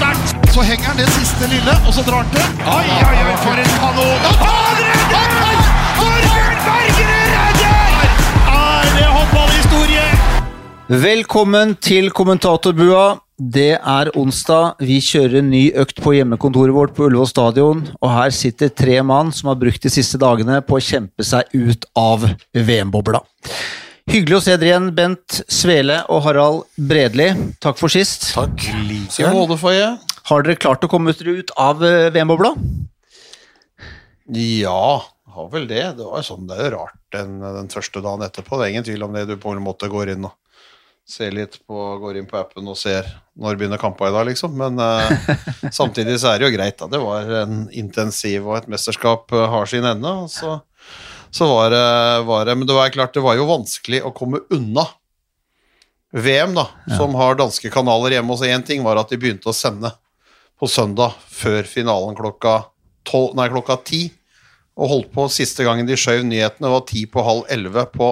sterkt. 0.00 0.52
Så 0.54 0.64
henger 0.66 0.90
han 0.90 1.00
det 1.00 1.08
siste 1.14 1.48
lille, 1.50 1.76
og 1.86 1.94
så 1.94 2.04
drar 2.06 2.24
han 2.24 2.30
til. 2.34 2.44
Oi, 2.64 2.88
oi, 3.06 3.16
oi, 3.28 3.38
for 3.44 3.62
en 3.62 3.72
kanon! 3.80 4.28
Han 4.42 4.84
redder! 4.88 5.64
Torbjørn 6.00 6.60
Bergerud 6.66 7.32
redder! 7.36 8.04
Er 8.58 8.92
det 8.96 9.08
håndballhistorie? 9.16 10.06
Velkommen 11.08 11.76
til 11.84 12.10
kommentatorbua. 12.16 13.04
Det 13.40 13.72
er 13.78 14.10
onsdag. 14.20 14.80
Vi 14.84 14.98
kjører 15.04 15.38
en 15.40 15.52
ny 15.52 15.62
økt 15.80 16.02
på 16.04 16.12
hjemmekontoret 16.16 16.76
vårt 16.76 16.96
på 16.96 17.06
Ullevål 17.08 17.28
stadion. 17.30 17.84
Og 18.00 18.12
her 18.12 18.34
sitter 18.36 18.72
tre 18.72 18.98
mann 19.06 19.32
som 19.32 19.52
har 19.52 19.60
brukt 19.60 19.86
de 19.86 19.92
siste 19.92 20.20
dagene 20.20 20.60
på 20.66 20.76
å 20.76 20.82
kjempe 20.84 21.24
seg 21.24 21.48
ut 21.56 21.86
av 21.96 22.26
VM-bobla. 22.52 23.22
Hyggelig 24.08 24.38
å 24.38 24.42
se 24.44 24.54
dere 24.56 24.70
igjen, 24.70 24.88
Bent 24.96 25.40
Svele 25.52 26.00
og 26.08 26.22
Harald 26.24 26.64
Bredli. 26.88 27.28
Takk 27.60 27.76
for 27.80 27.92
sist. 27.92 28.30
Takk. 28.32 28.64
Like. 28.88 29.58
for. 29.60 29.76
Har 30.30 30.44
dere 30.46 30.56
klart 30.56 30.84
å 30.86 30.90
komme 30.90 31.12
dere 31.18 31.40
ut 31.42 31.52
av 31.60 31.84
eh, 31.84 32.08
VM-bobla? 32.14 32.54
Ja, 34.30 35.02
har 35.34 35.48
vel 35.52 35.66
det. 35.68 35.82
Det 35.98 36.06
var 36.06 36.24
sånn, 36.26 36.46
det 36.48 36.56
er 36.56 36.68
jo 36.68 36.76
rart 36.78 36.98
den, 37.14 37.40
den 37.42 37.70
første 37.72 38.02
dagen 38.04 38.24
etterpå. 38.24 38.56
Det 38.58 38.66
er 38.66 38.74
ingen 38.74 38.86
tvil 38.86 39.04
om 39.06 39.16
det. 39.16 39.26
Du 39.28 39.36
på 39.40 39.52
en 39.52 39.64
måte 39.64 39.90
går 39.90 40.14
inn 40.14 40.28
og 40.28 40.36
ser 41.10 41.34
litt 41.34 41.58
på, 41.66 41.76
går 41.98 42.20
inn 42.20 42.28
på 42.30 42.38
appen 42.38 42.68
og 42.70 42.78
ser 42.78 43.08
når 43.40 43.58
begynner 43.58 43.80
kampa 43.82 44.10
i 44.10 44.14
dag, 44.14 44.28
liksom. 44.28 44.54
Men 44.58 44.78
eh, 44.78 45.36
samtidig 45.80 46.18
så 46.22 46.32
er 46.32 46.40
det 46.40 46.50
jo 46.50 46.56
greit, 46.56 46.78
da. 46.78 46.90
Det 46.90 47.02
var 47.02 47.30
en 47.42 47.64
intensiv, 47.74 48.46
og 48.46 48.60
et 48.60 48.70
mesterskap 48.70 49.32
eh, 49.34 49.48
har 49.54 49.70
sin 49.70 49.86
ende. 49.86 50.14
Og 50.24 50.30
så, 50.32 50.60
så 51.30 51.46
var, 51.46 51.70
det, 51.70 52.22
var 52.26 52.46
det 52.46 52.54
Men 52.58 52.66
det 52.66 52.74
var 52.74 52.90
klart, 52.94 53.14
det 53.14 53.22
var 53.24 53.36
jo 53.38 53.48
vanskelig 53.48 54.02
å 54.02 54.14
komme 54.14 54.42
unna 54.50 54.86
VM, 56.10 56.56
da, 56.56 56.66
som 56.96 57.14
har 57.14 57.38
danske 57.38 57.70
kanaler 57.70 58.16
hjemme. 58.16 58.34
Og 58.34 58.40
så 58.40 58.48
én 58.50 58.64
ting 58.66 58.82
var 58.82 58.98
at 58.98 59.12
de 59.12 59.18
begynte 59.20 59.50
å 59.50 59.54
sende 59.54 59.92
på 60.58 60.68
søndag 60.68 61.14
før 61.30 61.68
finalen 61.70 62.16
klokka, 62.18 62.64
tolv, 63.06 63.36
nei, 63.38 63.46
klokka 63.52 63.78
ti. 63.86 64.08
Og 64.80 64.90
holdt 64.90 65.12
på 65.14 65.28
siste 65.32 65.64
gangen 65.66 65.86
de 65.86 65.98
skjøv 65.98 66.24
nyhetene, 66.26 66.72
var 66.72 66.82
ti 66.88 67.04
på 67.10 67.22
halv 67.24 67.46
elleve 67.52 67.86
på 67.94 68.10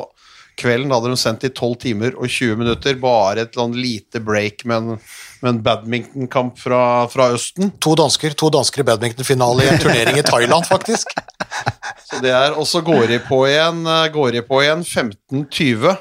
kvelden. 0.59 0.91
Da 0.91 0.99
hadde 0.99 1.13
de 1.15 1.21
sendt 1.21 1.47
i 1.49 1.53
12 1.53 1.75
timer 1.85 2.17
og 2.17 2.31
20 2.31 2.61
minutter. 2.61 2.99
Bare 3.03 3.45
et 3.45 3.53
eller 3.53 3.69
annet 3.69 3.83
lite 3.83 4.23
break 4.25 4.65
med 4.69 4.79
en, 4.79 5.03
med 5.43 5.51
en 5.51 5.63
badmintonkamp 5.63 6.59
fra, 6.59 6.83
fra 7.11 7.31
Østen. 7.37 7.73
To 7.83 7.95
dansker 7.99 8.35
to 8.39 8.51
dansker 8.55 8.83
i 8.83 8.89
badmintonfinale 8.89 9.65
i 9.65 9.73
en 9.73 9.83
turnering 9.83 10.19
i 10.19 10.27
Thailand, 10.27 10.67
faktisk. 10.67 11.13
Så 12.09 12.21
det 12.25 12.33
er, 12.35 12.57
Og 12.59 12.67
så 12.67 12.83
går 12.85 13.07
de 13.13 13.19
på 13.25 13.43
igjen, 13.49 13.85
går 14.15 14.33
de 14.39 14.43
på 14.47 14.63
igjen 14.65 14.85
15.20 14.85 15.97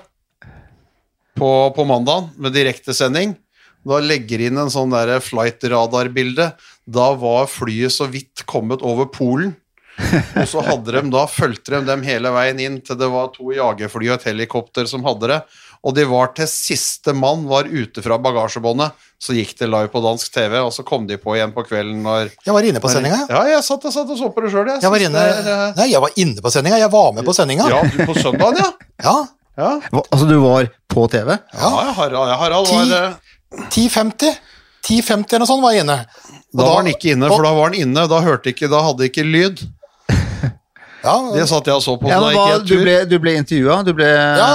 på, 1.37 1.51
på 1.75 1.85
mandag 1.85 2.31
med 2.37 2.55
direktesending. 2.55 3.35
Da 3.87 4.01
legger 4.03 4.41
inn 4.47 4.57
en 4.59 4.73
sånn 4.73 4.91
der 4.91 5.19
flight 5.23 5.63
radar-bilde. 5.63 6.51
Da 6.87 7.07
var 7.19 7.47
flyet 7.51 7.93
så 7.93 8.09
vidt 8.11 8.43
kommet 8.49 8.83
over 8.85 9.07
Polen. 9.11 9.55
Og 9.97 10.45
så 10.49 10.61
hadde 10.61 10.93
de 10.93 11.01
da, 11.09 11.23
fulgte 11.29 11.73
de 11.73 11.87
dem 11.87 12.03
hele 12.05 12.29
veien 12.35 12.59
inn 12.61 12.81
til 12.85 12.99
det 12.99 13.07
var 13.09 13.31
to 13.33 13.49
jagerfly 13.55 14.11
og 14.11 14.19
et 14.19 14.27
helikopter 14.29 14.89
som 14.89 15.05
hadde 15.07 15.31
det. 15.31 15.39
Og 15.87 15.93
de 15.95 16.03
var 16.09 16.33
til 16.35 16.49
siste 16.51 17.13
mann 17.15 17.45
var 17.47 17.63
ute 17.71 18.01
fra 18.03 18.17
bagasjebåndet. 18.19 18.91
Så 19.23 19.33
gikk 19.33 19.53
det 19.61 19.69
live 19.71 19.87
på 19.93 20.01
dansk 20.03 20.27
TV, 20.35 20.57
og 20.59 20.73
så 20.75 20.83
kom 20.85 21.05
de 21.07 21.15
på 21.17 21.33
igjen 21.37 21.53
på 21.55 21.63
kvelden 21.65 22.01
når 22.05 22.27
Jeg 22.45 22.53
var 22.53 22.65
inne 22.67 22.81
på 22.83 22.91
sendinga. 22.91 23.21
Ja, 23.31 23.45
jeg 23.49 23.63
satt, 23.65 23.87
jeg 23.87 23.95
satt 23.95 24.11
og 24.13 24.19
så 24.19 24.27
på 24.35 24.43
det 24.43 24.51
sjøl, 24.53 24.67
jeg. 24.73 24.83
Jeg 24.83 24.91
var 24.93 25.05
inne, 25.07 25.23
det 25.23 25.53
eh, 25.55 25.71
nei, 25.79 25.87
jeg 25.93 26.01
var 26.03 26.19
inne 26.21 26.43
på 26.43 26.51
sendinga. 26.53 26.77
Jeg 26.83 26.91
var 26.93 27.13
med 27.15 27.25
på 27.25 27.33
sendinga. 27.37 27.69
Ja, 27.71 27.79
du, 27.87 27.97
på 28.09 28.17
søndagen, 28.19 28.59
ja. 28.61 28.69
Ja. 29.07 29.15
Ja, 29.57 29.69
Hva- 29.89 30.03
Altså, 30.13 30.27
du 30.29 30.35
var 30.43 30.67
på 30.93 31.07
TV? 31.09 31.31
ja 31.33 31.69
Harald, 31.97 32.33
Harald 32.43 32.67
Ti- 32.69 32.75
var 32.77 32.91
eh, 32.99 33.63
10.50. 33.73 34.35
10.50 34.85 35.33
eller 35.33 35.41
noe 35.41 35.49
sånt 35.49 35.63
var 35.65 35.73
jeg 35.73 35.85
inne. 35.87 35.95
Da, 36.05 36.59
Da 36.61 36.67
var 36.67 36.77
han 36.83 36.91
ikke 36.91 37.15
inne, 37.15 37.31
for 37.31 37.41
da 37.47 37.55
var 37.57 37.71
han 37.71 37.79
inne. 37.81 38.03
Da 38.11 38.19
hørte 38.27 38.51
ikke, 38.53 38.69
da 38.69 38.83
hadde 38.85 39.07
ikke 39.09 39.25
lyd. 39.25 39.63
ja, 41.03 41.15
Det 41.33 41.47
satt 41.49 41.67
jeg 41.69 41.75
og 41.79 41.83
så 41.83 41.95
på. 41.99 42.09
Ja, 42.11 42.19
så 42.19 42.21
da 42.21 42.27
men 42.27 42.37
gikk 42.37 42.51
jeg 42.53 42.61
tur. 42.61 42.69
du, 42.69 42.83
ble, 42.85 42.95
du 43.09 43.17
ble 43.23 43.33
intervjua? 43.41 43.79
Du 43.87 43.91
ble 43.97 44.07
ja, 44.13 44.51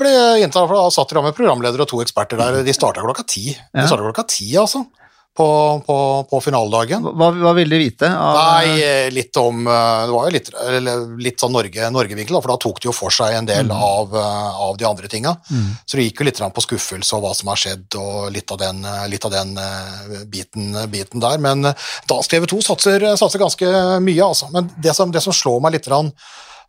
ble 0.00 0.12
inntatt, 0.42 0.66
for 0.68 0.76
da 0.78 0.90
satt 0.94 1.14
de 1.14 1.22
med 1.24 1.36
programleder 1.36 1.84
og 1.84 1.88
to 1.90 2.02
eksperter 2.04 2.40
der. 2.40 2.60
De 2.66 2.74
starta 2.76 3.04
klokka 3.04 3.24
ti. 3.28 3.48
De 3.54 3.86
starta 3.88 4.04
klokka 4.06 4.26
ti, 4.30 4.50
altså. 4.60 4.84
På, 5.34 5.82
på, 5.82 5.94
på 6.30 6.38
finaledagen. 6.44 7.02
hva, 7.02 7.32
hva 7.34 7.52
ville 7.56 7.74
de 7.74 7.80
vite? 7.88 8.06
Av, 8.06 8.36
Nei, 8.38 8.76
eh, 8.86 9.08
litt 9.10 9.34
om 9.40 9.64
eh, 9.66 10.02
Det 10.06 10.12
var 10.14 10.28
jo 10.28 10.34
litt, 10.36 10.50
litt 11.26 11.42
sånn 11.42 11.50
Norge- 11.56 11.88
Norge-vinkel, 11.90 12.38
for 12.38 12.52
da 12.52 12.56
tok 12.62 12.78
de 12.78 12.86
jo 12.86 12.94
for 12.94 13.10
seg 13.10 13.34
en 13.40 13.48
del 13.48 13.72
av, 13.74 14.14
eh, 14.14 14.60
av 14.68 14.78
de 14.78 14.86
andre 14.86 15.10
tinga. 15.10 15.32
Så 15.82 15.98
det 15.98 16.06
gikk 16.06 16.22
jo 16.22 16.28
litt 16.28 16.38
på 16.38 16.64
skuffelse 16.68 17.18
og 17.18 17.26
hva 17.26 17.32
som 17.34 17.50
har 17.50 17.58
skjedd, 17.58 17.98
og 17.98 18.30
litt 18.36 18.54
av 18.54 18.62
den, 18.62 18.86
litt 19.10 19.26
av 19.26 19.34
den 19.34 19.58
biten, 20.30 20.70
biten 20.94 21.26
der. 21.26 21.42
Men 21.42 21.66
Dansk 22.06 22.30
TV 22.30 22.46
2 22.54 22.62
satser, 22.70 23.08
satser 23.18 23.42
ganske 23.42 23.74
mye, 24.06 24.22
altså. 24.30 24.52
Men 24.54 24.70
det 24.78 24.94
som, 24.94 25.10
det 25.10 25.24
som 25.26 25.34
slår 25.34 25.58
meg 25.66 25.80
litt 25.80 25.90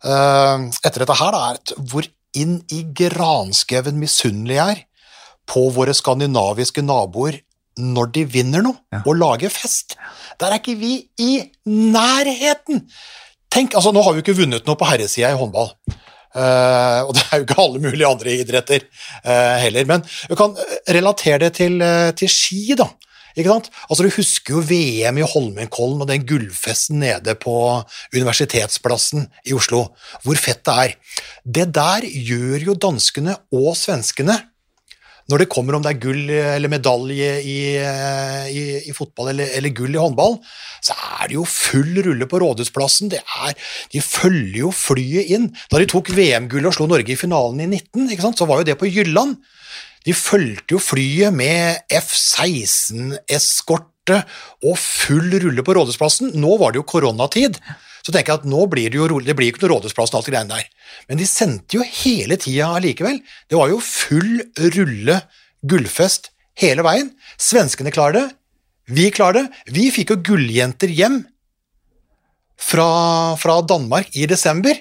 etter 0.02 1.06
dette 1.06 1.20
her, 1.22 1.38
da, 1.38 1.54
er 1.54 1.86
hvor 1.86 2.10
inn 2.38 2.60
i 2.72 2.82
granskauen 2.96 3.98
misunnelige 4.00 4.70
er 4.76 4.84
på 5.46 5.68
våre 5.74 5.94
skandinaviske 5.94 6.82
naboer 6.84 7.40
når 7.76 8.10
de 8.14 8.24
vinner 8.32 8.64
noe 8.64 9.02
og 9.04 9.18
lager 9.20 9.52
fest. 9.52 9.98
Der 10.40 10.50
er 10.50 10.60
ikke 10.60 10.78
vi 10.80 10.94
i 11.20 11.32
nærheten! 11.68 12.86
Tenk, 13.52 13.76
altså 13.76 13.92
Nå 13.94 14.02
har 14.04 14.16
vi 14.16 14.24
ikke 14.24 14.36
vunnet 14.36 14.66
noe 14.66 14.78
på 14.78 14.88
herresida 14.88 15.30
i 15.32 15.38
håndball. 15.38 15.70
Uh, 16.36 17.06
og 17.08 17.14
det 17.16 17.22
er 17.24 17.40
jo 17.40 17.44
ikke 17.46 17.60
alle 17.62 17.80
mulige 17.80 18.08
andre 18.08 18.32
idretter 18.42 18.82
uh, 19.24 19.56
heller. 19.62 19.86
Men 19.88 20.02
du 20.28 20.34
kan 20.36 20.56
eh, 20.60 20.74
relatere 20.92 21.46
det 21.46 21.54
til, 21.56 21.78
uh, 21.80 22.10
til 22.16 22.28
ski, 22.28 22.76
da. 22.76 22.90
Ikke 23.36 23.52
sant? 23.52 23.70
Altså 23.90 24.06
Du 24.06 24.10
husker 24.16 24.56
jo 24.56 24.64
VM 24.64 25.20
i 25.20 25.28
Holmenkollen 25.28 26.02
og 26.02 26.08
den 26.08 26.24
gullfesten 26.28 27.02
nede 27.04 27.36
på 27.38 27.54
Universitetsplassen 28.16 29.28
i 29.44 29.54
Oslo. 29.56 29.86
Hvor 30.24 30.40
fett 30.40 30.64
det 30.64 30.76
er. 30.82 30.98
Det 31.44 31.70
der 31.76 32.08
gjør 32.08 32.70
jo 32.70 32.78
danskene 32.86 33.36
og 33.52 33.74
svenskene 33.78 34.40
når 35.26 35.42
det 35.42 35.48
kommer 35.50 35.74
om 35.74 35.82
det 35.82 35.90
er 35.90 36.02
gull 36.02 36.30
eller 36.30 36.70
medalje 36.70 37.30
i, 37.42 37.58
i, 37.74 38.62
i 38.86 38.94
fotball 38.94 39.32
eller, 39.32 39.50
eller 39.58 39.74
gull 39.74 39.96
i 39.96 39.98
håndball, 39.98 40.36
så 40.84 40.94
er 41.18 41.26
det 41.26 41.34
jo 41.34 41.42
full 41.50 41.98
rulle 42.06 42.28
på 42.30 42.38
Rådhusplassen. 42.42 43.10
Er, 43.10 43.56
de 43.90 44.02
følger 44.04 44.60
jo 44.60 44.70
flyet 44.74 45.32
inn. 45.34 45.48
Da 45.72 45.82
de 45.82 45.88
tok 45.90 46.12
VM-gullet 46.14 46.70
og 46.70 46.76
slo 46.78 46.86
Norge 46.90 47.10
i 47.10 47.18
finalen 47.18 47.64
i 47.64 47.66
19, 47.72 48.06
ikke 48.06 48.22
sant, 48.28 48.38
så 48.38 48.46
var 48.46 48.62
jo 48.62 48.68
det 48.70 48.78
på 48.78 48.90
Jylland. 48.90 49.40
De 50.06 50.14
fulgte 50.14 50.74
jo 50.76 50.80
flyet 50.82 51.34
med 51.34 51.78
F-16-eskorte 51.90 54.24
og 54.62 54.78
full 54.78 55.40
rulle 55.42 55.62
på 55.66 55.74
Rådhusplassen. 55.74 56.30
Nå 56.38 56.56
var 56.60 56.70
det 56.72 56.78
jo 56.80 56.86
koronatid, 56.86 57.58
så 58.06 58.12
tenker 58.14 58.32
jeg 58.32 58.40
at 58.44 58.50
nå 58.52 58.60
blir 58.70 58.88
det 58.92 58.98
jo 59.00 59.08
rolig. 59.10 59.26
Det 59.26 59.36
blir 59.38 59.48
ikke 59.50 59.62
noe 59.64 59.72
Rådhusplassen 59.74 60.14
og 60.14 60.18
alt 60.20 60.28
det 60.30 60.34
greiene 60.36 60.54
der. 60.54 60.66
Men 61.10 61.16
de 61.18 61.26
sendte 61.26 61.76
jo 61.78 61.82
hele 61.82 62.36
tida 62.38 62.66
allikevel. 62.78 63.18
Det 63.50 63.56
var 63.58 63.68
jo 63.72 63.78
full 63.82 64.34
rulle 64.76 65.16
gullfest 65.66 66.30
hele 66.62 66.82
veien. 66.86 67.08
Svenskene 67.42 67.90
klarer 67.94 68.14
det, 68.20 68.28
vi 68.86 69.10
klarer 69.10 69.42
det. 69.42 69.50
Vi 69.74 69.90
fikk 69.90 70.14
jo 70.14 70.22
gulljenter 70.30 70.86
hjem 70.94 71.26
fra, 72.56 72.88
fra 73.40 73.60
Danmark 73.66 74.14
i 74.14 74.26
desember. 74.30 74.78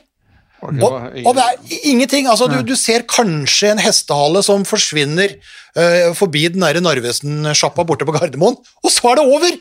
Og, 0.65 0.95
og 1.25 1.37
det 1.37 1.43
er 1.45 1.77
ingenting. 1.91 2.29
altså 2.31 2.47
Du, 2.51 2.57
du 2.65 2.75
ser 2.79 3.05
kanskje 3.09 3.73
en 3.73 3.81
hestehale 3.83 4.43
som 4.45 4.65
forsvinner 4.67 5.37
uh, 5.77 6.11
forbi 6.17 6.47
den 6.53 6.65
Narvesen-sjappa 6.65 7.85
borte 7.87 8.07
på 8.07 8.15
Gardermoen, 8.15 8.57
og 8.83 8.93
så 8.93 9.13
er 9.13 9.21
det 9.21 9.25
over! 9.25 9.57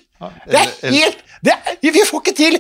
Det 0.49 0.61
er 0.61 0.93
helt 0.95 1.24
det 1.45 1.55
Vi 1.85 2.03
får 2.09 2.23
ikke 2.23 2.35
til 2.39 2.57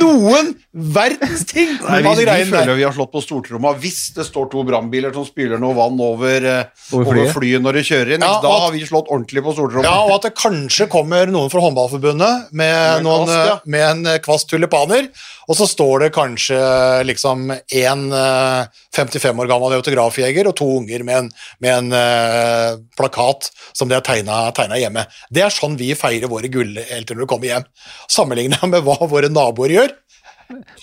noen 0.00 0.52
verdens 0.72 1.46
ting! 1.48 1.70
Nei, 1.80 2.02
vi, 2.04 2.10
vi 2.20 2.26
føler 2.50 2.68
der. 2.68 2.74
vi 2.76 2.84
har 2.84 2.92
slått 2.96 3.12
på 3.14 3.22
stortromma 3.24 3.72
hvis 3.80 4.00
det 4.16 4.26
står 4.28 4.50
to 4.52 4.64
brannbiler 4.68 5.14
som 5.16 5.24
spyler 5.24 5.60
noe 5.62 5.76
vann 5.76 5.96
over, 5.96 6.44
over, 6.44 7.06
flyet. 7.06 7.06
over, 7.06 7.32
flyet. 7.38 7.64
når 7.64 7.78
de 7.80 7.84
kjører 7.88 8.12
inn. 8.18 8.26
Ja, 8.26 8.40
da 8.44 8.52
at- 8.52 8.66
har 8.66 8.74
vi 8.76 8.82
slått 8.88 9.08
ordentlig 9.08 9.44
på 9.46 9.54
stortromma. 9.56 9.86
Ja, 9.88 10.02
og 10.04 10.18
at 10.18 10.28
det 10.28 10.34
kanskje 10.36 10.88
kommer 10.92 11.30
noen 11.32 11.52
fra 11.52 11.64
Håndballforbundet 11.64 12.52
med, 12.52 12.66
Med 12.66 12.98
en 12.98 13.08
noen, 13.08 13.24
kvast, 13.24 13.48
ja. 13.48 13.56
eh, 13.56 13.72
med 13.76 13.86
en 13.90 14.12
eh, 14.12 14.20
kvast 14.24 14.50
tulipaner, 14.52 15.08
og 15.46 15.56
så 15.56 15.68
står 15.70 16.06
det 16.06 16.12
kanskje 16.16 16.60
liksom 17.06 17.48
en 17.54 18.06
eh, 18.12 18.82
55 18.96 19.40
år 19.44 19.50
gammel 19.50 19.76
autografjeger 19.78 20.48
og 20.50 20.56
to 20.58 20.68
unger 20.78 21.04
med 21.06 21.16
en, 21.20 21.28
med 21.62 21.72
en 21.76 21.92
uh, 21.92 22.78
plakat 22.96 23.50
som 23.76 23.90
de 23.90 23.96
har 23.98 24.04
tegna 24.06 24.78
hjemme. 24.80 25.04
Det 25.32 25.44
er 25.44 25.52
sånn 25.52 25.76
vi 25.76 25.90
feirer 25.98 26.30
våre 26.32 26.48
gullhelter 26.52 27.16
når 27.16 27.26
du 27.26 27.30
kommer 27.30 27.50
hjem. 27.50 27.66
Sammenligna 28.26 28.58
med 28.66 28.82
hva 28.82 29.06
våre 29.06 29.28
naboer 29.30 29.70
gjør. 29.70 29.92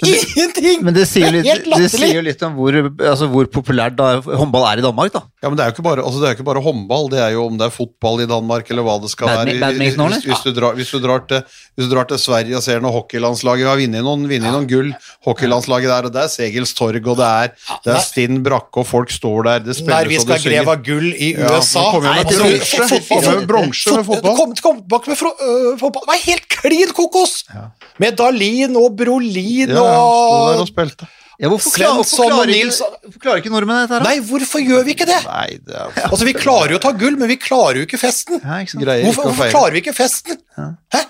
Ingenting! 0.04 0.82
Men 0.84 0.96
det 0.96 1.06
sier, 1.08 1.30
er 1.30 1.38
litt, 1.38 1.48
det, 1.64 1.78
det 1.80 1.90
sier 1.94 2.18
jo 2.18 2.24
litt 2.26 2.42
om 2.44 2.56
hvor, 2.58 2.76
altså 2.76 3.28
hvor 3.32 3.48
populært 3.52 4.00
håndball 4.26 4.66
er 4.68 4.82
i 4.82 4.84
Danmark, 4.84 5.14
da. 5.14 5.22
Ja, 5.44 5.52
men 5.52 5.60
det 5.60 5.64
er 5.64 5.72
jo 5.72 5.76
ikke 5.78 5.86
bare, 5.86 6.04
altså 6.04 6.20
det 6.20 6.28
er 6.28 6.34
jo 6.34 6.38
ikke 6.38 6.48
bare 6.50 6.64
håndball, 6.64 7.08
det 7.12 7.22
er 7.24 7.32
jo 7.36 7.46
om 7.48 7.56
det 7.60 7.68
er 7.68 7.74
fotball 7.74 8.24
i 8.24 8.28
Danmark 8.28 8.70
eller 8.72 8.86
hva 8.88 8.98
det 9.04 9.12
skal 9.14 9.32
Badmi- 9.32 9.56
være. 9.62 9.78
Hvis, 9.80 9.96
Hvis, 9.96 10.26
hvis, 10.28 10.44
du 10.44 10.60
drar, 10.60 10.76
hvis, 10.80 10.92
du 10.92 11.00
drar 11.04 11.24
til, 11.30 11.44
hvis 11.78 11.88
du 11.88 11.96
drar 11.96 12.10
til 12.10 12.20
Sverige 12.20 12.58
og 12.60 12.66
ser 12.66 12.84
noe 12.84 12.92
hockeylandslaget 12.96 13.70
har 13.70 13.80
vunnet 13.80 14.06
noen, 14.08 14.28
ja. 14.32 14.42
noen 14.50 14.68
gull, 14.68 14.92
hockeylandslaget 15.28 15.94
der, 15.94 16.10
og 16.10 16.16
det 16.16 16.24
er 16.26 16.34
Segels 16.34 16.76
Torg, 16.76 17.00
og 17.08 17.20
det 17.22 17.30
er, 17.30 17.54
det 17.88 17.96
er 17.96 18.04
Stinn 18.04 18.44
Brakke, 18.44 18.84
og 18.84 18.90
folk 18.90 19.14
står 19.16 19.48
der, 19.50 19.64
det 19.70 19.78
Nei, 19.78 19.80
spilles 19.80 20.24
og 20.24 20.28
skal 20.28 20.36
vi 20.36 20.44
skal 20.44 20.58
greve 20.58 20.78
gull 20.90 21.10
i 21.14 21.32
USA. 21.40 21.86
Ja, 21.88 21.96
kom 21.96 22.10
igjen 22.10 23.40
med 23.40 23.48
bronse. 23.52 23.96
med 23.96 24.08
fotball. 24.12 24.38
Kom, 24.42 24.56
kom 24.60 24.84
tilbake 24.84 25.14
med 25.14 25.24
fotball. 25.24 26.04
Det 26.04 26.12
var 26.12 26.24
helt 26.28 26.50
klin 26.52 26.96
kokos! 26.96 27.36
Med 28.02 28.16
Dalin 28.18 28.80
og 28.80 28.96
Brolin 28.98 29.53
Ja, 29.62 29.68
han 29.68 30.10
sto 30.14 30.40
der 30.54 30.64
og 30.66 30.72
spilte. 30.72 31.10
Ja, 31.42 31.50
hvorfor, 31.50 31.74
klar, 31.74 31.96
hvorfor, 31.98 32.14
Svensson 32.14 32.30
og 32.30 32.46
klarer 32.46 32.54
ikke, 32.54 33.00
hvorfor 33.08 33.22
klarer 33.24 33.42
ikke 33.42 33.52
nordmenn 33.56 33.80
dette 33.82 33.96
her? 33.98 34.04
da? 34.04 34.10
Nei, 34.12 34.20
hvorfor 34.30 34.62
gjør 34.64 34.84
vi 34.86 34.94
ikke 34.94 35.08
det? 35.10 35.18
Nei, 35.26 35.48
det 35.66 35.74
er 35.82 36.04
Altså, 36.06 36.28
Vi 36.30 36.34
klarer 36.38 36.76
jo 36.76 36.78
å 36.78 36.84
ta 36.86 36.92
gull, 36.94 37.18
men 37.18 37.28
vi 37.34 37.40
klarer 37.42 37.82
jo 37.82 37.88
ikke 37.88 37.98
festen. 38.00 38.38
Ja, 38.44 38.60
ikke 38.62 38.76
sant? 38.76 38.86
greier 38.86 39.04
Hvorfor, 39.08 39.26
ikke 39.26 39.28
å 39.28 39.34
hvorfor 39.34 39.44
feire. 39.44 39.56
klarer 39.58 39.76
vi 39.78 39.82
ikke 39.84 39.96
festen? 39.98 40.40
Hæ? 40.94 41.02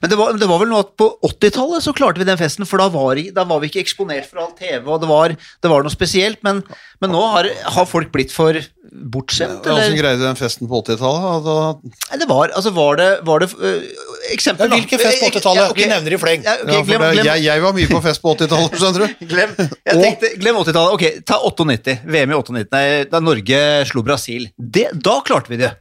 Men 0.00 0.10
det 0.12 0.16
var, 0.16 0.36
det 0.38 0.46
var 0.46 0.60
vel 0.62 0.68
noe 0.70 0.84
at 0.84 0.92
på 0.96 1.08
80-tallet 1.26 1.82
så 1.82 1.90
klarte 1.98 2.22
vi 2.22 2.26
den 2.28 2.38
festen, 2.38 2.62
for 2.70 2.78
da 2.78 2.86
var, 2.94 3.18
da 3.34 3.42
var 3.50 3.58
vi 3.64 3.66
ikke 3.72 3.80
eksponert 3.82 4.28
for 4.30 4.38
all 4.44 4.52
TV, 4.54 4.86
og 4.86 5.00
det 5.02 5.08
var, 5.10 5.34
det 5.34 5.70
var 5.72 5.82
noe 5.82 5.90
spesielt. 5.90 6.38
Men, 6.46 6.60
men 7.02 7.10
nå 7.10 7.22
har, 7.34 7.48
har 7.74 7.88
folk 7.90 8.12
blitt 8.14 8.30
for 8.30 8.54
bortskjemt, 8.92 9.64
Hvordan 9.66 9.82
eller? 9.88 9.98
greide 9.98 10.22
den 10.22 10.38
festen 10.38 10.70
på 10.70 10.78
80-tallet? 10.84 11.42
Da- 11.48 12.12
Nei, 12.12 12.20
det 12.22 12.28
var, 12.30 12.54
altså 12.54 12.70
var 12.78 13.00
det, 13.02 13.10
var 13.26 13.42
det 13.42 13.50
øh, 13.58 13.82
Eksempel, 14.30 14.70
Ja, 14.70 14.76
hvilken 14.78 15.00
fest 15.02 15.20
på 15.20 15.28
80-tallet? 15.32 15.62
Ja, 15.62 15.70
okay. 15.70 15.82
Vi 15.82 15.90
nevner 15.90 16.14
i 16.14 16.18
fleng. 16.22 16.44
Ja, 16.46 16.54
okay, 16.62 16.82
glem, 16.86 17.02
glem, 17.02 17.26
jeg, 17.26 17.44
jeg 17.48 17.62
var 17.64 17.72
mye 17.74 17.90
på 17.90 18.00
fest 18.04 18.22
på 18.22 18.34
80-tallet, 18.36 18.76
skjønner 18.78 19.02
du. 19.04 19.22
Glem, 19.32 19.54
jeg 19.58 20.36
glem 20.38 20.58
80-tallet. 20.62 20.92
Ok, 20.94 21.22
ta 21.26 21.40
98. 21.42 21.96
VM 22.06 22.34
i 22.34 22.38
98, 22.38 22.68
nei, 22.76 22.84
da 23.10 23.20
Norge 23.24 23.62
slo 23.90 24.04
Brasil. 24.06 24.46
Det, 24.56 24.90
da 24.94 25.18
klarte 25.26 25.50
vi 25.52 25.58
det. 25.64 25.72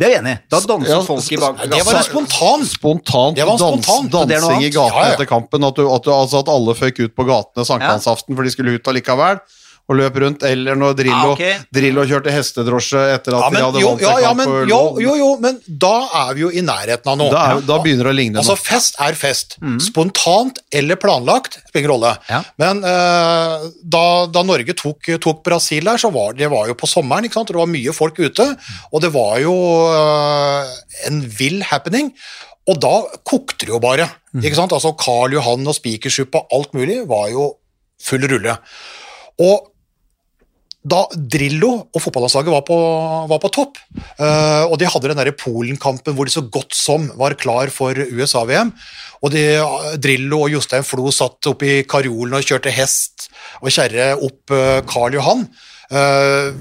Det 0.00 0.06
er 0.06 0.12
vi 0.14 0.16
enig 0.16 0.32
i. 0.32 0.38
Da 0.48 0.60
danset 0.64 0.88
Ja, 0.94 1.00
folk 1.04 1.26
i 1.28 1.36
bakgrunnen. 1.36 1.72
Det 1.74 1.84
var 1.84 1.98
en 1.98 2.06
spontan. 2.06 2.62
Spontant, 2.64 3.36
Det 3.36 3.44
var 3.44 3.58
dans, 3.60 3.82
spontant. 3.84 4.14
Det 4.30 4.38
er 4.38 4.44
dansing 4.46 4.62
i 4.64 4.70
gatene 4.72 4.96
Ja, 4.96 5.08
ja. 5.10 5.16
etter 5.18 5.28
kampen. 5.28 5.66
At, 5.66 5.76
du, 5.76 5.84
at, 5.92 6.06
du, 6.06 6.12
altså 6.14 6.40
at 6.40 6.48
alle 6.48 6.72
føk 6.78 7.02
ut 7.02 7.12
på 7.18 7.26
gatene 7.28 7.66
sankthansaften 7.68 8.38
for 8.38 8.48
de 8.48 8.52
skulle 8.54 8.78
ut 8.78 8.88
allikevel. 8.94 9.42
Og 9.90 9.96
løp 9.98 10.16
rundt. 10.22 10.42
Eller 10.46 10.76
når 10.78 10.92
Drillo, 11.00 11.30
Ah, 11.30 11.32
okay. 11.32 11.54
Drillo 11.74 12.04
kjørte 12.06 12.30
hestedrosje 12.30 13.00
etter 13.16 13.34
at 13.34 13.42
Ja, 13.42 13.48
de 13.50 13.62
hadde 13.64 13.80
jo, 13.82 13.88
vant 13.96 14.02
ja, 14.04 14.12
ja, 14.22 14.32
men, 14.38 14.52
jo, 14.70 14.78
jo, 15.02 15.14
jo, 15.18 15.30
men 15.42 15.56
da 15.66 15.94
er 16.20 16.34
vi 16.36 16.44
jo 16.44 16.50
i 16.54 16.62
nærheten 16.62 17.10
av 17.10 17.16
noe. 17.18 17.30
Da, 17.32 17.40
er, 17.56 17.64
da 17.66 17.78
begynner 17.82 18.06
det 18.06 18.12
å 18.12 18.18
ligne 18.20 18.38
Altså, 18.38 18.54
noe. 18.54 18.62
fest 18.68 19.00
er 19.02 19.18
fest. 19.18 19.56
Spontant 19.82 20.60
eller 20.78 20.94
planlagt, 21.00 21.58
spiller 21.66 21.82
ingen 21.88 21.94
rolle. 21.96 22.12
Ja. 22.30 22.38
Men 22.62 22.84
eh, 22.86 23.64
da, 23.82 24.04
da 24.30 24.44
Norge 24.46 24.76
tok, 24.78 25.10
tok 25.26 25.42
Brasil 25.48 25.90
der, 25.90 25.98
så 25.98 26.12
var 26.14 26.38
det 26.38 26.52
var 26.54 26.70
jo 26.70 26.76
på 26.78 26.86
sommeren, 26.90 27.26
ikke 27.26 27.40
sant? 27.40 27.50
det 27.50 27.58
var 27.58 27.66
mye 27.72 27.96
folk 27.96 28.20
ute. 28.22 28.46
Og 28.94 29.02
det 29.02 29.10
var 29.16 29.40
jo 29.42 29.56
eh, 29.90 30.70
en 31.10 31.20
vill 31.40 31.62
happening. 31.66 32.12
Og 32.70 32.78
da 32.78 32.94
kokte 33.26 33.66
det 33.66 33.72
jo 33.74 33.80
bare. 33.82 34.06
ikke 34.38 34.54
sant? 34.54 34.70
Altså 34.76 34.92
Karl 35.00 35.34
Johan 35.34 35.66
og 35.66 35.74
Spikersuppa 35.74 36.44
alt 36.54 36.74
mulig 36.76 37.00
var 37.10 37.26
jo 37.32 37.48
full 38.00 38.22
rulle. 38.30 38.54
Og 39.40 39.69
da 40.80 41.02
Drillo 41.12 41.72
og 41.92 42.00
fotballandslaget 42.00 42.54
var 42.54 42.64
var 43.28 43.40
på 43.42 43.50
topp, 43.52 43.80
eh, 44.16 44.64
og 44.64 44.78
de 44.80 44.88
hadde 44.88 45.12
den 45.12 45.32
Polen-kampen 45.36 46.16
hvor 46.16 46.24
de 46.24 46.32
så 46.32 46.42
godt 46.48 46.74
som 46.76 47.10
var 47.20 47.36
klar 47.36 47.68
for 47.68 47.92
USA-VM, 47.92 48.72
og 49.20 49.34
de, 49.34 49.44
Drillo 50.00 50.46
og 50.46 50.54
Jostein 50.54 50.86
Flo 50.86 51.12
satt 51.12 51.50
oppe 51.50 51.68
i 51.68 51.82
karjolen 51.84 52.38
og 52.38 52.46
kjørte 52.46 52.72
hest 52.72 53.28
og 53.60 53.68
kjerre 53.68 54.14
opp 54.16 54.54
eh, 54.56 54.80
Karl 54.88 55.18
Johan, 55.18 55.44
eh, 55.92 56.56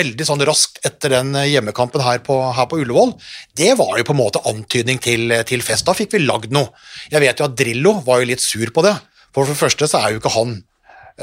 veldig 0.00 0.24
sånn 0.24 0.46
raskt 0.48 0.80
etter 0.88 1.18
den 1.18 1.36
hjemmekampen 1.36 2.00
her 2.00 2.24
på, 2.24 2.38
her 2.56 2.70
på 2.70 2.80
Ullevål, 2.80 3.12
det 3.60 3.74
var 3.76 3.92
jo 4.00 4.08
på 4.08 4.16
en 4.16 4.22
måte 4.22 4.44
antydning 4.48 5.02
til, 5.04 5.36
til 5.44 5.60
fest. 5.60 5.84
Da 5.84 5.92
fikk 5.92 6.16
vi 6.16 6.24
lagd 6.24 6.48
noe. 6.54 6.72
Jeg 7.12 7.20
vet 7.26 7.42
jo 7.42 7.50
at 7.50 7.60
Drillo 7.60 7.98
var 8.08 8.22
jo 8.22 8.32
litt 8.32 8.40
sur 8.40 8.72
på 8.72 8.88
det, 8.88 8.96
for 9.36 9.44
det 9.44 9.60
første 9.60 9.90
så 9.90 10.00
er 10.00 10.14
jo 10.14 10.24
ikke 10.24 10.32
han 10.38 10.62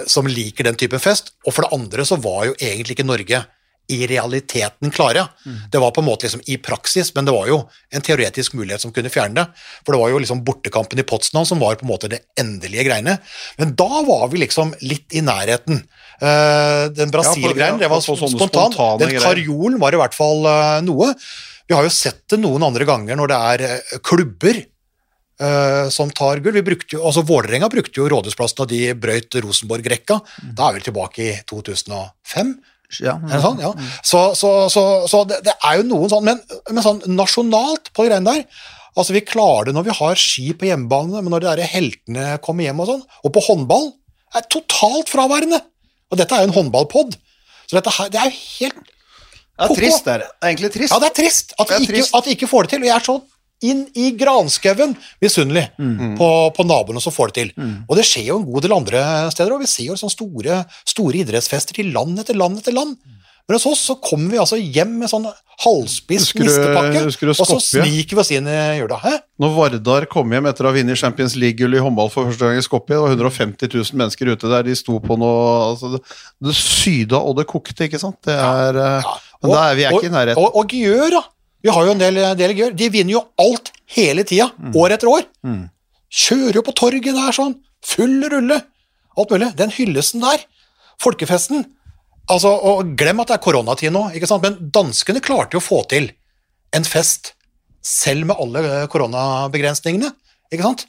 som 0.05 0.27
liker 0.29 0.67
den 0.67 0.77
typen 0.79 1.01
fest, 1.01 1.33
og 1.45 1.55
for 1.55 1.65
det 1.65 1.73
andre 1.77 2.05
så 2.05 2.19
var 2.21 2.49
jo 2.49 2.57
egentlig 2.59 2.97
ikke 2.97 3.07
Norge 3.07 3.45
i 3.87 4.07
realiteten 4.07 4.91
klare. 4.91 5.27
Det 5.71 5.79
var 5.79 5.93
på 5.95 6.01
en 6.01 6.07
måte 6.09 6.27
liksom 6.27 6.41
i 6.51 6.57
praksis, 6.59 7.13
men 7.15 7.27
det 7.27 7.31
var 7.31 7.47
jo 7.47 7.61
en 7.95 8.03
teoretisk 8.03 8.57
mulighet 8.59 8.83
som 8.83 8.91
kunne 8.95 9.11
fjerne 9.11 9.39
det. 9.39 9.45
For 9.85 9.95
det 9.95 10.01
var 10.01 10.11
jo 10.11 10.19
liksom 10.23 10.43
bortekampen 10.47 10.99
i 10.99 11.05
Potsdam 11.07 11.47
som 11.47 11.61
var 11.63 11.79
på 11.79 11.87
en 11.87 11.91
måte 11.93 12.11
det 12.11 12.19
endelige 12.39 12.83
greiene. 12.89 13.17
Men 13.57 13.75
da 13.79 14.03
var 14.07 14.27
vi 14.33 14.43
liksom 14.43 14.73
litt 14.83 15.15
i 15.15 15.23
nærheten. 15.23 15.85
Eh, 16.19 16.83
den 16.97 17.13
Brasil-greien, 17.15 17.79
det 17.79 17.91
var 17.91 18.03
spontane 18.03 18.97
Den 18.99 19.19
karjolen 19.21 19.79
var 19.79 19.95
i 19.95 20.01
hvert 20.03 20.17
fall 20.17 20.43
eh, 20.51 20.79
noe. 20.83 21.13
Vi 21.67 21.75
har 21.75 21.87
jo 21.87 21.93
sett 21.93 22.25
det 22.31 22.41
noen 22.43 22.67
andre 22.67 22.87
ganger 22.87 23.19
når 23.19 23.31
det 23.31 23.39
er 23.53 23.65
eh, 23.69 24.01
klubber 24.03 24.59
eh, 25.41 25.89
som 25.93 26.11
tar 26.13 26.41
gull. 26.43 26.57
Vi 26.59 26.65
brukte 26.65 26.97
jo, 26.97 27.03
altså 27.07 27.25
Vålerenga 27.27 27.69
brukte 27.73 28.01
jo 28.01 28.07
Rådhusplassen 28.11 28.61
da 28.61 28.69
de 28.71 28.81
brøyt 28.97 29.37
Rosenborg-rekka. 29.43 30.19
Da 30.57 30.69
er 30.69 30.79
vi 30.79 30.87
tilbake 30.87 31.23
i 31.25 31.35
2005. 31.49 32.57
Ja, 33.03 33.17
det 33.19 33.41
sånn? 33.43 33.59
Ja. 33.59 33.73
Så, 33.99 34.21
så, 34.39 34.49
så, 34.71 34.83
så 35.11 35.23
det, 35.27 35.41
det 35.43 35.57
er 35.59 35.81
jo 35.81 35.87
noen 35.89 36.11
sånn, 36.11 36.23
men, 36.23 36.39
men 36.71 36.85
sånn 36.85 37.01
nasjonalt 37.17 37.91
på 37.91 38.05
greiene 38.07 38.31
der 38.31 38.45
Altså 38.97 39.13
Vi 39.13 39.21
klarer 39.27 39.69
det 39.69 39.75
når 39.77 39.85
vi 39.85 39.93
har 39.93 40.17
ski 40.17 40.47
på 40.57 40.65
hjemmebane, 40.71 41.19
men 41.21 41.29
når 41.29 41.43
de 41.43 41.49
der 41.51 41.69
heltene 41.69 42.29
kommer 42.41 42.65
hjem 42.65 42.79
og 42.81 42.87
sånn, 42.89 43.03
og 43.21 43.33
på 43.35 43.43
håndball, 43.45 43.91
er 44.33 44.47
totalt 44.49 45.11
fraværende. 45.13 45.59
Og 46.09 46.17
dette 46.17 46.33
er 46.33 46.41
jo 46.41 46.49
en 46.49 46.55
håndballpod. 46.55 47.13
Så 47.67 47.77
dette 47.77 47.93
her, 47.93 48.09
det 48.09 48.21
er 48.23 48.31
jo 48.31 48.39
helt 48.39 48.79
Det 48.87 49.67
er 49.67 49.75
trist, 49.77 50.07
det 50.07 50.15
er 50.15 50.25
egentlig 50.49 50.71
trist. 50.73 50.95
Ja, 50.95 50.99
det 51.03 51.11
er 51.11 51.15
trist 51.19 51.53
at, 51.57 51.75
vi, 51.75 52.01
ikke, 52.01 52.33
ikke 52.33 52.49
får 52.49 52.65
det 52.65 52.73
til. 52.73 52.81
Og 52.81 52.89
jeg 52.89 52.95
er 52.95 53.05
så 53.05 53.15
inn 53.65 53.85
i 53.97 54.11
granskauen 54.17 54.95
misunnelig 55.23 55.67
på, 55.77 56.27
på 56.53 56.65
naboene 56.67 57.01
som 57.01 57.15
får 57.15 57.31
det 57.31 57.37
til. 57.39 57.53
Og 57.87 57.95
det 57.97 58.05
skjer 58.05 58.31
jo 58.31 58.39
en 58.41 58.49
god 58.51 58.67
del 58.67 58.75
andre 58.77 59.03
steder, 59.33 59.55
og 59.55 59.63
vi 59.63 59.69
ser 59.71 59.89
jo 59.89 59.97
sånne 59.97 60.13
store, 60.13 60.59
store 60.85 61.23
idrettsfester 61.23 61.79
til 61.79 61.93
land 61.95 62.19
etter 62.21 62.37
land 62.37 62.61
etter 62.61 62.75
land. 62.77 62.97
Men 63.47 63.55
hos 63.55 63.65
oss 63.69 63.81
så 63.87 63.95
kommer 64.03 64.33
vi 64.33 64.39
altså 64.41 64.57
hjem 64.59 64.97
med 64.99 65.07
sånn 65.07 65.23
halvspiss 65.63 66.33
nistepakke, 66.35 67.05
og 67.31 67.37
så 67.39 67.55
sniker 67.63 68.17
vi 68.17 68.21
oss 68.21 68.31
inn 68.35 68.49
i 68.51 68.57
jula. 68.81 68.97
Hæ? 68.99 69.13
Når 69.39 69.53
Vardar 69.55 70.07
kom 70.11 70.35
hjem 70.35 70.49
etter 70.51 70.67
å 70.67 70.73
ha 70.73 70.75
vunnet 70.75 70.99
Champions 70.99 71.37
League-gull 71.39 71.77
i 71.77 71.81
håndball 71.81 72.11
for 72.11 72.27
første 72.27 72.49
gang 72.49 72.59
i 72.59 72.65
Skopje, 72.65 72.97
det 72.97 72.99
var 73.05 73.15
150 73.15 73.71
000 73.71 74.01
mennesker 74.01 74.33
ute 74.33 74.51
der, 74.51 74.67
de 74.67 74.75
sto 74.75 74.99
på 74.99 75.15
noe 75.21 75.39
altså 75.69 75.93
det, 75.95 76.03
det 76.43 76.57
syda 76.59 77.23
og 77.23 77.39
det 77.39 77.47
kokte, 77.47 77.87
ikke 77.87 78.03
sant? 78.03 78.19
Det 78.27 78.35
er, 78.35 78.81
eh, 78.83 79.09
Men 79.39 79.55
da 79.55 79.63
er 79.63 79.79
vi 79.79 79.87
er 79.87 79.95
ikke 79.95 80.11
i 80.11 80.15
nærheten. 80.17 80.43
Og, 80.43 80.59
og 80.59 80.77
Gjør, 80.77 81.07
da. 81.15 81.23
Vi 81.63 81.69
har 81.73 81.85
jo 81.87 81.91
en 81.95 82.01
del, 82.01 82.19
del 82.37 82.53
Gjør. 82.57 82.75
De 82.77 82.89
vinner 82.93 83.15
jo 83.17 83.23
alt 83.41 83.71
hele 83.95 84.23
tida, 84.27 84.51
Mm. 84.59 84.75
år 84.75 84.93
etter 84.97 85.07
år. 85.09 85.23
Kjører 86.11 86.59
jo 86.59 86.61
på 86.63 86.75
torget 86.77 87.15
der 87.15 87.33
sånn. 87.35 87.55
Full 87.85 88.23
rulle. 88.31 88.61
Alt 89.17 89.31
mulig. 89.33 89.55
Den 89.57 89.71
hyllesten 89.73 90.21
der, 90.21 90.43
folkefesten 91.01 91.65
altså, 92.29 92.51
og 92.51 92.95
Glem 92.99 93.19
at 93.23 93.27
det 93.31 93.37
er 93.37 93.43
koronatid 93.43 93.91
nå, 93.93 94.11
ikke 94.13 94.27
sant? 94.29 94.43
men 94.43 94.69
danskene 94.71 95.21
klarte 95.23 95.55
jo 95.57 95.61
å 95.61 95.65
få 95.67 95.81
til 95.89 96.09
en 96.75 96.83
fest 96.83 97.33
selv 97.81 98.27
med 98.27 98.35
alle 98.43 98.59
eh, 98.83 98.87
koronabegrensningene. 98.91 100.11
ikke 100.51 100.63
sant? 100.65 100.85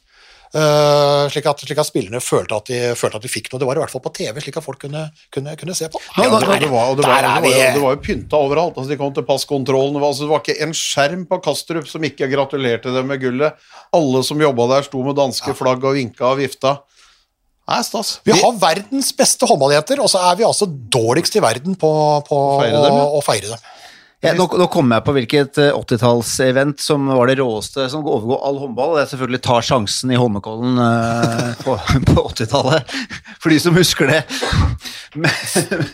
Eh, 0.49 1.29
slik, 1.29 1.45
at, 1.51 1.61
slik 1.61 1.81
at 1.81 1.89
spillerne 1.89 2.21
følte 2.25 2.57
at, 2.57 2.71
de, 2.71 2.93
følte 2.97 3.19
at 3.21 3.25
de 3.25 3.31
fikk 3.31 3.51
noe. 3.53 3.61
Det 3.61 3.69
var 3.69 3.77
i 3.77 3.83
hvert 3.83 3.93
fall 3.93 4.05
på 4.05 4.13
TV, 4.17 4.41
slik 4.41 4.57
at 4.57 4.65
folk 4.65 4.81
kunne, 4.81 5.05
kunne, 5.35 5.55
kunne 5.61 5.77
se 5.77 5.91
på. 5.93 6.01
Ja, 6.17 6.25
Ja, 6.25 6.41
det, 6.41 6.61
det, 6.65 6.71
var, 6.73 6.93
og 6.93 7.01
det, 7.01 7.05
var, 7.05 7.27
det, 7.27 7.53
var, 7.53 7.75
det 7.77 7.83
var 7.83 7.97
jo 7.97 8.03
pynta 8.05 8.41
overalt. 8.41 8.77
Altså, 8.79 8.93
de 8.93 9.01
kom 9.01 9.13
til 9.17 9.27
passkontrollen. 9.29 9.97
Det 9.97 10.03
var, 10.05 10.15
altså, 10.15 10.25
det 10.25 10.33
var 10.33 10.45
ikke 10.45 10.61
en 10.65 10.77
skjerm 10.77 11.25
på 11.29 11.41
Kastrup 11.45 11.91
som 11.91 12.05
ikke 12.09 12.31
gratulerte 12.33 12.95
dem 12.95 13.11
med 13.13 13.21
gullet. 13.23 13.69
Alle 13.97 14.25
som 14.25 14.41
jobba 14.41 14.71
der, 14.73 14.89
sto 14.89 15.05
med 15.05 15.19
danske 15.19 15.57
flagg 15.59 15.85
og 15.85 15.99
vinka 15.99 16.33
og 16.33 16.41
vifta. 16.41 16.79
Nei, 17.69 17.83
stas. 17.85 18.15
Vi 18.25 18.33
har 18.33 18.55
verdens 18.57 19.11
beste 19.13 19.45
håndballjenter, 19.49 20.01
og 20.01 20.09
så 20.09 20.23
er 20.31 20.39
vi 20.39 20.47
altså 20.49 20.65
dårligst 20.65 21.37
i 21.37 21.43
verden 21.45 21.77
på, 21.77 21.91
på 22.25 22.39
Feire 22.63 22.81
dem, 22.87 22.97
ja. 22.97 23.03
å, 23.05 23.19
å 23.19 23.25
feire 23.25 23.51
dem. 23.53 23.67
Ja, 24.21 24.33
nå, 24.35 24.49
nå 24.59 24.67
kommer 24.67 24.99
jeg 24.99 25.07
på 25.07 25.13
hvilket 25.15 25.59
eh, 25.63 25.77
80-tallsevent 25.79 26.83
som 26.83 27.05
var 27.07 27.31
det 27.31 27.37
råeste 27.39 27.85
som 27.93 28.03
overgår 28.03 28.41
all 28.49 28.57
håndball. 28.59 28.97
Det 28.97 29.05
er 29.05 29.11
selvfølgelig 29.13 29.41
Ta 29.47 29.59
sjansen 29.63 30.11
i 30.11 30.19
Holmenkollen 30.19 30.81
eh, 30.83 31.53
på, 31.63 31.77
på 32.09 32.25
80-tallet. 32.25 32.97
For 33.39 33.55
de 33.55 33.61
som 33.63 33.79
husker 33.79 34.11
det. 34.11 34.25
Men, 35.23 35.31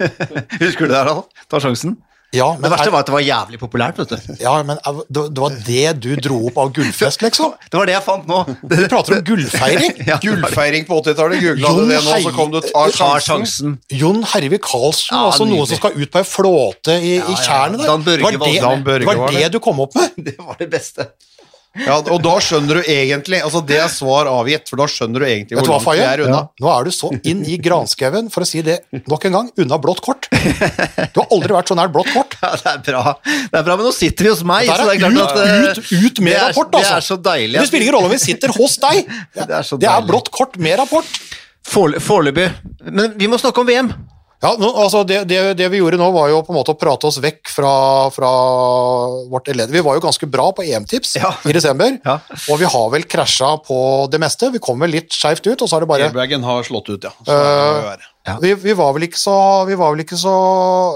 husker 0.64 0.86
du 0.86 0.94
det, 0.94 0.96
Harald? 0.96 1.28
Ta 1.52 1.60
sjansen? 1.60 1.98
Ja, 2.34 2.48
Det 2.60 2.70
verste 2.72 2.88
er, 2.88 2.92
var 2.94 3.04
at 3.04 3.06
det 3.10 3.14
var 3.14 3.22
jævlig 3.24 3.58
populært, 3.62 3.98
vet 4.00 4.10
du. 4.10 4.34
ja, 4.42 4.54
men 4.66 4.78
det, 5.08 5.22
var 5.38 5.54
det 5.66 5.92
du 6.02 6.10
dro 6.18 6.38
opp 6.48 6.58
av 6.58 6.72
gullfest, 6.76 7.22
liksom? 7.22 7.52
Det 7.70 7.78
var 7.78 7.86
det 7.86 7.94
jeg 7.94 8.04
fant 8.06 8.26
nå. 8.30 8.40
Du 8.74 8.74
prater 8.90 9.18
om 9.18 9.24
gullfeiring? 9.28 9.94
Ja, 10.08 10.16
var. 10.18 10.24
Gullfeiring 10.26 10.86
på 10.88 10.98
80-tallet. 11.02 11.40
Googla 11.44 11.72
du 11.78 11.82
det 11.92 12.00
nå, 12.04 12.16
så 12.26 12.32
kom 12.36 12.50
du 12.54 12.60
Ta 12.64 12.70
Ta 12.72 12.88
sjansen. 12.90 13.22
sjansen. 13.28 13.78
Jon 14.02 14.22
Hervik 14.34 14.64
Karlsen, 14.66 15.14
Ja, 15.16 15.28
altså 15.30 15.46
noen 15.48 15.66
som 15.70 15.78
skal 15.80 15.94
ut 16.00 16.10
på 16.14 16.22
ei 16.22 16.26
flåte 16.28 16.98
i, 16.98 17.14
Ja, 17.20 17.28
i 17.30 17.38
tjernet 17.38 17.80
der. 17.84 17.86
Dan 17.92 18.04
Børge 18.06 18.32
det 18.34 18.40
var 18.40 18.46
var- 18.46 18.52
det, 18.52 18.62
Dan 18.66 18.84
Børge 18.90 19.04
det 19.04 19.06
var 19.12 19.22
var 19.24 19.32
det 19.38 19.44
det. 19.46 19.52
du 19.54 19.60
kom 19.64 19.80
opp 19.86 19.94
med? 19.94 20.10
Det 20.30 20.36
var 20.38 20.56
det 20.58 20.70
beste. 20.72 21.06
Ja, 21.74 21.96
og 21.98 22.20
da 22.22 22.32
skjønner 22.38 22.78
du 22.78 22.82
egentlig 22.86 23.40
Altså, 23.42 23.58
det 23.66 23.80
er 23.82 23.88
svar 23.90 24.28
avgitt, 24.30 24.68
for 24.70 24.78
da 24.78 24.84
skjønner 24.86 25.24
du 25.24 25.26
egentlig 25.26 25.56
hvor 25.58 25.66
langt 25.72 25.88
vi 25.98 26.04
er 26.06 26.22
unna. 26.22 26.42
Nå 26.62 26.68
er 26.70 26.84
du 26.86 26.90
så 26.94 27.10
inn 27.26 27.40
i 27.50 27.56
granskauen, 27.58 28.28
for 28.30 28.44
å 28.44 28.46
si 28.46 28.62
det 28.62 28.76
nok 29.10 29.26
en 29.26 29.34
gang, 29.38 29.48
unna 29.64 29.78
blått 29.82 30.00
kort. 30.06 30.28
Du 30.30 31.18
har 31.18 31.26
aldri 31.34 31.56
vært 31.56 31.72
så 31.72 31.78
nær 31.78 31.90
blått 31.94 32.12
kort. 32.14 32.38
Ja, 32.44 32.52
det 32.60 32.70
er 32.70 32.82
bra. 32.92 33.14
Det 33.24 33.58
er 33.58 33.64
bra, 33.66 33.76
Men 33.80 33.86
nå 33.88 33.92
sitter 33.96 34.26
vi 34.28 34.30
hos 34.34 34.42
meg, 34.46 34.68
Der 34.68 34.78
så 34.78 34.86
det 34.86 34.94
er 34.94 34.94
er 34.94 35.02
klart 35.02 35.14
ut, 35.16 35.22
at 35.24 35.36
eh, 35.42 35.64
ut, 35.64 35.92
ut 36.14 36.18
med 36.22 36.30
det 36.32 36.38
er, 36.38 36.48
rapport, 36.52 36.70
Det 36.70 36.80
altså. 36.84 36.94
er 37.00 37.06
så 37.08 37.16
deilig. 37.24 37.58
Det 37.58 37.66
spiller 37.70 37.86
ingen 37.88 37.96
rolle 37.96 38.10
om 38.10 38.14
vi 38.14 38.22
sitter 38.22 38.54
hos 38.58 38.76
deg. 38.84 39.12
Det 39.38 39.46
er 39.58 39.66
så 39.66 39.78
Det 39.80 39.88
er 39.90 40.06
blått 40.06 40.30
kort 40.34 40.58
med 40.60 40.78
rapport. 40.78 41.08
Forel- 41.64 41.98
Foreløpig. 42.04 42.50
Men 42.92 43.14
vi 43.18 43.26
må 43.32 43.38
snakke 43.40 43.62
om 43.64 43.66
VM. 43.70 43.90
Ja, 44.44 44.50
nå, 44.60 44.68
altså 44.76 45.00
det, 45.08 45.22
det, 45.30 45.38
det 45.56 45.68
vi 45.72 45.78
gjorde 45.80 45.96
nå, 46.00 46.10
var 46.12 46.28
jo 46.28 46.42
på 46.44 46.52
en 46.52 46.58
måte 46.58 46.74
å 46.74 46.78
prate 46.78 47.08
oss 47.08 47.16
vekk 47.24 47.48
fra, 47.48 47.70
fra 48.12 48.32
vårt 49.32 49.48
elendige 49.48 49.78
Vi 49.78 49.84
var 49.86 49.96
jo 49.96 50.02
ganske 50.04 50.28
bra 50.30 50.50
på 50.56 50.66
EM-tips 50.66 51.16
Ja. 51.22 51.30
i 51.48 51.54
desember, 51.56 51.96
Ja. 52.04 52.18
og 52.52 52.60
vi 52.60 52.68
har 52.68 52.90
vel 52.92 53.06
krasja 53.08 53.54
på 53.64 53.78
det 54.12 54.20
meste. 54.20 54.50
Vi 54.52 54.60
kom 54.62 54.78
vel 54.84 54.92
litt 54.92 55.14
skeivt 55.16 55.46
ut, 55.48 55.62
og 55.64 55.68
så 55.70 55.78
har 55.78 55.86
det 55.86 55.90
bare 55.94 56.10
Airbagen 56.10 56.44
har 56.44 56.62
slått 56.68 56.90
ut, 56.92 57.08
ja. 57.08 57.14
Så 57.24 57.32
det 57.32 57.40
må 57.40 57.78
jo 57.80 57.88
være. 57.88 58.10
Ja. 58.24 58.38
vi, 58.40 58.54
vi 58.56 58.72
var 58.72 58.94
vel 58.96 59.04
ikke 59.04 59.20
så 59.20 59.34
Vi 59.68 59.74
var 59.76 59.90
vel 59.92 60.00
ikke 60.00 60.16
så 60.16 60.30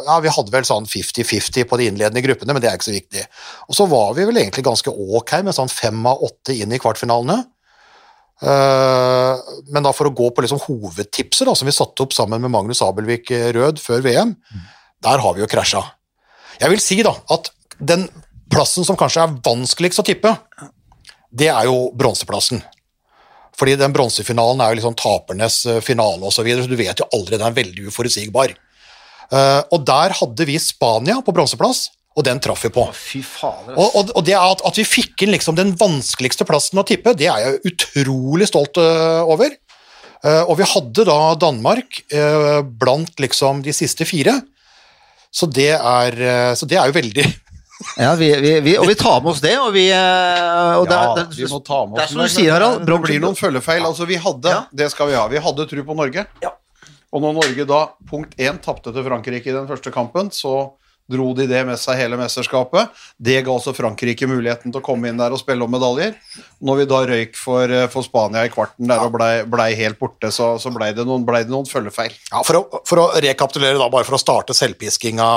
Ja, 0.07 0.15
vi 0.25 0.31
hadde 0.33 0.49
vel 0.55 0.65
sånn 0.65 0.87
50-50 0.89 1.67
på 1.69 1.77
de 1.77 1.91
innledende 1.91 2.23
gruppene, 2.25 2.55
men 2.57 2.63
det 2.65 2.71
er 2.71 2.79
ikke 2.79 2.89
så 2.89 2.95
viktig. 2.97 3.25
Og 3.69 3.77
så 3.77 3.85
var 3.91 4.15
vi 4.17 4.25
vel 4.29 4.41
egentlig 4.41 4.65
ganske 4.65 4.89
ok 4.93 5.35
med 5.45 5.57
sånn 5.57 5.69
fem 5.73 6.05
av 6.09 6.23
åtte 6.25 6.57
inn 6.57 6.73
i 6.73 6.81
kvartfinalene. 6.81 7.43
Eh, 8.39 9.53
men 9.75 9.83
da 9.83 9.93
for 9.95 10.09
å 10.09 10.15
gå 10.15 10.29
på 10.31 10.45
liksom 10.45 10.61
hovedtipset 10.63 11.49
da, 11.49 11.55
som 11.59 11.67
vi 11.67 11.75
satte 11.75 12.05
opp 12.05 12.15
sammen 12.15 12.43
med 12.45 12.53
Magnus 12.55 12.83
Abelvik 12.87 13.33
eh, 13.35 13.51
Rød 13.57 13.83
før 13.83 14.05
VM, 14.05 14.37
der 15.03 15.23
har 15.25 15.35
vi 15.35 15.43
jo 15.43 15.51
krasja. 15.51 15.83
Jeg 16.59 16.71
vil 16.73 16.83
si 16.83 17.01
da 17.07 17.15
at 17.35 17.51
den 17.79 18.07
plassen 18.51 18.87
som 18.87 18.99
kanskje 18.99 19.27
er 19.27 19.37
vanskeligst 19.45 20.03
å 20.03 20.07
tippe, 20.07 20.33
det 21.31 21.51
er 21.51 21.67
jo 21.69 21.89
bronseplassen. 21.99 22.63
Fordi 23.59 23.75
den 23.79 23.95
bronsefinalen 23.95 24.63
er 24.63 24.71
jo 24.71 24.79
liksom 24.79 24.97
tapernes 24.99 25.61
eh, 25.67 25.83
finale 25.85 26.23
osv., 26.23 26.39
så, 26.39 26.47
videre, 26.47 26.65
så 26.65 26.71
du 26.71 26.79
vet 26.79 27.03
jo 27.03 27.11
aldri, 27.19 27.37
den 27.37 27.49
er 27.51 27.59
veldig 27.59 27.91
uforutsigbar. 27.91 28.55
Og 29.29 29.83
der 29.85 30.15
hadde 30.17 30.45
vi 30.49 30.55
Spania 30.57 31.19
på 31.21 31.35
bronseplass, 31.37 31.83
og 32.19 32.25
den 32.27 32.41
traff 32.43 32.65
vi 32.67 32.71
på. 32.75 32.83
Og, 33.77 33.87
og, 33.95 34.11
og 34.19 34.25
det 34.27 34.35
at, 34.35 34.63
at 34.67 34.79
vi 34.81 34.85
fikk 34.89 35.23
inn 35.23 35.31
liksom 35.37 35.55
den 35.59 35.71
vanskeligste 35.79 36.47
plassen 36.49 36.81
å 36.81 36.87
tippe, 36.87 37.15
det 37.15 37.29
er 37.31 37.45
jeg 37.45 37.61
utrolig 37.71 38.49
stolt 38.51 38.81
øh, 38.83 39.23
over. 39.31 39.55
Eh, 40.27 40.41
og 40.43 40.57
vi 40.59 40.67
hadde 40.67 41.05
da 41.07 41.19
Danmark 41.39 42.01
eh, 42.11 42.59
blant 42.67 43.23
liksom 43.23 43.63
de 43.63 43.75
siste 43.77 44.09
fire. 44.09 44.35
Så 45.31 45.47
det 45.47 45.71
er, 45.77 46.15
så 46.57 46.65
det 46.67 46.79
er 46.81 46.89
jo 46.89 46.95
veldig 46.97 47.25
Ja, 48.01 48.15
vi, 48.17 48.31
vi, 48.41 48.53
vi, 48.65 48.73
og 48.81 48.89
vi 48.89 48.95
tar 48.99 49.19
med 49.21 49.35
oss 49.35 49.43
det, 49.45 49.53
og 49.61 49.69
vi 49.77 49.85
og 49.93 50.87
det 50.89 50.97
Ja, 50.97 51.13
det- 51.19 51.27
vi 51.37 51.47
må 51.53 51.61
ta 51.63 51.83
med 51.85 52.01
Det 52.01 52.03
er 52.03 52.09
oss 52.09 52.15
som 52.17 52.23
du 52.25 52.33
sier, 52.33 52.55
Harald. 52.57 52.87
Det 52.89 52.97
blir 53.05 53.21
noen 53.23 53.37
følgefeil. 53.39 53.85
Altså, 53.87 54.09
vi 54.09 54.17
hadde 54.25 54.51
Ja. 54.51 54.65
Det 54.73 54.89
skal 54.91 55.13
vi 55.13 55.19
ha. 55.21 55.29
Vi 55.31 55.39
hadde 55.45 55.69
tro 55.71 55.85
på 55.87 55.99
Norge. 56.01 56.25
Ja. 56.43 56.55
Og 57.13 57.23
når 57.23 57.37
Norge 57.39 57.69
da 57.69 57.85
punkt 58.09 58.35
én 58.41 58.59
tapte 58.65 58.91
til 58.97 59.05
Frankrike 59.07 59.53
i 59.53 59.55
den 59.55 59.69
første 59.69 59.93
kampen, 59.95 60.33
så 60.35 60.73
dro 61.09 61.31
de 61.37 61.47
det 61.49 61.63
med 61.65 61.81
seg 61.81 61.97
hele 62.01 62.19
mesterskapet. 62.21 62.93
Det 63.17 63.39
ga 63.45 63.53
også 63.53 63.73
Frankrike 63.77 64.29
muligheten 64.29 64.73
til 64.73 64.81
å 64.81 64.85
komme 64.85 65.09
inn 65.09 65.21
der 65.21 65.33
og 65.33 65.41
spille 65.41 65.65
om 65.65 65.73
medaljer. 65.73 66.17
Når 66.65 66.81
vi 66.81 66.89
da 66.91 67.01
røyk 67.09 67.39
for, 67.39 67.65
eh, 67.73 67.87
for 67.93 68.07
Spania 68.07 68.45
i 68.45 68.53
kvarten 68.53 68.91
der 68.91 69.05
og 69.05 69.15
blei 69.17 69.31
ble 69.49 69.69
helt 69.79 69.99
borte, 70.01 70.31
så, 70.35 70.51
så 70.61 70.73
blei 70.75 70.91
det, 70.97 71.07
ble 71.07 71.45
det 71.45 71.53
noen 71.53 71.69
følgefeil. 71.69 72.13
Ja, 72.33 72.43
for, 72.45 72.61
å, 72.61 72.83
for 72.89 73.05
å 73.05 73.07
rekapitulere, 73.25 73.79
da, 73.81 73.89
bare 73.93 74.07
for 74.09 74.19
å 74.19 74.23
starte 74.23 74.57
selvpiskinga 74.57 75.29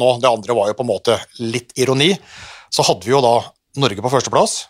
nå, 0.00 0.12
det 0.22 0.32
andre 0.32 0.56
var 0.56 0.70
jo 0.72 0.78
på 0.78 0.86
en 0.86 0.92
måte 0.94 1.18
litt 1.42 1.76
ironi, 1.76 2.14
så 2.72 2.86
hadde 2.86 3.06
vi 3.06 3.12
jo 3.12 3.22
da 3.24 3.36
Norge 3.76 4.00
på 4.00 4.12
førsteplass. 4.12 4.62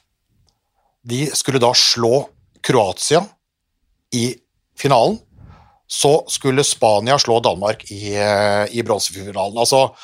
De 1.07 1.29
skulle 1.39 1.63
da 1.63 1.71
slå 1.79 2.27
Kroatia 2.67 3.23
i 4.15 4.33
finalen. 4.79 5.21
Så 5.87 6.25
skulle 6.29 6.65
Spania 6.67 7.15
slå 7.19 7.39
Danmark 7.41 7.85
i, 7.95 8.17
eh, 8.19 8.67
i 8.75 8.83
bronsefinalen. 8.83 9.59
Altså 9.59 9.95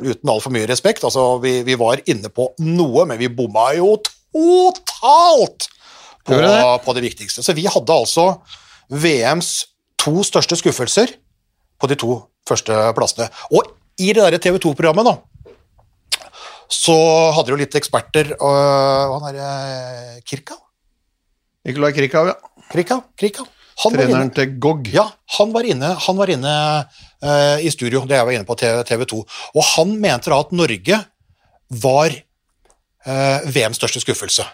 Uten 0.00 0.32
altfor 0.32 0.52
mye 0.54 0.68
respekt, 0.70 1.04
altså 1.04 1.38
vi, 1.42 1.60
vi 1.66 1.76
var 1.78 2.00
inne 2.08 2.30
på 2.32 2.48
noe, 2.64 3.04
men 3.08 3.20
vi 3.20 3.28
bomma 3.32 3.70
jo 3.76 3.94
totalt 4.04 5.68
på, 6.24 6.38
det? 6.40 6.60
på 6.84 6.94
det 6.96 7.04
viktigste. 7.04 7.44
Så 7.44 7.54
vi 7.56 7.66
hadde 7.68 7.96
altså 7.96 8.32
VMs 8.90 9.50
to 10.00 10.24
største 10.26 10.56
skuffelser 10.58 11.12
på 11.80 11.90
de 11.90 11.98
to 12.00 12.16
første 12.48 12.72
plassene. 12.96 13.28
Og 13.52 13.68
i 14.00 14.12
det 14.14 14.22
derre 14.24 14.40
TV 14.40 14.56
2-programmet, 14.62 15.04
da, 15.06 15.14
så 16.70 16.96
hadde 17.34 17.50
de 17.50 17.54
jo 17.56 17.60
litt 17.60 17.76
eksperter 17.76 18.32
og 18.38 19.26
er 19.28 19.36
det 19.36 20.24
Kirka? 20.28 20.56
Nicolai 21.66 21.90
Krikau, 21.92 22.30
ja. 22.30 22.36
Krika? 22.70 23.02
Krika? 23.18 23.44
Han 23.80 23.94
Treneren 23.96 24.28
inne, 24.28 24.34
til 24.36 24.56
GOG. 24.60 24.90
ja, 24.92 25.06
han 25.38 25.52
var 25.54 25.64
inne, 25.64 25.94
han 26.04 26.18
var 26.18 26.30
inne 26.32 26.54
uh, 26.84 27.56
i 27.64 27.70
studio, 27.72 28.02
det 28.08 28.18
jeg 28.18 28.28
var 28.28 28.36
inne 28.36 28.48
på 28.48 28.56
TV 28.60 29.04
2, 29.08 29.20
og 29.54 29.68
han 29.74 29.94
mente 30.02 30.32
da 30.32 30.40
at 30.42 30.52
Norge 30.52 30.98
var 31.80 32.16
uh, 33.06 33.48
VMs 33.48 33.80
største 33.80 34.02
skuffelse. 34.04 34.44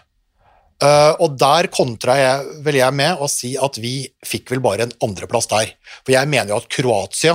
Uh, 0.77 1.17
og 1.25 1.33
der 1.41 1.71
kontra 1.73 2.15
jeg, 2.19 2.57
vel 2.65 2.77
jeg 2.77 2.93
med 2.93 3.17
å 3.17 3.27
si 3.31 3.55
at 3.57 3.79
vi 3.81 4.03
fikk 4.25 4.51
vel 4.53 4.61
bare 4.61 4.85
en 4.85 4.93
andreplass 5.07 5.49
der. 5.49 5.71
For 6.03 6.13
jeg 6.13 6.29
mener 6.29 6.53
jo 6.53 6.59
at 6.61 6.69
Kroatia, 6.69 7.33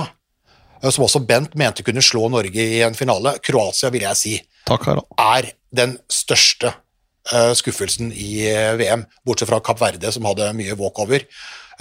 eh, 0.79 0.87
som 0.87 1.03
også 1.03 1.25
Bent 1.27 1.57
mente 1.59 1.83
kunne 1.83 2.03
slå 2.03 2.29
Norge 2.31 2.63
i 2.63 2.79
en 2.85 2.95
finale, 2.95 3.35
Kroatia 3.43 3.91
vil 3.91 4.07
jeg 4.07 4.19
si 4.21 4.37
Takk, 4.63 4.87
er 5.19 5.49
den 5.75 5.97
største 6.07 6.71
eh, 6.71 7.51
skuffelsen 7.59 8.13
i 8.15 8.45
eh, 8.47 8.77
VM, 8.79 9.03
bortsett 9.27 9.51
fra 9.51 9.59
Kapp 9.59 9.81
Verde, 9.83 10.13
som 10.15 10.23
hadde 10.29 10.53
mye 10.55 10.79
walkover. 10.79 11.27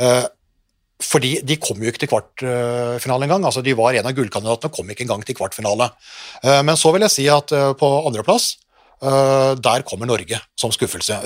Eh, 0.02 0.25
fordi 1.02 1.32
de 1.42 1.56
kom 1.59 1.80
jo 1.82 1.90
ikke 1.90 2.04
til 2.04 2.11
kvartfinale 2.12 3.26
engang. 3.26 3.47
Altså, 3.49 3.62
de 3.64 3.75
var 3.78 3.97
en 3.99 4.06
av 4.06 4.14
gullkandidatene, 4.14 4.75
kom 4.75 4.90
ikke 4.92 5.06
engang 5.06 5.25
til 5.26 5.38
kvartfinale. 5.38 5.90
Eh, 6.44 6.61
men 6.66 6.78
så 6.78 6.92
vil 6.94 7.06
jeg 7.09 7.14
si 7.16 7.26
at 7.32 7.54
eh, 7.56 7.73
på 7.78 7.94
andreplass, 8.02 8.56
der 9.02 9.82
kommer 9.82 10.06
Norge 10.06 10.38
som 10.54 10.71
skuffelse. 10.71 11.16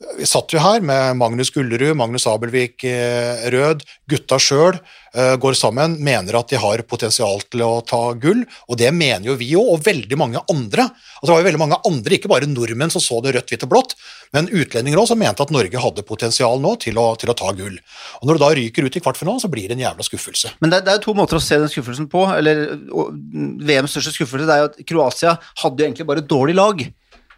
Eh, 0.00 0.16
vi 0.18 0.26
satt 0.28 0.52
jo 0.52 0.60
her 0.62 0.80
med 0.84 1.18
Magnus 1.20 1.52
Gullerud, 1.54 1.96
Magnus 1.98 2.26
Abelvik 2.30 2.84
eh, 2.88 3.50
Rød, 3.52 3.84
gutta 4.10 4.40
sjøl 4.40 4.80
går 5.10 5.56
sammen, 5.58 5.96
mener 6.06 6.36
at 6.38 6.52
de 6.52 6.58
har 6.62 6.84
potensial 6.86 7.40
til 7.50 7.64
å 7.66 7.80
ta 7.82 8.12
gull, 8.14 8.44
og 8.70 8.76
det 8.78 8.92
mener 8.94 9.26
jo 9.26 9.34
vi 9.40 9.48
òg, 9.58 9.72
og 9.72 9.80
veldig 9.82 10.18
mange 10.20 10.38
andre. 10.52 10.84
Altså, 10.86 11.24
det 11.26 11.32
var 11.32 11.40
jo 11.40 11.46
veldig 11.48 11.60
mange 11.64 11.78
andre, 11.88 12.14
ikke 12.14 12.30
bare 12.30 12.46
nordmenn 12.46 12.92
som 12.94 13.02
så 13.02 13.18
det 13.24 13.32
rødt, 13.34 13.50
hvitt 13.50 13.64
og 13.66 13.72
blått, 13.72 13.96
men 14.30 14.46
utlendinger 14.46 15.02
òg 15.02 15.08
som 15.10 15.18
mente 15.18 15.42
at 15.42 15.50
Norge 15.50 15.82
hadde 15.82 16.06
potensial 16.06 16.62
nå 16.62 16.76
til 16.86 17.00
å, 17.02 17.08
til 17.18 17.32
å 17.32 17.34
ta 17.34 17.50
gull. 17.58 17.74
Og 18.20 18.30
Når 18.30 18.38
du 18.38 18.44
da 18.44 18.52
ryker 18.54 18.86
ut 18.86 19.00
i 19.00 19.02
kvartfinalen, 19.02 19.42
så 19.42 19.50
blir 19.50 19.66
det 19.66 19.80
en 19.80 19.82
jævla 19.82 20.06
skuffelse. 20.06 20.54
Men 20.62 20.76
det, 20.76 20.84
det 20.86 20.94
er 20.94 21.00
jo 21.00 21.08
to 21.08 21.16
måter 21.18 21.40
å 21.40 21.42
se 21.42 21.58
den 21.58 21.74
skuffelsen 21.74 22.06
på. 22.12 22.22
eller 22.36 22.62
VMs 22.78 23.96
største 23.96 24.14
skuffelse 24.14 24.46
det 24.46 24.54
er 24.60 24.62
jo 24.62 24.70
at 24.70 24.80
Kroatia 24.86 25.34
hadde 25.64 25.82
jo 25.82 25.90
egentlig 25.90 26.06
bare 26.06 26.22
dårlig 26.22 26.54
lag. 26.54 26.86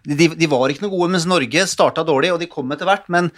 De, 0.03 0.27
de 0.35 0.49
var 0.51 0.73
ikke 0.73 0.83
noe 0.83 0.95
gode, 0.97 1.13
mens 1.15 1.29
Norge 1.31 1.67
starta 1.71 2.03
dårlig, 2.07 2.33
og 2.35 2.41
de 2.43 2.51
kom 2.51 2.73
etter 2.75 2.89
hvert. 2.89 3.07
Men 3.13 3.31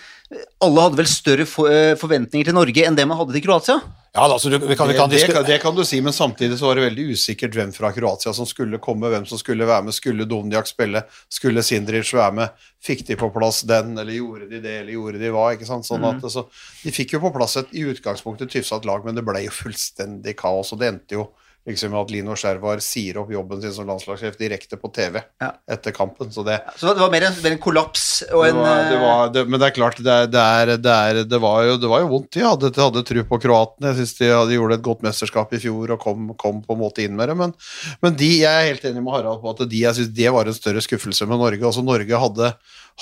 alle 0.65 0.87
hadde 0.87 1.01
vel 1.03 1.11
større 1.11 1.45
for, 1.49 1.69
eh, 1.69 1.93
forventninger 2.01 2.49
til 2.49 2.57
Norge 2.57 2.87
enn 2.87 2.97
det 2.97 3.05
man 3.09 3.21
hadde 3.21 3.37
til 3.37 3.45
Kroatia? 3.45 3.77
Ja, 4.15 4.29
altså, 4.31 4.49
du, 4.49 4.61
vi 4.63 4.77
kan, 4.79 4.89
vi 4.89 4.95
kan 4.95 5.11
det, 5.11 5.19
det, 5.27 5.35
kan, 5.35 5.45
det 5.45 5.57
kan 5.59 5.75
du 5.75 5.83
si, 5.85 5.99
men 6.01 6.15
samtidig 6.15 6.55
så 6.61 6.69
var 6.69 6.79
det 6.79 6.85
veldig 6.85 7.07
usikkert 7.17 7.57
hvem 7.59 7.73
fra 7.75 7.91
Kroatia 7.93 8.31
som 8.37 8.47
skulle 8.47 8.79
komme, 8.79 9.11
hvem 9.11 9.27
som 9.27 9.41
skulle 9.41 9.67
være 9.67 9.89
med. 9.89 9.97
Skulle 9.97 10.27
Dovnjak 10.31 10.71
spille? 10.71 11.03
Skulle 11.27 11.65
Sindric 11.67 12.13
være 12.15 12.37
med? 12.39 12.67
Fikk 12.85 13.03
de 13.09 13.19
på 13.19 13.29
plass 13.35 13.65
den, 13.67 13.97
eller 13.99 14.15
gjorde 14.15 14.47
de 14.53 14.61
det, 14.63 14.77
eller 14.85 14.95
gjorde 14.95 15.19
de 15.19 15.33
hva? 15.35 15.49
ikke 15.57 15.67
sant? 15.67 15.89
Sånn 15.89 16.07
at, 16.07 16.23
så, 16.31 16.47
de 16.85 16.95
fikk 16.95 17.17
jo 17.17 17.25
på 17.27 17.33
plass 17.35 17.59
et 17.59 17.75
i 17.75 17.83
utgangspunktet 17.91 18.55
tyvsatt 18.55 18.87
lag, 18.87 19.03
men 19.03 19.19
det 19.19 19.27
ble 19.27 19.43
jo 19.49 19.57
fullstendig 19.65 20.37
kaos. 20.39 20.71
Og 20.71 20.81
det 20.81 20.93
endte 20.95 21.19
jo 21.19 21.27
liksom 21.65 21.95
at 21.97 22.11
Lino 22.13 22.35
Skjervar 22.37 22.81
sier 22.85 23.17
opp 23.23 23.31
jobben 23.33 23.63
sin 23.63 23.73
som 23.73 23.87
landslagssjef 23.89 24.37
direkte 24.37 24.77
på 24.77 24.91
TV 24.93 25.23
Ja. 25.41 25.53
etter 25.71 25.95
kampen. 25.97 26.31
Så 26.33 26.45
det, 26.45 26.59
Så 26.77 26.93
det 26.93 27.01
var 27.01 27.11
mer 27.11 27.25
en, 27.25 27.37
mer 27.43 27.53
en 27.57 27.59
kollaps 27.63 28.23
og 28.31 28.45
det 28.45 28.51
en 28.53 28.59
var, 28.61 28.83
det 28.85 28.97
eh, 28.99 29.01
var, 29.01 29.33
det, 29.33 29.45
men 29.49 29.61
det 29.61 29.67
er 29.71 29.77
klart, 29.79 29.97
det, 30.05 30.13
er, 30.13 30.75
det, 30.77 30.93
er, 30.93 31.39
var, 31.41 31.65
jo, 31.65 31.79
det 31.81 31.89
var 31.89 32.05
jo 32.05 32.11
vondt. 32.13 32.31
De 32.37 32.45
hadde, 32.45 32.71
de 32.71 32.85
hadde 32.85 33.05
tru 33.09 33.23
på 33.25 33.41
kroatene. 33.47 33.91
Jeg 33.95 34.03
syns 34.03 34.15
de 34.21 34.31
hadde 34.35 34.59
gjorde 34.59 34.79
et 34.79 34.85
godt 34.85 35.03
mesterskap 35.09 35.57
i 35.57 35.63
fjor 35.65 35.97
og 35.97 36.01
kom, 36.05 36.31
kom 36.37 36.61
på 36.67 36.77
en 36.77 36.83
måte 36.85 37.05
inn 37.07 37.17
med 37.17 37.33
det. 37.33 37.39
Men, 37.41 37.57
men 38.05 38.17
de, 38.21 38.31
jeg 38.45 38.53
er 38.53 38.69
helt 38.75 38.85
enig 38.91 39.03
med 39.03 39.17
Harald 39.17 39.41
på 39.41 39.55
at 39.57 39.65
de, 39.65 39.83
jeg 39.87 39.97
synes 39.99 40.15
det 40.21 40.31
var 40.37 40.47
en 40.53 40.61
større 40.61 40.85
skuffelse 40.85 41.27
med 41.31 41.41
Norge. 41.41 41.65
Altså 41.65 41.85
Norge 41.87 42.21
hadde, 42.27 42.53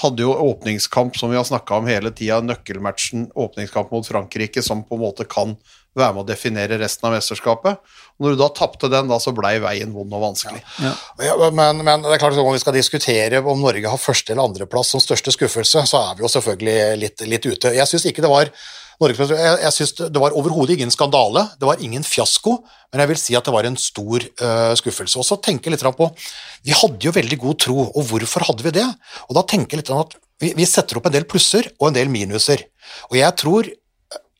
hadde 0.06 0.22
jo 0.24 0.32
åpningskamp, 0.38 1.18
som 1.18 1.34
vi 1.34 1.40
har 1.40 1.44
snakka 1.50 1.82
om 1.82 1.90
hele 1.90 2.14
tida, 2.14 2.38
nøkkelmatchen, 2.46 3.32
åpningskamp 3.34 3.90
mot 3.92 4.06
Frankrike, 4.06 4.62
som 4.62 4.86
på 4.86 4.96
en 4.96 5.02
måte 5.02 5.26
kan 5.28 5.58
være 5.98 6.14
med 6.16 6.24
å 6.24 6.28
definere 6.28 6.78
resten 6.80 7.08
av 7.08 7.16
mesterskapet. 7.16 7.80
Og 8.16 8.26
når 8.26 8.34
du 8.34 8.42
da 8.42 8.50
tapte 8.56 8.90
den, 8.92 9.10
da, 9.10 9.18
så 9.20 9.34
blei 9.36 9.56
veien 9.62 9.92
vond 9.94 10.12
og 10.16 10.24
vanskelig. 10.24 10.62
Ja, 10.80 11.34
men, 11.52 11.82
men, 11.84 12.04
det 12.04 12.14
er 12.16 12.22
klart 12.22 12.36
at 12.36 12.42
om 12.42 12.54
vi 12.54 12.62
skal 12.62 12.76
diskutere 12.76 13.42
om 13.42 13.64
Norge 13.64 13.90
har 13.92 14.00
første- 14.00 14.34
eller 14.34 14.48
andreplass 14.48 14.94
som 14.94 15.02
største 15.02 15.34
skuffelse, 15.34 15.84
så 15.88 16.04
er 16.10 16.16
vi 16.16 16.24
jo 16.24 16.32
selvfølgelig 16.32 16.78
litt, 17.02 17.26
litt 17.28 17.48
ute. 17.48 17.74
Jeg 17.76 17.90
syns 17.90 18.08
ikke 18.08 18.24
det 18.24 18.32
var 18.32 18.52
Norge, 19.02 19.26
jeg, 19.34 19.58
jeg 19.64 19.74
synes 19.74 19.92
Det 19.98 20.20
var 20.20 20.34
overhodet 20.38 20.76
ingen 20.76 20.92
skandale, 20.94 21.46
det 21.58 21.66
var 21.66 21.80
ingen 21.82 22.04
fiasko, 22.06 22.58
men 22.92 23.02
jeg 23.02 23.10
vil 23.10 23.20
si 23.20 23.36
at 23.38 23.48
det 23.48 23.54
var 23.54 23.66
en 23.66 23.78
stor 23.80 24.22
uh, 24.22 24.72
skuffelse. 24.78 25.18
Og 25.18 25.26
så 25.26 25.38
tenker 25.42 25.70
jeg 25.70 25.78
litt 25.78 25.98
på 25.98 26.10
Vi 26.62 26.76
hadde 26.76 27.08
jo 27.08 27.14
veldig 27.16 27.38
god 27.42 27.58
tro, 27.66 27.78
og 27.88 28.10
hvorfor 28.10 28.46
hadde 28.46 28.66
vi 28.68 28.74
det? 28.78 28.86
Og 29.28 29.38
da 29.38 29.46
tenker 29.48 29.76
jeg 29.76 29.82
litt 29.82 29.94
at 29.96 30.18
vi, 30.42 30.52
vi 30.58 30.66
setter 30.68 30.98
opp 30.98 31.08
en 31.08 31.14
del 31.14 31.26
plusser 31.28 31.70
og 31.78 31.88
en 31.88 31.98
del 31.98 32.12
minuser. 32.12 32.64
Og 33.10 33.18
jeg 33.18 33.38
tror 33.40 33.68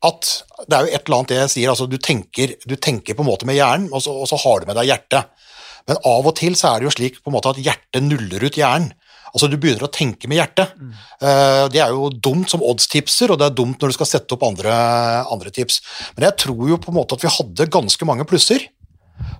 at 0.02 0.30
det 0.66 0.76
er 0.76 0.86
jo 0.86 0.92
et 0.92 1.04
eller 1.06 1.18
annet 1.18 1.34
jeg 1.36 1.52
sier, 1.54 1.70
altså 1.72 1.86
du 1.90 1.98
tenker, 2.02 2.56
du 2.66 2.74
tenker 2.76 3.16
på 3.16 3.24
en 3.24 3.30
måte 3.30 3.46
med 3.48 3.58
hjernen, 3.58 3.88
og 3.94 4.02
så, 4.04 4.14
og 4.14 4.28
så, 4.30 4.38
har 4.42 4.60
du 4.60 4.68
med 4.70 4.78
deg 4.80 4.90
hjertet. 4.90 5.46
Men 5.90 6.02
av 6.06 6.26
og 6.26 6.34
til 6.38 6.56
så 6.58 6.72
er 6.72 6.80
det 6.80 6.88
jo 6.88 6.96
slik 6.96 7.20
på 7.20 7.30
en 7.30 7.36
måte 7.36 7.52
at 7.52 7.62
hjertet 7.62 8.06
nuller 8.06 8.46
ut 8.46 8.58
hjernen. 8.58 8.92
Altså 9.32 9.48
Du 9.48 9.56
begynner 9.56 9.86
å 9.86 9.92
tenke 9.92 10.28
med 10.28 10.36
hjertet. 10.36 10.74
Mm. 10.76 10.92
Det 11.72 11.80
er 11.80 11.94
jo 11.94 12.10
dumt 12.12 12.50
som 12.52 12.64
oddstipser, 12.66 13.32
og 13.32 13.40
det 13.40 13.48
er 13.48 13.56
dumt 13.56 13.80
når 13.80 13.92
du 13.92 13.96
skal 13.96 14.10
sette 14.10 14.36
opp 14.36 14.44
andre, 14.44 14.74
andre 15.32 15.52
tips. 15.54 15.80
Men 16.16 16.28
jeg 16.28 16.38
tror 16.44 16.68
jo 16.68 16.78
på 16.82 16.92
en 16.92 16.98
måte 16.98 17.16
at 17.16 17.24
vi 17.24 17.32
hadde 17.32 17.70
ganske 17.72 18.08
mange 18.08 18.28
plusser 18.28 18.68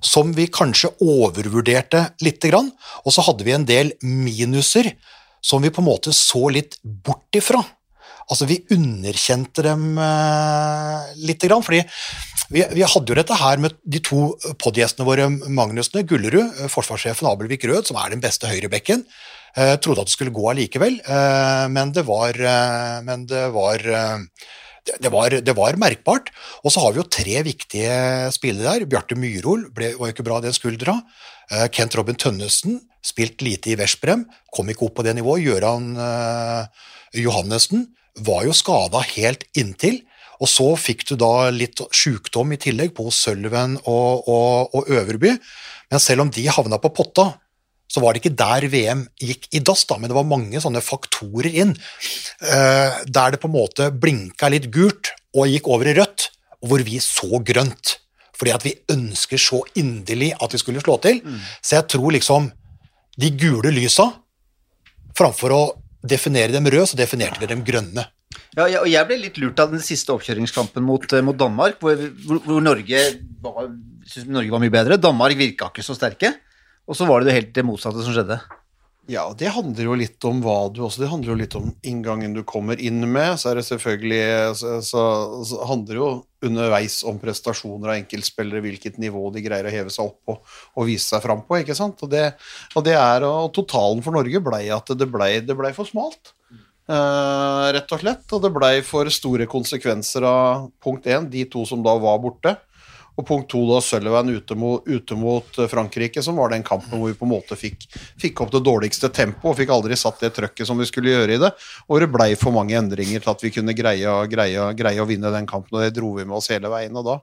som 0.04 0.32
vi 0.36 0.46
kanskje 0.52 0.92
overvurderte 1.02 2.06
lite 2.24 2.52
grann, 2.52 2.70
og 3.04 3.14
så 3.14 3.24
hadde 3.26 3.44
vi 3.46 3.54
en 3.56 3.66
del 3.68 3.92
minuser 4.00 4.92
som 5.42 5.62
vi 5.62 5.72
på 5.74 5.82
en 5.82 5.90
måte 5.90 6.14
så 6.16 6.46
litt 6.54 6.78
bort 6.82 7.36
ifra. 7.36 7.60
Altså, 8.32 8.48
vi 8.48 8.62
underkjente 8.72 9.64
dem 9.66 9.98
eh, 10.00 11.10
lite 11.28 11.50
grann, 11.50 11.64
fordi 11.64 11.82
vi, 12.52 12.62
vi, 12.72 12.84
hadde 12.84 13.12
jo 13.12 13.16
dette 13.18 13.36
her 13.36 13.60
med 13.60 13.76
de 13.84 14.00
to 14.04 14.32
podgjestene 14.60 15.06
våre, 15.08 15.28
Magnusene, 15.28 16.04
Gullerud, 16.08 16.56
eh, 16.64 16.72
forsvarssjefen 16.72 17.28
Abelvik 17.28 17.66
Rød, 17.68 17.90
som 17.90 18.00
er 18.00 18.14
den 18.14 18.24
beste 18.24 18.48
høyrebekken. 18.48 19.04
Eh, 19.52 19.74
trodde 19.84 20.04
at 20.04 20.08
det 20.08 20.16
skulle 20.16 20.32
gå 20.32 20.48
allikevel, 20.48 20.98
eh, 21.04 21.66
men 21.72 21.92
det 21.92 22.06
var, 22.08 22.36
eh, 22.36 22.98
men 23.04 23.26
det 23.28 23.46
var 23.52 23.84
eh, 23.84 24.26
det 24.98 25.12
var, 25.14 25.30
det 25.30 25.52
var, 25.54 25.76
merkbart. 25.78 26.32
Og 26.64 26.72
så 26.74 26.82
har 26.82 26.94
vi 26.94 26.98
jo 26.98 27.06
tre 27.06 27.42
viktige 27.46 28.32
spillere 28.34 28.80
der. 28.80 28.88
Bjarte 28.90 29.14
Myrhol 29.14 29.68
ble, 29.70 29.92
var 29.94 30.10
jo 30.10 30.14
ikke 30.16 30.26
bra, 30.26 30.40
den 30.42 30.56
skuldra. 30.56 30.96
Eh, 31.52 31.68
Kent 31.70 31.94
Robin 31.94 32.18
Tønnesen, 32.18 32.80
spilt 33.04 33.44
lite 33.46 33.70
i 33.70 33.76
Veszprem, 33.78 34.24
kom 34.50 34.72
ikke 34.72 34.88
opp 34.88 34.96
på 34.98 35.04
det 35.06 35.14
nivået. 35.14 35.44
Gøran 35.46 35.92
Johannessen 37.14 37.86
var 38.20 38.46
jo 38.46 38.56
skada 38.56 39.02
helt 39.14 39.44
inntil. 39.58 40.02
Og 40.42 40.50
så 40.50 40.72
fikk 40.80 41.04
du 41.08 41.14
da 41.20 41.50
litt 41.54 41.80
sjukdom 41.94 42.54
i 42.54 42.58
tillegg 42.60 42.96
på 42.96 43.06
Sølven 43.14 43.76
og, 43.84 44.26
og, 44.26 44.74
og, 44.74 44.90
Øverby. 44.90 45.36
Men 45.92 46.02
selv 46.02 46.24
om 46.24 46.32
de 46.34 46.48
havna 46.50 46.80
på 46.82 46.90
potta, 46.96 47.28
så 47.92 48.00
var 48.02 48.14
det 48.14 48.22
ikke 48.22 48.38
der 48.40 48.66
VM 48.72 49.04
gikk 49.20 49.50
i 49.52 49.60
dass, 49.60 49.84
da, 49.84 49.98
men 50.00 50.08
det 50.08 50.16
var 50.16 50.26
mange 50.26 50.60
sånne 50.64 50.80
faktorer 50.82 51.52
inn. 51.52 51.74
Uh, 52.40 53.02
der 53.04 53.34
det 53.34 53.42
på 53.42 53.50
en 53.50 53.54
måte 53.58 53.90
blinka 53.92 54.48
litt 54.50 54.70
gult 54.72 55.12
og 55.36 55.50
gikk 55.52 55.68
over 55.70 55.90
i 55.90 55.94
rødt, 56.00 56.30
og 56.64 56.72
hvor 56.72 56.84
vi 56.88 56.98
så 57.04 57.42
grønt. 57.44 57.98
Fordi 58.32 58.54
at 58.56 58.64
vi 58.64 58.74
ønsker 58.90 59.38
så 59.38 59.60
inderlig 59.78 60.32
at 60.40 60.56
vi 60.56 60.62
skulle 60.62 60.82
slå 60.82 60.96
til. 61.04 61.20
Mm. 61.20 61.38
Så 61.60 61.76
jeg 61.76 61.88
tror 61.92 62.16
liksom 62.16 62.48
de 63.20 63.28
gule 63.36 63.70
lysa, 63.76 64.08
framfor 65.14 65.52
å 65.52 65.62
definere 66.02 66.52
dem 66.54 66.66
røde, 66.66 66.88
så 66.90 66.98
definerte 66.98 67.40
vi 67.40 67.50
dem 67.50 67.62
grønne. 67.66 68.06
Ja, 68.56 68.66
og 68.66 68.88
jeg 68.88 69.08
ble 69.08 69.18
litt 69.20 69.38
lurt 69.40 69.60
av 69.62 69.72
den 69.72 69.82
siste 69.84 70.12
oppkjøringskampen 70.14 70.84
mot, 70.84 71.04
eh, 71.12 71.24
mot 71.24 71.36
Danmark, 71.36 71.78
hvor, 71.80 72.00
hvor, 72.26 72.40
hvor 72.44 72.64
Norge, 72.64 73.04
var, 73.44 73.70
Norge 74.28 74.54
var 74.54 74.62
mye 74.62 74.72
bedre. 74.72 75.00
Danmark 75.00 75.38
virka 75.38 75.70
ikke 75.70 75.84
så 75.86 75.96
sterke. 75.96 76.34
Og 76.88 76.98
så 76.98 77.06
var 77.08 77.22
det 77.22 77.30
jo 77.30 77.38
helt 77.38 77.54
det 77.56 77.64
motsatte 77.64 78.04
som 78.04 78.14
skjedde. 78.14 78.40
Ja, 79.10 79.24
det 79.38 79.50
handler 79.54 79.88
jo 79.88 79.96
litt 79.98 80.24
om 80.28 80.38
hva 80.44 80.68
du 80.70 80.84
også 80.86 81.02
Det 81.02 81.08
handler 81.10 81.32
jo 81.32 81.38
litt 81.40 81.54
om 81.58 81.72
inngangen 81.82 82.36
du 82.36 82.44
kommer 82.46 82.78
inn 82.78 83.00
med. 83.02 83.34
Så 83.40 83.50
er 83.50 83.58
det 83.58 83.66
selvfølgelig 83.66 84.22
Så, 84.58 84.76
så, 84.86 85.02
så 85.48 85.64
handler 85.66 85.98
jo 85.98 86.10
underveis 86.46 87.00
om 87.08 87.18
prestasjoner 87.22 87.92
av 87.92 87.96
enkeltspillere, 88.00 88.62
hvilket 88.64 89.00
nivå 89.02 89.28
de 89.34 89.44
greier 89.44 89.68
å 89.68 89.72
heve 89.72 89.92
seg 89.94 90.10
opp 90.10 90.20
på 90.26 90.36
og 90.42 90.88
vise 90.88 91.08
seg 91.08 91.22
fram 91.24 91.44
på, 91.46 91.60
ikke 91.62 91.76
sant. 91.78 92.02
Og, 92.04 92.10
det, 92.12 92.28
og, 92.74 92.84
det 92.86 92.96
er, 92.98 93.26
og 93.28 93.52
totalen 93.56 94.02
for 94.04 94.16
Norge 94.16 94.42
blei 94.44 94.64
at 94.74 94.94
det 94.98 95.08
blei 95.10 95.34
ble 95.46 95.72
for 95.76 95.88
smalt. 95.88 96.34
Uh, 96.90 97.70
rett 97.72 97.94
og 97.94 98.02
slett. 98.02 98.26
Og 98.34 98.42
det 98.42 98.52
blei 98.54 98.74
for 98.86 99.08
store 99.12 99.46
konsekvenser 99.50 100.26
av 100.26 100.68
punkt 100.82 101.06
én, 101.06 101.30
de 101.30 101.46
to 101.50 101.64
som 101.68 101.82
da 101.84 101.94
var 102.02 102.20
borte. 102.22 102.56
Og 103.12 103.26
punkt 103.28 103.50
to 103.52 103.60
da 103.68 103.80
Sullivan 103.84 104.30
ute 104.32 104.56
ute 104.86 105.16
mot, 105.18 105.58
eh, 105.58 105.68
Frankrike, 105.68 106.22
som 106.22 106.36
var 106.36 106.48
den 106.50 106.62
kampen 106.62 106.98
hvor 106.98 107.10
vi 107.10 107.18
på 107.18 107.26
en 107.26 107.32
måte 107.34 107.56
fikk, 107.58 107.84
fikk 108.20 108.40
opp 108.40 108.52
det 108.54 108.62
dårligste 108.64 109.10
tempoet 109.12 109.50
og 109.52 109.58
fikk 109.58 109.72
aldri 109.74 109.98
satt 110.00 110.20
det 110.20 110.32
trøkket 110.36 110.66
som 110.66 110.80
vi 110.80 110.88
skulle 110.88 111.12
gjøre 111.12 111.36
i 111.36 111.42
det. 111.42 111.52
Og 111.88 112.00
det 112.00 112.08
blei 112.12 112.32
for 112.40 112.56
mange 112.56 112.78
endringer 112.78 113.20
til 113.20 113.34
at 113.34 113.44
vi 113.44 113.52
kunne 113.52 113.76
greie, 113.76 114.14
greie, 114.32 114.70
greie, 114.78 115.02
å 115.02 115.08
vinne 115.08 115.32
den 115.34 115.48
kampen, 115.50 115.76
og 115.76 115.84
det 115.84 115.92
dro 115.98 116.14
vi 116.16 116.24
med 116.24 116.38
oss 116.38 116.48
hele 116.52 116.72
veien. 116.72 116.96
Og 116.96 117.04
da, 117.04 117.18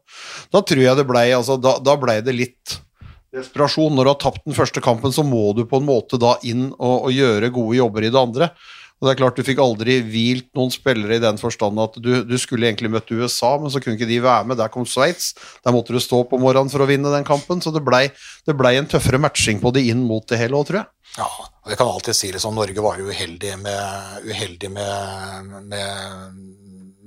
da 0.53 0.61
tror 0.61 0.85
jeg 0.85 0.99
det 0.99 1.07
blei 1.09 1.31
altså, 1.33 1.57
da, 1.57 1.79
da 1.81 1.97
ble 1.97 2.19
det 2.21 2.37
litt 2.37 2.79
desperasjon. 3.35 3.93
Når 3.95 4.05
du 4.05 4.11
har 4.13 4.21
tapt 4.21 4.45
den 4.45 4.57
første 4.57 4.83
kampen, 4.83 5.13
så 5.13 5.25
må 5.25 5.51
du 5.57 5.65
på 5.69 5.81
en 5.81 5.89
måte 5.89 6.21
da 6.21 6.35
inn 6.45 6.69
og, 6.77 7.09
og 7.09 7.13
gjøre 7.13 7.53
gode 7.55 7.79
jobber 7.79 8.05
i 8.05 8.13
det 8.13 8.21
andre. 8.21 8.53
Og 8.99 9.07
det 9.07 9.13
er 9.13 9.19
klart 9.21 9.39
Du 9.39 9.45
fikk 9.47 9.61
aldri 9.63 9.99
hvilt 10.03 10.49
noen 10.57 10.73
spillere 10.73 11.17
i 11.17 11.23
den 11.23 11.39
forstand 11.39 11.79
at 11.79 11.95
du, 12.03 12.11
du, 12.27 12.35
skulle 12.41 12.67
egentlig 12.67 12.91
møtt 12.91 13.11
USA, 13.11 13.55
men 13.61 13.71
så 13.71 13.81
kunne 13.83 13.95
ikke 13.95 14.09
de 14.09 14.19
være 14.23 14.49
med. 14.51 14.59
Der 14.59 14.71
kom 14.73 14.87
Sveits. 14.87 15.31
Der 15.63 15.75
måtte 15.75 15.95
du 15.95 16.01
stå 16.03 16.25
på 16.27 16.39
morgenen 16.41 16.71
for 16.71 16.83
å 16.83 16.89
vinne 16.89 17.13
den 17.13 17.27
kampen. 17.27 17.63
Så 17.63 17.73
det 17.75 17.85
blei 17.85 18.07
ble 18.49 18.75
en 18.75 18.89
tøffere 18.91 19.21
matching 19.21 19.61
på 19.63 19.71
det 19.75 19.85
inn 19.91 20.03
mot 20.07 20.25
det 20.27 20.41
hele 20.41 20.59
òg, 20.59 20.67
tror 20.69 20.81
jeg. 20.81 20.91
Ja, 21.17 21.29
og 21.29 21.71
jeg 21.71 21.79
kan 21.79 21.89
alltid 21.89 22.17
si 22.17 22.31
sånn, 22.37 22.57
Norge 22.57 22.83
var 22.85 22.99
jo 22.99 23.09
uheldig 23.09 23.55
med, 23.63 24.25
uheldig 24.29 24.73
med, 24.75 25.55
med 25.71 26.57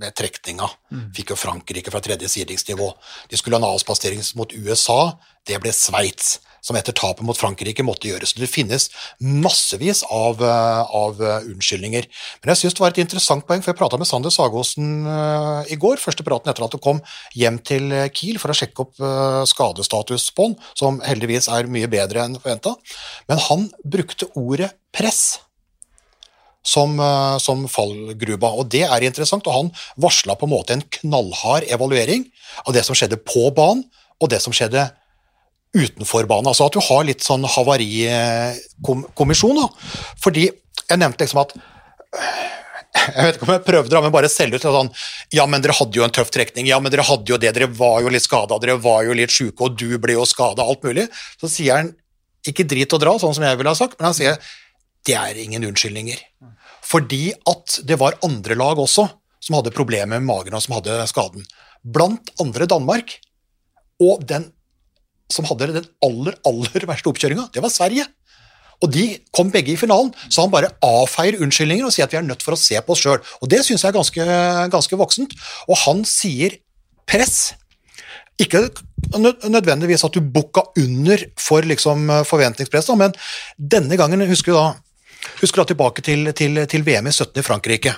med 0.02 0.14
trekninga. 0.18 0.66
Mm. 0.90 1.04
Fikk 1.14 1.30
jo 1.30 1.38
Frankrike 1.38 1.92
fra 1.94 2.00
tredje 2.02 2.26
sidingsnivå. 2.32 2.88
De 3.30 3.38
skulle 3.38 3.54
ha 3.54 3.62
en 3.62 3.74
avspasering 3.76 4.22
mot 4.34 4.50
USA, 4.50 5.12
det 5.46 5.60
ble 5.62 5.70
Sveits 5.76 6.40
som 6.62 6.78
etter 6.78 6.94
tapet 6.94 7.26
mot 7.26 7.38
Frankrike 7.38 7.84
måtte 7.84 8.08
gjøres. 8.08 8.36
Det 8.38 8.48
finnes 8.50 8.88
massevis 9.18 10.04
av, 10.06 10.42
eh, 10.46 10.94
av 10.94 11.18
eh, 11.20 11.48
unnskyldninger. 11.50 12.06
Men 12.40 12.52
jeg 12.52 12.60
syns 12.60 12.78
det 12.78 12.84
var 12.84 12.94
et 12.94 13.02
interessant 13.02 13.46
poeng, 13.48 13.62
for 13.64 13.72
jeg 13.72 13.80
prata 13.80 13.98
med 13.98 14.08
Sander 14.08 14.32
Sagåsen 14.32 14.92
eh, 15.10 15.72
i 15.74 15.78
går, 15.82 15.98
første 16.02 16.24
praten 16.26 16.52
etter 16.52 16.66
at 16.66 16.74
du 16.74 16.78
kom 16.82 17.02
hjem 17.38 17.58
til 17.66 17.90
Kiel 18.14 18.38
for 18.38 18.54
å 18.54 18.56
sjekke 18.56 18.86
opp 18.86 19.00
skadestatus 19.48 20.28
på 20.36 20.46
han, 20.46 20.58
som 20.78 21.00
heldigvis 21.04 21.48
er 21.52 21.70
mye 21.70 21.90
bedre 21.90 22.22
enn 22.24 22.38
forventa. 22.38 22.76
Men 23.30 23.42
han 23.48 23.66
brukte 23.82 24.30
ordet 24.38 24.70
press. 24.94 25.40
Som, 26.62 26.94
som, 27.42 27.64
fallgruba. 27.66 28.52
Og 28.54 28.68
det 28.70 28.84
er 28.86 29.02
interessant, 29.02 29.48
og 29.50 29.56
han 29.56 29.70
varsla 29.98 30.36
på 30.38 30.46
en 30.46 30.52
måte 30.52 30.76
en 30.76 30.84
knallhard 30.94 31.66
evaluering 31.66 32.22
av 32.62 32.76
det 32.76 32.84
som 32.86 32.94
skjedde 32.94 33.18
på 33.18 33.48
banen, 33.56 33.82
og 34.22 34.30
det 34.30 34.38
som 34.44 34.54
skjedde 34.54 34.84
utenfor 35.72 36.28
banen. 36.28 36.48
Altså 36.50 36.66
at 36.68 36.76
du 36.76 36.82
har 36.84 37.02
litt 37.08 37.22
sånn 37.24 37.44
havarikommisjon. 37.48 39.58
Fordi 40.22 40.44
jeg 40.48 40.98
nevnte 41.00 41.24
liksom 41.24 41.44
at 41.44 41.52
jeg 42.92 43.24
vet 43.24 43.36
ikke 43.38 43.46
om 43.46 43.54
jeg 43.54 43.64
prøvde, 43.64 44.00
men 44.04 44.12
bare 44.12 44.28
selge 44.28 44.58
ut 44.60 44.66
sånn 44.66 44.92
Ja, 45.32 45.46
men 45.48 45.64
dere 45.64 45.78
hadde 45.78 45.96
jo 45.96 46.04
en 46.04 46.12
tøff 46.12 46.28
trekning. 46.34 46.66
Ja, 46.68 46.76
men 46.82 46.92
dere 46.92 47.08
hadde 47.08 47.32
jo 47.32 47.40
det. 47.40 47.54
Dere 47.56 47.70
var 47.72 48.02
jo 48.04 48.12
litt 48.12 48.26
skada. 48.26 48.58
Dere 48.60 48.76
var 48.84 49.00
jo 49.06 49.12
litt 49.16 49.32
sjuke, 49.32 49.64
og 49.64 49.70
du 49.80 49.96
ble 50.02 50.12
jo 50.18 50.24
skada. 50.28 50.62
Alt 50.62 50.84
mulig. 50.84 51.06
Så 51.40 51.46
sier 51.50 51.72
han 51.80 51.88
ikke 52.48 52.66
drit 52.68 52.92
og 52.92 53.00
dra, 53.02 53.14
sånn 53.22 53.34
som 53.36 53.46
jeg 53.46 53.58
ville 53.58 53.72
ha 53.72 53.78
sagt, 53.78 53.98
men 53.98 54.10
han 54.10 54.18
sier 54.18 54.34
det 55.06 55.14
er 55.18 55.38
ingen 55.40 55.64
unnskyldninger. 55.66 56.20
Fordi 56.86 57.32
at 57.48 57.80
det 57.88 57.96
var 57.98 58.18
andre 58.26 58.54
lag 58.58 58.78
også 58.82 59.08
som 59.42 59.56
hadde 59.56 59.74
problemer 59.74 60.20
med 60.20 60.28
magen 60.28 60.54
og 60.54 60.62
som 60.62 60.76
hadde 60.76 61.00
skaden. 61.10 61.46
Blant 61.82 62.30
andre 62.42 62.68
Danmark. 62.70 63.16
Og 64.02 64.22
den 64.26 64.50
som 65.32 65.46
hadde 65.48 65.72
den 65.72 65.88
aller, 66.04 66.36
aller 66.48 66.88
verste 66.90 67.10
oppkjøringa, 67.10 67.48
det 67.54 67.64
var 67.64 67.72
Sverige. 67.72 68.06
Og 68.82 68.90
de 68.90 69.04
kom 69.34 69.50
begge 69.54 69.74
i 69.74 69.78
finalen, 69.78 70.10
så 70.26 70.44
han 70.44 70.52
bare 70.52 70.72
avfeier 70.82 71.38
unnskyldninger 71.42 71.86
og 71.86 71.94
sier 71.94 72.08
at 72.08 72.14
vi 72.14 72.18
er 72.18 72.26
nødt 72.26 72.42
for 72.42 72.56
å 72.56 72.60
se 72.60 72.78
på 72.82 72.94
oss 72.94 73.02
sjøl. 73.04 73.20
Og 73.40 73.50
det 73.50 73.62
syns 73.62 73.84
jeg 73.84 73.92
er 73.92 73.98
ganske, 73.98 74.28
ganske 74.74 74.98
voksent. 74.98 75.36
Og 75.68 75.78
han 75.84 76.02
sier 76.08 76.58
press. 77.06 77.52
Ikke 78.42 78.64
nødvendigvis 79.14 80.02
at 80.06 80.16
du 80.16 80.22
bukka 80.34 80.64
under 80.82 81.22
for 81.38 81.62
liksom 81.66 82.10
forventningspress, 82.26 82.90
men 82.98 83.14
denne 83.56 83.98
gangen 84.00 84.24
husker 84.26 84.50
du 84.50 84.58
da, 84.58 84.66
husker 85.44 85.62
da 85.62 85.70
tilbake 85.70 86.02
til, 86.02 86.32
til, 86.34 86.64
til 86.66 86.86
VM 86.86 87.06
i 87.06 87.14
17 87.14 87.38
i 87.38 87.46
Frankrike. 87.46 87.94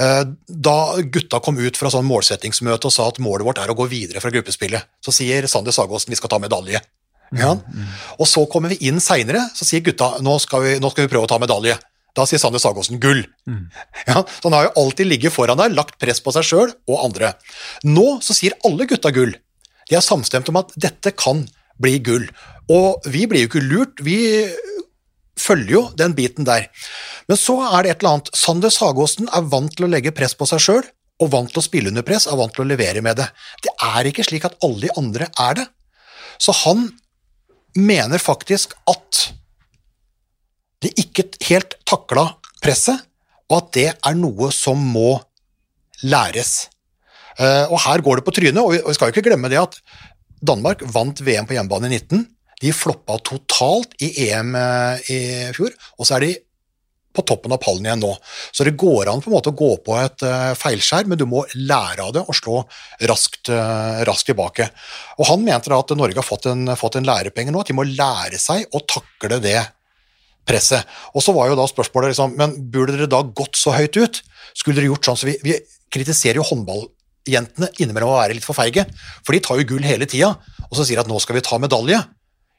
Eh, 0.00 0.24
da 0.46 0.76
gutta 1.02 1.40
kom 1.44 1.58
ut 1.60 1.76
fra 1.76 1.90
sånn 1.92 2.08
målsettingsmøte 2.08 2.88
og 2.88 2.94
sa 2.94 3.10
at 3.10 3.20
målet 3.22 3.46
vårt 3.46 3.60
er 3.60 3.72
å 3.72 3.76
gå 3.76 3.86
videre 3.90 4.22
fra 4.24 4.32
gruppespillet, 4.32 4.88
så 5.04 5.12
sier 5.12 5.46
Sander 5.50 5.74
Sagåsen 5.76 6.14
vi 6.14 6.18
skal 6.20 6.32
ta 6.32 6.40
medalje. 6.42 6.80
Ja? 7.36 7.52
Mm, 7.56 7.64
mm. 7.76 7.92
Og 8.20 8.28
så 8.28 8.44
kommer 8.50 8.72
vi 8.72 8.88
inn 8.88 9.00
seinere, 9.04 9.46
så 9.56 9.68
sier 9.68 9.84
gutta 9.84 10.14
nå 10.24 10.36
skal, 10.42 10.64
vi, 10.64 10.76
nå 10.80 10.92
skal 10.92 11.06
vi 11.06 11.12
prøve 11.12 11.28
å 11.28 11.32
ta 11.32 11.40
medalje. 11.42 11.76
Da 12.16 12.26
sier 12.28 12.40
Sander 12.40 12.60
Sagåsen 12.60 13.00
gull. 13.00 13.22
Ja, 14.04 14.20
så 14.20 14.48
han 14.48 14.56
har 14.56 14.68
jo 14.68 14.74
alltid 14.84 15.08
ligget 15.08 15.32
foran 15.32 15.60
der, 15.60 15.72
lagt 15.72 15.96
press 16.00 16.20
på 16.20 16.32
seg 16.34 16.44
sjøl 16.44 16.74
og 16.88 17.04
andre. 17.06 17.34
Nå 17.88 18.20
så 18.24 18.36
sier 18.36 18.56
alle 18.68 18.88
gutta 18.88 19.12
gull. 19.14 19.32
De 19.88 19.96
er 19.96 20.04
samstemt 20.04 20.48
om 20.52 20.60
at 20.60 20.72
dette 20.80 21.14
kan 21.16 21.46
bli 21.80 21.96
gull. 22.04 22.26
Og 22.72 23.04
vi 23.08 23.24
blir 23.28 23.44
jo 23.44 23.50
ikke 23.50 23.64
lurt, 23.64 24.04
vi 24.04 24.18
følger 25.38 25.72
jo 25.72 25.82
den 25.98 26.14
biten 26.16 26.46
der. 26.48 26.68
Men 27.28 27.38
så 27.40 27.56
er 27.68 27.82
det 27.82 27.92
et 27.92 28.02
eller 28.02 28.16
annet. 28.18 28.32
Sander 28.36 28.72
Sagåsen 28.72 29.30
er 29.32 29.46
vant 29.52 29.72
til 29.76 29.86
å 29.86 29.92
legge 29.92 30.14
press 30.14 30.34
på 30.38 30.48
seg 30.48 30.62
sjøl, 30.62 30.82
og 31.22 31.30
vant 31.32 31.52
til 31.52 31.62
å 31.62 31.64
spille 31.64 31.92
under 31.92 32.04
press, 32.06 32.26
er 32.26 32.38
vant 32.38 32.52
til 32.54 32.64
å 32.64 32.70
levere 32.70 33.02
med 33.04 33.20
det. 33.20 33.28
Det 33.62 33.72
er 33.86 34.08
ikke 34.10 34.26
slik 34.26 34.46
at 34.48 34.58
alle 34.64 34.88
de 34.88 34.94
andre 34.98 35.28
er 35.40 35.60
det. 35.60 35.68
Så 36.42 36.54
han 36.64 36.88
mener 37.78 38.20
faktisk 38.20 38.74
at 38.90 39.28
de 40.82 40.90
ikke 40.98 41.28
helt 41.46 41.76
takla 41.86 42.32
presset, 42.62 42.98
og 43.52 43.58
at 43.60 43.72
det 43.76 43.88
er 43.94 44.18
noe 44.18 44.50
som 44.54 44.80
må 44.80 45.20
læres. 46.02 46.68
Eh, 47.38 47.66
Og 47.70 47.78
her 47.84 48.02
går 48.02 48.18
det 48.18 48.26
på 48.26 48.34
trynet, 48.34 48.58
og 48.62 48.72
vi 48.74 48.94
skal 48.96 49.08
jo 49.10 49.14
ikke 49.14 49.28
glemme 49.28 49.50
det 49.52 49.60
at 49.60 49.78
Danmark 50.42 50.82
vant 50.90 51.20
VM 51.22 51.46
på 51.46 51.54
hjemmebane 51.54 51.86
i 51.86 52.00
19. 52.00 52.26
De 52.62 52.72
floppa 52.76 53.18
totalt 53.26 53.96
i 54.02 54.12
EM 54.28 54.56
eh, 54.58 55.12
i 55.12 55.20
fjor, 55.56 55.74
og 55.98 56.08
så 56.08 56.16
er 56.18 56.26
de 56.26 56.32
på 57.12 57.24
toppen 57.28 57.52
av 57.52 57.60
pallen 57.60 57.86
igjen 57.86 58.00
nå. 58.00 58.12
Så 58.54 58.64
det 58.64 58.74
går 58.80 59.10
an 59.10 59.20
på 59.20 59.28
en 59.28 59.36
måte 59.36 59.52
å 59.52 59.56
gå 59.56 59.70
på 59.84 59.96
et 60.00 60.24
eh, 60.26 60.52
feilskjær, 60.58 61.08
men 61.10 61.20
du 61.20 61.26
må 61.28 61.44
lære 61.58 62.06
av 62.06 62.14
det 62.16 62.24
og 62.24 62.38
slå 62.38 62.62
raskt, 63.10 63.50
eh, 63.52 64.00
raskt 64.08 64.30
tilbake. 64.30 64.70
Og 65.18 65.28
Han 65.28 65.44
mente 65.44 65.72
da 65.72 65.80
at 65.82 65.92
Norge 65.98 66.18
har 66.18 66.26
fått 66.26 66.48
en, 66.50 66.72
fått 66.78 66.96
en 66.98 67.08
lærepenge 67.08 67.52
nå, 67.52 67.60
at 67.60 67.72
de 67.72 67.76
må 67.76 67.86
lære 67.88 68.40
seg 68.40 68.64
å 68.72 68.80
takle 68.88 69.42
det 69.44 69.60
presset. 70.48 70.88
Og 71.12 71.24
så 71.24 71.34
var 71.36 71.50
jo 71.50 71.58
da 71.58 71.68
spørsmålet 71.70 72.14
liksom, 72.14 72.34
men 72.38 72.56
burde 72.72 72.96
dere 72.96 73.10
da 73.10 73.22
gått 73.22 73.60
så 73.60 73.76
høyt 73.76 73.98
ut? 74.00 74.22
Skulle 74.56 74.80
dere 74.80 74.90
gjort 74.90 75.06
sånn 75.06 75.20
så 75.20 75.28
vi, 75.28 75.36
vi 75.44 75.58
kritiserer 75.92 76.40
jo 76.40 76.48
håndballjentene 76.48 77.70
innimellom 77.76 78.14
å 78.14 78.18
være 78.18 78.38
litt 78.38 78.46
for 78.46 78.56
feige, 78.56 78.86
for 79.22 79.36
de 79.36 79.44
tar 79.44 79.60
jo 79.60 79.68
gull 79.74 79.86
hele 79.86 80.08
tida, 80.08 80.32
og 80.64 80.74
så 80.74 80.86
sier 80.86 80.98
de 80.98 81.04
at 81.04 81.12
nå 81.12 81.20
skal 81.22 81.36
vi 81.38 81.44
ta 81.44 81.60
medalje. 81.62 82.00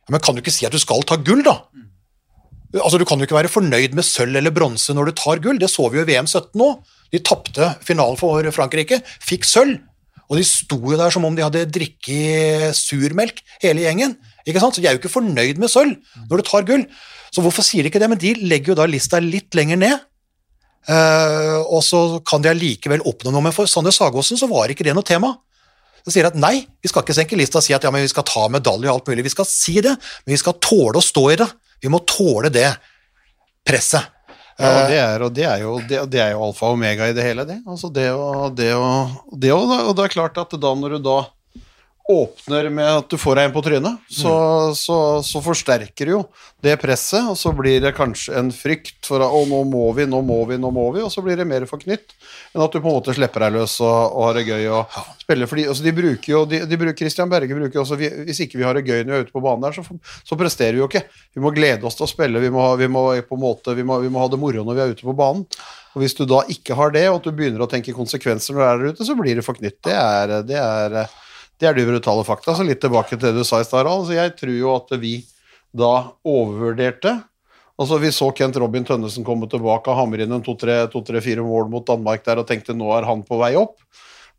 Ja, 0.03 0.15
men 0.15 0.23
kan 0.23 0.35
du 0.35 0.41
ikke 0.43 0.53
si 0.53 0.67
at 0.67 0.73
du 0.75 0.81
skal 0.81 1.03
ta 1.07 1.15
gull, 1.15 1.43
da? 1.45 1.61
Altså, 2.73 2.97
Du 2.97 3.05
kan 3.05 3.19
jo 3.21 3.27
ikke 3.27 3.37
være 3.37 3.51
fornøyd 3.53 3.93
med 3.93 4.05
sølv 4.05 4.35
eller 4.39 4.51
bronse 4.51 4.93
når 4.95 5.11
du 5.11 5.17
tar 5.19 5.39
gull, 5.43 5.59
det 5.61 5.69
så 5.69 5.85
vi 5.91 5.99
jo 5.99 6.05
i 6.05 6.09
VM 6.09 6.27
17 6.27 6.57
nå. 6.59 6.69
De 7.13 7.21
tapte 7.21 7.69
finalen 7.85 8.17
for 8.17 8.41
Frankrike, 8.55 8.97
fikk 9.21 9.45
sølv, 9.45 9.77
og 10.29 10.39
de 10.39 10.45
sto 10.47 10.79
jo 10.79 10.97
der 10.97 11.13
som 11.13 11.25
om 11.27 11.35
de 11.37 11.43
hadde 11.45 11.67
drikket 11.69 12.73
surmelk, 12.73 13.43
hele 13.61 13.83
gjengen. 13.85 14.15
Ikke 14.47 14.63
sant? 14.63 14.75
Så 14.75 14.81
de 14.81 14.89
er 14.89 14.95
jo 14.97 15.01
ikke 15.03 15.13
fornøyd 15.13 15.61
med 15.61 15.69
sølv 15.69 15.99
når 16.29 16.41
du 16.41 16.47
tar 16.47 16.65
gull. 16.67 16.87
Så 17.33 17.43
hvorfor 17.43 17.65
sier 17.65 17.85
de 17.85 17.91
ikke 17.91 18.01
det? 18.01 18.09
Men 18.09 18.21
de 18.21 18.33
legger 18.41 18.73
jo 18.73 18.79
da 18.79 18.89
lista 18.89 19.21
litt 19.21 19.53
lenger 19.57 19.79
ned. 19.79 20.01
Eh, 20.89 21.59
og 21.63 21.83
så 21.85 22.01
kan 22.27 22.43
de 22.43 22.51
allikevel 22.51 23.05
oppnå 23.07 23.31
noe, 23.31 23.45
men 23.45 23.55
for 23.55 23.69
Sander 23.69 23.93
Sagåsen 23.95 24.39
så 24.39 24.49
var 24.51 24.73
ikke 24.73 24.85
det 24.87 24.95
noe 24.97 25.05
tema. 25.07 25.35
Så 26.03 26.11
sier 26.11 26.27
de 26.27 26.33
at 26.33 26.39
nei, 26.39 26.65
vi 26.83 26.91
skal 26.91 27.05
ikke 27.05 27.15
senke 27.15 27.37
lista 27.39 27.61
og 27.61 27.65
si 27.65 27.75
at 27.75 27.85
ja, 27.85 27.91
men 27.93 28.03
vi 28.03 28.11
skal 28.11 28.25
ta 28.27 28.47
medalje 28.51 28.89
og 28.89 28.97
alt 28.97 29.11
mulig. 29.11 29.23
Vi 29.29 29.31
skal 29.31 29.47
si 29.47 29.77
det, 29.83 29.93
men 30.25 30.35
vi 30.35 30.41
skal 30.41 30.57
tåle 30.59 30.99
å 30.99 31.05
stå 31.05 31.29
i 31.31 31.37
det. 31.39 31.47
Vi 31.83 31.91
må 31.91 32.01
tåle 32.07 32.51
det 32.53 32.67
presset. 33.67 34.09
Ja, 34.59 34.69
og 34.69 34.91
det 34.91 34.97
er, 35.01 35.23
og 35.25 35.31
det 35.33 35.45
er, 35.49 35.61
jo, 35.63 35.77
det, 35.89 36.01
det 36.13 36.19
er 36.21 36.35
jo 36.35 36.43
alfa 36.45 36.67
og 36.69 36.75
omega 36.75 37.07
i 37.09 37.15
det 37.17 37.23
hele, 37.25 37.45
det. 37.49 37.57
Altså 37.65 37.89
det 37.89 38.11
og, 38.13 38.53
det 38.57 38.69
og, 38.77 39.15
det 39.33 39.49
og, 39.55 39.71
Og 39.79 39.95
det 39.97 40.05
er 40.05 40.13
klart 40.13 40.37
at 40.37 40.53
da 40.61 40.73
når 40.77 40.97
du 40.97 41.07
da 41.07 41.15
åpner 42.09 42.67
med 42.69 42.89
at 42.97 43.11
du 43.11 43.15
får 43.15 43.37
deg 43.39 43.45
en 43.47 43.53
på 43.55 43.61
trynet, 43.63 44.07
så, 44.11 44.33
så, 44.75 44.97
så 45.23 45.39
forsterker 45.43 46.09
jo 46.11 46.17
det 46.63 46.75
presset, 46.81 47.23
og 47.31 47.37
så 47.39 47.53
blir 47.55 47.79
det 47.83 47.93
kanskje 47.95 48.35
en 48.39 48.49
frykt 48.55 49.07
for 49.07 49.23
at 49.23 49.31
å, 49.31 49.43
nå 49.47 49.61
må 49.71 49.85
vi, 49.95 50.03
nå 50.09 50.19
må 50.25 50.41
vi, 50.49 50.57
nå 50.59 50.71
må 50.75 50.89
vi, 50.95 51.03
og 51.03 51.11
så 51.13 51.23
blir 51.23 51.39
det 51.39 51.47
mer 51.47 51.63
forknytt 51.69 52.11
enn 52.53 52.63
at 52.65 52.75
du 52.75 52.81
på 52.81 52.89
en 52.89 52.97
måte 52.97 53.15
slipper 53.15 53.45
deg 53.45 53.55
løs 53.55 53.77
og, 53.79 54.17
og 54.17 54.27
har 54.27 54.39
det 54.39 54.43
gøy 54.49 54.67
og 54.75 54.97
spiller. 55.23 55.49
Fordi, 55.49 55.65
altså 55.71 55.85
de 55.85 55.95
bruker 55.95 56.33
jo, 56.33 56.43
de, 56.49 56.59
de 56.67 56.79
bruker, 56.81 56.99
Christian 56.99 57.31
Berge 57.31 57.55
bruker 57.55 57.79
jo 57.79 57.85
også 57.85 57.99
vi, 57.99 58.11
Hvis 58.27 58.43
ikke 58.45 58.59
vi 58.59 58.67
har 58.67 58.75
det 58.77 58.83
gøy 58.83 59.03
når 59.03 59.13
vi 59.13 59.17
er 59.21 59.27
ute 59.29 59.35
på 59.35 59.43
banen 59.43 59.63
der, 59.63 59.79
så, 59.79 60.19
så 60.27 60.39
presterer 60.39 60.75
vi 60.75 60.83
jo 60.83 60.89
ikke. 60.91 61.05
Vi 61.33 61.43
må 61.43 61.53
glede 61.55 61.87
oss 61.87 61.97
til 61.99 62.07
å 62.07 62.11
spille, 62.11 62.43
vi 62.43 62.51
må, 62.53 62.67
vi 62.79 62.91
må, 62.91 63.07
på 63.27 63.39
en 63.39 63.43
måte, 63.47 63.75
vi 63.79 63.87
må, 63.87 64.01
vi 64.03 64.11
må 64.11 64.23
ha 64.23 64.27
det 64.31 64.43
moro 64.43 64.67
når 64.67 64.79
vi 64.79 64.83
er 64.83 64.95
ute 64.97 65.07
på 65.07 65.15
banen. 65.17 65.47
Og 65.93 66.03
Hvis 66.03 66.17
du 66.17 66.25
da 66.27 66.43
ikke 66.49 66.75
har 66.75 66.93
det, 66.93 67.07
og 67.09 67.21
at 67.21 67.27
du 67.27 67.35
begynner 67.37 67.63
å 67.63 67.69
tenke 67.71 67.95
konsekvenser 67.95 68.55
når 68.55 68.59
du 68.59 68.67
er 68.67 68.79
der 68.81 68.95
ute, 68.95 69.07
så 69.07 69.15
blir 69.17 69.39
det 69.39 69.45
forknytt. 69.45 69.79
Det 69.85 69.95
er, 69.95 70.39
det 70.47 70.59
er, 70.59 71.03
det 71.59 71.69
er 71.69 71.77
de 71.77 71.85
brutale 71.87 72.23
fakta. 72.27 72.55
Så 72.57 72.65
litt 72.67 72.81
tilbake 72.83 73.15
til 73.15 73.27
det 73.27 73.35
du 73.37 73.45
sa 73.47 73.61
i 73.61 73.67
stad, 73.67 73.83
Harald. 73.83 74.11
Jeg 74.13 74.35
tror 74.39 74.55
jo 74.57 74.73
at 74.75 74.95
vi 75.01 75.19
da 75.73 75.93
overvurderte 76.21 77.19
Altså 77.81 77.97
Vi 77.97 78.11
så 78.13 78.27
Kent 78.37 78.57
Robin 78.61 78.83
Tønnesen 78.85 79.25
komme 79.25 79.47
tilbake 79.49 79.89
og 79.89 79.97
hamre 79.97 80.21
inn 80.21 80.35
en 80.35 80.43
to-tre-fire 80.45 81.41
mål 81.41 81.71
mot 81.73 81.87
Danmark 81.87 82.21
der 82.21 82.37
og 82.37 82.45
tenkte 82.45 82.75
nå 82.77 82.91
er 82.93 83.07
han 83.09 83.23
på 83.25 83.39
vei 83.41 83.55
opp. 83.57 83.79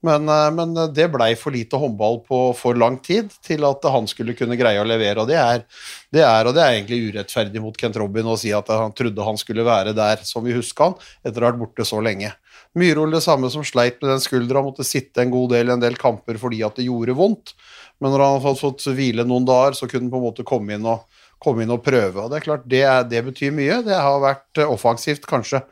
Men, 0.05 0.29
eh, 0.29 0.51
men 0.55 0.75
det 0.95 1.09
blei 1.13 1.33
for 1.39 1.55
lite 1.55 1.81
håndball 1.81 2.21
på 2.29 2.39
for 2.55 2.79
lang 2.79 3.01
tid 3.03 3.33
til 3.45 3.65
at 3.67 3.87
han 3.91 4.07
skulle 4.11 4.37
kunne 4.37 4.59
greie 4.61 4.81
å 4.81 4.87
levere. 4.87 5.25
og 5.25 5.29
Det 5.33 5.39
er, 5.41 5.65
det 6.13 6.23
er, 6.23 6.47
og 6.47 6.55
det 6.55 6.63
er 6.63 6.77
egentlig 6.77 7.11
urettferdig 7.11 7.63
mot 7.65 7.77
Kent 7.77 7.97
Robin 7.97 8.29
å 8.29 8.39
si 8.39 8.53
at 8.55 8.69
han 8.69 8.95
trodde 8.95 9.27
han 9.27 9.41
skulle 9.41 9.67
være 9.67 9.97
der 9.97 10.23
som 10.29 10.45
vi 10.45 10.55
huska 10.55 10.91
han, 10.91 10.99
etter 11.25 11.41
å 11.41 11.49
ha 11.49 11.53
vært 11.55 11.63
borte 11.65 11.89
så 11.89 12.03
lenge. 12.05 12.35
Myhrol 12.75 13.15
det 13.15 13.23
samme 13.23 13.51
som 13.53 13.63
sleit 13.67 14.01
med 14.03 14.11
den 14.11 14.23
skuldra, 14.23 14.63
måtte 14.65 14.87
sitte 14.87 15.23
en 15.23 15.31
god 15.31 15.53
del 15.55 15.71
i 15.71 15.75
en 15.77 15.83
del 15.83 15.95
kamper 15.99 16.41
fordi 16.41 16.63
at 16.67 16.79
det 16.79 16.89
gjorde 16.89 17.15
vondt. 17.15 17.55
Men 18.03 18.11
når 18.11 18.25
han 18.25 18.41
hadde 18.43 18.61
fått 18.61 18.87
hvile 18.97 19.27
noen 19.29 19.47
dager, 19.47 19.77
så 19.79 19.87
kunne 19.87 20.09
han 20.09 20.15
på 20.15 20.19
en 20.19 20.27
måte 20.27 20.47
komme 20.47 20.75
inn 20.75 20.89
og, 20.91 21.05
komme 21.45 21.65
inn 21.65 21.75
og 21.75 21.85
prøve. 21.85 22.25
Og 22.25 22.33
Det 22.33 22.41
er 22.41 22.47
klart, 22.47 22.67
det, 22.71 22.83
det 23.13 23.23
betyr 23.29 23.55
mye. 23.55 23.79
Det 23.87 23.95
har 23.95 24.19
vært 24.23 24.61
eh, 24.61 24.71
offensivt 24.71 25.29
kanskje 25.31 25.63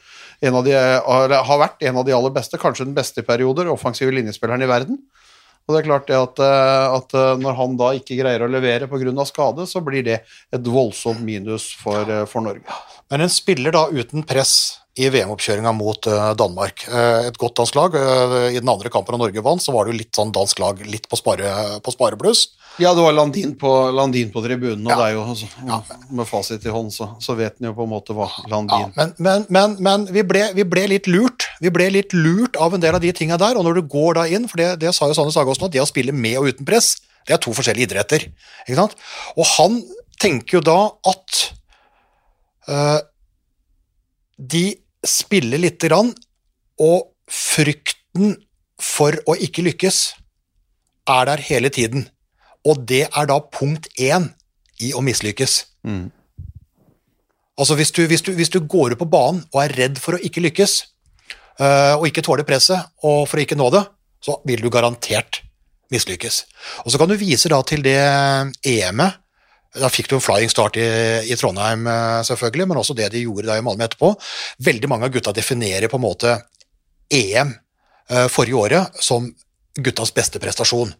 en 0.42 0.58
av 0.58 0.66
de, 0.66 0.74
har 0.74 1.60
vært 1.60 1.84
en 1.86 1.98
av 2.00 2.06
de 2.06 2.14
aller 2.14 2.32
beste, 2.34 2.58
kanskje 2.58 2.86
den 2.88 2.96
beste 2.96 3.22
i 3.22 3.26
perioder, 3.26 3.70
offensive 3.70 4.14
linjespilleren 4.14 4.64
i 4.64 4.70
verden. 4.70 4.98
Og 5.62 5.74
det 5.74 5.82
er 5.82 5.86
klart 5.86 6.08
det 6.10 6.18
at, 6.18 6.40
eh, 6.42 6.96
at 6.98 7.14
eh, 7.18 7.34
når 7.42 7.58
han 7.58 7.76
da 7.80 7.92
ikke 7.98 8.18
greier 8.18 8.46
å 8.46 8.50
levere 8.50 8.90
pga. 8.90 9.26
skade, 9.26 9.66
så 9.66 9.82
blir 9.82 10.06
det 10.06 10.22
et 10.54 10.66
voldsomt 10.66 11.22
minus 11.22 11.72
for, 11.78 12.06
for 12.30 12.46
Norge. 12.46 12.80
Men 13.12 13.26
en 13.26 13.32
spiller 13.32 13.74
da 13.76 13.86
uten 13.92 14.24
press 14.24 14.78
i 14.96 15.08
VM-oppkjøringa 15.08 15.70
mot 15.76 16.06
eh, 16.08 16.30
Danmark. 16.36 16.82
Eh, 16.88 17.28
et 17.28 17.36
godt 17.40 17.58
dansk 17.60 17.76
lag. 17.76 17.94
Eh, 17.96 18.34
I 18.56 18.60
den 18.60 18.68
andre 18.68 18.88
kampen 18.92 19.16
da 19.16 19.20
Norge 19.20 19.44
vant, 19.44 19.60
så 19.60 19.72
var 19.72 19.84
det 19.84 19.92
jo 19.94 20.00
litt 20.02 20.16
sånn 20.16 20.32
dansk 20.32 20.60
lag 20.60 20.80
litt 20.88 21.08
på, 21.08 21.16
spare, 21.20 21.52
på 21.84 21.94
sparebluss. 21.94 22.46
Ja, 22.80 22.94
det 22.96 23.04
var 23.04 23.12
Landin 23.12 23.54
på, 23.60 23.70
Landin 23.92 24.30
på 24.32 24.40
tribunen, 24.44 24.84
og 24.86 24.92
Ja. 24.92 24.96
det 24.96 25.06
er 25.10 25.14
jo 25.18 25.24
altså, 25.28 25.48
med 26.08 26.28
fasit 26.28 26.64
i 26.64 26.72
hånd, 26.72 26.88
så, 26.92 27.10
så 27.20 27.36
vet 27.36 27.60
en 27.60 27.68
jo 27.68 27.74
på 27.76 27.84
en 27.84 27.92
måte 27.92 28.16
hva 28.16 28.30
Ja, 28.32 28.48
Landin 28.54 28.92
men 28.96 29.12
men, 29.18 29.46
men, 29.52 29.76
men 29.84 30.06
vi, 30.12 30.24
ble, 30.24 30.46
vi 30.56 30.64
ble 30.64 30.86
litt 30.94 31.08
lurt. 31.08 31.48
Vi 31.60 31.72
ble 31.72 31.90
litt 31.92 32.16
lurt 32.16 32.56
av 32.56 32.76
en 32.76 32.84
del 32.84 32.96
av 32.96 33.04
de 33.04 33.12
tinga 33.16 33.36
der. 33.40 33.60
Og 33.60 33.68
når 33.68 33.80
du 33.80 33.88
går 33.92 34.20
da 34.20 34.28
inn, 34.28 34.48
for 34.48 34.60
det, 34.60 34.74
det 34.84 34.92
sa 34.96 35.08
jo 35.08 35.16
Sanne 35.16 35.32
Sagåsen, 35.36 35.68
at 35.68 35.76
det 35.76 35.84
å 35.84 35.88
spille 35.88 36.16
med 36.16 36.40
og 36.40 36.48
uten 36.52 36.68
press, 36.68 36.94
det 37.28 37.36
er 37.36 37.44
to 37.44 37.52
forskjellige 37.56 37.92
idretter. 37.92 38.28
Og 38.72 39.44
han 39.56 39.82
tenker 40.20 40.60
jo 40.60 40.64
da 40.64 40.78
at 41.12 41.42
de 44.38 44.64
spiller 45.06 45.58
lite 45.58 45.88
grann, 45.90 46.12
og 46.82 47.12
frykten 47.30 48.36
for 48.82 49.16
å 49.26 49.36
ikke 49.38 49.64
lykkes 49.66 49.98
er 51.10 51.28
der 51.30 51.42
hele 51.42 51.70
tiden. 51.74 52.06
Og 52.66 52.84
det 52.86 53.06
er 53.08 53.28
da 53.28 53.38
punkt 53.42 53.88
én 53.98 54.30
i 54.82 54.92
å 54.94 55.02
mislykkes. 55.04 55.58
Altså 57.58 57.76
hvis 57.78 57.92
du, 57.94 58.04
hvis, 58.08 58.22
du, 58.24 58.32
hvis 58.38 58.50
du 58.50 58.60
går 58.64 58.94
ut 58.94 59.02
på 59.02 59.10
banen 59.10 59.42
og 59.52 59.62
er 59.64 59.74
redd 59.76 60.00
for 60.00 60.16
å 60.16 60.22
ikke 60.24 60.42
lykkes, 60.46 60.76
øh, 61.60 61.94
og 61.98 62.06
ikke 62.08 62.24
tåle 62.24 62.46
presset, 62.48 62.92
og 63.04 63.26
for 63.28 63.38
å 63.38 63.44
ikke 63.44 63.58
nå 63.58 63.68
det, 63.74 63.82
så 64.22 64.38
vil 64.48 64.62
du 64.62 64.70
garantert 64.72 65.42
mislykkes. 65.92 66.44
Og 66.86 66.94
så 66.94 67.00
kan 67.00 67.10
du 67.10 67.18
vise 67.20 67.50
da 67.52 67.60
til 67.66 67.82
det 67.84 67.98
EM-et. 68.64 69.18
Da 69.72 69.88
fikk 69.88 70.10
du 70.10 70.18
en 70.18 70.24
flying 70.24 70.50
start 70.52 70.76
i, 70.76 70.86
i 71.32 71.36
Trondheim, 71.38 71.86
øh, 71.88 72.20
selvfølgelig, 72.28 72.68
men 72.68 72.80
også 72.80 72.96
det 72.96 73.08
de 73.14 73.22
gjorde 73.24 73.48
da 73.48 73.56
i 73.56 73.64
Malmö 73.64 73.86
etterpå. 73.86 74.12
Veldig 74.60 74.90
mange 74.92 75.08
av 75.08 75.14
gutta 75.14 75.32
definerer 75.32 75.88
på 75.88 75.96
en 75.96 76.04
måte 76.04 76.34
EM 77.12 77.54
øh, 78.10 78.28
forrige 78.28 78.58
året 78.60 79.00
som 79.00 79.30
guttas 79.80 80.12
beste 80.12 80.42
prestasjon. 80.42 80.92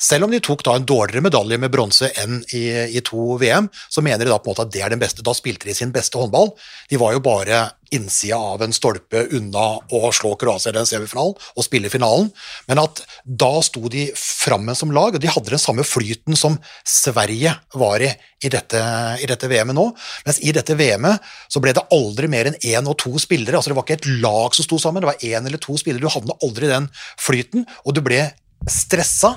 Selv 0.00 0.26
om 0.26 0.32
de 0.32 0.42
tok 0.42 0.64
da 0.66 0.74
en 0.78 0.86
dårligere 0.88 1.24
medalje 1.24 1.58
med 1.60 1.72
bronse 1.72 2.10
enn 2.20 2.40
i, 2.56 2.64
i 2.98 3.02
to 3.04 3.36
VM, 3.40 3.70
så 3.88 4.02
mener 4.04 4.24
de 4.24 4.32
da 4.32 4.40
på 4.40 4.50
en 4.50 4.54
måte 4.54 4.66
at 4.66 4.74
det 4.74 4.82
er 4.84 4.94
den 4.94 5.02
beste. 5.02 5.24
Da 5.24 5.34
spilte 5.36 5.68
de 5.68 5.76
sin 5.76 5.94
beste 5.94 6.18
håndball. 6.20 6.52
De 6.90 7.00
var 7.00 7.14
jo 7.14 7.22
bare 7.24 7.64
innsida 7.94 8.36
av 8.36 8.62
en 8.64 8.74
stolpe 8.74 9.22
unna 9.36 9.64
å 9.94 10.10
slå 10.14 10.32
Kroatia 10.40 10.72
i 10.72 10.76
den 10.76 10.88
semifinalen 10.88 11.36
og 11.38 11.66
spille 11.66 11.92
finalen, 11.92 12.30
men 12.66 12.80
at 12.82 13.04
da 13.24 13.52
sto 13.62 13.86
de 13.92 14.08
frammen 14.18 14.74
som 14.74 14.90
lag, 14.94 15.14
og 15.14 15.22
de 15.22 15.30
hadde 15.30 15.52
den 15.54 15.62
samme 15.62 15.86
flyten 15.86 16.34
som 16.38 16.58
Sverige 16.82 17.54
var 17.78 18.02
i 18.02 18.10
i 18.44 18.50
dette, 18.52 18.80
i 19.24 19.28
dette 19.28 19.48
VM-et 19.48 19.76
nå. 19.76 19.86
Mens 20.26 20.40
i 20.44 20.52
dette 20.52 20.76
VM-et 20.76 21.32
så 21.48 21.62
ble 21.64 21.72
det 21.76 21.86
aldri 21.94 22.28
mer 22.28 22.50
enn 22.50 22.58
én 22.60 22.90
og 22.90 22.98
to 23.00 23.14
spillere. 23.22 23.56
altså 23.56 23.72
Det 23.72 23.78
var 23.78 23.86
ikke 23.86 23.98
et 24.02 24.10
lag 24.20 24.56
som 24.56 24.66
sto 24.66 24.78
sammen, 24.82 25.00
det 25.04 25.12
var 25.12 25.24
én 25.24 25.48
eller 25.48 25.62
to 25.62 25.78
spillere. 25.80 26.04
Du 26.04 26.12
havna 26.12 26.36
aldri 26.44 26.68
i 26.68 26.74
den 26.74 26.90
flyten, 27.20 27.64
og 27.84 27.96
du 27.96 28.02
ble 28.04 28.20
stressa. 28.68 29.36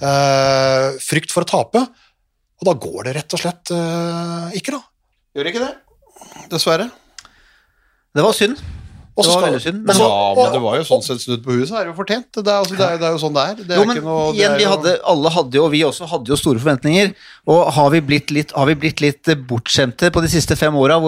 Eh, 0.00 0.98
frykt 1.02 1.34
for 1.34 1.46
å 1.46 1.50
tape. 1.50 1.82
Og 2.56 2.68
da 2.68 2.76
går 2.80 3.08
det 3.08 3.16
rett 3.18 3.34
og 3.36 3.40
slett 3.42 3.72
uh, 3.76 4.48
ikke, 4.56 4.72
da. 4.72 4.80
Gjør 5.36 5.50
ikke 5.50 5.60
det? 5.60 5.72
Dessverre. 6.48 6.88
Det 8.16 8.24
var 8.24 8.32
synd. 8.32 8.62
Og 9.16 9.24
Det 9.24 9.32
var 9.32 9.44
veldig 9.46 9.60
synd. 9.64 9.78
men 9.88 9.96
Ja, 9.96 10.34
men 10.36 10.52
det 10.52 10.60
var 10.60 10.74
jo 10.76 10.84
sånn 10.84 11.04
sett 11.04 11.22
snudd 11.22 11.40
på 11.44 11.54
huset, 11.56 11.72
er 11.72 11.86
det 11.86 11.92
jo 11.94 11.96
fortjent. 11.96 12.28
Det 12.36 12.44
er, 12.44 12.58
altså, 12.60 12.76
det 12.76 12.84
er, 12.84 12.98
det 13.00 13.06
er 13.08 13.14
jo 13.14 13.20
sånn 13.22 13.36
det 13.36 13.44
er. 13.48 13.54
Det 13.62 13.72
er 13.72 13.80
jo, 13.80 13.86
men 13.88 14.00
noe, 14.04 14.26
igjen, 14.36 14.56
vi 14.60 14.66
hadde, 14.68 14.92
alle 15.12 15.32
hadde 15.32 15.56
jo, 15.56 15.62
og 15.64 15.72
vi 15.72 15.80
også 15.88 16.08
hadde 16.10 16.28
jo 16.28 16.36
store 16.36 16.60
forventninger. 16.60 17.14
Og 17.48 17.70
har 17.78 17.88
vi 17.94 18.02
blitt 18.04 18.34
litt, 18.34 18.52
har 18.52 18.68
vi 18.68 18.76
blitt 18.82 19.00
litt 19.00 19.30
bortskjemte 19.48 20.10
på 20.12 20.24
de 20.24 20.28
siste 20.34 20.58
fem 20.60 20.76
åra? 20.76 20.98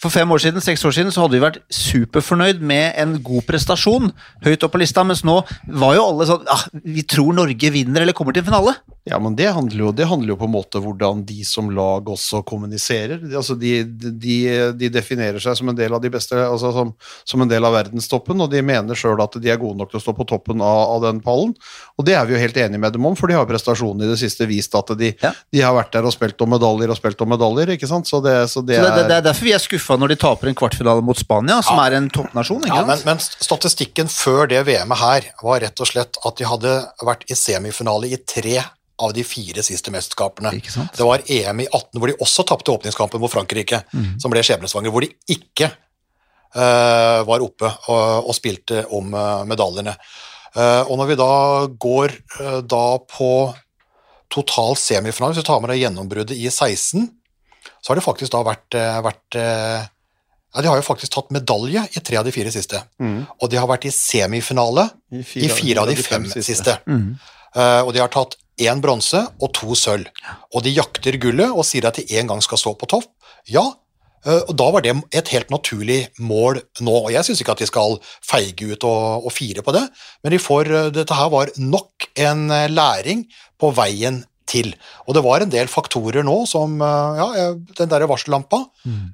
For 0.00 0.14
fem 0.14 0.32
år 0.32 0.40
siden, 0.46 0.64
seks 0.64 0.84
år 0.88 0.96
siden 0.96 1.12
så 1.12 1.26
hadde 1.26 1.36
vi 1.36 1.44
vært 1.44 1.60
superfornøyd 1.68 2.64
med 2.64 2.96
en 3.02 3.16
god 3.26 3.44
prestasjon 3.50 4.12
høyt 4.46 4.64
opp 4.64 4.72
på 4.72 4.80
lista, 4.80 5.04
mens 5.04 5.20
nå 5.26 5.36
var 5.76 5.98
jo 5.98 6.06
alle 6.06 6.28
sånn 6.28 6.48
ah, 6.52 6.64
Vi 6.84 7.04
tror 7.08 7.36
Norge 7.36 7.72
vinner 7.74 8.06
eller 8.06 8.16
kommer 8.16 8.32
til 8.32 8.44
en 8.44 8.48
finale. 8.48 8.76
Ja, 9.06 9.20
men 9.22 9.36
det 9.38 9.52
handler, 9.52 9.84
jo, 9.84 9.92
det 9.94 10.08
handler 10.08 10.32
jo 10.32 10.40
på 10.40 10.48
en 10.48 10.54
måte 10.56 10.80
hvordan 10.82 11.26
de 11.28 11.44
som 11.46 11.68
lag 11.74 12.08
også 12.08 12.40
kommuniserer. 12.46 13.20
Altså 13.36 13.54
de, 13.58 13.82
de, 13.84 14.38
de 14.78 14.90
definerer 14.92 15.42
seg 15.42 15.60
som 15.60 15.68
en 15.70 15.78
del 15.78 15.94
av 15.94 16.02
de 16.02 16.10
beste, 16.12 16.34
altså 16.40 16.72
som, 16.86 16.92
som 17.26 17.42
en 17.44 17.50
del 17.50 17.64
av 17.66 17.74
verdenstoppen, 17.74 18.40
og 18.44 18.50
de 18.52 18.62
mener 18.62 18.94
sjøl 18.98 19.20
at 19.24 19.36
de 19.42 19.50
er 19.52 19.58
gode 19.60 19.78
nok 19.80 19.90
til 19.92 19.98
å 20.00 20.04
stå 20.04 20.14
på 20.16 20.26
toppen 20.30 20.62
av, 20.64 20.82
av 20.96 21.02
den 21.08 21.20
pallen. 21.24 21.54
Og 21.98 22.06
det 22.06 22.14
er 22.16 22.26
vi 22.28 22.36
jo 22.36 22.40
helt 22.42 22.56
enige 22.62 22.78
med 22.82 22.92
dem 22.96 23.06
om, 23.08 23.16
for 23.18 23.28
de 23.30 23.36
har 23.38 23.46
prestasjonene 23.48 24.06
i 24.06 24.12
det 24.12 24.18
siste 24.20 24.46
vist 24.48 24.74
at 24.78 24.92
de, 24.98 25.12
Ja. 25.22 25.32
de 25.52 25.60
har 25.64 25.74
vært 25.76 25.92
der 25.96 26.06
og 26.06 26.14
spilt 26.14 26.40
om 26.44 26.50
medaljer 26.54 26.90
og 26.92 26.96
spilt 26.98 27.20
om 27.24 27.32
medaljer, 27.34 27.74
ikke 27.76 27.88
sant. 27.90 28.06
Så 28.08 28.20
det, 28.24 28.36
så 28.52 28.62
det, 28.64 28.78
Så 28.80 28.86
det, 28.86 28.94
det, 28.96 29.08
det 29.08 29.16
er 29.16 29.22
er 29.22 29.26
derfor 29.30 29.48
vi 29.48 29.54
er 29.56 29.62
skuffa 29.62 29.96
når 29.98 30.14
de 30.14 30.16
taper 30.22 30.48
en 30.52 30.54
kvartfinale 30.58 31.02
mot 31.04 31.18
Spania, 31.18 31.60
som 31.66 31.78
er 31.82 31.96
en 31.98 32.08
toppnasjon. 32.12 32.62
ikke 32.66 32.76
Ja, 32.76 32.84
sant? 32.86 33.04
men, 33.06 33.16
men 33.16 33.46
statistikken 33.50 34.08
før 34.12 34.46
det 34.50 34.62
VM-et 34.66 34.98
her 35.02 35.30
var 35.42 35.60
rett 35.64 35.80
og 35.82 35.88
slett 35.90 36.16
at 36.24 36.36
de 36.40 36.46
hadde 36.48 36.76
vært 37.06 37.24
i 37.32 37.34
semifinale 37.38 38.10
i 38.12 38.18
tre 38.22 38.58
av 38.96 39.12
de 39.12 39.20
fire 39.28 39.60
siste 39.60 39.92
mesterskapene. 39.92 40.54
Det 40.96 41.04
var 41.04 41.20
EM 41.28 41.58
i 41.60 41.66
18 41.68 42.00
hvor 42.00 42.08
de 42.08 42.14
også 42.24 42.46
tapte 42.48 42.72
åpningskampen 42.72 43.20
mot 43.20 43.28
Frankrike, 43.32 43.82
Mm. 43.92 44.14
som 44.20 44.32
ble 44.32 44.40
skjebnesvanger, 44.40 44.88
hvor 44.92 45.04
de 45.04 45.10
ikke 45.28 45.68
var 46.56 47.44
oppe 47.44 47.68
og, 47.92 48.30
og 48.30 48.34
spilte 48.36 48.84
om 48.96 49.12
eh, 49.12 49.44
medaljene. 49.48 49.96
Eh, 50.56 50.82
og 50.88 50.96
når 51.00 51.10
vi 51.10 51.18
da 51.20 51.32
går 51.86 52.14
eh, 52.40 52.60
da 52.64 52.86
på 53.04 53.30
total 54.32 54.76
semifinale, 54.80 55.34
hvis 55.34 55.44
vi 55.44 55.48
tar 55.50 55.60
med 55.62 55.72
det 55.72 55.82
gjennombruddet 55.82 56.36
i 56.36 56.48
16, 56.48 57.04
så 57.80 57.92
har 57.92 58.00
det 58.00 58.06
faktisk 58.06 58.32
da 58.32 58.42
vært, 58.46 58.78
eh, 58.78 58.98
vært 59.04 59.38
eh, 59.38 59.84
ja, 59.84 60.62
De 60.62 60.70
har 60.70 60.80
jo 60.80 60.86
faktisk 60.86 61.12
tatt 61.12 61.30
medalje 61.34 61.82
i 61.92 62.00
tre 62.00 62.18
av 62.20 62.26
de 62.26 62.32
fire 62.34 62.50
siste. 62.54 62.80
Mm. 63.02 63.26
Og 63.42 63.52
de 63.52 63.60
har 63.60 63.68
vært 63.68 63.86
i 63.88 63.92
semifinale 63.94 64.88
I 65.12 65.22
i 65.44 65.50
fire 65.52 65.84
av 65.84 65.90
de 65.90 65.96
fem 66.00 66.24
siste. 66.32 66.78
Mm. 66.88 67.16
Uh, 67.56 67.82
og 67.86 67.92
de 67.96 68.00
har 68.02 68.10
tatt 68.12 68.34
én 68.60 68.80
bronse 68.80 69.20
og 69.40 69.52
to 69.56 69.76
sølv. 69.76 70.08
Og 70.54 70.64
de 70.64 70.72
jakter 70.72 71.18
gullet 71.20 71.52
og 71.52 71.64
sier 71.68 71.86
at 71.88 72.00
de 72.00 72.06
en 72.20 72.32
gang 72.32 72.40
skal 72.44 72.60
stå 72.60 72.72
på 72.80 72.88
topp. 72.88 73.08
Ja, 73.52 73.64
eh, 73.64 73.85
og 74.48 74.54
da 74.58 74.68
var 74.74 74.82
det 74.82 74.94
et 75.14 75.28
helt 75.34 75.50
naturlig 75.54 75.98
mål 76.18 76.60
nå. 76.82 76.94
Og 77.06 77.10
jeg 77.14 77.26
syns 77.26 77.42
ikke 77.42 77.54
at 77.54 77.62
de 77.62 77.68
skal 77.68 77.98
feige 78.26 78.72
ut 78.72 78.86
og, 78.88 79.26
og 79.28 79.34
fire 79.34 79.62
på 79.62 79.74
det, 79.76 79.84
men 80.24 80.34
de 80.34 80.40
får, 80.42 80.70
eh, 80.72 80.88
dette 80.94 81.18
her 81.18 81.28
var 81.30 81.52
nok 81.60 82.08
en 82.24 82.48
eh, 82.50 82.70
læring 82.72 83.26
på 83.60 83.70
veien 83.76 84.24
til. 84.46 84.72
Og 85.06 85.14
det 85.16 85.22
var 85.26 85.42
en 85.42 85.50
del 85.50 85.66
faktorer 85.70 86.22
nå 86.26 86.36
som 86.46 86.78
eh, 86.82 87.20
Ja, 87.20 87.28
eh, 87.38 87.56
den 87.78 87.90
derre 87.90 88.08
varsellampa, 88.10 88.64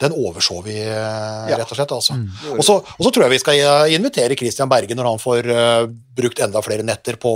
den 0.00 0.16
overså 0.16 0.60
vi, 0.66 0.78
eh, 0.80 1.50
rett 1.52 1.72
og 1.72 1.78
slett. 1.78 1.92
Altså. 1.96 2.16
Og, 2.56 2.64
så, 2.64 2.78
og 2.80 3.04
så 3.04 3.10
tror 3.12 3.26
jeg 3.26 3.34
vi 3.36 3.42
skal 3.42 3.60
eh, 3.64 3.96
invitere 3.96 4.36
Christian 4.38 4.70
Berge 4.72 4.96
når 4.96 5.08
han 5.12 5.22
får 5.22 5.48
eh, 5.52 5.90
brukt 6.16 6.40
enda 6.44 6.64
flere 6.64 6.84
netter 6.86 7.20
på 7.20 7.32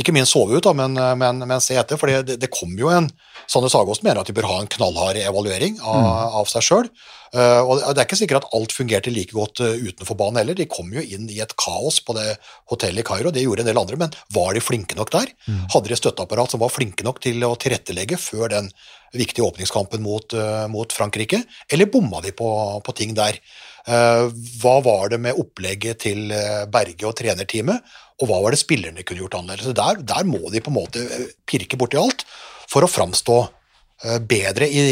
ikke 0.00 0.10
minst 0.14 0.34
sove 0.34 0.56
ut, 0.56 0.64
da, 0.64 0.72
men, 0.74 0.96
eh, 0.98 1.14
men, 1.18 1.42
men 1.46 1.62
se 1.62 1.76
etter. 1.78 1.98
For 2.00 2.10
det, 2.10 2.38
det 2.42 2.50
kom 2.54 2.72
jo 2.78 2.90
en 2.90 3.10
Sanne 3.50 3.70
Sagost 3.72 4.04
mener 4.06 4.22
at 4.22 4.30
de 4.30 4.36
bør 4.36 4.48
ha 4.50 4.60
en 4.62 4.70
knallhard 4.70 5.18
evaluering 5.20 5.76
av, 5.82 6.40
av 6.40 6.50
seg 6.50 6.64
sjøl. 6.64 6.88
og 7.34 7.72
det 7.80 7.98
er 7.98 8.06
ikke 8.06 8.18
sikkert 8.20 8.44
at 8.44 8.56
alt 8.56 8.72
fungerte 8.72 9.10
like 9.10 9.34
godt 9.34 9.60
uh, 9.64 9.74
utenfor 9.74 10.16
banen 10.18 10.38
heller. 10.38 10.54
De 10.54 10.68
kom 10.70 10.92
jo 10.94 11.02
inn 11.02 11.26
i 11.32 11.40
et 11.42 11.54
kaos 11.58 11.98
på 12.06 12.14
det 12.14 12.36
hotellet 12.70 13.02
i 13.02 13.06
Kairo, 13.08 13.32
det 13.34 13.42
gjorde 13.42 13.64
en 13.64 13.70
del 13.70 13.80
andre, 13.80 13.98
men 14.04 14.14
var 14.34 14.54
de 14.54 14.62
flinke 14.62 14.96
nok 14.98 15.10
der? 15.14 15.34
Hadde 15.74 15.90
de 15.90 15.98
støtteapparat 15.98 16.54
som 16.54 16.62
var 16.62 16.72
flinke 16.72 17.06
nok 17.06 17.18
til 17.24 17.42
å 17.46 17.56
tilrettelegge 17.58 18.20
før 18.22 18.52
den 18.54 18.70
viktige 19.14 19.46
åpningskampen 19.46 20.02
mot, 20.02 20.34
uh, 20.38 20.66
mot 20.70 20.94
Frankrike, 20.94 21.42
eller 21.72 21.90
bomma 21.90 22.22
de 22.22 22.34
på, 22.36 22.50
på 22.86 22.98
ting 22.98 23.18
der? 23.18 23.42
Eh, 23.84 24.26
hva 24.62 24.78
var 24.84 25.10
det 25.12 25.20
med 25.20 25.36
opplegget 25.36 26.00
til 26.06 26.32
eh, 26.32 26.64
Berge 26.72 27.04
og 27.04 27.16
trenerteamet, 27.18 27.84
og 28.22 28.30
hva 28.30 28.38
var 28.40 28.54
det 28.54 28.62
spillerne 28.62 29.04
kunne 29.04 29.20
gjort 29.20 29.36
annerledes? 29.36 29.76
Der, 29.76 30.00
der 30.00 30.24
må 30.28 30.40
de 30.52 30.62
på 30.64 30.72
en 30.72 30.78
måte 30.78 31.02
eh, 31.04 31.26
pirke 31.48 31.76
borti 31.80 32.00
alt 32.00 32.24
for 32.70 32.86
å 32.86 32.90
framstå 32.90 33.38
eh, 33.44 34.20
bedre 34.20 34.68
i, 34.68 34.84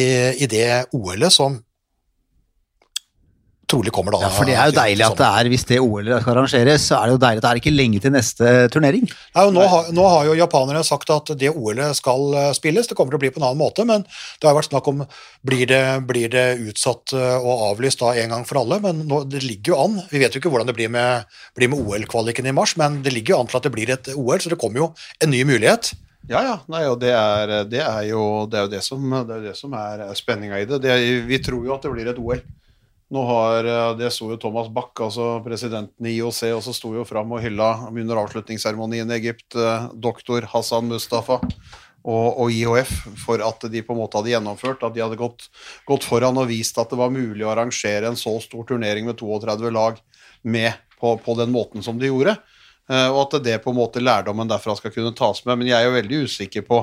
i 0.42 0.50
det 0.50 0.68
OL-et 0.96 1.32
som 1.32 1.60
trolig 3.72 3.92
kommer 3.94 4.14
da. 4.14 4.22
Ja, 4.26 4.30
for 4.34 4.48
det 4.48 4.54
er 4.58 4.70
jo 4.70 4.76
deilig 4.76 5.04
at 5.06 5.18
det 5.18 5.28
er, 5.28 5.48
hvis 5.52 5.64
det 5.68 5.78
OL-et 5.82 6.22
skal 6.22 6.34
arrangeres, 6.34 6.86
så 6.88 6.98
er 6.98 7.08
det 7.08 7.14
jo 7.14 7.20
deilig 7.22 7.40
at 7.40 7.46
det 7.46 7.50
er 7.50 7.60
ikke 7.62 7.74
lenge 7.74 8.02
til 8.04 8.14
neste 8.14 8.52
turnering. 8.74 9.06
Nei, 9.08 9.46
nå, 9.56 9.64
har, 9.72 9.88
nå 9.96 10.06
har 10.12 10.28
jo 10.28 10.36
japanerne 10.38 10.84
sagt 10.86 11.12
at 11.14 11.32
det 11.40 11.52
OL-et 11.52 11.98
skal 11.98 12.36
eh, 12.38 12.50
spilles, 12.58 12.88
det 12.88 12.98
kommer 12.98 13.14
til 13.14 13.20
å 13.20 13.24
bli 13.24 13.32
på 13.32 13.42
en 13.42 13.48
annen 13.48 13.62
måte, 13.62 13.86
men 13.88 14.04
det 14.04 14.48
har 14.48 14.56
vært 14.58 14.70
snakk 14.70 14.92
om 14.92 15.04
blir 15.48 15.64
det, 15.70 15.82
blir 16.08 16.32
det 16.32 16.46
utsatt 16.68 17.16
eh, 17.16 17.34
og 17.40 17.66
avlyst 17.72 18.04
da 18.04 18.14
en 18.22 18.36
gang 18.36 18.46
for 18.48 18.62
alle, 18.62 18.80
men 18.84 19.04
nå, 19.08 19.24
det 19.32 19.44
ligger 19.46 19.74
jo 19.74 19.82
an. 19.86 20.00
Vi 20.12 20.22
vet 20.22 20.34
jo 20.34 20.42
ikke 20.42 20.52
hvordan 20.52 20.68
det 20.70 20.76
blir 20.78 20.92
med, 20.92 21.28
med 21.62 21.78
OL-kvaliken 21.78 22.50
i 22.50 22.56
mars, 22.56 22.76
men 22.80 23.00
det 23.06 23.14
ligger 23.16 23.36
jo 23.36 23.42
an 23.42 23.52
til 23.52 23.62
at 23.62 23.68
det 23.68 23.74
blir 23.74 23.94
et 23.94 24.14
OL, 24.16 24.38
så 24.42 24.52
det 24.52 24.60
kommer 24.60 24.84
jo 24.84 24.92
en 25.22 25.32
ny 25.32 25.44
mulighet. 25.48 25.94
Ja, 26.30 26.42
ja. 26.46 26.56
Nei, 26.70 26.84
og 26.86 27.00
det 27.02 27.12
er, 27.16 27.52
det 27.68 27.82
er 27.82 28.02
jo 28.06 28.46
det, 28.50 28.60
er 28.60 28.72
det, 28.76 28.82
som, 28.86 29.02
det, 29.10 29.36
er 29.36 29.46
det 29.50 29.54
som 29.58 29.72
er 29.74 30.04
spenninga 30.18 30.60
i 30.62 30.66
det. 30.70 30.82
det 30.84 30.98
vi 31.28 31.40
tror 31.42 31.66
jo 31.66 31.74
at 31.74 31.86
det 31.86 31.94
blir 31.94 32.10
et 32.12 32.20
OL. 32.20 32.42
Nå 33.12 33.22
har, 33.28 33.66
Det 33.98 34.08
så 34.14 34.30
jo 34.30 34.38
Thomas 34.40 34.70
Bach, 34.72 34.94
altså 35.04 35.34
presidenten 35.44 36.06
i 36.08 36.14
IOC, 36.16 36.42
og 36.56 36.62
så 36.64 36.72
sto 36.72 36.94
jo 36.96 37.04
fram 37.04 37.34
og 37.34 37.42
hylla 37.44 37.90
under 37.90 38.22
avslutningsseremonien 38.22 39.10
i 39.10 39.18
Egypt 39.18 39.58
eh, 39.58 39.90
doktor 39.92 40.46
Hassan 40.48 40.88
Mustafa 40.88 41.42
og, 42.02 42.38
og 42.40 42.48
IHF 42.50 42.94
for 43.20 43.42
at 43.44 43.66
de 43.70 43.82
på 43.84 43.94
en 43.94 44.00
måte 44.00 44.18
hadde 44.18 44.32
gjennomført, 44.32 44.82
at 44.82 44.94
de 44.94 45.04
hadde 45.04 45.20
gått, 45.20 45.50
gått 45.86 46.06
foran 46.08 46.40
og 46.40 46.48
vist 46.50 46.78
at 46.80 46.90
det 46.90 46.98
var 46.98 47.12
mulig 47.14 47.44
å 47.44 47.52
arrangere 47.52 48.08
en 48.08 48.18
så 48.18 48.38
stor 48.42 48.64
turnering 48.70 49.06
med 49.06 49.20
32 49.20 49.70
lag 49.74 50.00
med 50.42 50.72
på, 50.98 51.14
på 51.22 51.36
den 51.38 51.52
måten 51.54 51.84
som 51.84 52.00
de 52.00 52.10
gjorde. 52.10 52.38
Eh, 52.90 53.08
og 53.08 53.20
at 53.26 53.38
det 53.44 53.60
på 53.62 53.72
en 53.72 53.78
måte 53.78 54.02
lærdommen 54.02 54.50
derfra 54.50 54.76
skal 54.78 54.94
kunne 54.94 55.14
tas 55.18 55.44
med. 55.46 55.60
Men 55.60 55.70
jeg 55.70 55.78
er 55.78 55.88
jo 55.88 55.96
veldig 55.98 56.22
usikker 56.26 56.66
på 56.66 56.82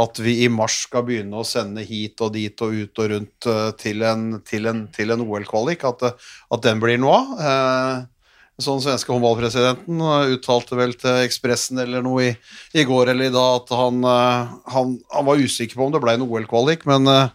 at 0.00 0.20
vi 0.22 0.38
i 0.44 0.52
mars 0.52 0.82
skal 0.86 1.04
begynne 1.08 1.40
å 1.40 1.46
sende 1.46 1.84
hit 1.84 2.20
og 2.24 2.32
dit 2.36 2.64
og 2.64 2.76
ut 2.76 3.02
og 3.02 3.12
rundt 3.14 3.50
eh, 3.50 3.66
til 3.80 4.06
en, 4.06 4.30
en, 4.40 4.86
en 5.06 5.26
OL-kvalik. 5.26 5.84
At, 5.88 6.08
at 6.12 6.64
den 6.66 6.82
blir 6.82 7.00
noe 7.00 7.20
av. 7.20 7.36
Eh, 7.50 8.08
Sånn 8.60 8.80
svenske 8.82 9.12
håndballpresidenten 9.12 10.00
eh, 10.04 10.32
uttalte 10.36 10.76
vel 10.78 10.94
til 11.00 11.24
Ekspressen 11.24 11.80
eller 11.80 12.04
noe 12.04 12.28
i, 12.28 12.30
i 12.76 12.84
går 12.88 13.12
eller 13.12 13.30
i 13.30 13.34
dag 13.34 13.60
at 13.62 13.74
han, 13.76 14.00
eh, 14.04 14.56
han, 14.74 14.96
han 15.14 15.28
var 15.28 15.40
usikker 15.40 15.78
på 15.78 15.86
om 15.86 15.94
det 15.94 16.02
ble 16.02 16.16
en 16.18 16.26
OL-kvalik, 16.26 16.84
men 16.90 17.08
eh, 17.08 17.30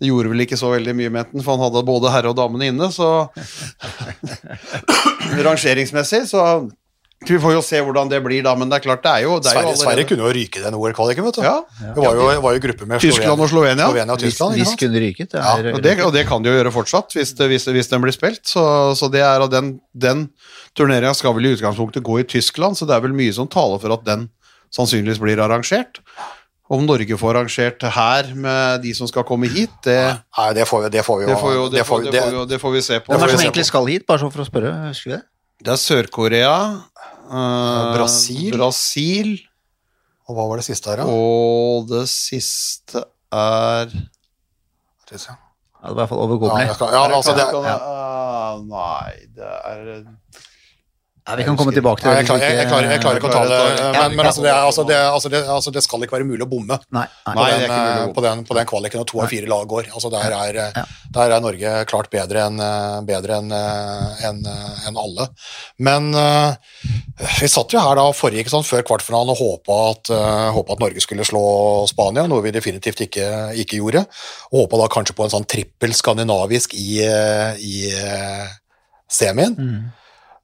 det 0.00 0.08
gjorde 0.08 0.32
vel 0.32 0.44
ikke 0.46 0.58
så 0.58 0.72
veldig 0.72 0.94
mye 0.98 1.12
med 1.12 1.34
den, 1.34 1.44
for 1.44 1.54
han 1.54 1.66
hadde 1.66 1.84
både 1.86 2.12
herre 2.14 2.32
og 2.32 2.38
damene 2.40 2.70
inne, 2.72 2.88
så 2.94 3.10
Rangeringsmessig, 5.48 6.24
så 6.32 6.46
vi 7.28 7.38
får 7.42 7.52
jo 7.54 7.60
se 7.64 7.80
hvordan 7.84 8.08
det 8.10 8.18
blir, 8.24 8.42
da, 8.44 8.54
men 8.58 8.70
det 8.70 8.78
er 8.80 8.84
klart, 8.86 9.02
det 9.04 9.10
er 9.12 9.22
jo, 9.26 9.36
det 9.42 9.52
er 9.52 9.56
jo 9.58 9.62
Sverige, 9.62 9.78
Sverige 9.82 10.06
kunne 10.10 10.26
jo 10.26 10.32
ryke 10.36 10.62
den 10.64 10.74
OL-kvaliken, 10.78 11.26
vet 11.28 11.38
du. 11.38 11.42
Ja. 11.46 11.54
Det 11.94 12.02
var 12.02 12.18
jo, 12.18 12.26
var 12.46 12.56
jo 12.56 12.62
gruppe 12.66 12.88
med 12.90 13.00
Tyskland 13.04 13.44
og 13.44 13.48
Slovenia. 13.52 13.86
Slovenia 13.88 14.16
og 14.16 14.22
Tyskland, 14.22 14.56
hvis 14.58 14.72
hvis 14.72 14.80
kunne 14.82 15.02
ryket. 15.04 15.30
Det 15.32 15.40
Ja, 15.42 15.54
er, 15.58 15.72
Og 15.76 15.82
det, 15.82 15.94
og 16.06 16.12
det 16.16 16.26
kan 16.28 16.42
de 16.42 16.50
jo 16.52 16.58
gjøre 16.58 16.72
fortsatt, 16.74 17.14
hvis, 17.18 17.34
det, 17.38 17.48
hvis, 17.52 17.64
hvis 17.78 17.88
den 17.92 18.02
blir 18.04 18.12
spilt. 18.16 18.42
Så, 18.48 18.64
så 18.98 19.10
det 19.12 19.22
er, 19.22 19.40
og 19.44 19.50
den, 19.54 19.74
den 19.94 20.28
turneringa 20.78 21.14
skal 21.14 21.34
vel 21.38 21.46
i 21.50 21.54
utgangspunktet 21.56 22.02
gå 22.02 22.20
i 22.20 22.28
Tyskland, 22.28 22.76
så 22.78 22.88
det 22.88 22.96
er 22.96 23.04
vel 23.06 23.14
mye 23.16 23.32
som 23.32 23.48
taler 23.50 23.78
for 23.82 23.94
at 23.94 24.04
den 24.08 24.28
sannsynligvis 24.72 25.20
blir 25.22 25.40
arrangert. 25.42 26.00
Om 26.72 26.86
Norge 26.88 27.16
får 27.20 27.36
arrangert 27.36 27.82
her 27.92 28.30
med 28.38 28.80
de 28.80 28.94
som 28.96 29.08
skal 29.10 29.26
komme 29.28 29.50
hit, 29.52 29.72
det, 29.84 29.98
Nei, 30.38 30.52
det 30.56 30.64
får 30.68 30.86
vi, 30.86 30.92
det 30.94 31.02
får 31.04 31.18
vi 31.20 31.26
jo 31.26 31.28
det, 31.28 31.40
får, 31.42 31.52
jo, 31.52 31.64
det, 31.68 31.76
det 31.76 31.84
får 31.84 31.90
får, 31.90 32.00
vi- 32.06 32.10
det, 32.14 32.22
får, 32.22 32.46
det 32.48 32.60
vi 32.78 32.82
se 32.86 33.00
på. 33.02 33.12
Hvem 33.12 33.20
er 33.26 33.26
det 33.28 33.36
som 33.36 33.44
egentlig 33.44 33.66
skal 33.68 33.90
hit, 33.92 34.06
bare 34.08 34.22
sånn 34.22 34.32
for 34.32 34.44
å 34.44 34.48
spørre? 34.48 34.72
Husker 34.88 35.10
vi 35.10 35.16
det? 35.18 35.22
Det 35.62 35.70
er 35.70 35.78
Sør-Korea, 35.78 36.54
eh, 37.32 37.92
Brasil. 37.96 38.50
Brasil, 38.56 39.32
Og 40.28 40.36
hva 40.36 40.44
var 40.52 40.60
det 40.60 40.64
siste 40.68 40.90
her, 40.92 41.00
da? 41.02 41.06
og 41.10 41.88
det 41.90 42.04
siste 42.12 43.02
er. 43.32 43.90
Ja, 45.12 45.18
det 45.18 45.26
var 45.82 45.90
i 45.90 45.94
hvert 45.98 46.08
fall 46.12 46.18
Ja, 46.20 46.24
overkommelig. 46.28 46.66
jeg 46.68 46.92
ja, 46.94 47.02
altså 47.16 47.32
det, 47.36 47.46
Kan- 47.50 47.66
ah, 47.66 48.60
Nei, 48.62 49.12
det 49.34 49.44
er 49.44 50.04
Ja, 51.22 51.36
vi 51.38 51.44
kan 51.46 51.54
komme 51.54 51.70
tilbake 51.70 52.02
til 52.02 52.10
det. 52.10 52.16
jeg, 52.18 52.26
klarer, 52.26 52.42
jeg, 52.42 52.56
jeg, 52.58 52.66
klarer, 52.66 52.88
jeg 52.90 53.00
klarer 53.04 53.18
ikke 53.20 53.28
å 53.28 53.34
ta 53.36 53.42
det, 53.46 53.58
men, 53.94 54.14
men 54.18 54.26
altså, 54.26 54.42
det, 54.42 54.50
er- 54.50 54.64
altså, 54.66 54.82
det, 54.88 54.96
altså, 55.06 55.28
det, 55.30 55.40
altså, 55.54 55.70
det 55.76 55.82
skal 55.84 56.02
ikke 56.02 56.16
være 56.16 56.26
mulig 56.26 56.42
å 56.42 56.48
bomme 56.50 56.78
Nei, 56.90 57.04
nei. 57.28 57.34
Nei, 57.36 57.44
det 57.52 57.68
den, 57.68 57.74
eh, 57.76 58.08
på, 58.16 58.24
den, 58.24 58.40
på 58.48 58.56
den 58.58 58.66
kvaliken 58.66 58.98
når 58.98 59.06
to 59.12 59.20
av 59.22 59.30
fire 59.30 59.46
lag 59.52 59.68
går. 59.70 59.90
Altså, 59.94 60.10
der, 60.10 60.34
er, 60.34 60.58
eh, 60.64 60.90
der 61.14 61.34
er 61.36 61.44
Norge 61.44 61.76
klart 61.92 62.10
bedre 62.10 62.42
enn 62.48 62.58
en, 62.58 63.54
en, 64.26 64.42
enn 64.90 64.98
alle. 65.04 65.28
Men 65.78 66.10
eh, 66.10 66.58
vi 67.38 67.52
satt 67.54 67.70
jo 67.70 67.84
her 67.86 68.02
da 68.02 68.08
forrige, 68.18 68.42
ikke 68.42 68.56
sant, 68.56 68.66
før 68.66 68.82
kvartfinalen 68.90 69.30
og 69.36 69.38
håpa 69.44 69.78
at, 69.94 70.10
håpet 70.58 70.74
at 70.74 70.82
Norge 70.82 71.06
skulle 71.06 71.28
slå 71.30 71.44
Spania, 71.86 72.26
noe 72.26 72.42
vi 72.42 72.50
definitivt 72.58 73.06
ikke, 73.06 73.30
ikke 73.62 73.78
gjorde. 73.78 74.08
Og 74.50 74.64
håpa 74.64 74.82
da 74.82 74.90
kanskje 74.98 75.14
på 75.14 75.30
en 75.30 75.36
sånn 75.38 75.46
trippel 75.46 75.94
skandinavisk 75.94 76.74
i, 76.74 76.98
i 77.62 77.74
semien. 79.06 79.54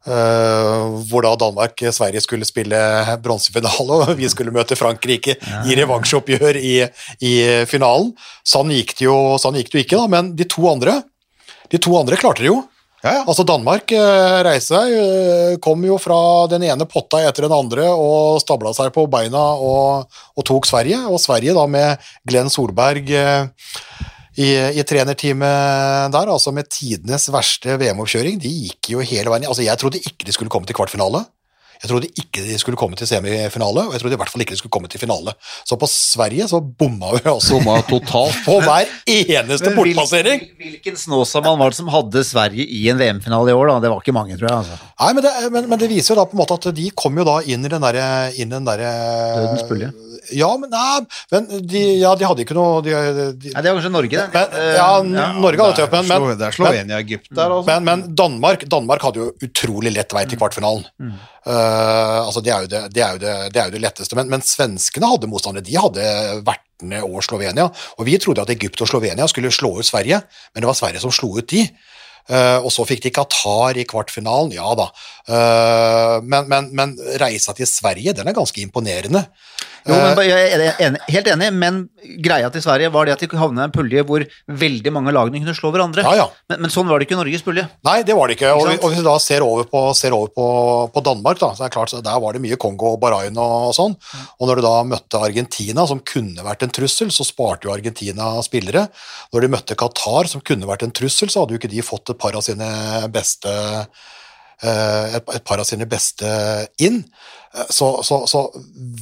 Eh, 0.08 0.96
hvor 1.10 1.26
da 1.26 1.34
Danmark-Sverige 1.36 2.22
skulle 2.24 2.48
spille 2.48 2.78
bronsefinale, 3.24 4.00
og 4.06 4.14
vi 4.16 4.30
skulle 4.32 4.54
møte 4.54 4.78
Frankrike 4.78 5.36
i 5.68 5.76
revansjeoppgjør 5.78 6.58
i, 6.62 6.74
i 7.20 7.34
finalen. 7.68 8.14
Sånn 8.46 8.72
gikk, 8.72 8.96
det 8.98 9.08
jo, 9.10 9.20
sånn 9.42 9.60
gikk 9.60 9.72
det 9.72 9.80
jo 9.80 9.86
ikke, 9.86 10.00
da, 10.00 10.10
men 10.16 10.34
de 10.38 10.48
to 10.48 10.66
andre 10.70 11.02
de 11.68 11.80
to 11.80 11.94
andre 11.98 12.16
klarte 12.16 12.44
det 12.44 12.50
jo. 12.50 12.62
Ja, 13.02 13.12
ja. 13.20 13.24
Altså 13.30 13.44
Danmark 13.46 13.92
eh, 13.94 14.36
reiste 14.42 14.74
seg, 14.74 14.94
eh, 14.98 15.56
kom 15.62 15.84
jo 15.86 16.00
fra 16.02 16.48
den 16.50 16.64
ene 16.66 16.86
potta 16.90 17.20
etter 17.28 17.46
den 17.46 17.54
andre 17.54 17.86
og 17.92 18.40
stabla 18.42 18.72
seg 18.74 18.90
på 18.94 19.04
beina 19.10 19.42
og, 19.54 20.08
og 20.34 20.46
tok 20.48 20.66
Sverige. 20.66 21.04
Og 21.06 21.22
Sverige 21.22 21.54
da 21.54 21.66
med 21.70 22.08
Glenn 22.26 22.50
Solberg 22.50 23.12
eh, 23.14 23.68
i, 24.38 24.50
i 24.78 24.84
trenerteamet 24.86 26.12
der, 26.14 26.30
altså 26.30 26.52
med 26.54 26.68
tidenes 26.70 27.26
verste 27.34 27.74
VM-oppkjøring, 27.80 28.38
de 28.42 28.52
gikk 28.68 28.92
jo 28.94 29.02
hele 29.02 29.32
veien. 29.32 29.48
Altså 29.50 29.66
Jeg 29.66 29.80
trodde 29.80 29.98
ikke 29.98 30.28
de 30.28 30.34
skulle 30.36 30.52
komme 30.52 30.68
til 30.68 30.78
kvartfinale. 30.78 31.24
Jeg 31.78 31.92
trodde 31.92 32.08
ikke 32.18 32.42
de 32.42 32.56
skulle 32.58 32.78
komme 32.78 32.98
til 32.98 33.06
semifinale, 33.06 33.84
og 33.86 33.94
jeg 33.94 34.02
trodde 34.02 34.16
i 34.16 34.18
hvert 34.18 34.32
fall 34.32 34.42
ikke 34.42 34.56
de 34.56 34.58
skulle 34.58 34.74
komme 34.74 34.90
til 34.90 34.98
finale. 34.98 35.34
Så 35.66 35.78
på 35.78 35.86
Sverige 35.90 36.48
så 36.50 36.58
bomma 36.58 37.12
vi 37.14 37.22
altså 37.30 37.60
Bomma 37.60 37.76
totalt. 37.86 38.40
på 38.48 38.56
hver 38.64 38.90
eneste 39.06 39.70
bortplassering. 39.76 40.42
Hvilken 40.58 40.98
Snåsamann 40.98 41.60
var 41.60 41.70
det 41.70 41.78
som 41.78 41.90
hadde 41.94 42.24
Sverige 42.26 42.66
i 42.66 42.82
en 42.90 42.98
VM-finale 42.98 43.54
i 43.54 43.54
år? 43.54 43.70
da? 43.70 43.78
Det 43.86 43.92
var 43.94 44.02
ikke 44.02 44.16
mange, 44.16 44.38
tror 44.40 44.50
jeg. 44.50 44.64
altså. 44.64 44.90
Nei, 44.98 45.12
men 45.14 45.26
det, 45.28 45.34
men, 45.54 45.70
men 45.70 45.82
det 45.84 45.90
viser 45.94 46.14
jo 46.14 46.18
da 46.18 46.26
på 46.26 46.34
en 46.34 46.42
måte 46.42 46.58
at 46.58 46.70
de 46.74 46.90
kom 46.98 47.22
jo 47.22 47.26
da 47.30 47.38
inn 47.46 47.62
i 47.62 47.70
den 47.70 47.86
derre 47.86 48.08
inn 48.34 48.50
i 48.50 48.56
den 48.56 48.66
derre 48.66 48.92
Dødens 49.38 49.66
pulje. 49.70 49.92
Ja, 50.36 50.50
men, 50.60 50.70
nei, 50.72 51.00
men 51.32 51.48
de, 51.70 51.82
ja, 52.02 52.12
de 52.18 52.26
hadde 52.28 52.44
ikke 52.44 52.56
noe 52.56 52.82
de, 52.84 52.92
de, 52.92 53.52
Nei, 53.54 53.62
Det 53.62 53.72
var 53.72 53.78
kanskje 53.78 53.94
Norge, 53.94 54.26
det. 54.26 54.44
men, 54.52 54.76
ja, 54.76 54.90
Ja, 55.18 55.32
Norge 55.38 55.64
hadde 55.64 55.80
tøft, 55.80 55.96
men, 55.96 56.12
men, 56.12 56.38
det 56.38 56.46
er 56.48 56.58
Slovenia-Egypt 56.58 57.32
der, 57.32 57.56
Også. 57.58 57.68
men, 57.70 57.88
men 57.88 58.06
Danmark, 58.18 58.68
Danmark 58.70 59.08
hadde 59.08 59.24
jo 59.24 59.32
utrolig 59.48 59.94
lett 59.94 60.14
vei 60.16 60.24
til 60.28 60.40
kvartfinalen. 60.40 60.86
Eh, 61.48 62.18
altså 62.26 62.42
det, 62.44 62.52
er 62.52 62.64
jo 62.64 62.70
det, 62.72 62.80
det, 62.92 63.02
er 63.04 63.14
jo 63.16 63.20
det, 63.22 63.34
det 63.54 63.60
er 63.60 63.68
jo 63.70 63.76
det 63.76 63.82
letteste. 63.82 64.18
Men, 64.18 64.30
men 64.32 64.44
svenskene 64.44 65.12
hadde 65.14 65.30
motstandere. 65.30 65.64
De 65.64 65.76
hadde 65.78 66.08
vertene 66.46 67.02
og 67.06 67.22
Slovenia. 67.24 67.68
Og 67.96 68.08
vi 68.08 68.18
trodde 68.20 68.44
at 68.44 68.52
Egypt 68.54 68.82
og 68.84 68.90
Slovenia 68.90 69.28
skulle 69.30 69.52
slå 69.54 69.78
ut 69.78 69.88
Sverige, 69.88 70.20
men 70.52 70.64
det 70.64 70.70
var 70.70 70.78
Sverige 70.78 71.04
som 71.04 71.14
slo 71.14 71.32
ut 71.38 71.48
de. 71.50 71.64
Uh, 72.28 72.60
og 72.60 72.68
så 72.68 72.84
fikk 72.84 73.06
de 73.06 73.10
Qatar 73.16 73.78
i 73.80 73.86
kvartfinalen, 73.88 74.50
ja 74.52 74.68
da. 74.76 74.90
Uh, 75.24 76.18
men, 76.20 76.44
men, 76.50 76.66
men 76.76 76.90
reisa 77.22 77.54
til 77.56 77.64
Sverige, 77.64 78.12
den 78.12 78.28
er 78.28 78.36
ganske 78.36 78.60
imponerende. 78.60 79.22
Jo, 79.88 79.96
men 79.96 80.18
jeg 80.28 80.48
er 80.52 80.82
enig, 80.84 81.00
helt 81.08 81.28
enig, 81.32 81.48
men 81.56 81.78
greia 82.24 82.50
til 82.52 82.62
Sverige 82.64 82.90
var 82.92 83.08
det 83.08 83.14
at 83.14 83.22
de 83.24 83.40
havna 83.40 83.64
i 83.64 83.68
en 83.68 83.72
pulje 83.72 84.04
hvor 84.06 84.24
veldig 84.60 84.92
mange 84.92 85.14
lagene 85.16 85.40
kunne 85.40 85.56
slå 85.56 85.70
hverandre. 85.72 86.04
Ja, 86.04 86.12
ja. 86.20 86.26
Men, 86.50 86.66
men 86.66 86.72
sånn 86.72 86.88
var 86.90 87.00
det 87.00 87.08
ikke 87.08 87.16
i 87.16 87.20
Norges 87.20 87.44
pulje. 87.46 87.64
Nei, 87.88 87.96
det 88.06 88.16
var 88.18 88.28
det 88.28 88.36
ikke. 88.36 88.52
Ikke 88.52 88.76
og, 88.76 88.84
og 88.84 88.92
hvis 88.92 89.00
vi 89.00 89.06
da 89.06 89.14
ser 89.22 89.46
over 89.46 89.68
på, 89.70 89.82
ser 89.96 90.16
over 90.16 90.32
på, 90.34 90.48
på 90.92 91.04
Danmark, 91.08 91.40
da, 91.40 91.50
så 91.56 91.64
er 91.64 91.72
det 91.72 91.76
klart, 91.78 91.92
så 91.92 92.02
der 92.04 92.20
var 92.22 92.36
det 92.36 92.44
mye 92.44 92.60
Kongo 92.60 92.92
og 92.94 93.00
Bahrain 93.02 93.40
og, 93.40 93.70
sånn. 93.76 93.96
Og 94.38 94.50
når 94.50 94.60
du 94.60 94.66
da 94.68 94.74
møtte 94.92 95.22
Argentina, 95.30 95.86
som 95.88 96.04
kunne 96.04 96.44
vært 96.46 96.66
en 96.66 96.74
trussel, 96.74 97.12
så 97.14 97.26
sparte 97.26 97.68
jo 97.68 97.74
Argentina 97.74 98.30
spillere. 98.44 98.86
Når 99.32 99.44
de 99.44 99.52
møtte 99.56 99.78
Qatar, 99.78 100.28
som 100.30 100.44
kunne 100.44 100.68
vært 100.68 100.84
en 100.86 100.94
trussel, 100.94 101.32
så 101.32 101.42
hadde 101.42 101.56
jo 101.56 101.62
ikke 101.62 101.72
de 101.72 101.84
fått 101.86 102.12
et 102.12 102.20
par 102.20 102.36
av 102.36 102.44
sine 102.44 102.68
beste 103.14 103.52
eh, 104.62 105.18
et 105.18 105.44
par 105.46 105.60
av 105.62 105.68
sine 105.68 105.88
beste 105.88 106.28
inn. 106.84 107.02
Eh, 107.54 107.66
Så, 107.72 107.88
så, 108.04 108.22
så 108.28 108.42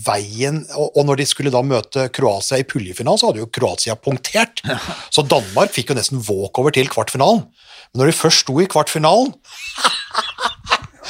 veien 0.06 0.62
og, 0.76 0.92
og 0.96 1.06
når 1.08 1.16
de 1.22 1.26
skulle 1.26 1.50
da 1.54 1.62
møte 1.66 2.08
Kroatia 2.14 2.60
i 2.62 2.66
puljefinalen, 2.68 3.18
så 3.18 3.30
hadde 3.30 3.42
jo 3.42 3.50
Kroatia 3.50 3.96
punktert. 3.98 4.62
Så 5.10 5.24
Danmark 5.26 5.72
fikk 5.74 5.90
jo 5.90 5.98
nesten 5.98 6.22
walkover 6.28 6.74
til 6.74 6.88
kvartfinalen. 6.92 7.46
Men 7.92 8.02
når 8.02 8.10
de 8.12 8.18
først 8.18 8.44
sto 8.44 8.58
i 8.62 8.68
kvartfinalen, 8.70 9.34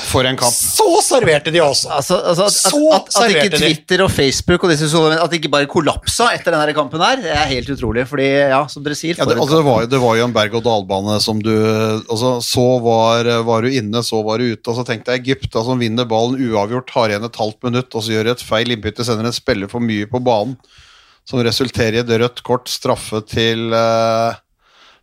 For 0.06 0.26
en 0.28 0.36
kamp. 0.38 0.54
så 0.54 0.86
serverte 1.02 1.50
de 1.50 1.60
også! 1.62 1.90
Altså, 1.96 2.18
altså 2.30 2.46
at, 2.46 2.54
Så 2.54 2.80
at, 2.94 3.08
at, 3.10 3.16
at 3.24 3.32
ikke 3.34 3.50
de. 3.56 3.60
Twitter 3.60 4.02
og 4.04 4.10
Facebook 4.14 4.64
og 4.64 4.70
disse 4.70 4.88
sosiale 4.90 5.18
at 5.22 5.32
det 5.32 5.40
ikke 5.40 5.50
bare 5.52 5.68
kollapsa 5.70 6.28
etter 6.36 6.54
denne 6.54 6.74
kampen 6.76 7.02
her, 7.02 7.18
det 7.24 7.32
er 7.34 7.50
helt 7.50 7.70
utrolig. 7.74 8.06
Fordi, 8.08 8.26
ja, 8.52 8.60
som 8.70 8.84
dere 8.86 8.98
sier 8.98 9.18
Ja, 9.18 9.26
det, 9.26 9.38
altså, 9.38 9.58
det, 9.58 9.64
var 9.66 9.88
det 9.90 10.00
var 10.02 10.18
jo 10.18 10.28
en 10.28 10.36
berg-og-dal-bane 10.36 11.18
som 11.24 11.40
du 11.42 11.52
altså, 11.54 12.36
Så 12.44 12.66
var, 12.84 13.28
var 13.48 13.66
du 13.66 13.78
inne, 13.80 14.02
så 14.06 14.22
var 14.26 14.38
du 14.42 14.52
ute. 14.52 14.62
Og 14.70 14.78
så 14.78 14.86
tenkte 14.86 15.14
jeg 15.14 15.24
Egypta 15.24 15.64
som 15.66 15.82
vinner 15.82 16.08
ballen 16.08 16.38
uavgjort, 16.38 16.94
har 16.94 17.12
igjen 17.12 17.26
et 17.26 17.40
halvt 17.42 17.60
minutt, 17.66 17.90
og 17.90 18.06
så 18.06 18.14
gjør 18.14 18.32
et 18.36 18.46
feil 18.46 18.76
innbytte, 18.76 19.06
sender 19.06 19.26
en 19.26 19.36
spiller 19.36 19.70
for 19.72 19.82
mye 19.84 20.06
på 20.10 20.22
banen, 20.22 20.54
som 21.26 21.42
resulterer 21.42 21.98
i 21.98 22.04
et 22.04 22.14
rødt 22.22 22.44
kort, 22.46 22.70
straffe 22.70 23.24
til, 23.26 23.72
eh, 23.74 24.38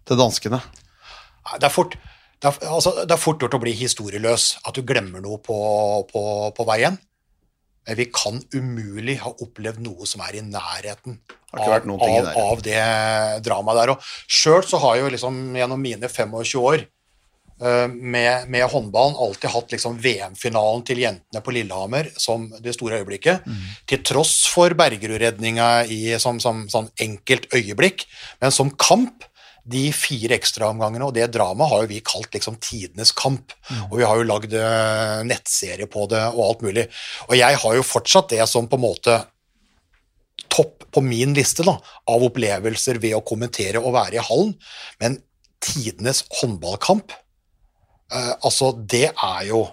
til 0.08 0.20
danskene. 0.20 0.62
Det 1.60 1.68
er 1.68 1.74
fort 1.74 1.98
det 2.44 2.50
er, 2.52 2.68
altså, 2.76 2.92
det 3.08 3.16
er 3.16 3.22
fort 3.22 3.40
gjort 3.42 3.56
å 3.56 3.62
bli 3.64 3.72
historieløs, 3.80 4.50
at 4.68 4.76
du 4.76 4.84
glemmer 4.84 5.24
noe 5.24 5.40
på, 5.40 5.56
på, 6.12 6.24
på 6.58 6.66
veien. 6.68 6.98
Men 7.88 7.98
vi 8.00 8.06
kan 8.16 8.38
umulig 8.56 9.18
ha 9.24 9.32
opplevd 9.44 9.82
noe 9.84 10.06
som 10.08 10.22
er 10.24 10.38
i 10.40 10.44
nærheten 10.44 11.18
av, 11.52 11.64
av, 12.08 12.28
av 12.52 12.62
det 12.64 12.84
dramaet 13.44 13.80
der. 13.82 13.92
Og 13.96 14.12
Sjøl 14.32 14.64
så 14.68 14.80
har 14.84 14.96
jeg 14.98 15.06
jo 15.08 15.14
liksom 15.18 15.40
gjennom 15.60 15.82
mine 15.84 16.08
25 16.12 16.62
år 16.62 16.86
eh, 16.86 17.88
med, 17.92 18.48
med 18.52 18.68
håndballen 18.72 19.20
alltid 19.20 19.52
hatt 19.52 19.76
liksom 19.76 20.00
VM-finalen 20.04 20.86
til 20.88 21.04
jentene 21.04 21.44
på 21.44 21.56
Lillehammer 21.56 22.08
som 22.20 22.48
det 22.64 22.76
store 22.78 23.02
øyeblikket. 23.04 23.44
Mm. 23.48 23.68
Til 23.92 24.04
tross 24.08 24.38
for 24.52 24.76
Bergerud-redninga 24.80 25.70
i- 25.92 26.18
som, 26.24 26.40
som 26.44 26.64
sånn 26.72 26.88
enkelt 27.04 27.48
øyeblikk, 27.56 28.08
men 28.44 28.52
som 28.56 28.72
kamp 28.80 29.28
de 29.64 29.84
fire 29.96 30.36
ekstraomgangene 30.36 31.06
og 31.08 31.14
det 31.16 31.30
dramaet 31.32 31.72
har 31.72 31.84
jo 31.84 31.92
vi 31.94 32.02
kalt 32.04 32.34
liksom 32.36 32.58
tidenes 32.64 33.14
kamp. 33.16 33.54
Og 33.90 34.00
vi 34.02 34.08
har 34.08 34.20
jo 34.20 34.28
lagd 34.28 34.56
eh, 34.60 35.20
nettserie 35.28 35.88
på 35.92 36.08
det 36.12 36.24
og 36.34 36.42
alt 36.48 36.66
mulig. 36.66 36.88
Og 37.30 37.38
jeg 37.40 37.60
har 37.62 37.78
jo 37.78 37.86
fortsatt 37.88 38.34
det 38.36 38.44
som 38.52 38.68
på 38.68 38.80
en 38.80 38.84
måte 38.84 39.20
topp 40.54 40.84
på 40.94 41.02
min 41.02 41.34
liste 41.34 41.66
da, 41.66 41.78
av 42.12 42.26
opplevelser 42.28 43.00
ved 43.02 43.16
å 43.18 43.24
kommentere 43.26 43.82
og 43.82 43.96
være 43.96 44.20
i 44.20 44.26
hallen. 44.28 44.52
Men 45.02 45.18
tidenes 45.64 46.26
håndballkamp, 46.42 47.16
eh, 48.12 48.34
altså 48.44 48.74
det 48.76 49.08
er 49.14 49.48
jo 49.48 49.66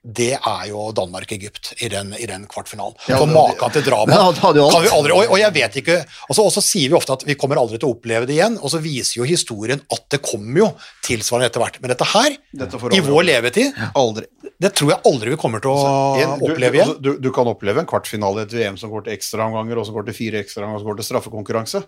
det 0.00 0.30
er 0.32 0.62
jo 0.70 0.86
Danmark-Egypt 0.96 1.74
i, 1.84 1.88
den- 1.92 2.14
i 2.16 2.24
den 2.26 2.46
kvartfinalen. 2.48 2.94
Ja, 3.06 3.18
For 3.20 3.28
maken 3.28 3.72
til 3.74 3.82
drama 3.84 4.16
kan 4.40 4.54
vi 4.56 4.62
aldri 4.64 5.12
og, 5.12 5.26
og 5.34 5.38
jeg 5.38 5.52
vet 5.52 5.76
ikke 5.82 5.96
altså, 6.00 6.46
Og 6.46 6.52
så 6.54 6.62
sier 6.64 6.88
vi 6.88 6.96
ofte 6.96 7.12
at 7.18 7.24
vi 7.28 7.34
kommer 7.36 7.60
aldri 7.60 7.76
til 7.76 7.90
å 7.90 7.92
oppleve 7.92 8.24
det 8.24 8.38
igjen, 8.38 8.56
og 8.64 8.72
så 8.72 8.80
viser 8.80 9.18
jo 9.20 9.28
historien 9.28 9.82
at 9.92 10.06
det 10.14 10.22
kommer 10.24 10.62
jo 10.62 10.68
tilsvarende 11.04 11.50
etter 11.50 11.60
hvert. 11.60 11.76
Men 11.84 11.92
dette 11.92 12.08
her, 12.14 12.38
Dette 12.64 12.80
i 12.96 13.02
vår 13.04 13.26
levetid, 13.28 13.76
Aldri. 13.94 14.24
det 14.60 14.72
tror 14.78 14.94
jeg 14.94 15.02
aldri 15.12 15.34
vi 15.34 15.40
kommer 15.44 15.60
til 15.60 15.74
å 15.76 15.84
En- 16.16 16.38
du, 16.40 16.48
oppleve 16.48 16.80
igjen. 16.80 16.88
altså, 16.94 17.02
du, 17.04 17.10
du 17.20 17.30
kan 17.36 17.52
oppleve 17.52 17.84
en 17.84 17.90
kvartfinale 17.92 18.46
i 18.46 18.48
et 18.48 18.56
VM 18.56 18.80
som 18.80 18.90
går 18.94 19.04
til 19.04 19.18
ekstraomganger, 19.18 19.76
og 19.82 19.84
som 19.90 19.94
går 20.00 20.08
til 20.08 20.16
fire 20.16 20.40
ekstraomganger, 20.40 20.80
og 20.80 20.84
som 20.86 20.90
går 20.94 21.00
til 21.02 21.08
straffekonkurranse. 21.12 21.82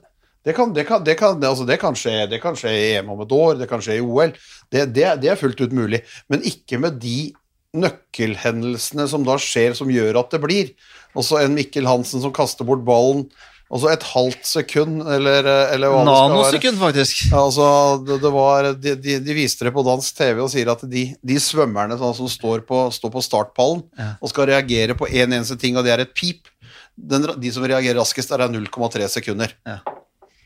Det 0.44 0.57
kan, 0.57 0.72
det, 0.75 0.85
kan, 0.88 1.05
det, 1.07 1.14
kan, 1.16 1.37
det, 1.40 1.46
altså 1.48 1.64
det, 1.64 1.77
kan 1.79 1.94
skje, 1.94 2.27
det 2.29 2.40
kan 2.42 2.57
skje 2.59 2.70
i 2.75 2.87
EM 2.98 3.09
om 3.14 3.20
et 3.22 3.31
år, 3.33 3.55
det 3.61 3.68
kan 3.70 3.81
skje 3.81 4.01
i 4.01 4.03
OL. 4.03 4.33
Det, 4.75 4.88
det, 4.92 5.05
det 5.22 5.29
er 5.31 5.38
fullt 5.38 5.61
ut 5.62 5.72
mulig. 5.77 6.01
Men 6.29 6.42
ikke 6.42 6.81
med 6.83 6.96
de 7.01 7.31
nøkkelhendelsene 7.73 9.07
som 9.09 9.25
da 9.27 9.39
skjer, 9.41 9.77
som 9.77 9.91
gjør 9.93 10.21
at 10.21 10.35
det 10.35 10.43
blir. 10.43 10.75
Også 11.19 11.41
en 11.41 11.57
Mikkel 11.57 11.89
Hansen 11.89 12.23
som 12.25 12.35
kaster 12.35 12.69
bort 12.69 12.85
ballen. 12.87 13.27
Altså 13.73 13.89
et 13.89 14.03
halvt 14.05 14.45
sekund, 14.45 14.99
eller, 15.09 15.47
eller 15.73 15.89
hva. 15.89 16.03
Nanosekund, 16.05 16.77
faktisk. 16.77 17.23
Ja, 17.31 17.47
altså, 17.47 17.65
det, 18.05 18.19
det 18.21 18.33
var, 18.35 18.69
de, 18.77 18.93
de, 19.01 19.17
de 19.25 19.37
viste 19.37 19.65
det 19.65 19.73
på 19.73 19.85
dansk 19.87 20.19
TV 20.19 20.43
og 20.45 20.51
sier 20.53 20.69
at 20.75 20.85
de, 20.93 21.07
de 21.17 21.39
svømmerne 21.41 21.97
sånn, 21.97 22.13
som 22.19 22.29
står 22.29 22.67
på, 22.69 22.85
står 22.93 23.15
på 23.15 23.25
startpallen 23.25 23.81
og 24.21 24.29
skal 24.29 24.51
reagere 24.53 24.97
på 24.99 25.09
én 25.09 25.31
en 25.31 25.39
eneste 25.39 25.57
ting, 25.57 25.81
og 25.81 25.89
det 25.89 25.95
er 25.95 26.05
et 26.05 26.13
pip 26.13 26.51
Den, 26.93 27.25
De 27.41 27.49
som 27.55 27.65
reagerer 27.65 27.97
raskest, 27.97 28.35
er 28.37 28.45
0,3 28.53 29.09
sekunder. 29.09 29.57
Ja. 29.65 29.79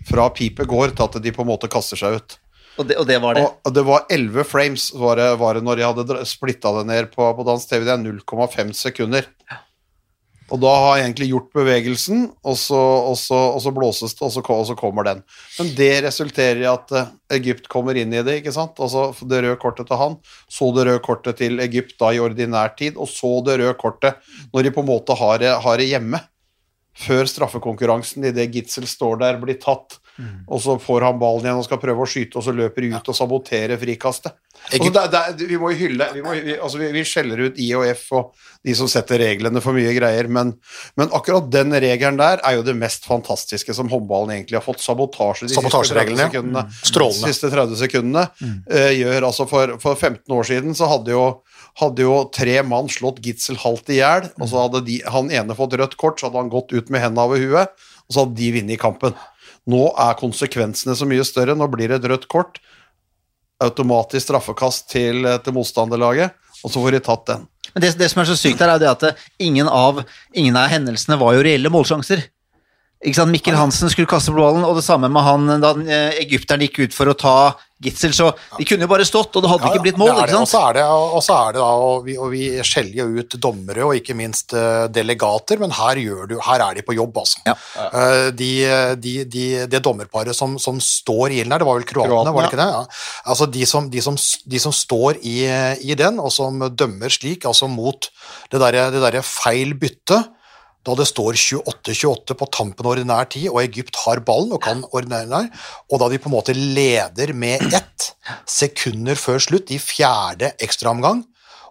Fra 0.06 0.28
pipet 0.30 0.68
går 0.70 0.94
til 0.94 1.08
at 1.08 1.18
de 1.24 1.32
på 1.34 1.42
en 1.42 1.50
måte 1.50 1.66
kaster 1.72 1.98
seg 1.98 2.20
ut. 2.20 2.36
Og 2.76 2.88
det, 2.88 2.96
og 3.00 3.06
det 3.08 3.16
var 3.22 3.38
det. 3.38 3.44
Og 3.64 3.74
det 3.74 3.84
var 3.86 4.06
11 4.12 4.44
frames 4.44 4.90
var 4.94 5.20
det, 5.20 5.30
var 5.40 5.56
det 5.56 5.64
når 5.64 5.80
jeg 5.80 5.94
hadde 5.96 6.26
splitta 6.28 6.74
det 6.78 6.84
ned 6.90 7.08
på, 7.14 7.28
på 7.38 7.46
dansk 7.46 7.70
TV. 7.70 7.86
Det 7.86 7.94
er 7.94 8.04
0,5 8.04 8.74
sekunder. 8.76 9.30
Og 10.46 10.60
da 10.62 10.70
har 10.78 10.98
jeg 10.98 11.08
egentlig 11.08 11.26
gjort 11.32 11.48
bevegelsen, 11.58 12.20
og 12.46 12.54
så, 12.60 12.78
og 13.10 13.16
så, 13.18 13.38
og 13.56 13.58
så 13.64 13.72
blåses 13.74 14.14
det, 14.14 14.22
og 14.22 14.30
så, 14.30 14.44
og 14.54 14.66
så 14.68 14.76
kommer 14.78 15.06
den. 15.08 15.24
Men 15.58 15.72
det 15.78 15.90
resulterer 16.04 16.60
i 16.62 16.68
at 16.70 16.94
eh, 16.94 17.08
Egypt 17.40 17.66
kommer 17.72 17.98
inn 17.98 18.14
i 18.14 18.22
det, 18.22 18.38
ikke 18.40 18.54
sant? 18.54 18.78
Altså 18.78 19.08
det 19.26 19.42
røde 19.42 19.58
kortet 19.62 19.90
til 19.90 19.98
han, 19.98 20.14
så 20.46 20.70
det 20.76 20.86
røde 20.86 21.02
kortet 21.02 21.40
til 21.42 21.58
Egypt 21.64 21.96
da 21.98 22.12
i 22.14 22.22
ordinær 22.22 22.76
tid, 22.78 22.94
og 22.94 23.10
så 23.10 23.32
det 23.46 23.58
røde 23.58 23.74
kortet 23.80 24.22
når 24.52 24.68
de 24.68 24.74
på 24.76 24.86
en 24.86 24.90
måte 24.92 25.18
har 25.18 25.42
det, 25.42 25.50
har 25.66 25.82
det 25.82 25.90
hjemme. 25.90 26.22
Før 26.96 27.26
straffekonkurransen, 27.28 28.30
idet 28.30 28.46
Gitzel 28.54 28.86
står 28.88 29.18
der, 29.24 29.42
blir 29.42 29.58
tatt, 29.60 29.98
og 30.46 30.62
så 30.62 30.76
får 30.80 31.06
han 31.08 31.20
ballen 31.20 31.46
igjen 31.46 31.60
og 31.60 31.66
skal 31.66 31.80
prøve 31.82 32.04
å 32.04 32.08
skyte, 32.08 32.38
og 32.38 32.44
så 32.46 32.54
løper 32.56 32.84
de 32.86 32.92
ut 32.96 33.10
og 33.12 33.16
saboterer 33.16 33.80
frikastet. 33.80 34.36
Altså, 34.66 34.90
det, 34.90 35.22
det, 35.38 35.46
vi 35.50 35.58
må 35.60 35.68
jo 35.70 35.76
hylle 35.78 36.06
vi, 36.14 36.22
må, 36.24 36.32
vi, 36.42 36.54
altså, 36.56 36.80
vi, 36.80 36.88
vi 36.94 37.02
skjeller 37.06 37.42
ut 37.44 37.58
IOF 37.60 38.06
og 38.16 38.46
de 38.66 38.74
som 38.74 38.88
setter 38.90 39.20
reglene 39.20 39.60
for 39.62 39.76
mye 39.76 39.92
greier, 39.94 40.26
men, 40.32 40.54
men 40.98 41.12
akkurat 41.14 41.46
den 41.52 41.76
regelen 41.76 42.18
der 42.18 42.40
er 42.42 42.56
jo 42.56 42.64
det 42.66 42.74
mest 42.78 43.06
fantastiske 43.06 43.76
som 43.76 43.92
håndballen 43.92 44.32
egentlig 44.34 44.58
har 44.58 44.64
fått. 44.64 44.82
Sabotasje 44.82 45.46
de 45.46 45.52
siste 45.52 45.62
30 45.62 45.70
Sabotasjereglene, 45.70 46.24
ja. 46.24 46.30
sekundene. 46.32 46.64
Strålende. 46.80 47.30
Siste 47.30 47.52
30 47.52 47.82
sekundene 47.84 48.24
eh, 48.72 48.92
gjør 48.96 49.28
altså 49.28 49.46
for, 49.50 49.76
for 49.82 49.94
15 49.94 50.34
år 50.34 50.48
siden 50.50 50.74
så 50.78 50.90
hadde 50.90 51.14
jo 51.14 51.26
hadde 51.76 52.06
jo 52.06 52.16
tre 52.32 52.56
mann 52.64 52.88
slått 52.92 53.20
Gitzel 53.24 53.58
halvt 53.60 53.92
i 53.92 54.00
hjel, 54.00 54.30
og 54.40 54.48
så 54.48 54.64
hadde 54.64 54.82
de, 54.86 55.00
han 55.12 55.28
ene 55.28 55.56
fått 55.58 55.76
rødt 55.76 55.96
kort, 56.00 56.20
så 56.20 56.30
hadde 56.30 56.40
han 56.40 56.52
gått 56.52 56.72
ut 56.72 56.92
med 56.92 57.04
hendene 57.04 57.26
over 57.28 57.42
huet, 57.42 57.74
og 58.06 58.14
så 58.14 58.24
hadde 58.24 58.38
de 58.38 58.52
vunnet 58.54 58.80
kampen. 58.80 59.16
Nå 59.70 59.88
er 59.98 60.18
konsekvensene 60.20 60.94
så 60.96 61.08
mye 61.08 61.24
større. 61.26 61.56
Nå 61.58 61.66
blir 61.72 61.90
det 61.90 62.00
et 62.00 62.08
rødt 62.12 62.28
kort, 62.30 62.60
automatisk 63.62 64.28
straffekast 64.28 64.90
til, 64.92 65.26
til 65.42 65.56
motstanderlaget, 65.56 66.34
og 66.62 66.70
så 66.70 66.82
får 66.82 66.96
de 66.96 67.02
tatt 67.06 67.26
den. 67.32 67.46
Men 67.74 67.82
det, 67.82 67.96
det 67.98 68.08
som 68.12 68.22
er 68.22 68.28
så 68.28 68.38
sykt 68.38 68.62
her, 68.62 68.70
er 68.70 68.78
jo 68.78 68.84
det 68.84 68.92
at 68.92 69.04
eh, 69.08 69.26
ingen 69.48 69.68
av, 69.68 70.02
ingen 70.36 70.56
av 70.56 70.70
hendelsene 70.72 71.18
var 71.20 71.34
jo 71.36 71.44
reelle 71.44 71.72
målsjanser. 71.72 72.22
Ikke 73.04 73.18
sant? 73.18 73.32
Mikkel 73.34 73.58
Hansen 73.58 73.90
skulle 73.92 74.08
kaste 74.08 74.32
på 74.32 74.40
ballen, 74.40 74.64
og 74.64 74.78
det 74.78 74.86
samme 74.86 75.10
med 75.12 75.26
han 75.26 75.50
da 75.60 75.74
eh, 75.84 76.20
egypteren 76.22 76.64
gikk 76.64 76.86
ut 76.86 76.96
for 76.96 77.10
å 77.10 77.18
ta 77.18 77.36
Gitzel, 77.82 78.14
så 78.16 78.30
de 78.56 78.64
kunne 78.64 78.86
jo 78.86 78.88
bare 78.88 79.04
stått, 79.04 79.34
og 79.36 79.42
det 79.44 79.50
hadde 79.52 79.66
Ja, 79.68 79.72
ikke 79.74 79.82
blitt 79.84 79.98
mål, 80.00 80.14
det 80.14 80.22
det. 80.22 80.32
ikke 80.32 80.40
Og 80.40 80.48
så 80.48 80.56
sant? 80.56 80.68
er 80.70 80.76
det, 80.78 80.84
og 80.88 81.22
så 81.26 81.34
er 81.36 81.52
det 81.52 81.60
da, 81.60 81.66
og 81.88 82.06
vi, 82.06 82.14
og 82.16 82.30
vi 82.32 82.44
skjeller 82.64 82.96
jo 83.02 83.20
ut 83.20 83.36
dommere 83.44 83.84
og 83.84 83.98
ikke 83.98 84.16
minst 84.16 84.54
uh, 84.56 84.86
delegater, 84.88 85.60
men 85.60 85.74
her, 85.76 86.00
gjør 86.00 86.30
du, 86.30 86.34
her 86.46 86.64
er 86.70 86.78
de 86.78 86.84
på 86.86 86.96
jobb, 86.96 87.18
altså. 87.20 87.42
Ja. 87.44 87.54
Eh, 87.84 88.30
de, 88.32 88.50
de, 89.04 89.12
de, 89.28 89.44
det 89.68 89.82
dommerparet 89.84 90.32
som, 90.38 90.56
som 90.62 90.80
står 90.80 91.34
i 91.36 91.42
ilden 91.42 91.52
her, 91.52 91.60
det 91.64 91.68
var 91.68 91.76
vel 91.82 91.88
kroatene, 91.90 92.14
Kroatene, 92.14 92.34
var 92.38 92.46
det 92.46 92.52
ikke 92.54 92.62
det? 92.62 92.70
Ja. 92.72 93.28
Altså 93.34 93.50
de 93.58 93.66
som, 93.68 93.90
de, 93.92 94.00
som, 94.08 94.16
de 94.56 94.62
som 94.62 94.72
står 94.72 95.20
i, 95.20 95.36
i 95.92 95.98
den, 96.00 96.18
og 96.22 96.32
som 96.32 96.64
dømmer 96.72 97.12
slik, 97.12 97.44
altså 97.44 97.68
mot 97.68 98.08
det 98.52 98.62
derre 98.64 98.88
der 98.96 99.20
feil 99.26 99.76
bytte, 99.76 100.22
da 100.86 100.94
det 100.98 101.08
står 101.10 101.34
28-28 101.34 102.36
på 102.38 102.48
tampen 102.54 102.86
av 102.86 102.94
ordinær 102.94 103.28
tid, 103.32 103.48
og 103.50 103.62
Egypt 103.64 103.98
har 104.04 104.22
ballen 104.26 104.54
og 104.54 104.62
kan 104.62 104.84
ordinær, 104.94 105.48
og 105.90 106.02
da 106.02 106.10
de 106.12 106.20
på 106.22 106.30
en 106.30 106.36
måte 106.36 106.54
leder 106.56 107.32
med 107.34 107.64
ett 107.74 108.12
sekunder 108.48 109.18
før 109.18 109.42
slutt 109.42 109.72
i 109.74 109.80
fjerde 109.82 110.52
ekstraomgang, 110.62 111.24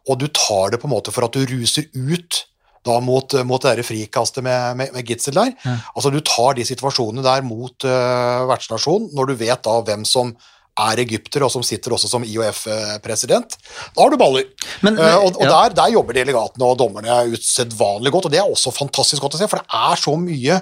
og 0.05 0.19
du 0.21 0.27
tar 0.27 0.73
det 0.73 0.81
på 0.81 0.89
en 0.89 0.95
måte 0.97 1.13
for 1.15 1.25
at 1.25 1.33
du 1.33 1.47
ruser 1.49 1.87
ut 1.95 2.43
da 2.85 2.99
mot, 3.01 3.33
mot 3.49 3.63
det 3.63 3.79
der 3.79 3.87
frikastet 3.87 4.45
med, 4.45 4.75
med, 4.77 4.91
med 4.93 5.07
Gitzel 5.07 5.33
der. 5.39 5.53
Altså 5.95 6.11
du 6.13 6.19
tar 6.21 6.53
de 6.53 6.65
situasjonene 6.67 7.23
der 7.25 7.41
mot 7.45 7.87
uh, 7.87 8.45
vertsnasjonen, 8.51 9.09
når 9.17 9.31
du 9.31 9.39
vet 9.39 9.63
da 9.65 9.79
hvem 9.87 10.05
som 10.05 10.35
er 10.77 10.99
egypter, 10.99 11.43
og 11.45 11.51
som 11.53 11.63
sitter 11.63 11.93
også 11.95 12.09
som 12.11 12.23
IOF-president. 12.27 13.55
Da 13.95 14.01
har 14.03 14.09
du 14.11 14.17
baller. 14.19 14.43
Men- 14.81 14.97
Eh, 14.99 15.15
og 15.17 15.35
og 15.37 15.43
ja. 15.43 15.49
der, 15.69 15.75
der 15.75 15.93
jobber 15.93 16.13
delegatene 16.13 16.65
og 16.65 16.77
dommerne 16.77 17.31
usedvanlig 17.31 18.11
godt, 18.11 18.25
og 18.25 18.31
det 18.31 18.39
er 18.39 18.49
også 18.49 18.73
fantastisk 18.75 19.21
godt 19.21 19.35
å 19.35 19.37
se, 19.37 19.47
for 19.47 19.57
det 19.57 19.67
er 19.71 19.95
så 19.95 20.15
mye 20.19 20.61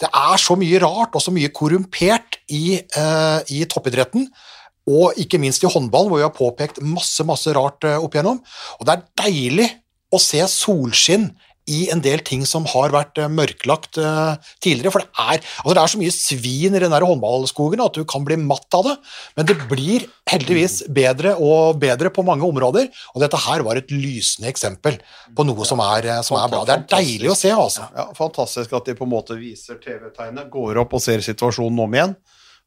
det 0.00 0.08
er 0.10 0.36
så 0.42 0.56
mye 0.58 0.80
rart 0.82 1.14
og 1.14 1.22
så 1.22 1.30
mye 1.30 1.48
korrumpert 1.54 2.40
i, 2.50 2.80
uh, 2.98 3.38
i 3.46 3.64
toppidretten, 3.64 4.26
og 4.90 5.14
ikke 5.16 5.38
minst 5.38 5.62
i 5.62 5.70
håndballen, 5.70 6.10
hvor 6.10 6.18
vi 6.18 6.26
har 6.26 6.34
påpekt 6.34 6.80
masse, 6.82 7.22
masse 7.24 7.46
rart 7.54 7.84
uh, 7.86 8.00
opp 8.02 8.12
igjennom. 8.16 8.40
Og 8.80 8.86
det 8.88 8.96
er 8.96 9.04
deilig 9.22 9.68
å 10.12 10.18
se 10.18 10.42
solskinn 10.50 11.30
i 11.70 11.86
en 11.92 12.02
del 12.04 12.20
ting 12.24 12.42
som 12.48 12.66
har 12.68 12.92
vært 12.92 13.18
eh, 13.20 13.30
mørklagt 13.32 13.96
eh, 14.00 14.34
tidligere. 14.62 14.92
For 14.92 15.04
det 15.04 15.24
er, 15.24 15.40
altså 15.62 15.74
det 15.76 15.82
er 15.82 15.92
så 15.92 16.00
mye 16.00 16.14
svin 16.14 16.76
i 16.76 16.82
den 16.82 16.92
der 16.92 17.06
håndballskogen 17.06 17.82
at 17.84 17.96
du 17.96 18.04
kan 18.08 18.26
bli 18.26 18.36
matt 18.40 18.76
av 18.76 18.90
det. 18.90 18.94
Men 19.38 19.48
det 19.48 19.56
blir 19.70 20.04
heldigvis 20.28 20.82
bedre 20.94 21.34
og 21.40 21.80
bedre 21.80 22.12
på 22.12 22.24
mange 22.26 22.46
områder, 22.46 22.90
og 23.14 23.24
dette 23.24 23.40
her 23.46 23.64
var 23.64 23.80
et 23.80 23.92
lysende 23.92 24.50
eksempel 24.50 24.98
på 25.36 25.46
noe 25.48 25.68
som 25.68 25.80
er, 25.84 26.10
eh, 26.12 26.22
som 26.26 26.38
er 26.40 26.52
bra. 26.52 26.64
Det 26.68 26.76
er 26.76 26.86
deilig 26.98 27.32
å 27.32 27.38
se, 27.38 27.52
altså. 27.54 27.88
Ja, 27.96 28.10
fantastisk 28.16 28.76
at 28.76 28.90
de 28.90 28.96
på 28.98 29.08
en 29.08 29.14
måte 29.14 29.38
viser 29.40 29.80
TV-tegnet, 29.80 30.52
går 30.52 30.84
opp 30.84 30.96
og 30.98 31.04
ser 31.04 31.24
situasjonen 31.24 31.84
om 31.86 31.96
igjen. 32.00 32.16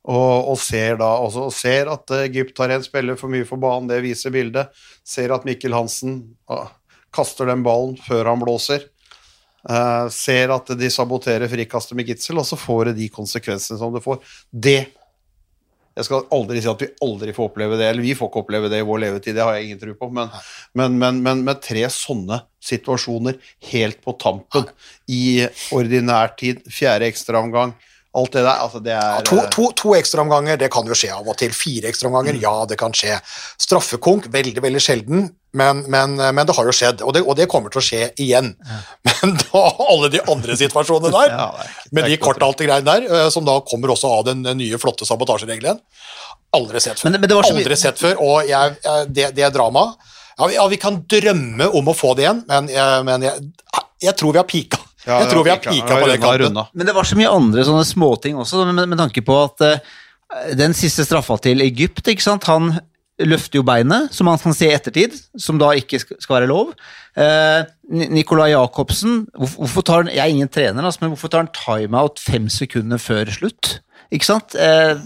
Og, 0.08 0.54
og 0.54 0.60
ser 0.62 0.96
da 1.02 1.10
også, 1.20 1.50
og 1.50 1.52
ser 1.52 1.90
at 1.92 2.12
Egypt 2.22 2.62
har 2.64 2.72
en 2.72 2.84
spiller 2.86 3.18
for 3.20 3.28
mye 3.34 3.46
for 3.48 3.60
banen, 3.60 3.90
det 3.92 4.00
viser 4.06 4.32
bildet. 4.32 4.72
Ser 5.04 5.34
at 5.36 5.44
Mikkel 5.44 5.76
Hansen 5.76 6.22
ah, 6.48 6.70
kaster 7.14 7.50
den 7.50 7.66
ballen 7.66 7.98
før 8.08 8.32
han 8.32 8.42
blåser. 8.42 8.86
Uh, 9.68 10.08
ser 10.14 10.54
at 10.54 10.70
de 10.80 10.88
saboterer 10.94 11.50
frikastet 11.52 11.98
med 11.98 12.08
Gitzel, 12.08 12.40
og 12.40 12.48
så 12.48 12.60
får 12.60 12.92
det 12.92 13.00
de 13.02 13.10
konsekvensene 13.12 13.80
som 13.82 13.92
det 13.96 14.04
får. 14.06 14.22
Det 14.52 14.80
Jeg 15.98 16.06
skal 16.06 16.28
aldri 16.32 16.60
si 16.62 16.70
at 16.70 16.82
vi 16.84 16.92
aldri 17.02 17.34
får 17.34 17.48
oppleve 17.50 17.78
det, 17.80 17.88
eller 17.90 18.06
vi 18.06 18.14
får 18.14 18.30
ikke 18.30 18.42
oppleve 18.44 18.70
det 18.70 18.84
i 18.84 18.86
vår 18.86 19.00
levetid, 19.02 19.34
det 19.34 19.42
har 19.42 19.56
jeg 19.58 19.66
ingen 19.66 19.80
tro 19.82 19.96
på, 19.98 20.10
men, 20.14 20.30
men, 20.78 21.00
men, 21.02 21.22
men 21.26 21.42
med 21.42 21.58
tre 21.66 21.88
sånne 21.90 22.38
situasjoner 22.62 23.40
helt 23.72 23.98
på 24.06 24.14
tampen 24.22 24.70
i 25.10 25.48
ordinær 25.74 26.36
tid, 26.38 26.62
fjerde 26.70 27.10
ekstraomgang, 27.10 27.74
alt 28.18 28.34
det 28.34 28.42
der, 28.44 28.60
altså 28.66 28.80
det 28.84 28.94
er 28.98 29.22
To, 29.30 29.38
to, 29.54 29.66
to 29.78 29.92
ekstraomganger, 29.98 30.58
det 30.58 30.70
kan 30.74 30.88
jo 30.90 30.96
skje 30.98 31.12
av 31.14 31.28
og 31.30 31.36
til. 31.38 31.52
Fire 31.54 31.90
ekstraomganger, 31.92 32.40
ja, 32.42 32.54
det 32.70 32.78
kan 32.82 32.96
skje. 32.98 33.20
Straffekonk, 33.62 34.28
veldig, 34.34 34.62
veldig 34.64 34.82
sjelden, 34.82 35.28
men, 35.58 35.84
men, 35.90 36.16
men 36.20 36.46
det 36.50 36.56
har 36.58 36.66
jo 36.70 36.74
skjedd, 36.76 37.02
og 37.06 37.14
det, 37.16 37.22
og 37.26 37.38
det 37.40 37.48
kommer 37.50 37.72
til 37.74 37.82
å 37.82 37.86
skje 37.86 38.02
igjen. 38.22 38.52
Men 39.08 39.38
da 39.40 39.62
alle 39.88 40.10
de 40.14 40.20
andre 40.30 40.58
situasjonene 40.60 41.10
der, 41.14 41.32
Ja, 41.38 41.48
det 41.56 41.64
er 41.64 41.88
det 41.88 41.96
med 41.96 42.04
er 42.04 42.10
de 42.12 42.18
ikke 42.18 42.26
noe 42.28 42.34
kortalte 42.34 42.68
greiene 42.68 42.90
der, 42.92 43.08
eh, 43.22 43.30
som 43.34 43.46
da 43.48 43.56
kommer 43.66 43.94
også 43.96 44.12
av 44.20 44.26
den 44.28 44.44
nye, 44.60 44.78
flotte 44.82 45.08
sabotasjeregelen, 45.08 45.80
aldri 46.58 46.82
sett 46.84 47.00
før. 47.00 47.10
Men- 47.56 47.64
aldri 47.64 47.78
sett 47.80 48.02
før, 48.02 48.20
og 48.22 48.50
jeg, 48.50 48.76
jeg- 48.84 49.08
det, 49.18 49.30
det 49.40 49.54
dramaet 49.56 49.96
ja, 50.38 50.46
vi- 50.52 50.54
ja, 50.60 50.68
vi 50.70 50.78
kan 50.78 51.00
drømme 51.10 51.72
om 51.74 51.88
å 51.90 51.96
få 51.98 52.14
det 52.18 52.28
igjen, 52.28 52.44
men, 52.48 52.68
men 53.08 53.26
jeg, 53.26 53.48
jeg 54.06 54.14
tror 54.20 54.36
vi 54.36 54.38
har 54.44 54.46
pika. 54.46 54.78
Ja, 55.08 55.22
jeg 55.24 55.32
tror 55.32 55.46
vi 55.48 55.54
har 55.54 55.62
pika. 55.64 55.88
på 56.02 56.10
den 56.12 56.20
kanten. 56.22 56.60
Men 56.74 56.90
det 56.90 56.94
var 56.98 57.08
så 57.08 57.16
mye 57.20 57.32
andre 57.32 57.64
sånne 57.64 57.86
småting 57.88 58.38
også, 58.44 58.66
med, 58.74 58.84
med 58.92 59.00
tanke 59.00 59.24
på 59.26 59.40
at 59.46 59.64
uh, 59.64 59.98
den 60.60 60.76
siste 60.76 61.06
straffa 61.08 61.38
til 61.48 61.64
Egypt, 61.64 62.04
ikke 62.12 62.26
sant, 62.26 62.44
han 62.52 62.74
løfter 63.18 63.58
jo 63.58 63.64
beinet, 63.66 64.12
som 64.14 64.28
man 64.30 64.38
kan 64.38 64.54
se 64.54 64.68
i 64.68 64.76
ettertid, 64.76 65.16
som 65.42 65.58
da 65.58 65.72
ikke 65.80 65.98
skal 66.04 66.36
være 66.36 66.50
lov. 66.52 66.76
Uh, 67.18 67.64
Ni- 67.90 68.10
Nicolai 68.20 68.52
Jacobsen, 68.52 69.24
hvorfor, 69.34 69.82
tar 69.88 70.04
han, 70.04 70.12
jeg 70.14 70.22
er 70.22 70.36
ingen 70.36 70.52
trener, 70.52 70.84
altså, 70.86 71.02
men 71.06 71.16
hvorfor 71.16 71.32
tar 71.34 71.46
han 71.46 71.54
timeout 71.56 72.20
fem 72.22 72.50
sekunder 72.52 73.00
før 73.02 73.32
slutt? 73.34 73.78
Ikke 74.14 74.28
sant? 74.28 74.54
Eh, 74.56 75.00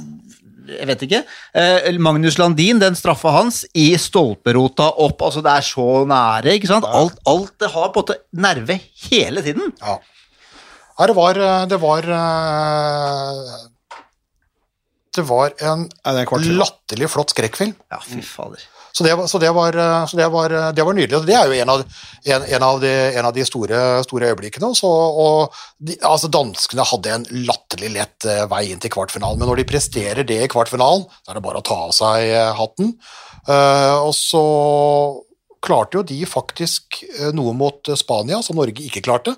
jeg 0.73 0.87
vet 0.89 1.05
ikke. 1.07 1.21
Eh, 1.57 1.89
Magnus 2.01 2.37
Landin, 2.41 2.79
den 2.81 2.97
straffa 2.97 3.33
hans, 3.35 3.63
i 3.77 3.91
stolperota 3.99 4.89
opp, 5.03 5.21
altså 5.27 5.43
det 5.45 5.53
er 5.53 5.67
så 5.67 5.87
nære, 6.09 6.55
ikke 6.57 6.71
sant? 6.71 6.87
Alt, 6.87 7.19
alt 7.29 7.53
det 7.61 7.71
har 7.73 7.91
på 7.91 8.01
en 8.01 8.07
måte 8.07 8.19
nerve 8.47 8.79
hele 9.09 9.43
tiden. 9.45 9.73
Ja. 9.81 9.99
Her 10.99 11.09
det 11.09 11.15
var 11.17 11.37
Det 11.71 11.77
var 11.81 12.07
eh, 12.13 13.53
Det 15.15 15.23
var 15.27 15.55
en 15.71 15.87
er 16.05 16.25
latterlig 16.59 17.09
flott 17.09 17.33
skrekkfilm. 17.33 17.73
Ja, 17.91 17.99
fy 18.05 18.21
fader. 18.25 18.63
Så 18.91 19.05
det 19.07 19.13
så 19.31 19.39
det 19.39 19.51
var, 19.55 19.75
eh, 19.79 20.05
så 20.11 20.17
det 20.19 20.27
var, 20.33 20.55
det 20.75 20.83
var 20.87 20.97
nydelig. 20.97 21.17
og 21.21 21.25
Det 21.29 21.35
er 21.37 21.47
jo 21.47 21.57
en 21.63 21.71
av, 21.73 21.83
en, 22.35 22.45
en 22.57 22.65
av, 22.67 22.81
de, 22.83 22.91
en 23.19 23.29
av 23.29 23.33
de 23.35 23.45
store, 23.47 23.81
store 24.07 24.31
øyeblikkene. 24.33 24.71
Så, 24.75 24.89
og 24.91 25.55
de, 25.79 25.95
altså 26.07 26.27
Danskene 26.33 26.85
hadde 26.91 27.15
en 27.15 27.25
latterlig 27.47 27.93
lett 27.95 28.27
eh, 28.29 28.45
vei 28.51 28.65
inn 28.73 28.81
til 28.83 28.91
kvartfinalen, 28.93 29.39
men 29.39 29.51
når 29.51 29.61
de 29.63 29.69
presterer 29.73 30.27
det 30.27 30.41
i 30.45 30.51
kvartfinalen, 30.51 31.07
så 31.21 31.31
er 31.33 31.39
det 31.39 31.45
bare 31.47 31.61
å 31.63 31.67
ta 31.71 31.79
av 31.87 31.93
seg 31.95 32.27
eh, 32.29 32.51
hatten. 32.59 32.95
Eh, 33.47 33.97
og 34.05 34.11
så 34.17 34.43
klarte 35.61 35.99
jo 35.99 36.03
de 36.07 36.19
faktisk 36.29 37.03
eh, 37.05 37.31
noe 37.37 37.53
mot 37.57 37.91
Spania 37.99 38.41
som 38.45 38.57
Norge 38.59 38.83
ikke 38.87 39.03
klarte. 39.05 39.35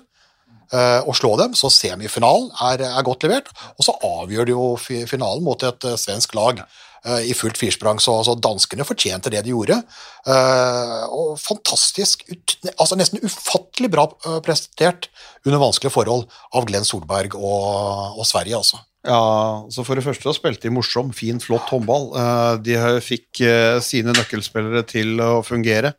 eh, 0.72 1.00
Å 1.04 1.12
slå 1.16 1.34
dem, 1.40 1.52
så 1.56 1.68
semifinalen 1.72 2.50
er, 2.70 2.84
er 2.88 3.04
godt 3.06 3.26
levert. 3.26 3.50
Og 3.78 3.84
så 3.86 3.94
avgjør 4.08 4.48
de 4.48 4.54
jo 4.56 4.68
finalen 4.80 5.44
mot 5.44 5.60
et 5.68 5.88
eh, 5.90 5.98
svensk 6.00 6.34
lag 6.36 6.62
eh, 6.64 6.82
i 7.28 7.34
fullt 7.36 7.58
firsprang, 7.60 8.00
så, 8.00 8.16
så 8.24 8.34
danskene 8.38 8.86
fortjente 8.86 9.32
det 9.32 9.42
de 9.44 9.52
gjorde. 9.52 9.76
Eh, 10.26 11.04
og 11.12 11.34
fantastisk, 11.40 12.24
ut, 12.30 12.56
altså 12.78 12.96
nesten 12.96 13.20
ufattelig 13.24 13.90
bra 13.92 14.06
eh, 14.24 14.40
prestert 14.44 15.10
under 15.44 15.60
vanskelige 15.60 15.92
forhold 15.94 16.24
av 16.56 16.66
Glenn 16.68 16.86
Solberg 16.88 17.36
og, 17.36 18.18
og 18.18 18.26
Sverige, 18.28 18.56
altså. 18.62 18.80
Ja, 19.04 19.66
så 19.68 19.82
For 19.84 20.00
det 20.00 20.06
første 20.06 20.32
spilte 20.32 20.64
de 20.64 20.72
morsom, 20.72 21.10
fin, 21.12 21.36
flott 21.42 21.68
håndball. 21.68 22.06
Eh, 22.16 22.54
De 22.64 22.78
fikk 23.04 23.42
eh, 23.44 23.76
sine 23.84 24.14
nøkkelspillere 24.16 24.80
til 24.88 25.20
å 25.20 25.42
fungere. 25.44 25.92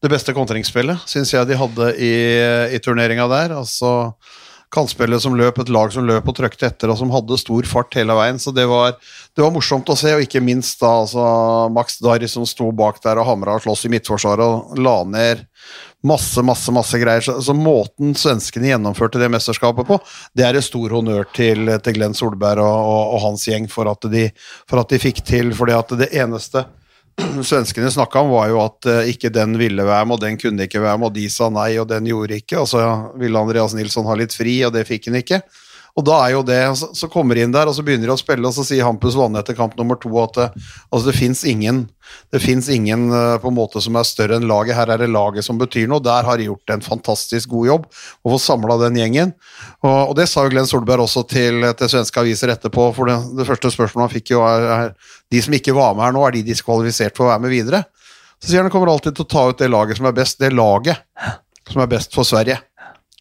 Det 0.00 0.10
beste 0.12 0.36
kontringsspillet 0.36 1.08
syns 1.08 1.32
jeg 1.32 1.48
de 1.48 1.56
hadde 1.56 1.88
i, 1.96 2.12
i 2.76 2.82
turneringa 2.84 3.28
der. 3.32 3.56
altså 3.62 4.12
Kantspillere 4.70 5.18
som 5.22 5.34
løp, 5.34 5.58
et 5.58 5.72
lag 5.72 5.90
som 5.90 6.06
løp 6.06 6.28
og 6.30 6.36
trøkte 6.38 6.68
etter, 6.68 6.92
og 6.92 6.98
som 7.00 7.10
hadde 7.10 7.38
stor 7.40 7.66
fart 7.66 7.96
hele 7.98 8.14
veien. 8.14 8.38
Så 8.38 8.52
det 8.54 8.68
var, 8.70 8.94
det 9.34 9.42
var 9.42 9.50
morsomt 9.54 9.90
å 9.90 9.96
se, 9.98 10.12
og 10.14 10.22
ikke 10.22 10.42
minst 10.44 10.78
da 10.82 10.92
altså 11.02 11.24
Max 11.74 11.98
Darry 11.98 12.28
som 12.30 12.46
sto 12.46 12.70
bak 12.70 13.02
der 13.02 13.18
og 13.18 13.26
hamra 13.26 13.58
og 13.58 13.64
sloss 13.66 13.86
i 13.88 13.92
midtforsvaret 13.92 14.46
og 14.46 14.78
la 14.78 15.00
ned 15.10 15.42
masse, 16.06 16.42
masse 16.42 16.72
masse 16.72 16.98
greier. 17.02 17.24
Så, 17.24 17.36
så 17.42 17.54
måten 17.56 18.14
svenskene 18.18 18.70
gjennomførte 18.70 19.20
det 19.20 19.30
mesterskapet 19.32 19.88
på, 19.88 19.98
det 20.38 20.46
er 20.46 20.58
en 20.58 20.64
stor 20.64 20.96
honnør 20.96 21.26
til, 21.36 21.74
til 21.82 21.98
Glenn 21.98 22.16
Solberg 22.16 22.62
og, 22.64 22.90
og, 22.94 23.14
og 23.16 23.24
hans 23.26 23.46
gjeng 23.50 23.68
for 23.70 23.90
at, 23.90 24.06
de, 24.12 24.28
for 24.70 24.82
at 24.82 24.92
de 24.92 25.02
fikk 25.02 25.24
til. 25.26 25.54
fordi 25.56 25.76
at 25.76 25.98
det 26.00 26.12
eneste 26.14 26.64
svenskene 27.50 27.90
snakka 27.90 28.22
om, 28.22 28.32
var 28.34 28.50
jo 28.52 28.60
at 28.62 28.88
uh, 28.90 29.00
ikke 29.10 29.32
den 29.34 29.58
ville 29.60 29.84
være 29.86 30.06
med, 30.06 30.18
og 30.18 30.24
den 30.24 30.38
kunne 30.40 30.66
ikke 30.68 30.82
være 30.82 31.00
med, 31.00 31.10
og 31.10 31.16
de 31.16 31.26
sa 31.32 31.50
nei, 31.52 31.72
og 31.80 31.88
den 31.90 32.08
gjorde 32.10 32.38
ikke. 32.40 32.60
Og 32.62 32.70
så 32.70 32.84
ville 33.20 33.40
Andreas 33.40 33.76
Nilsson 33.76 34.08
ha 34.08 34.16
litt 34.18 34.36
fri, 34.36 34.60
og 34.66 34.74
det 34.76 34.86
fikk 34.88 35.10
han 35.10 35.20
ikke. 35.20 35.42
Og 35.98 36.04
da 36.06 36.18
er 36.24 36.34
jo 36.34 36.42
det, 36.46 36.58
så, 36.78 36.90
så 36.96 37.08
kommer 37.10 37.36
de 37.36 37.44
inn 37.44 37.54
der, 37.54 37.68
og 37.68 37.74
så 37.76 37.82
begynner 37.86 38.10
de 38.10 38.14
å 38.14 38.20
spille, 38.20 38.46
og 38.46 38.54
så 38.54 38.64
sier 38.66 38.86
Hampus 38.86 39.16
Vanne 39.18 39.42
etter 39.42 39.56
kamp 39.58 39.76
nummer 39.78 39.98
to 40.00 40.12
at 40.22 40.36
det, 40.36 40.46
altså 40.90 41.10
det 41.10 41.16
fins 41.18 41.42
ingen, 41.48 41.82
det 42.34 42.42
finnes 42.42 42.68
ingen 42.72 43.08
uh, 43.12 43.36
på 43.42 43.50
en 43.50 43.56
måte 43.56 43.82
som 43.82 43.98
er 43.98 44.06
større 44.06 44.38
enn 44.38 44.48
laget. 44.50 44.76
Her 44.78 44.94
er 44.94 45.02
det 45.02 45.10
laget 45.10 45.46
som 45.46 45.58
betyr 45.60 45.90
noe. 45.90 46.02
Der 46.04 46.26
har 46.26 46.38
de 46.38 46.48
gjort 46.48 46.74
en 46.74 46.84
fantastisk 46.84 47.52
god 47.52 47.70
jobb 47.70 47.86
å 47.90 48.34
få 48.34 48.40
samla 48.42 48.78
den 48.84 48.98
gjengen. 49.00 49.34
Og, 49.82 50.10
og, 50.10 50.14
det 50.18 50.28
sa 50.30 50.46
jo 50.46 50.54
Glenn 50.54 50.68
Solberg 50.70 51.06
også 51.06 51.24
til, 51.30 51.66
til 51.78 51.92
svenske 51.92 52.22
aviser 52.22 52.54
etterpå, 52.54 52.90
for 52.96 53.10
det, 53.10 53.18
det 53.38 53.48
første 53.48 53.72
spørsmålet 53.74 54.08
han 54.08 54.14
fikk 54.14 54.34
jo 54.34 54.44
er, 54.46 54.68
er 54.76 55.16
de 55.30 55.44
som 55.44 55.54
ikke 55.58 55.76
var 55.76 55.94
med 55.96 56.06
her 56.06 56.16
nå, 56.16 56.24
er 56.26 56.38
de 56.38 56.46
diskvalifisert 56.50 57.18
for 57.18 57.28
å 57.28 57.34
være 57.34 57.46
med 57.46 57.54
videre? 57.54 57.84
Så 58.40 58.48
sier 58.48 58.62
han 58.62 58.70
det 58.70 58.72
kommer 58.72 58.90
alltid 58.92 59.16
til 59.16 59.26
å 59.26 59.30
ta 59.30 59.46
ut 59.50 59.60
det 59.60 59.68
laget 59.68 60.00
som 60.00 60.08
er 60.08 60.16
best, 60.16 60.40
det 60.40 60.54
laget 60.54 61.02
som 61.70 61.82
er 61.82 61.90
best 61.90 62.14
for 62.16 62.26
Sverige. 62.26 62.56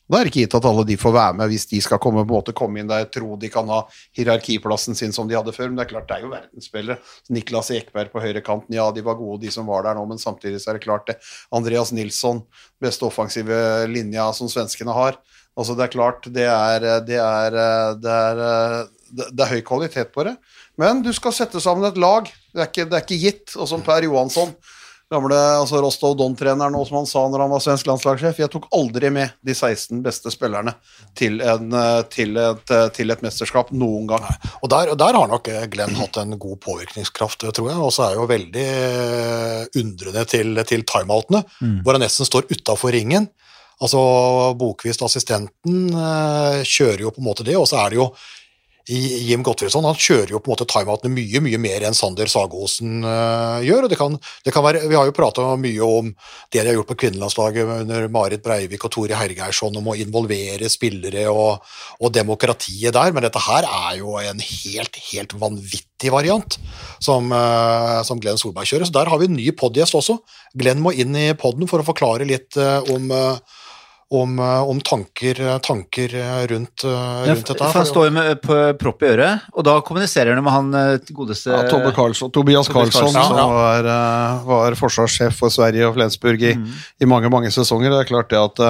Da 0.09 0.17
er 0.17 0.25
det 0.25 0.31
ikke 0.31 0.41
gitt 0.47 0.55
at 0.57 0.65
alle 0.65 0.83
de 0.89 0.95
får 0.97 1.13
være 1.13 1.37
med 1.37 1.51
hvis 1.51 1.67
de 1.69 1.79
skal 1.85 1.99
komme, 2.01 2.23
på 2.25 2.33
en 2.33 2.39
måte 2.39 2.53
komme 2.57 2.81
inn 2.81 2.89
der 2.89 3.05
tro 3.13 3.35
de 3.37 3.49
kan 3.53 3.69
ha 3.69 3.83
hierarkiplassen 4.17 4.97
sin 4.97 5.13
som 5.13 5.29
de 5.29 5.37
hadde 5.37 5.53
før. 5.53 5.69
Men 5.69 5.77
det 5.77 5.85
er 5.85 5.91
klart 5.91 6.07
det 6.09 6.17
er 6.17 6.23
jo 6.25 6.31
verdensspillere. 6.33 6.97
Niklas 7.35 7.69
Ekberg 7.77 8.09
på 8.13 8.23
høyrekanten, 8.23 8.73
ja 8.73 8.87
de 8.95 9.05
var 9.05 9.19
gode 9.19 9.43
de 9.45 9.53
som 9.53 9.69
var 9.69 9.85
der 9.85 9.99
nå, 9.99 10.07
men 10.09 10.21
samtidig 10.21 10.63
så 10.63 10.71
er 10.71 10.79
det 10.79 10.85
klart 10.87 11.05
det. 11.11 11.19
Andreas 11.53 11.93
Nilsson, 11.93 12.41
beste 12.81 13.05
offensive 13.05 13.59
linja 13.91 14.31
som 14.33 14.49
svenskene 14.49 14.97
har. 14.97 15.21
Altså 15.59 15.75
det 15.77 15.85
er 15.85 15.93
klart 15.93 16.25
det 16.33 16.47
er, 16.49 16.89
det 17.05 17.21
er, 17.21 17.59
det 18.01 18.17
er, 18.17 18.43
det 19.29 19.45
er 19.45 19.53
høy 19.53 19.61
kvalitet 19.67 20.13
på 20.15 20.25
det. 20.25 20.37
Men 20.79 21.03
du 21.05 21.11
skal 21.13 21.35
sette 21.35 21.61
sammen 21.61 21.85
et 21.85 22.01
lag. 22.01 22.29
Det 22.53 22.63
er 22.63 22.69
ikke, 22.71 22.89
det 22.89 22.97
er 22.97 23.05
ikke 23.05 23.21
gitt. 23.21 23.55
Og 23.59 23.69
som 23.69 23.85
Per 23.85 24.05
Johansson, 24.07 24.55
gamle 25.09 25.37
altså 25.57 25.79
Rostov 25.81 26.15
Don-treneren 26.19 26.73
nå, 26.73 26.83
som 26.85 26.99
han 26.99 27.07
sa 27.09 27.23
når 27.25 27.43
han 27.43 27.51
var 27.51 27.63
svensk 27.63 27.87
landslagssjef, 27.89 28.41
jeg 28.43 28.51
tok 28.53 28.67
aldri 28.77 29.09
med 29.13 29.33
de 29.45 29.55
16 29.55 30.03
beste 30.05 30.31
spillerne 30.33 30.75
til, 31.17 31.39
en, 31.41 31.73
til, 32.13 32.37
et, 32.37 32.73
til 32.95 33.13
et, 33.13 33.23
mesterskap 33.25 33.73
noen 33.73 34.05
gang. 34.09 34.27
Og 34.61 34.69
der, 34.71 34.93
der, 34.99 35.17
har 35.17 35.31
nok 35.31 35.49
Glenn 35.73 35.97
hatt 35.97 36.21
en 36.21 36.37
god 36.39 36.59
påvirkningskraft, 36.65 37.47
tror 37.57 37.71
jeg. 37.71 37.81
Og 37.81 37.93
så 37.95 38.05
er 38.05 38.13
jeg 38.13 38.21
jo 38.21 38.29
veldig 38.29 38.67
undrende 39.81 40.25
til, 40.29 40.63
til 40.69 40.85
timeoutene, 40.93 41.43
mm. 41.57 41.77
hvor 41.83 41.97
han 41.97 42.05
nesten 42.05 42.29
står 42.29 42.49
utafor 42.53 42.93
ringen. 42.93 43.31
Altså 43.79 43.99
Bokvist, 44.59 45.01
assistenten, 45.07 45.87
kjører 46.67 47.05
jo 47.05 47.15
på 47.15 47.23
en 47.23 47.29
måte 47.31 47.47
det, 47.47 47.57
og 47.57 47.65
så 47.69 47.79
er 47.81 47.93
det 47.93 48.01
jo 48.01 48.11
Jim 48.89 49.43
Gottfriedsson, 49.45 49.85
han 49.85 49.97
kjører 49.97 50.33
jo 50.33 50.39
på 50.41 50.49
en 50.49 50.55
måte 50.55 50.65
timeoutene 50.69 51.13
mye 51.13 51.41
mye 51.45 51.59
mer 51.61 51.83
enn 51.85 51.97
Sander 51.97 52.29
Sagosen 52.31 53.03
uh, 53.05 53.61
gjør. 53.61 53.85
og 53.85 53.91
det 53.91 53.99
kan, 53.99 54.15
det 54.45 54.53
kan 54.55 54.65
være, 54.65 54.81
Vi 54.89 54.97
har 54.97 55.05
jo 55.05 55.15
prata 55.15 55.45
mye 55.61 55.85
om 55.85 56.09
det 56.49 56.63
de 56.63 56.71
har 56.71 56.77
gjort 56.79 56.89
på 56.89 56.97
kvinnelandslaget 57.03 57.69
under 57.83 58.07
Marit 58.09 58.41
Breivik 58.45 58.87
og 58.87 58.93
Tore 58.95 59.19
Hergeirsson, 59.19 59.77
om 59.77 59.91
å 59.91 59.97
involvere 59.99 60.71
spillere 60.73 61.27
og, 61.29 61.61
og, 61.99 62.09
demokratiet 62.15 62.95
der, 62.95 63.13
men 63.13 63.27
dette 63.27 63.43
her 63.45 63.67
er 63.69 63.99
jo 64.01 64.17
en 64.23 64.41
helt, 64.41 64.97
helt 65.11 65.37
vanvittig 65.37 66.13
variant 66.15 66.57
som, 66.97 67.29
uh, 67.29 68.01
som 68.07 68.21
Glenn 68.21 68.41
Solberg 68.41 68.69
kjører. 68.71 68.89
Så 68.89 68.97
der 68.97 69.11
har 69.11 69.21
vi 69.21 69.29
en 69.29 69.37
ny 69.37 69.51
podgjest 69.53 69.97
også. 69.99 70.17
Glenn 70.57 70.81
må 70.81 70.95
inn 70.97 71.13
i 71.13 71.29
poden 71.37 71.69
for 71.69 71.83
å 71.83 71.87
forklare 71.87 72.25
litt 72.25 72.57
uh, 72.57 72.81
om 72.89 73.13
om, 74.11 74.39
eh, 74.39 74.69
om 74.69 74.81
tanker, 74.81 75.41
eh, 75.41 75.57
tanker, 75.57 76.15
eh, 76.15 76.47
rundt, 76.47 76.83
rundt 76.83 77.45
dette. 77.45 77.57
For 77.57 77.77
han 77.77 77.85
står 77.85 78.05
jo 78.07 78.13
med 78.15 78.47
propp 78.79 79.03
i 79.03 79.11
øret, 79.11 79.49
og 79.53 79.65
da 79.67 79.75
kommuniserer 79.85 80.33
han 80.33 80.43
med 80.43 80.53
han 80.53 81.01
godeste 81.13 81.53
ja, 81.53 81.61
Tobbe 81.69 81.91
Karlsson, 81.93 82.31
Tobias 82.33 82.71
Karlsson, 82.73 83.11
som 83.13 83.37
ja. 83.37 83.47
var, 83.53 83.89
var, 84.47 84.77
forsvarssjef 84.79 85.37
for 85.37 85.53
Sverige 85.53 85.85
og 85.87 85.93
Flensburg 85.99 86.41
i, 86.41 86.55
mm. 86.57 86.71
i, 87.01 87.09
mange 87.09 87.29
mange 87.29 87.53
sesonger. 87.53 87.93
Det 87.93 88.01
er 88.01 88.09
klart 88.09 88.33
det 88.33 88.41
at 88.41 88.63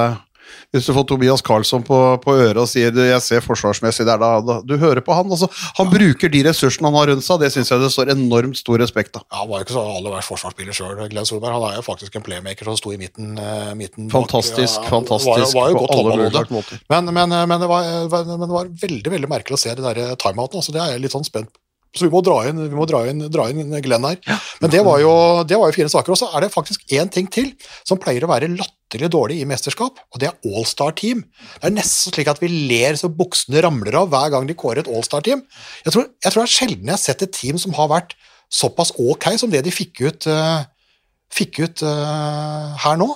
hvis 0.73 0.87
du 0.89 0.93
får 0.95 1.07
Tobias 1.09 1.43
Karlsson 1.45 1.83
på, 1.85 1.97
på 2.23 2.35
øret 2.35 2.59
og 2.61 2.69
sier 2.69 2.93
du, 2.93 3.01
jeg 3.05 3.21
ser 3.25 3.45
forsvarsmessig 3.45 4.05
der, 4.07 4.21
da, 4.21 4.59
du 4.65 4.75
hører 4.81 5.01
på 5.05 5.15
han. 5.17 5.29
Altså, 5.31 5.49
han 5.79 5.89
bruker 5.91 6.31
de 6.31 6.43
ressursene 6.49 6.89
han 6.89 6.97
har 6.99 7.11
rundt 7.13 7.25
seg, 7.25 7.41
det 7.43 7.51
syns 7.53 7.71
jeg 7.73 7.83
det 7.83 7.91
står 7.93 8.13
enormt 8.15 8.59
stor 8.59 8.81
respekt 8.81 9.17
av. 9.19 9.25
Ja, 9.29 9.43
han 9.43 9.51
var 9.51 9.61
jo 9.61 9.67
ikke 9.67 9.77
så 9.77 9.85
aller 9.99 10.15
verst 10.17 10.33
forsvarsspiller 10.33 10.77
sjøl, 10.79 10.99
Glenn 11.13 11.29
Solberg. 11.29 11.57
Han 11.57 11.67
er 11.71 11.79
jo 11.79 11.85
faktisk 11.85 12.19
en 12.19 12.25
playmaker 12.25 12.69
som 12.69 12.77
sto 12.79 12.93
i 12.95 12.99
midten. 13.01 13.33
Uh, 13.39 13.71
midten 13.79 14.11
fantastisk, 14.13 14.81
bak, 14.81 14.85
ja, 14.85 14.93
fantastisk 14.97 15.57
var, 15.57 15.73
var 15.79 16.25
jo 16.25 16.35
godt 16.37 16.53
måter. 16.53 16.83
Men, 16.91 17.13
men, 17.13 17.33
men, 17.33 17.57
det 17.61 17.71
var, 17.71 17.89
men 18.11 18.45
det 18.45 18.53
var 18.53 18.75
veldig 18.83 19.15
veldig 19.17 19.31
merkelig 19.31 19.57
å 19.57 19.63
se 19.63 19.73
de 19.77 19.85
der 19.85 20.13
timeoutene. 20.21 20.61
Altså, 20.61 20.75
det 20.75 20.83
er 20.83 20.95
jeg 20.95 21.05
litt 21.05 21.15
sånn 21.15 21.27
spent 21.27 21.51
på 21.53 21.61
så 21.95 22.05
vi 22.05 22.11
må 22.13 22.21
dra 22.21 22.43
inn, 22.49 22.59
må 22.77 22.85
dra 22.89 23.01
inn, 23.09 23.23
dra 23.33 23.47
inn 23.49 23.73
Glenn 23.81 24.05
her. 24.05 24.19
Ja. 24.27 24.37
Men 24.61 24.73
det 24.73 24.81
var, 24.85 24.99
jo, 25.01 25.13
det 25.49 25.57
var 25.57 25.71
jo 25.71 25.77
fire 25.79 25.89
saker. 25.89 26.13
Og 26.13 26.19
så 26.21 26.27
er 26.37 26.45
det 26.45 26.51
faktisk 26.53 26.83
én 26.93 27.09
ting 27.09 27.29
til 27.33 27.49
som 27.87 27.97
pleier 28.01 28.25
å 28.25 28.29
være 28.29 28.51
latterlig 28.53 29.09
dårlig 29.13 29.39
i 29.41 29.47
mesterskap, 29.49 29.97
og 29.97 30.21
det 30.21 30.29
er 30.29 30.51
Allstar-team. 30.53 31.23
Det 31.57 31.69
er 31.69 31.75
nesten 31.75 32.13
slik 32.13 32.29
at 32.29 32.41
vi 32.43 32.51
ler 32.69 32.97
så 32.99 33.09
buksene 33.09 33.63
ramler 33.65 33.97
av 33.97 34.11
hver 34.13 34.29
gang 34.35 34.49
de 34.49 34.57
kårer 34.57 34.83
et 34.83 34.91
Allstar-team. 34.91 35.41
Jeg, 35.85 35.95
tror, 35.95 36.09
jeg 36.13 36.33
tror 36.33 36.43
det 36.43 36.47
er 36.47 36.57
sjelden 36.57 36.91
jeg 36.91 36.95
har 36.95 37.05
sett 37.07 37.25
et 37.25 37.33
team 37.35 37.61
som 37.61 37.73
har 37.77 37.89
vært 37.91 38.13
såpass 38.53 38.93
ok 39.01 39.31
som 39.41 39.49
det 39.53 39.63
de 39.65 39.73
fikk 39.73 40.03
ut, 40.05 40.29
uh, 40.29 40.61
fikk 41.33 41.63
ut 41.65 41.85
uh, 41.85 42.77
her 42.85 43.01
nå. 43.01 43.09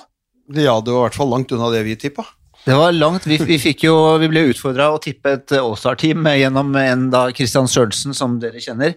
Ja, 0.54 0.80
det 0.82 0.92
var 0.92 1.04
i 1.04 1.06
hvert 1.08 1.18
fall 1.22 1.30
langt 1.30 1.54
unna 1.54 1.70
det 1.72 1.86
vi 1.86 1.94
tippa. 1.98 2.26
Det 2.64 2.74
var 2.74 2.92
langt. 2.96 3.26
Vi, 3.28 3.36
vi, 3.44 3.58
jo, 3.84 3.94
vi 4.22 4.28
ble 4.32 4.46
utfordra 4.48 4.88
å 4.94 5.00
tippe 5.02 5.34
et 5.36 5.52
Allstar-team 5.58 6.24
gjennom 6.32 6.72
en 6.80 7.08
da 7.12 7.26
Christian 7.36 7.68
Sørensen, 7.68 8.16
som 8.16 8.38
dere 8.40 8.62
kjenner. 8.64 8.94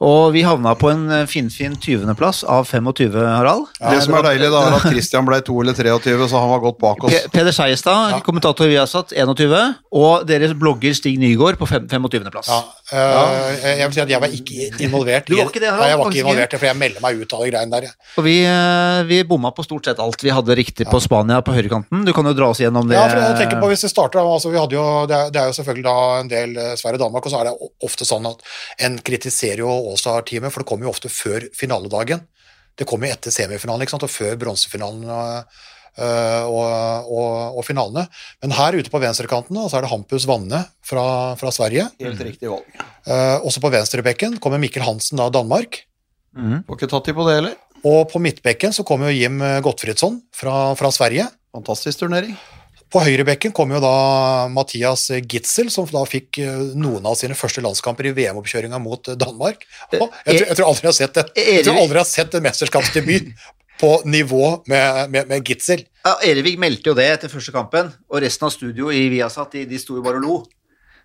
Og 0.00 0.30
vi 0.32 0.40
havna 0.40 0.72
på 0.80 0.88
en 0.88 1.02
eh, 1.12 1.26
finfin 1.28 1.74
20.-plass 1.76 2.40
av 2.48 2.64
25, 2.64 3.18
Harald. 3.20 3.66
Ja, 3.76 3.90
det 3.92 4.06
som 4.06 4.14
er 4.16 4.24
deilig, 4.30 4.48
da, 4.48 4.62
er 4.70 4.76
at 4.78 4.86
Christian 4.88 5.26
ble 5.28 5.42
2 5.44 5.56
eller 5.60 5.76
23, 5.76 6.14
så 6.30 6.40
han 6.40 6.52
var 6.54 6.62
godt 6.62 6.78
bak 6.80 7.04
oss. 7.04 7.16
Peder 7.34 7.52
Seiestad, 7.52 8.14
ja. 8.14 8.20
kommentator 8.24 8.70
vi 8.70 8.78
har 8.80 8.88
satt, 8.88 9.12
21. 9.12 9.52
Og 10.00 10.24
deres 10.24 10.54
blogger 10.56 10.96
Stig 10.96 11.18
Nygaard 11.20 11.60
på 11.60 11.68
25.-plass. 11.68 12.48
Ja, 12.48 12.62
uh, 12.94 13.66
jeg 13.66 13.90
vil 13.90 13.98
si 13.98 14.02
at 14.06 14.14
jeg 14.14 14.22
var 14.24 14.36
ikke 14.38 14.70
involvert. 14.86 15.28
Du 15.28 15.36
var 15.36 15.52
ikke 15.52 15.60
det, 15.66 15.68
Harald? 15.68 15.84
Nei, 15.84 15.90
jeg 15.92 16.00
var 16.00 16.14
ikke 16.14 16.24
involvert, 16.24 16.56
for 16.56 16.70
jeg 16.70 16.80
melder 16.80 17.04
meg 17.04 17.20
ut 17.20 17.36
av 17.36 17.44
de 17.44 17.52
greiene 17.52 17.82
der. 17.84 17.92
Og 18.16 18.26
vi, 18.30 18.36
uh, 18.48 19.02
vi 19.10 19.20
bomma 19.28 19.52
på 19.52 19.66
stort 19.68 19.90
sett 19.90 20.00
alt. 20.00 20.24
Vi 20.24 20.32
hadde 20.32 20.56
riktig 20.56 20.88
på 20.88 21.02
Spania 21.04 21.42
på 21.44 21.58
høyrekanten. 21.58 22.08
Du 22.08 22.14
kan 22.16 22.24
jo 22.24 22.32
dra 22.40 22.48
oss 22.54 22.64
gjennom 22.64 22.88
det. 22.88 22.96
Ja, 22.96 23.04
for 23.12 23.20
jeg 23.20 23.36
tenker 23.42 23.60
på 23.60 23.68
hvis 23.74 23.84
vi 23.84 23.92
starter, 23.92 24.24
altså, 24.24 24.48
vi 24.48 24.62
hadde 24.62 24.80
jo, 24.80 24.88
det, 25.12 25.20
er, 25.20 25.36
det 25.36 25.44
er 25.44 25.52
jo 25.52 25.60
selvfølgelig 25.60 25.86
da 25.90 25.98
en 26.24 26.32
del 26.32 26.58
Sverige-Danmark, 26.80 27.28
og 27.28 27.36
så 27.36 27.44
er 27.44 27.50
det 27.50 27.70
ofte 27.84 28.08
sånn 28.08 28.32
at 28.32 28.48
en 28.88 28.96
kritiserer 29.04 29.60
jo 29.66 29.89
Allstar-teamet, 29.90 30.52
for 30.52 30.62
det 30.62 30.70
kommer 30.70 30.88
jo 30.88 30.94
ofte 30.94 31.10
før 31.12 31.46
finaledagen. 31.56 32.22
Det 32.78 32.86
kommer 32.88 33.10
jo 33.10 33.16
etter 33.16 33.34
semifinalen 33.34 33.84
ikke 33.84 33.96
sant? 33.96 34.06
og 34.06 34.12
før 34.12 34.38
bronsefinalen 34.40 35.08
og, 35.12 35.56
øh, 36.00 36.44
og, 36.48 37.10
og, 37.10 37.32
og, 37.58 37.64
finalene. 37.66 38.06
Men 38.40 38.54
her 38.56 38.78
ute 38.78 38.92
på 38.92 39.02
venstrekanten 39.02 39.58
så 39.60 39.78
er 39.78 39.84
det 39.84 39.92
Hampus 39.92 40.28
Vanne 40.30 40.62
fra, 40.86 41.06
fra 41.40 41.52
Sverige. 41.54 41.90
Helt 42.00 42.22
riktig 42.24 42.52
valg. 42.52 42.68
Uh, 43.04 43.42
også 43.44 43.62
på 43.64 43.72
venstrebekken 43.72 44.38
kommer 44.42 44.62
Mikkel 44.62 44.86
Hansen 44.86 45.20
av 45.20 45.34
Danmark. 45.34 45.82
Mm. 46.36 46.62
Får 46.68 46.78
ikke 46.78 46.92
tatt 46.94 47.10
de 47.10 47.16
på 47.18 47.26
det 47.28 47.36
heller. 47.40 47.58
Og 47.80 48.00
på 48.12 48.20
midtbekken 48.22 48.74
så 48.76 48.84
kommer 48.86 49.10
jo 49.10 49.18
Jim 49.18 49.40
Gottfridsson 49.64 50.20
fra, 50.36 50.70
fra 50.78 50.92
Sverige. 50.94 51.26
Fantastisk 51.56 52.04
turnering. 52.04 52.36
På 52.90 53.02
høyrebekken 53.06 53.54
kom 53.54 53.70
jo 53.70 53.78
da 53.82 53.94
Mathias 54.50 55.06
Gitzel, 55.30 55.70
som 55.70 55.86
da 55.90 56.02
fikk 56.08 56.40
eh, 56.42 56.66
noen 56.74 57.06
av 57.06 57.14
sine 57.18 57.36
første 57.38 57.62
landskamper 57.62 58.10
i 58.10 58.14
VM-oppkjøringa 58.16 58.80
mot 58.82 59.12
eh, 59.12 59.18
Danmark. 59.18 59.62
Og 59.92 60.00
jeg, 60.00 60.10
tror, 60.24 60.44
jeg, 60.48 60.58
tror 60.58 60.70
aldri 60.72 60.86
jeg 60.88 60.90
har 60.90 60.98
sett 60.98 61.18
det. 61.20 61.26
Jeg 61.38 61.64
tror 61.68 61.82
aldri 61.84 62.00
jeg 62.00 62.04
har 62.04 62.10
sett 62.10 62.34
en 62.34 62.46
mesterskapsdebut 62.48 63.32
på 63.80 63.90
nivå 64.10 64.44
med, 64.68 65.10
med, 65.12 65.28
med 65.30 65.46
Gitzel. 65.46 65.84
Ja, 66.04 66.16
Erevig 66.26 66.56
meldte 66.60 66.90
jo 66.90 66.96
det 66.98 67.06
etter 67.14 67.32
første 67.32 67.54
kampen, 67.54 67.92
og 68.10 68.24
resten 68.24 68.48
av 68.48 68.54
studio 68.54 68.90
i 68.92 69.06
Viasat 69.12 69.54
de, 69.56 69.68
de 69.70 69.80
sto 69.80 69.96
jo 69.96 70.04
bare 70.04 70.20
og 70.20 70.26
lo. 70.26 70.40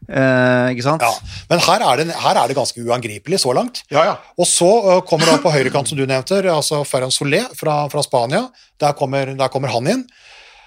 Eh, 0.06 0.74
ikke 0.76 0.86
sant? 0.86 1.06
Ja. 1.06 1.42
Men 1.50 1.62
her 1.66 1.86
er, 1.86 2.02
det, 2.02 2.18
her 2.22 2.42
er 2.42 2.50
det 2.50 2.58
ganske 2.58 2.82
uangripelig 2.84 3.40
så 3.46 3.54
langt. 3.58 3.82
Ja, 3.94 4.04
ja. 4.10 4.16
Og 4.38 4.50
så 4.50 4.68
uh, 4.68 5.00
kommer 5.08 5.30
da 5.30 5.40
på 5.42 5.54
høyrekant, 5.54 5.90
som 5.90 5.98
du 5.98 6.06
nevnte, 6.06 6.42
altså 6.52 6.84
Ferran 6.88 7.14
Solé 7.14 7.42
fra, 7.58 7.84
fra 7.94 8.04
Spania. 8.06 8.46
Der 8.82 8.98
kommer, 8.98 9.34
der 9.38 9.54
kommer 9.54 9.74
han 9.74 9.90
inn. 9.94 10.06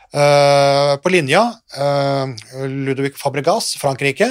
Uh, 0.08 0.94
på 1.04 1.10
linja, 1.12 1.42
uh, 1.76 2.30
Ludovic 2.64 3.18
Fabregas, 3.20 3.74
Frankrike. 3.80 4.30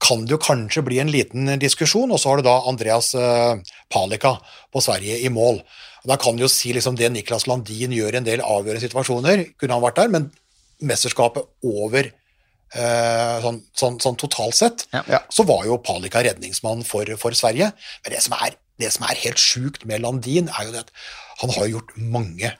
Kan 0.00 0.24
det 0.24 0.32
jo 0.32 0.40
kanskje 0.40 0.84
bli 0.86 1.00
en 1.02 1.10
liten 1.12 1.50
diskusjon, 1.60 2.10
og 2.10 2.20
så 2.20 2.32
har 2.32 2.40
du 2.40 2.46
da 2.48 2.56
Andreas 2.70 3.10
uh, 3.18 3.60
Palika 3.92 4.38
på 4.72 4.82
Sverige 4.84 5.20
i 5.24 5.32
mål. 5.32 5.60
Og 6.04 6.12
Da 6.12 6.16
kan 6.20 6.38
du 6.38 6.46
jo 6.46 6.52
si 6.52 6.72
liksom 6.72 6.96
det 6.96 7.10
Niklas 7.12 7.46
Landin 7.50 7.92
gjør 7.92 8.16
i 8.16 8.20
en 8.22 8.28
del 8.28 8.44
avgjørende 8.44 8.84
situasjoner, 8.86 9.44
kunne 9.60 9.76
han 9.76 9.84
vært 9.84 10.00
der, 10.00 10.12
men 10.14 10.30
mesterskapet 10.78 11.42
over 11.66 12.06
eh, 12.08 13.36
sånn, 13.42 13.58
sånn, 13.76 13.98
sånn 14.02 14.18
totalt 14.20 14.54
sett, 14.58 14.86
Ja. 14.94 15.02
Ja. 15.10 15.20
så 15.28 15.44
var 15.48 15.64
jo 15.66 15.80
Palika 15.82 16.22
redningsmann 16.22 16.84
for, 16.86 17.04
for 17.18 17.34
Sverige. 17.34 17.72
Men 18.04 18.14
det 18.14 18.22
som, 18.22 18.36
er, 18.38 18.54
det 18.78 18.92
som 18.94 19.08
er 19.08 19.20
helt 19.24 19.42
sjukt 19.42 19.84
med 19.90 20.04
Landin, 20.04 20.48
er 20.48 20.68
jo 20.68 20.76
det 20.76 20.84
at 20.86 20.94
han 21.42 21.54
har 21.56 21.70
gjort 21.72 21.94
mange 21.98 22.54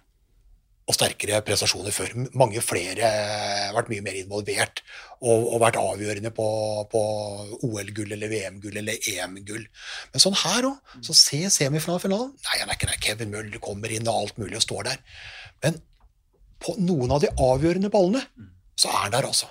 og 0.88 0.96
sterkere 0.96 1.42
prestasjoner 1.44 1.92
før. 1.92 2.14
Mange 2.38 2.62
flere 2.64 3.08
har 3.08 3.74
vært 3.76 3.90
mye 3.92 4.04
mer 4.04 4.16
involvert 4.16 4.80
og, 5.20 5.42
og 5.52 5.58
vært 5.60 5.76
avgjørende 5.80 6.32
på, 6.34 6.46
på 6.88 7.02
OL-gull 7.68 8.14
eller 8.16 8.32
VM-gull 8.32 8.80
eller 8.80 9.10
EM-gull. 9.12 9.66
Men 10.14 10.24
sånn 10.24 10.38
her 10.46 10.70
òg, 10.70 10.94
så 11.04 11.16
se 11.16 11.42
semifinalen. 11.52 12.32
Nei, 12.32 12.56
han 12.62 12.72
er 12.72 12.78
ikke 12.78 12.88
der. 12.88 13.02
Kevin 13.04 13.34
Møller 13.34 13.60
kommer 13.62 13.92
inn 13.92 14.08
og 14.08 14.24
alt 14.24 14.40
mulig 14.40 14.56
og 14.62 14.64
står 14.64 14.88
der. 14.88 15.04
Men 15.66 15.78
på 16.64 16.74
noen 16.80 17.12
av 17.14 17.22
de 17.22 17.30
avgjørende 17.36 17.92
ballene, 17.92 18.24
så 18.78 18.88
er 18.90 19.04
han 19.04 19.14
der, 19.14 19.28
altså. 19.28 19.50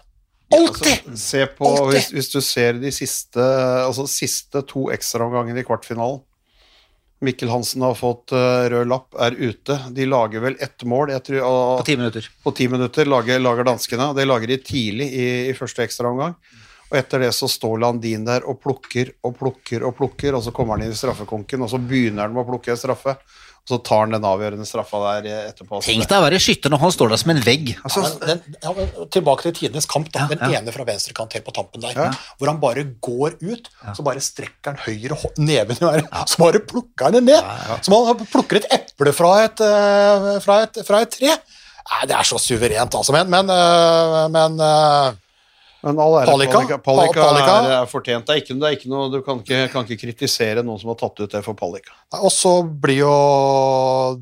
Alltid! 0.57 0.89
Altså, 0.89 1.17
se 1.21 1.43
på, 1.57 1.69
hvis, 1.91 2.09
hvis 2.15 2.31
du 2.31 2.39
ser 2.41 2.79
de 2.81 2.91
siste, 2.95 3.43
altså 3.83 4.07
siste 4.09 4.63
to 4.67 4.87
ekstraomgangene 4.95 5.61
i 5.61 5.67
kvartfinalen. 5.67 6.23
Mikkel 7.25 7.49
Hansen 7.49 7.81
har 7.81 7.95
fått 7.97 8.31
eh, 8.31 8.67
rød 8.69 8.87
lapp, 8.91 9.15
er 9.17 9.33
ute. 9.33 9.79
De 9.95 10.05
lager 10.05 10.43
vel 10.43 10.57
ett 10.61 10.83
mål 10.85 11.15
jeg 11.15 11.23
tror, 11.25 11.39
og, 11.47 11.79
På 11.81 11.87
ti 11.87 11.97
minutter. 11.97 12.29
på 12.43 12.53
ti 12.53 12.67
minutter, 12.69 13.09
lager, 13.09 13.41
lager 13.41 13.65
danskene. 13.65 14.11
Det 14.13 14.27
lager 14.27 14.53
de 14.53 14.57
tidlig 14.61 15.09
i, 15.09 15.27
i 15.49 15.55
første 15.57 15.85
ekstraomgang. 15.87 16.35
Og 16.87 16.95
etter 16.95 17.25
det 17.25 17.33
så 17.35 17.49
står 17.51 17.81
Landin 17.83 18.23
der 18.27 18.45
og 18.47 18.61
plukker 18.63 19.09
og 19.27 19.33
plukker 19.39 19.83
og 19.83 19.97
plukker, 19.97 20.37
og 20.37 20.45
så 20.45 20.53
kommer 20.55 20.77
han 20.77 20.85
inn 20.85 20.93
i 20.95 20.99
straffekonken, 20.99 21.65
og 21.65 21.73
så 21.73 21.81
begynner 21.81 22.27
han 22.27 22.35
med 22.37 22.45
å 22.45 22.51
plukke 22.53 22.77
straffe. 22.79 23.17
Så 23.67 23.77
tar 23.83 24.05
han 24.05 24.13
den 24.15 24.23
avgjørende 24.23 24.63
straffa 24.63 24.99
der 25.19 25.25
etterpå. 25.49 25.81
Tenk 25.83 26.05
deg 26.07 26.21
å 26.21 26.23
være 26.23 26.39
skytter 26.39 26.71
når 26.71 26.79
han 26.85 26.93
står 26.95 27.09
der 27.11 27.19
som 27.19 27.33
en 27.33 27.41
vegg. 27.43 27.73
Altså, 27.83 28.03
Ja, 28.05 28.13
men 28.13 28.29
den, 28.29 28.55
ja, 28.63 28.71
men 28.77 29.09
tilbake 29.11 29.43
til 29.43 29.55
tidenes 29.57 29.89
kamp. 29.91 30.07
Da. 30.13 30.23
Den 30.31 30.39
ene 30.47 30.71
fra 30.71 30.85
venstrekant 30.87 31.35
helt 31.35 31.43
på 31.49 31.51
tampen 31.57 31.83
der. 31.83 31.99
Hvor 32.39 32.47
han 32.47 32.61
bare 32.63 32.85
går 33.03 33.35
ut, 33.43 33.67
så 33.91 34.05
bare 34.07 34.23
strekker 34.23 34.71
han 34.71 34.79
høyre 34.85 35.19
neven 35.37 35.75
i 35.81 35.83
været, 35.83 36.07
så 36.31 36.39
bare 36.45 36.63
plukker 36.63 37.09
han 37.09 37.19
det 37.19 37.25
ned. 37.27 37.51
Som 37.83 37.97
han 38.07 38.23
plukker 38.31 38.61
et 38.61 38.71
eple 38.79 39.11
fra 39.15 39.33
et, 39.43 39.59
eh, 39.67 40.39
fra 40.47 40.61
et, 40.63 40.79
fra 40.87 41.03
et 41.03 41.11
tre. 41.19 41.35
Nei, 41.87 42.01
det 42.07 42.15
er 42.17 42.27
så 42.27 42.39
suverent, 42.39 42.95
altså. 42.99 43.13
Men, 43.15 43.29
men, 43.31 43.51
eh, 43.51 44.23
men 44.31 44.57
eh, 44.63 45.11
Men 45.87 45.99
all 46.03 46.17
ære 46.19 46.27
Palika? 46.29 46.59
Palika, 46.59 46.77
Palika, 46.83 47.23
Palika? 47.23 47.57
Er, 47.63 47.73
er 47.81 47.89
fortjent. 47.91 48.27
Det 48.27 48.35
er 48.35 48.41
ikke, 48.43 48.55
det 48.59 48.67
er 48.69 48.77
ikke 48.77 48.89
noe, 48.91 49.07
du 49.13 49.21
kan 49.25 49.39
ikke, 49.43 49.59
kan 49.71 49.87
ikke 49.87 50.01
kritisere 50.03 50.63
noen 50.67 50.81
som 50.81 50.91
har 50.91 50.99
tatt 50.99 51.21
ut 51.23 51.31
det 51.37 51.43
for 51.45 51.55
Palika. 51.57 51.95
Og 52.19 52.31
så 52.33 52.57
blir 52.67 53.01
jo 53.05 53.13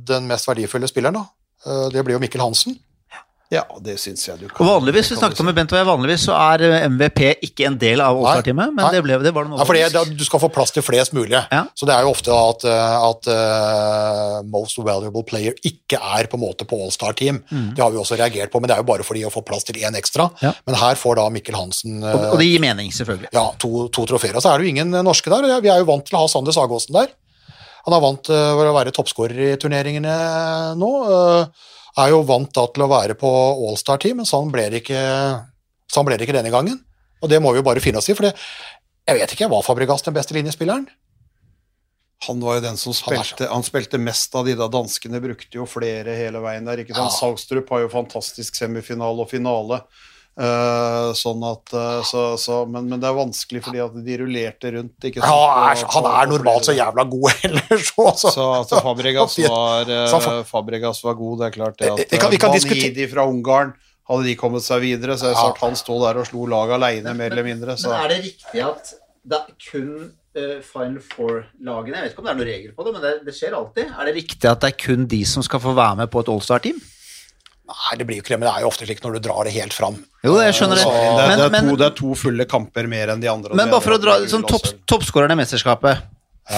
den 0.07 0.27
mest 0.29 0.47
verdifulle 0.49 0.89
spilleren, 0.91 1.17
da. 1.17 1.25
eh, 1.65 1.87
Det 1.95 2.03
blir 2.05 2.15
jo 2.19 2.21
Mikkel 2.23 2.43
Hansen. 2.45 2.77
Ja, 3.53 3.61
det 3.85 3.99
syns 4.01 4.23
jeg 4.25 4.39
du 4.41 4.45
og 4.47 4.53
kan. 4.57 4.65
vanligvis, 4.65 5.11
vi 5.11 5.17
snakket 5.19 5.39
om 5.43 5.49
Bent 5.53 5.73
og 5.75 5.77
jeg, 5.77 5.85
vanligvis 5.85 6.23
så 6.25 6.33
er 6.33 6.63
eh, 6.65 6.85
MVP 6.89 7.19
ikke 7.45 7.67
en 7.69 7.75
del 7.77 8.01
av 8.01 8.17
All-Star-teamet, 8.17 8.73
men 8.73 8.87
det, 8.91 9.01
ble, 9.05 9.19
det 9.21 9.33
var 9.35 9.45
det 9.45 9.51
noe 9.53 9.67
Nei, 9.69 9.83
det, 9.93 10.01
Du 10.17 10.23
skal 10.25 10.41
få 10.41 10.49
plass 10.53 10.73
til 10.73 10.81
flest 10.85 11.13
mulig. 11.13 11.37
Ja. 11.37 11.61
Så 11.77 11.85
det 11.85 11.93
er 11.93 12.07
jo 12.07 12.13
ofte 12.15 12.33
at, 12.33 12.65
eh, 12.65 12.95
at 13.05 13.29
uh, 13.29 14.39
most 14.49 14.81
valuable 14.81 15.21
player 15.29 15.53
ikke 15.61 15.99
er 16.01 16.29
på 16.31 16.39
en 16.39 16.43
måte 16.45 16.65
på 16.65 16.79
all-star-team. 16.87 17.43
Det 17.77 17.83
har 17.83 17.93
vi 17.93 18.01
også 18.01 18.17
reagert 18.17 18.49
på, 18.53 18.59
men 18.63 18.71
det 18.71 18.79
er 18.79 18.81
jo 18.81 18.87
bare 18.89 19.05
fordi 19.05 19.21
å 19.29 19.33
få 19.33 19.45
plass 19.45 19.67
til 19.69 19.77
én 19.77 19.97
ekstra. 19.99 20.25
Mm. 20.33 20.41
Ja. 20.47 20.53
Men 20.65 20.79
her 20.81 20.97
får 20.99 21.21
da 21.21 21.27
Mikkel 21.37 21.59
Hansen 21.59 22.01
uh, 22.01 22.11
Og, 22.15 22.25
og 22.33 22.41
det 22.41 22.49
gir 22.49 22.65
mening, 22.65 22.89
selvfølgelig. 22.97 23.29
ja, 23.35 23.45
to, 23.61 23.85
to 23.93 24.07
trofeer. 24.09 24.33
Og 24.35 24.43
så 24.43 24.55
er 24.55 24.57
det 24.59 24.65
jo 24.67 24.73
ingen 24.73 24.97
norske 25.05 25.29
der. 25.31 25.45
Vi 25.61 25.69
er 25.69 25.85
jo 25.85 25.89
vant 25.93 26.09
til 26.09 26.17
å 26.17 26.25
ha 26.25 26.33
Sander 26.33 26.55
Sagåsen 26.55 26.97
der. 26.97 27.13
Han 27.85 27.93
er 27.93 28.01
vant 28.01 28.25
til 28.25 28.33
å 28.65 28.73
være 28.73 28.89
toppskårer 28.95 29.39
i 29.51 29.55
turneringene 29.61 30.13
nå. 30.81 30.91
eh, 31.13 31.73
Er 32.01 32.11
jo 32.11 32.23
vant 32.27 32.51
da 32.55 32.65
til 32.67 32.83
å 32.83 32.91
være 32.91 33.15
på 33.19 33.29
all-star-team, 33.29 34.19
men 34.19 34.27
sånn 34.27 34.51
ble 34.51 34.67
det 34.71 34.83
ikke 34.83 35.01
sånn 35.91 36.07
ble 36.07 36.17
det 36.17 36.27
ikke 36.27 36.35
denne 36.35 36.53
gangen. 36.53 36.81
Og 37.23 37.31
det 37.31 37.39
må 37.41 37.53
vi 37.53 37.61
jo 37.61 37.65
bare 37.67 37.83
finne 37.83 38.01
oss 38.01 38.09
i, 38.11 38.15
for 38.17 38.27
det, 38.27 38.33
jeg 39.05 39.19
vet 39.19 39.35
ikke, 39.35 39.49
var 39.51 39.63
Fabregas 39.65 40.03
den 40.05 40.15
beste 40.15 40.35
linjespilleren? 40.35 40.87
Han 42.25 42.41
var 42.41 42.57
jo 42.57 42.63
den 42.63 42.77
som 42.79 42.95
spilte, 42.95 43.47
han 43.51 43.65
spilte 43.65 43.99
mest 44.01 44.33
av 44.37 44.47
de 44.47 44.55
da 44.57 44.67
danskene 44.71 45.19
brukte 45.21 45.59
jo 45.59 45.67
flere 45.69 46.15
hele 46.17 46.41
veien 46.41 46.65
der. 46.65 46.81
ikke 46.81 46.95
sant? 46.95 47.11
Ja. 47.11 47.17
Saugstrup 47.19 47.69
har 47.73 47.83
jo 47.83 47.91
fantastisk 47.91 48.57
semifinale 48.57 49.25
og 49.25 49.29
finale. 49.29 49.81
Eh, 50.35 51.13
sånn 51.15 51.43
at, 51.47 51.71
uh, 51.71 52.01
så, 52.03 52.21
så, 52.35 52.57
men, 52.67 52.89
men 52.91 52.99
det 52.99 53.07
er 53.07 53.15
vanskelig 53.15 53.61
fordi 53.63 53.79
at 53.79 53.93
de 54.03 54.17
rullerte 54.19 54.71
rundt. 54.75 54.97
ikke 55.07 55.21
sant? 55.23 55.31
Ja, 55.31 55.45
han 55.55 55.69
er, 55.71 55.83
på- 55.85 55.93
han 55.95 56.07
er 56.11 56.31
normalt 56.33 56.67
så 56.67 56.73
jævla 56.75 57.05
god 57.07 57.45
ellers 57.47 57.91
òg, 57.95 58.09
Så 58.19 58.33
så 58.67 58.81
Fabregas 58.83 59.37
var, 59.47 59.87
uh, 59.87 60.41
Fabregas 60.49 60.99
var 61.05 61.15
god, 61.21 61.39
det 61.39 61.47
er 61.47 61.55
klart 61.55 61.77
det. 61.79 61.91
At 61.93 62.11
Vi 62.11 62.19
kan- 62.19 62.31
vi 62.35 62.41
kan 62.41 62.51
eh, 62.51 63.07
fra 63.13 63.23
Ungarn, 63.31 63.71
hadde 64.11 64.27
de 64.27 64.35
kommet 64.35 64.65
seg 64.65 64.83
videre, 64.83 65.15
så 65.15 65.31
jeg 65.31 65.39
sa 65.39 65.47
at 65.53 65.63
han 65.63 65.79
sto 65.79 66.01
der 66.03 66.19
og 66.19 66.27
slo 66.27 66.43
laget 66.51 66.75
aleine, 66.81 67.15
mer 67.15 67.31
eller 67.31 67.47
mindre. 67.47 67.77
Så. 67.79 67.95
det 68.11 68.19
riktig 68.27 68.65
at 68.67 68.91
det 69.25 69.39
er 69.39 69.55
kun 69.71 70.11
Final 70.35 70.99
Four-lagene 70.99 71.95
Jeg 71.95 72.03
vet 72.03 72.11
ikke 72.11 72.19
om 72.19 72.25
det 72.27 72.33
er 72.33 72.39
noen 72.41 72.49
regel 72.49 72.73
på 72.75 72.83
det, 72.83 72.91
men 72.91 73.01
det, 73.01 73.13
skjer 73.37 73.55
alltid. 73.55 73.87
Er 73.87 74.09
det 74.09 74.15
riktig 74.19 74.49
at 74.51 74.59
det 74.59 74.73
er 74.73 74.77
kun 74.83 75.07
de 75.07 75.21
som 75.23 75.45
skal 75.47 75.63
få 75.63 75.71
være 75.79 75.95
med 76.03 76.11
på 76.11 76.19
et 76.25 76.31
All-Star-team? 76.33 76.81
Nei, 77.65 77.95
det 77.97 78.05
blir 78.05 78.19
jo 78.19 78.23
ikke 78.23 78.35
det, 78.35 78.37
men 78.41 78.47
det 78.47 78.53
er 78.59 78.61
jo 78.61 78.67
ofte 78.69 78.85
slik 78.85 78.99
når 79.01 79.15
du 79.17 79.23
drar 79.25 79.47
det 79.47 79.53
helt 79.55 79.73
fram. 79.73 79.95
Jo, 80.25 80.35
jeg 80.41 80.53
skjønner 80.53 80.77
det. 80.77 80.83
Så- 80.85 80.91
det, 80.93 80.99
er, 81.01 81.27
Men, 81.27 81.37
det, 81.39 81.45
er 81.45 81.53
men, 81.55 81.69
to, 81.71 81.77
det 81.81 81.85
er 81.87 81.95
to 81.97 82.15
fulle 82.19 82.45
kamper 82.45 82.87
mer 82.87 83.09
enn 83.15 83.23
de 83.23 83.27
andre. 83.31 83.55
men 83.57 83.71
bare 83.73 83.81
for 83.81 83.97
å 83.97 84.01
dra 84.01 84.19
sånn 84.29 84.45
topp, 84.45 84.67
toppskåreren 84.85 85.33
i 85.33 85.39
mesterskapet. 85.41 86.03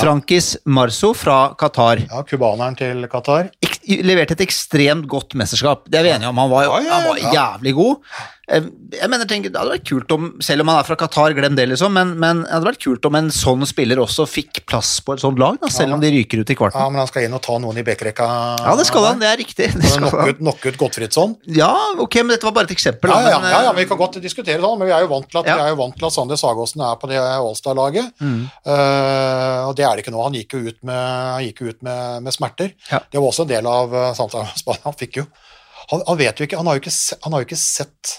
Frankis 0.01 0.57
Marzo 0.67 1.13
fra 1.15 1.53
Qatar. 1.55 2.01
Ja, 2.09 2.21
Cubaneren 2.27 2.75
til 2.75 3.07
Qatar. 3.07 3.47
ek 3.63 3.76
leverte 3.87 4.35
et 4.37 4.45
ekstremt 4.47 5.07
godt 5.07 5.33
mesterskap. 5.39 5.85
Det 5.89 5.99
er 5.99 6.03
vi 6.03 6.15
enige 6.15 6.29
om. 6.33 6.37
Han 6.43 6.49
var, 6.51 6.63
ja, 6.67 6.77
Ja, 6.77 6.83
ja, 6.87 6.97
han 6.99 7.07
var 7.09 7.37
jævlig 7.37 7.73
god. 7.77 7.95
Eh, 8.49 8.63
Jeg 8.97 9.09
mener, 9.11 9.25
tenker, 9.27 9.51
Det 9.51 9.59
hadde 9.59 9.73
vært 9.75 9.87
kult 9.89 10.11
om, 10.15 10.27
selv 10.39 10.63
om 10.63 10.69
han 10.71 10.77
er 10.79 10.85
fra 10.87 10.95
Qatar, 10.95 11.33
glem 11.35 11.55
det, 11.57 11.65
liksom, 11.67 11.91
men, 11.91 12.13
men 12.19 12.43
det 12.45 12.51
hadde 12.53 12.67
vært 12.69 12.79
kult 12.83 13.03
om 13.09 13.15
en 13.19 13.27
sånn 13.35 13.65
spiller 13.67 13.99
også 13.99 14.23
fikk 14.27 14.61
plass 14.65 15.01
på 15.03 15.13
et 15.17 15.19
sånt 15.23 15.37
lag, 15.41 15.57
da, 15.59 15.67
selv 15.67 15.97
om 15.97 15.99
de 15.99 16.07
ryker 16.13 16.39
ut 16.39 16.53
i 16.53 16.55
kvarten. 16.55 16.79
Ja, 16.79 16.87
men 16.89 17.01
han 17.01 17.09
skal 17.09 17.25
inn 17.27 17.35
og 17.35 17.41
ta 17.43 17.57
noen 17.59 17.75
i 17.77 17.83
bekkerekka. 17.83 18.27
Ja, 18.63 18.75
det 18.79 18.85
skal 18.87 19.03
han. 19.09 19.19
Det 19.19 19.27
er 19.27 19.37
riktig. 19.41 19.67
Det 19.75 19.91
ut, 19.99 20.39
knock 20.39 20.63
ut 20.63 20.77
Gottfriedsson? 20.79 21.35
Ja, 21.57 21.73
ok, 21.99 22.15
men 22.23 22.31
dette 22.35 22.47
var 22.47 22.55
bare 22.55 22.69
et 22.71 22.75
eksempel. 22.77 23.11
Ja, 23.11 23.19
da, 23.19 23.27
ja, 23.27 23.35
ja, 23.35 23.39
men, 23.43 23.51
ja, 23.51 23.71
eh, 23.73 23.77
vi 23.81 23.85
kan 23.91 23.99
godt 23.99 24.15
diskutere 24.23 24.61
det, 24.63 24.71
men 24.79 24.87
vi 24.87 24.95
er 24.95 25.03
jo 25.03 25.11
vant 25.11 25.27
til 25.31 25.41
at, 25.43 25.51
Ja. 25.51 25.55
vi 25.59 25.67
er 25.67 25.75
jo 25.75 25.79
vant 25.83 25.99
til 25.99 26.07
at 26.07 26.15
Sander 26.15 26.39
Sagåsen 26.39 26.81
er 26.87 26.95
på 27.03 27.11
det 27.11 27.19
Allstar-laget. 27.19 28.07
Mm. 28.23 28.41
Uh, 28.63 29.67
og 29.67 29.75
det 29.77 29.85
er 29.85 29.95
det 29.95 30.03
ikke 30.05 30.13
nå. 30.15 30.23
Han 30.23 30.35
gikk 30.39 30.55
jo 30.55 30.63
ut 30.71 30.79
med, 30.87 31.43
gikk 31.49 31.61
ut 31.67 31.83
med, 31.83 32.23
med 32.23 32.33
smerter. 32.35 32.71
Det 32.89 33.19
var 33.19 33.27
også 33.27 33.43
en 33.43 33.51
del 33.51 33.67
av 33.67 33.76
uh, 33.85 34.13
samtalen 34.17 34.49
med 34.49 34.61
Spania. 34.61 34.83
Han 34.85 34.97
fikk 34.97 35.21
jo 35.21 35.27
han, 35.87 36.01
han 36.03 36.19
vet 36.19 36.39
jo 36.39 36.47
ikke 36.47 36.59
han 36.59 36.67
har 36.67 36.77
jo 36.77 36.83
ikke, 36.83 36.95
han 37.23 37.35
har 37.35 37.43
jo 37.43 37.47
ikke 37.47 37.59
sett 37.61 38.17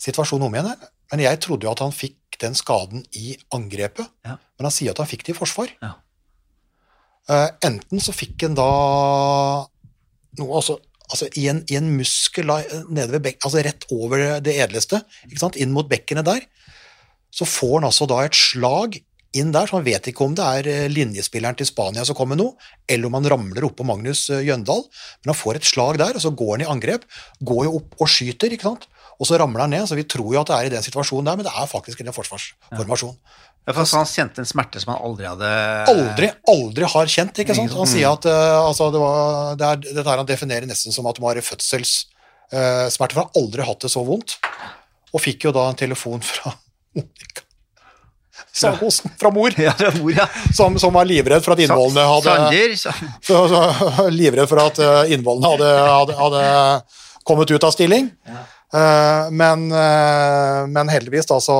situasjonen 0.00 0.46
om 0.46 0.54
igjen. 0.56 0.86
Men 1.10 1.24
jeg 1.24 1.40
trodde 1.42 1.66
jo 1.66 1.72
at 1.72 1.82
han 1.82 1.94
fikk 1.94 2.38
den 2.40 2.54
skaden 2.56 3.02
i 3.18 3.34
angrepet. 3.54 4.06
Ja. 4.24 4.36
Men 4.56 4.68
han 4.68 4.74
sier 4.74 4.94
at 4.94 5.02
han 5.02 5.10
fikk 5.10 5.26
det 5.26 5.34
i 5.34 5.38
forsvar. 5.40 5.72
Ja. 5.82 5.96
Uh, 7.30 7.48
enten 7.66 8.02
så 8.02 8.14
fikk 8.16 8.46
han 8.46 8.56
da 8.58 8.70
noe 10.38 10.56
altså, 10.56 10.78
altså 11.10 11.28
i, 11.38 11.48
en, 11.50 11.60
i 11.70 11.76
en 11.78 11.90
muskel 11.98 12.48
nede 12.48 13.10
ved 13.16 13.24
bekk, 13.26 13.42
altså 13.44 13.62
rett 13.66 13.86
over 13.94 14.40
det 14.44 14.56
edleste, 14.62 15.02
inn 15.58 15.74
mot 15.74 15.88
bekkenet 15.90 16.26
der, 16.26 16.46
så 17.34 17.46
får 17.46 17.76
han 17.78 17.88
altså 17.90 18.08
da 18.10 18.22
et 18.24 18.38
slag 18.38 18.98
inn 19.38 19.52
der, 19.54 19.68
så 19.68 19.78
han 19.78 19.86
vet 19.86 20.08
ikke 20.10 20.24
om 20.26 20.34
det 20.36 20.44
er 20.44 20.68
eh, 20.70 20.86
linjespilleren 20.90 21.58
til 21.58 21.68
Spania 21.68 22.04
som 22.06 22.16
kommer 22.18 22.38
nå, 22.38 22.48
eller 22.90 23.10
om 23.10 23.18
han 23.18 23.28
ramler 23.32 23.66
oppå 23.68 23.86
Magnus 23.86 24.24
eh, 24.32 24.42
Jøndal, 24.48 24.82
men 25.22 25.32
han 25.32 25.38
får 25.38 25.60
et 25.60 25.68
slag 25.68 26.00
der, 26.00 26.16
og 26.16 26.24
så 26.24 26.32
går 26.34 26.56
han 26.56 26.64
i 26.64 26.70
angrep, 26.72 27.04
går 27.46 27.68
jo 27.68 27.76
opp 27.78 28.00
og 28.00 28.10
skyter, 28.10 28.56
ikke 28.56 28.66
sant? 28.66 28.88
Og 29.20 29.28
så 29.28 29.36
ramler 29.38 29.66
han 29.66 29.74
ned, 29.76 29.84
så 29.86 29.98
vi 29.98 30.06
tror 30.08 30.32
jo 30.32 30.40
at 30.40 30.50
det 30.50 30.56
er 30.56 30.70
i 30.70 30.72
den 30.72 30.84
situasjonen 30.84 31.28
der, 31.28 31.38
men 31.38 31.46
det 31.46 31.52
er 31.52 31.68
faktisk 31.70 32.00
en 32.00 32.14
forsvarsformasjon. 32.16 33.16
Ja, 33.68 33.74
for 33.76 33.84
Han 33.84 34.08
kjente 34.08 34.40
en 34.40 34.48
smerte 34.48 34.80
som 34.80 34.94
han 34.94 35.02
aldri 35.04 35.26
hadde 35.28 35.50
Aldri, 35.92 36.30
aldri 36.48 36.88
har 36.88 37.12
kjent, 37.12 37.42
ikke 37.42 37.54
sant? 37.54 37.76
Han 37.76 37.90
sier 37.90 38.08
at 38.08 38.24
uh, 38.24 38.64
altså, 38.64 38.88
det, 38.90 39.02
var, 39.02 39.52
det 39.60 39.68
er 39.68 39.82
dette 39.84 40.06
her 40.08 40.22
han 40.22 40.30
definerer 40.30 40.66
nesten 40.70 40.96
som 40.96 41.06
at 41.10 41.20
det 41.20 41.22
må 41.22 41.34
fødselssmerter, 41.36 42.08
uh, 42.56 42.88
for 42.96 43.20
han 43.20 43.28
har 43.28 43.42
aldri 43.42 43.68
hatt 43.68 43.84
det 43.84 43.92
så 43.92 44.02
vondt. 44.08 44.38
Og 45.12 45.22
fikk 45.22 45.46
jo 45.50 45.54
da 45.54 45.68
en 45.68 45.78
telefon 45.78 46.24
fra 46.24 46.56
Monica 46.96 47.44
Sagosen, 48.52 49.10
fra 49.20 49.30
mor, 49.30 49.54
Ja, 49.58 49.72
fra 49.72 49.90
mor, 49.98 50.12
ja. 50.12 50.26
som, 50.54 50.78
som 50.78 50.94
var 50.94 51.06
livredd 51.08 51.44
for 51.44 51.54
at 51.54 51.62
innvollene 51.64 52.06
hadde 52.10 52.36
så, 53.22 53.42
så, 53.50 53.60
Livredd 54.10 54.50
for 54.50 54.62
at 54.62 54.80
eh, 54.82 55.12
innvollene 55.14 55.52
hadde, 55.54 55.74
hadde, 55.90 56.16
hadde 56.18 57.20
kommet 57.26 57.50
ut 57.50 57.66
av 57.66 57.74
stilling. 57.74 58.08
Eh, 58.26 59.30
men, 59.30 59.66
eh, 59.70 60.60
men 60.70 60.90
heldigvis 60.90 61.30
da, 61.30 61.38
så, 61.42 61.56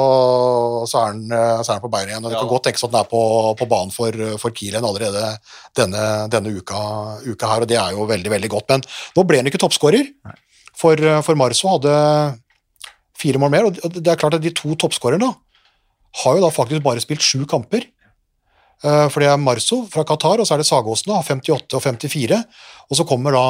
så, 0.91 1.03
er 1.05 1.13
han, 1.13 1.23
han 1.63 1.83
på 1.85 1.93
beina 1.93 2.13
igjen. 2.13 2.25
og 2.25 2.35
Det 2.35 2.41
kan 2.41 2.51
godt 2.51 2.67
tenkes 2.69 2.87
at 2.87 2.93
han 2.93 3.05
er 3.05 3.11
på, 3.11 3.23
på 3.61 3.71
banen 3.71 3.95
for, 3.95 4.23
for 4.43 4.57
Kielen 4.57 4.87
allerede 4.87 5.35
denne, 5.79 6.07
denne 6.33 6.55
uka, 6.59 6.81
uka 7.27 7.53
her, 7.55 7.67
og 7.67 7.71
det 7.71 7.79
er 7.79 7.95
jo 7.95 8.09
veldig 8.11 8.35
veldig 8.35 8.51
godt. 8.57 8.71
Men 8.75 8.87
nå 9.17 9.27
ble 9.29 9.43
han 9.43 9.51
ikke 9.51 9.63
toppskårer, 9.63 10.11
for, 10.81 10.99
for 11.27 11.39
Marso 11.39 11.71
hadde 11.71 11.95
fire 13.21 13.39
mål 13.39 13.53
mer. 13.53 13.69
og 13.69 13.95
det 14.01 14.09
er 14.09 14.19
klart 14.19 14.39
at 14.39 14.43
De 14.43 14.53
to 14.57 14.75
toppskårerne 14.81 15.29
har 16.23 16.37
jo 16.37 16.45
da 16.45 16.51
faktisk 16.53 16.85
bare 16.85 17.03
spilt 17.03 17.25
sju 17.25 17.45
kamper. 17.49 17.87
Eh, 18.83 19.07
For 19.13 19.21
det 19.21 19.29
er 19.31 19.41
Marso 19.41 19.83
fra 19.93 20.05
Qatar, 20.09 20.41
og 20.41 20.49
så 20.49 20.57
er 20.57 20.63
det 20.63 20.69
Sagåsen, 20.69 21.13
da, 21.13 21.21
58 21.23 21.77
og 21.77 21.83
54. 21.85 22.41
Og 22.91 22.99
så 22.99 23.07
kommer 23.07 23.37
da 23.37 23.45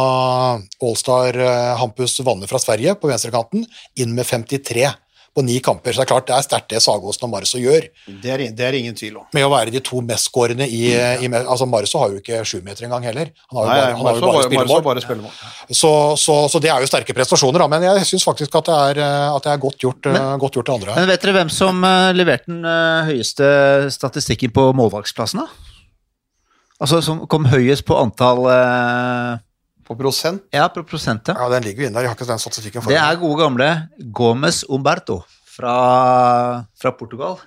Allstar 0.83 1.39
eh, 1.39 1.77
Hampus 1.81 2.19
Vanne 2.27 2.51
fra 2.51 2.61
Sverige 2.63 2.97
på 2.99 3.11
venstrekanten 3.11 3.65
inn 3.97 4.15
med 4.17 4.27
53 4.27 4.91
på 5.37 5.45
ni 5.47 5.61
kamper. 5.63 5.95
Så 5.95 6.01
det 6.01 6.07
er 6.07 6.11
klart 6.11 6.27
det 6.27 6.35
er 6.35 6.43
sterkt 6.43 6.73
det 6.73 6.81
Sagåsen 6.83 7.23
og 7.29 7.31
Marso 7.31 7.59
gjør, 7.63 7.85
Det 8.23 8.31
er, 8.35 8.43
det 8.57 8.65
er 8.67 8.77
ingen 8.79 8.97
tvil 8.99 9.21
om. 9.21 9.27
med 9.33 9.45
å 9.47 9.51
være 9.53 9.71
de 9.71 9.81
to 9.87 10.01
mestskårende 10.03 10.67
i, 10.67 10.81
i 10.91 11.29
Altså 11.39 11.69
Marso 11.71 12.01
har 12.03 12.11
jo 12.11 12.19
ikke 12.19 12.41
sjumeter 12.45 12.89
engang 12.89 13.05
heller. 13.07 13.31
Han 13.53 13.61
har 13.61 13.65
jo 13.65 13.71
Nei, 13.71 13.77
bare, 13.79 13.95
han 13.95 14.07
har 14.07 14.17
jo 14.17 14.25
bare 14.27 14.49
spillemål. 14.49 14.83
bare 14.89 15.05
spillemål. 15.05 15.37
Så, 15.71 15.93
så, 16.19 16.37
så 16.51 16.59
det 16.65 16.73
er 16.75 16.83
jo 16.83 16.91
sterke 16.91 17.15
prestasjoner, 17.15 17.63
da. 17.63 17.69
Men 17.71 17.87
jeg 17.87 18.09
syns 18.11 18.27
faktisk 18.27 18.59
at 18.59 18.67
det 18.73 18.79
er, 18.91 19.03
eh, 19.07 19.35
at 19.37 19.47
det 19.47 19.53
er 19.55 19.63
godt 19.63 19.79
gjort, 19.87 20.11
men, 20.11 20.27
godt 20.43 20.59
gjort 20.59 20.67
det 20.73 20.77
andre. 20.81 20.97
Men 20.99 21.11
vet 21.13 21.23
dere 21.29 21.37
hvem 21.39 21.53
som 21.55 21.85
eh, 21.87 22.11
leverte 22.19 22.51
den 22.51 22.65
eh, 22.67 23.13
høyeste 23.13 23.53
statistikken 23.95 24.51
på 24.57 24.67
målvaktsplassen, 24.83 25.45
da? 25.47 25.69
Altså 26.81 27.03
som 27.05 27.23
kom 27.29 27.45
høyest 27.53 27.85
på 27.87 27.95
antall 28.01 28.47
eh, 28.51 29.39
På 29.91 29.97
prosent 29.99 30.45
Ja, 30.55 30.69
på 30.71 30.85
prosent, 30.87 31.27
ja. 31.27 31.35
Ja, 31.35 31.49
Den 31.51 31.65
ligger 31.67 31.83
jo 31.83 31.91
inne 31.91 31.99
der. 31.99 32.07
Jeg 32.07 32.13
har 32.13 32.19
ikke 32.19 32.29
den 32.31 32.39
statistikken 32.43 32.83
for 32.85 32.93
Det 32.95 32.99
er 33.01 33.17
gode 33.19 33.39
gamle 33.43 33.71
Gomes 34.15 34.63
Umberto 34.71 35.21
fra, 35.51 35.75
fra 36.81 36.93
Portugal. 36.95 37.41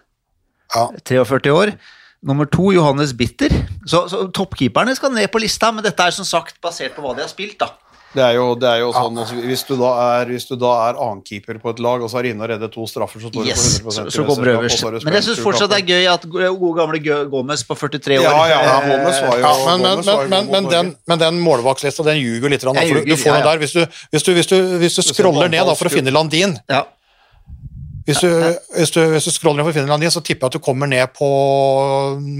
Ja. 0.76 0.90
43 1.08 1.54
år. 1.56 1.72
Nummer 2.24 2.46
to 2.52 2.72
Johannes 2.76 3.14
Bitter. 3.16 3.52
Så, 3.88 4.06
så 4.12 4.26
toppkeeperne 4.36 4.96
skal 4.96 5.12
ned 5.16 5.28
på 5.32 5.40
lista, 5.44 5.72
men 5.72 5.84
dette 5.86 6.04
er 6.04 6.16
som 6.16 6.28
sagt 6.28 6.60
basert 6.64 6.96
på 6.96 7.04
hva 7.04 7.16
de 7.16 7.24
har 7.24 7.32
spilt, 7.32 7.56
da. 7.64 7.72
Det 8.14 8.22
er 8.22 8.36
jo, 8.38 8.46
det 8.60 8.68
er 8.70 8.82
jo 8.84 8.92
sånn 8.94 9.16
altså, 9.24 9.38
hvis, 9.42 9.64
du 9.66 9.74
da 9.80 9.92
er, 10.04 10.30
hvis 10.30 10.46
du 10.46 10.54
da 10.62 10.72
er 10.86 11.00
annenkeeper 11.02 11.58
på 11.62 11.72
et 11.74 11.80
lag, 11.82 12.04
og 12.06 12.12
så 12.12 12.20
er 12.22 12.30
inne 12.30 12.46
og 12.46 12.52
redder 12.52 12.70
to 12.74 12.86
straffer, 12.90 13.24
så 13.24 13.32
står 13.32 13.50
Yes, 13.50 13.64
du 13.80 13.88
på 13.88 13.94
100% 13.96 14.14
så 14.14 14.26
kommer 14.28 14.52
øverst. 14.54 14.86
Men 15.08 15.18
jeg 15.18 15.28
syns 15.28 15.42
fortsatt 15.42 15.74
det 15.74 15.80
er 15.82 15.88
gøy 15.90 16.10
at 16.12 16.28
gode 16.30 16.74
gamle 16.78 17.02
Gomez 17.32 17.66
på 17.66 17.78
43 17.80 18.20
år 18.22 18.28
Ja, 18.28 18.34
ja, 18.52 18.60
ja, 18.70 18.76
Gomez 18.86 19.22
var 19.26 19.40
jo 19.40 19.44
Ja, 19.44 19.54
men, 19.66 19.86
men, 19.88 20.06
var 20.06 20.22
men, 20.22 20.30
jo 20.30 20.30
men, 20.30 20.52
men, 20.54 20.72
den, 20.76 20.96
men 21.10 21.24
den 21.26 21.42
målvaktslista 21.42 22.06
den 22.06 22.22
ljuger 22.22 22.54
litt. 22.54 22.66
da, 22.66 22.76
for 22.78 23.02
du, 23.02 23.10
du 23.10 23.18
får 23.18 23.40
den 23.40 23.48
der, 23.50 23.64
hvis 23.66 23.78
du, 23.78 23.82
hvis, 24.14 24.28
du, 24.28 24.34
hvis, 24.38 24.52
du, 24.52 24.58
hvis 24.84 25.00
du 25.00 25.06
scroller 25.10 25.50
ned 25.50 25.66
da, 25.66 25.78
for 25.78 25.90
å 25.90 25.94
finne 25.94 26.14
Landin. 26.14 26.60
Ja. 26.70 26.86
Hvis 28.06 28.20
du, 28.20 28.28
hvis, 28.76 28.92
du, 28.92 29.00
hvis 29.14 29.24
du 29.24 29.32
scroller 29.32 29.64
ned 29.64 29.74
for 29.74 29.88
Landin, 29.88 30.12
så 30.12 30.20
tipper 30.26 30.48
jeg 30.48 30.52
at 30.52 30.58
du 30.58 30.64
kommer 30.66 30.90
ned 30.92 31.08
på 31.16 31.28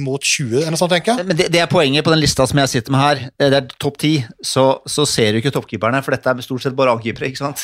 mot 0.04 0.20
20, 0.22 0.58
eller 0.60 0.74
noe 0.74 0.80
sånt, 0.82 0.92
tenker 0.92 1.14
jeg. 1.18 1.28
Men 1.30 1.38
det, 1.40 1.48
det 1.54 1.62
er 1.64 1.70
poenget 1.72 2.04
på 2.06 2.12
den 2.14 2.20
lista 2.22 2.46
som 2.50 2.60
jeg 2.60 2.72
sitter 2.74 2.94
med 2.96 3.00
her. 3.04 3.22
Eh, 3.40 3.50
Det 3.54 3.60
er 3.62 3.70
topp 3.80 3.98
ti, 4.02 4.12
så, 4.44 4.66
så 4.90 5.06
ser 5.08 5.32
du 5.32 5.40
ikke 5.40 5.54
toppkeeperne, 5.56 6.02
for 6.04 6.16
dette 6.16 6.34
er 6.34 6.44
stort 6.46 6.66
sett 6.66 6.76
bare 6.78 6.92
angripere 6.96 7.30
ikke 7.32 7.42
sant? 7.46 7.64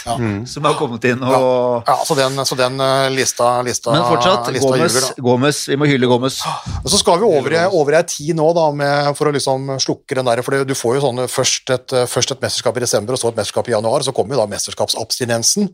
Som 0.49 0.67
har 0.69 0.77
kommet 0.79 1.03
inn 1.09 1.23
og 1.25 1.83
Ja, 1.89 1.97
så 2.07 2.15
den, 2.19 2.39
så 2.47 2.57
den 2.59 2.79
eh, 2.83 3.09
lista, 3.13 3.49
lista, 3.67 3.91
Men 3.95 4.05
fortsatt, 4.07 4.49
lista 4.55 4.69
Gomes, 4.71 4.95
ljuger, 4.95 5.21
Gomes, 5.29 5.61
vi 5.73 5.79
må 5.81 5.89
hylle 5.89 6.09
Gomes. 6.11 6.39
Og 6.83 6.89
så 6.93 7.01
skal 7.01 7.19
vi 7.21 7.27
over 7.29 7.55
i, 7.57 7.61
over 7.81 7.97
i 7.97 7.99
ei 7.99 8.07
tid 8.15 8.37
nå, 8.39 8.47
da, 8.57 8.67
med, 8.75 9.11
for 9.19 9.29
å 9.29 9.35
liksom 9.35 9.73
slukke 9.83 10.17
den 10.19 10.29
der, 10.29 10.43
for 10.45 10.55
det- 10.55 10.67
du 10.69 10.75
får 10.77 10.99
jo 10.99 11.03
sånne 11.09 11.27
først 11.31 11.75
et, 11.75 11.97
først 12.11 12.31
et 12.35 12.41
mesterskap 12.43 12.77
i 12.79 12.85
desember, 12.85 13.15
og 13.15 13.21
så 13.21 13.31
et 13.33 13.39
mesterskap 13.41 13.67
i 13.71 13.75
januar, 13.75 14.03
så 14.07 14.13
kommer 14.15 14.35
jo 14.37 14.41
da 14.43 14.47
mesterskapsabstinensen. 14.55 15.69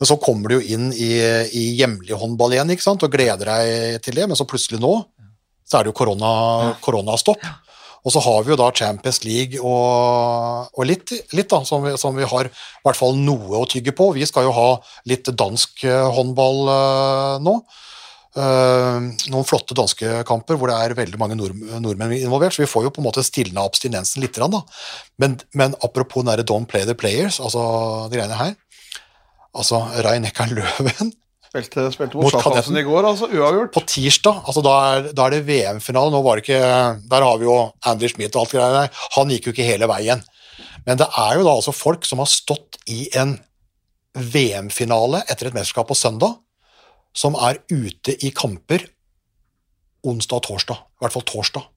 Men 0.00 0.08
så 0.10 0.16
kommer 0.20 0.50
du 0.50 0.58
jo 0.58 0.74
inn 0.76 0.90
i, 0.92 1.12
i 1.54 1.63
hjemlig 1.78 2.16
håndball 2.20 2.54
igjen, 2.56 2.72
ikke 2.74 2.86
sant, 2.86 3.04
og 3.04 3.12
gleder 3.12 3.50
deg 3.50 4.00
til 4.04 4.16
det, 4.18 4.28
men 4.30 4.38
så 4.38 4.46
plutselig 4.48 4.80
nå, 4.82 4.94
så 5.64 5.78
er 5.78 5.84
det 5.84 5.92
jo 5.92 5.98
korona, 5.98 6.32
koronastopp. 6.84 7.44
Og 8.04 8.12
så 8.12 8.20
har 8.20 8.42
vi 8.44 8.52
jo 8.52 8.58
da 8.60 8.66
Champions 8.76 9.22
League 9.24 9.60
og, 9.64 10.68
og 10.76 10.84
litt, 10.84 11.08
litt 11.32 11.48
da, 11.48 11.62
som 11.64 11.86
vi, 11.86 11.94
som 12.00 12.12
vi 12.16 12.26
har 12.28 12.50
i 12.50 12.84
hvert 12.84 13.00
fall 13.00 13.16
noe 13.16 13.62
å 13.62 13.68
tygge 13.70 13.94
på. 13.96 14.10
Vi 14.16 14.28
skal 14.28 14.44
jo 14.44 14.52
ha 14.52 14.68
litt 15.08 15.30
dansk 15.32 15.86
eh, 15.88 16.10
håndball 16.12 16.60
eh, 16.74 17.40
nå. 17.46 17.58
Uh, 18.34 19.14
noen 19.30 19.46
flotte 19.46 19.76
danske 19.78 20.24
kamper 20.26 20.56
hvor 20.58 20.66
det 20.66 20.74
er 20.74 20.96
veldig 20.98 21.18
mange 21.20 21.36
nord 21.38 21.52
nordmenn 21.54 22.16
involvert, 22.16 22.56
så 22.56 22.64
vi 22.64 22.66
får 22.66 22.88
jo 22.88 22.90
på 22.90 22.98
en 22.98 23.06
måte 23.06 23.22
stilna 23.22 23.62
abstinensen 23.62 24.24
litt. 24.24 24.40
Da. 24.42 24.58
Men, 25.22 25.36
men 25.54 25.76
apropos 25.86 26.24
den 26.24 26.32
derre 26.32 26.42
don't 26.42 26.66
play 26.66 26.82
the 26.82 26.96
players, 26.98 27.38
altså 27.38 27.62
de 28.10 28.18
greiene 28.18 28.40
her 28.40 28.56
Altså 29.54 29.78
Rein 30.02 30.26
Ekkan 30.26 30.50
Løven 30.50 31.12
Spilte, 31.54 31.86
spilte 31.94 32.18
Mot 32.18 32.26
mot 32.26 32.34
Schaffhausen 32.34 32.76
i 32.80 32.82
går, 32.82 33.06
altså 33.06 33.28
uavgjort. 33.30 33.70
på 33.76 33.82
tirsdag, 33.86 34.40
altså 34.42 34.62
da 34.66 34.72
er, 34.90 35.04
da 35.14 35.28
er 35.28 35.36
det 35.36 35.44
VM-finale. 35.46 36.10
Nå 36.10 36.22
var 36.26 36.40
det 36.40 36.42
ikke 36.48 36.62
Der 37.12 37.22
har 37.22 37.36
vi 37.38 37.46
jo 37.46 37.58
Andy 37.86 38.10
Schmidt 38.10 38.34
og 38.34 38.42
alt 38.42 38.56
det 38.56 38.70
der. 38.74 39.04
Han 39.14 39.30
gikk 39.30 39.46
jo 39.46 39.54
ikke 39.54 39.68
hele 39.68 39.86
veien. 39.86 40.24
Men 40.84 40.98
det 40.98 41.06
er 41.06 41.38
jo 41.38 41.44
da 41.46 41.54
altså 41.54 41.70
folk 41.70 42.02
som 42.08 42.18
har 42.18 42.26
stått 42.26 42.80
i 42.90 43.06
en 43.14 43.36
VM-finale 44.18 45.22
etter 45.30 45.48
et 45.52 45.54
mesterskap 45.54 45.88
på 45.92 45.98
søndag, 45.98 46.34
som 47.14 47.38
er 47.38 47.62
ute 47.70 48.16
i 48.26 48.34
kamper 48.34 48.88
onsdag 50.04 50.42
og 50.42 50.46
torsdag. 50.48 50.82
I 50.98 51.04
hvert 51.06 51.14
fall 51.14 51.28
torsdag. 51.30 51.70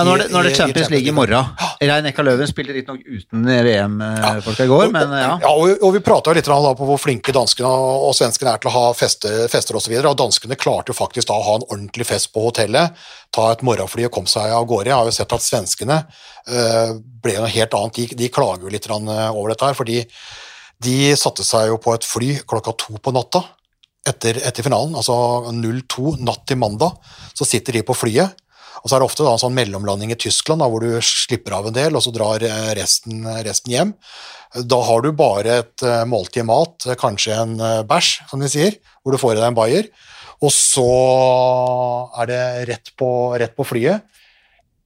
Ja, 0.00 0.04
nå 0.06 0.14
er 0.16 0.22
det, 0.22 0.26
nå 0.32 0.40
er 0.40 0.46
det 0.48 0.54
Champions 0.56 0.88
League 0.92 1.10
i 1.10 1.12
morgen. 1.12 1.50
Rein 1.90 2.06
Ekka 2.08 2.24
Løven 2.24 2.48
spilte 2.48 2.72
riktignok 2.72 3.02
uten 3.04 3.44
VM-folka 3.66 4.64
i 4.64 4.70
går, 4.70 4.86
men 4.94 5.12
ja. 5.12 5.34
Ja, 5.42 5.50
og, 5.52 5.74
og 5.84 5.92
vi 5.96 6.00
prata 6.04 6.32
litt 6.36 6.48
på 6.48 6.88
hvor 6.88 7.00
flinke 7.00 7.34
danskene 7.36 7.68
og, 7.68 8.06
og 8.08 8.16
svenskene 8.16 8.54
er 8.54 8.62
til 8.62 8.70
å 8.70 8.74
ha 8.78 8.84
feste, 8.96 9.32
fester 9.52 9.76
osv. 9.76 9.92
Og, 9.92 10.00
så 10.00 10.12
og 10.14 10.18
danskene 10.22 10.58
klarte 10.60 10.94
jo 10.94 10.96
faktisk 10.96 11.28
da 11.28 11.36
å 11.36 11.46
ha 11.50 11.58
en 11.60 11.68
ordentlig 11.68 12.08
fest 12.08 12.32
på 12.32 12.46
hotellet, 12.46 12.96
ta 13.34 13.50
et 13.52 13.64
morgenfly 13.66 14.08
og 14.08 14.14
komme 14.16 14.32
seg 14.32 14.56
av 14.56 14.64
gårde. 14.70 14.88
Jeg 14.88 14.96
har 14.96 15.10
jo 15.10 15.16
sett 15.20 15.36
at 15.36 15.44
svenskene 15.44 16.00
eh, 16.00 16.96
ble 16.96 17.36
noe 17.36 17.52
helt 17.52 17.76
annet. 17.76 18.00
De, 18.00 18.20
de 18.24 18.32
klager 18.32 18.66
jo 18.66 18.72
litt 18.72 18.88
eh, 18.88 19.30
over 19.30 19.52
dette 19.52 19.68
her, 19.68 19.76
fordi 19.76 20.02
de 20.80 20.98
satte 21.20 21.44
seg 21.44 21.68
jo 21.68 21.80
på 21.82 21.92
et 21.92 22.08
fly 22.08 22.34
klokka 22.48 22.72
to 22.80 22.96
på 22.96 23.12
natta 23.12 23.44
etter, 24.08 24.38
etter 24.48 24.64
finalen, 24.64 24.96
altså 24.96 25.14
02 25.52 26.16
natt 26.24 26.46
til 26.48 26.60
mandag. 26.60 26.96
Så 27.36 27.44
sitter 27.48 27.76
de 27.76 27.84
på 27.84 27.96
flyet. 27.96 28.38
Og 28.80 28.88
så 28.88 28.96
er 28.96 29.02
det 29.02 29.08
ofte 29.10 29.24
da 29.26 29.34
en 29.34 29.42
sånn 29.42 29.56
mellomlanding 29.56 30.12
i 30.14 30.18
Tyskland 30.20 30.62
da, 30.62 30.68
hvor 30.72 30.84
du 30.84 30.96
slipper 31.04 31.58
av 31.58 31.68
en 31.68 31.76
del, 31.76 31.96
og 31.96 32.04
så 32.04 32.12
drar 32.14 32.44
eh, 32.46 32.70
resten, 32.78 33.26
resten 33.44 33.74
hjem. 33.74 33.94
Da 34.66 34.80
har 34.82 35.04
du 35.04 35.12
bare 35.14 35.60
et 35.62 35.84
eh, 35.86 36.04
måltid 36.10 36.46
mat, 36.48 36.82
eh, 36.88 36.98
kanskje 36.98 37.36
en 37.38 37.52
eh, 37.62 37.82
bæsj, 37.86 38.14
som 38.32 38.42
de 38.42 38.50
sier, 38.50 38.80
hvor 39.02 39.14
du 39.14 39.20
får 39.20 39.36
i 39.36 39.38
deg 39.38 39.46
en 39.50 39.58
bayer. 39.58 39.90
Og 40.40 40.50
så 40.54 40.86
er 42.18 42.30
det 42.30 42.42
rett 42.72 42.90
på, 42.98 43.10
rett 43.38 43.54
på 43.54 43.66
flyet. 43.68 44.08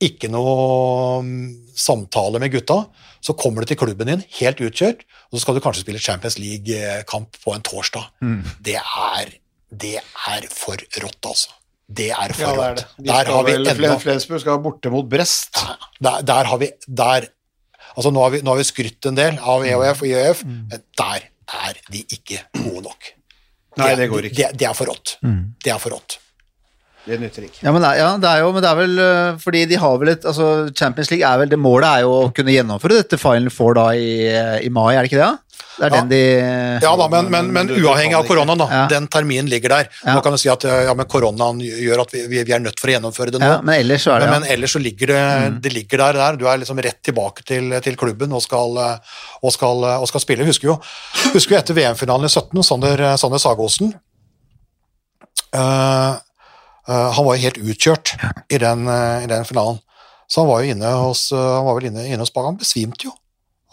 Ikke 0.05 0.29
noe 0.29 1.23
mm, 1.25 1.73
samtale 1.79 2.43
med 2.43 2.53
gutta. 2.53 2.83
Så 3.25 3.37
kommer 3.41 3.65
du 3.65 3.71
til 3.71 3.79
klubben 3.81 4.11
din 4.11 4.25
helt 4.41 4.61
utkjørt, 4.61 5.07
og 5.31 5.39
så 5.39 5.47
skal 5.47 5.57
du 5.57 5.63
kanskje 5.65 5.87
spille 5.87 6.03
Champions 6.03 6.37
League-kamp 6.37 7.39
på 7.41 7.55
en 7.55 7.65
torsdag. 7.65 8.11
Det, 8.61 8.77
er, 8.77 9.37
det 9.73 9.97
er 10.03 10.49
for 10.53 10.77
rått, 11.01 11.23
altså. 11.31 11.55
Det 11.91 12.11
er 12.11 12.33
for 12.33 12.43
Ja, 12.47 12.53
rått. 12.73 12.77
det. 12.77 12.87
De 13.05 13.05
Der 13.11 13.25
har 13.33 13.43
vi 13.45 13.53
enda 13.59 13.99
Flensburg 14.01 14.41
skal 14.41 14.59
borte 14.65 14.91
mot 14.91 15.09
Brest. 15.09 15.59
der, 16.01 16.23
der 16.23 16.45
har 16.45 16.59
vi 16.59 16.71
der, 16.89 17.27
altså 17.97 18.11
nå 18.13 18.23
har 18.23 18.31
vi, 18.31 18.41
nå 18.41 18.51
har 18.55 18.57
vi 18.57 18.65
skrytt 18.65 19.07
en 19.07 19.15
del 19.19 19.39
av 19.39 19.65
EOF 19.67 20.01
og 20.03 20.09
IOF, 20.09 20.45
men 20.45 20.71
der 20.97 21.29
er 21.53 21.75
de 21.93 22.05
ikke 22.09 22.41
gode 22.57 22.83
nok. 22.89 23.11
Nei, 23.77 23.95
det 23.99 24.09
går 24.11 24.31
ikke. 24.31 24.37
Det, 24.37 24.59
det 24.59 24.69
er 24.71 24.75
for 24.79 24.87
rått. 24.87 25.17
Det 25.21 25.73
er 25.75 25.79
for 25.83 25.91
rått. 25.91 26.19
Det 27.05 27.19
nytter 27.21 27.45
ikke. 27.45 27.61
Ja, 27.67 27.71
men, 27.75 27.83
det 27.85 27.89
er- 27.91 27.99
ja, 28.01 28.17
det 28.17 28.29
er 28.31 28.39
jo, 28.41 28.53
men 28.55 28.63
det 28.65 28.69
er 28.71 28.77
vel 28.79 28.99
øh, 28.99 29.39
fordi 29.39 29.65
de 29.69 29.77
har 29.77 29.99
vel 30.01 30.09
et 30.15 30.23
altså 30.25 30.47
Champions 30.75 31.11
League 31.13 31.27
er 31.29 31.37
vel 31.43 31.51
det 31.53 31.59
målet 31.61 31.85
er 31.85 32.01
jo 32.07 32.13
å 32.17 32.31
kunne 32.33 32.55
gjennomføre 32.55 32.97
dette 33.03 33.19
Final 33.21 33.51
Four 33.53 33.75
da 33.77 33.91
i, 33.93 34.07
i 34.65 34.71
mai, 34.73 34.95
er 34.97 35.03
det 35.05 35.11
ikke 35.13 35.21
det? 35.21 35.27
da? 35.29 35.37
Det 35.75 35.89
er 35.89 35.91
Ja. 35.91 36.01
den 36.01 36.09
de 36.13 36.21
Ja 36.85 36.93
da, 36.97 37.09
men, 37.11 37.31
men, 37.31 37.51
men 37.53 37.71
uavhengig 37.75 38.15
av 38.15 38.29
koronaen, 38.29 38.61
da. 38.61 38.69
Ja. 38.71 38.85
Den 38.93 39.09
terminen 39.11 39.51
ligger 39.51 39.75
der. 39.75 39.89
Ja. 40.05 40.15
Nå 40.15 40.23
kan 40.23 40.33
du 40.33 40.39
si 40.39 40.49
at 40.53 40.63
ja, 40.63 40.95
men 40.95 41.09
koronaen 41.11 41.59
gjør 41.65 42.05
at 42.05 42.15
vi, 42.15 42.27
vi, 42.31 42.53
er 42.55 42.63
nødt 42.63 42.79
for 42.79 42.93
å 42.93 42.95
gjennomføre 42.95 43.35
det 43.35 43.43
nå. 43.43 43.51
ja, 43.57 43.61
Men 43.65 43.81
ellers 43.83 44.07
så 44.07 44.15
er 44.15 44.23
det 44.23 44.31
Men, 44.31 44.35
ja. 44.35 44.41
men 44.41 44.57
ellers 44.57 44.77
så 44.77 44.83
ligger 44.83 45.15
det, 45.15 45.25
det 45.67 45.75
ligger 45.75 46.05
der, 46.07 46.21
der. 46.23 46.41
Du 46.41 46.47
er 46.47 46.63
liksom 46.63 46.79
rett 46.79 47.03
tilbake 47.03 47.43
til, 47.43 47.75
til 47.83 47.99
klubben 47.99 48.33
og 48.33 48.43
skal, 48.45 48.79
og 49.43 49.55
skal, 49.55 49.87
og 49.99 50.09
skal 50.13 50.23
spille. 50.23 50.47
Husker 50.47 50.73
jo, 50.73 50.81
husker 51.35 51.57
jo 51.57 51.63
etter 51.63 51.79
VM-finalen 51.79 52.31
i 52.31 52.33
17, 52.33 52.63
Sander, 52.63 53.07
Sander 53.19 53.43
Sagåsen 53.43 53.95
Uh, 55.55 56.19
uh, 56.89 57.11
Han 57.15 57.27
var 57.27 57.37
jo 57.37 57.45
helt 57.47 57.61
utkjørt 57.63 58.15
i 58.51 58.59
den, 58.59 58.89
uh, 58.91 59.23
i 59.23 59.31
den 59.31 59.47
finalen. 59.47 59.79
Så 60.27 60.43
han 60.43 60.51
var 60.51 60.63
jo 60.65 60.75
inne 60.75 60.91
hos, 60.99 61.29
han 61.37 61.67
var 61.67 61.77
vel 61.77 61.91
inne, 61.91 62.07
inne 62.09 62.25
hos. 62.25 62.33
Han 62.35 62.57
besvimte 62.59 63.07
jo. 63.07 63.13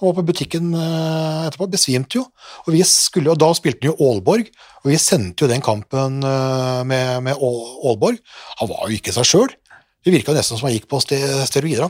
Han 0.02 0.10
var 0.10 0.18
på 0.18 0.26
butikken 0.32 0.72
eh, 0.74 1.46
etterpå, 1.46 1.68
besvimte 1.70 2.18
jo. 2.18 2.26
Og, 2.66 2.72
vi 2.74 2.82
skulle, 2.90 3.30
og 3.30 3.38
da 3.42 3.52
spilte 3.54 3.86
han 3.86 3.92
jo 3.92 4.08
Aalborg, 4.10 4.48
og 4.82 4.90
vi 4.90 4.98
sendte 4.98 5.46
jo 5.46 5.50
den 5.52 5.62
kampen 5.62 6.24
eh, 6.26 6.82
med, 6.90 7.22
med 7.28 7.38
Aalborg. 7.38 8.18
Han 8.64 8.72
var 8.72 8.88
jo 8.90 8.98
ikke 8.98 9.14
seg 9.14 9.30
sjøl. 9.30 9.54
Det 10.02 10.16
virka 10.16 10.34
nesten 10.34 10.58
som 10.58 10.66
han 10.66 10.74
gikk 10.74 10.90
på 10.90 11.04
steroider. 11.06 11.86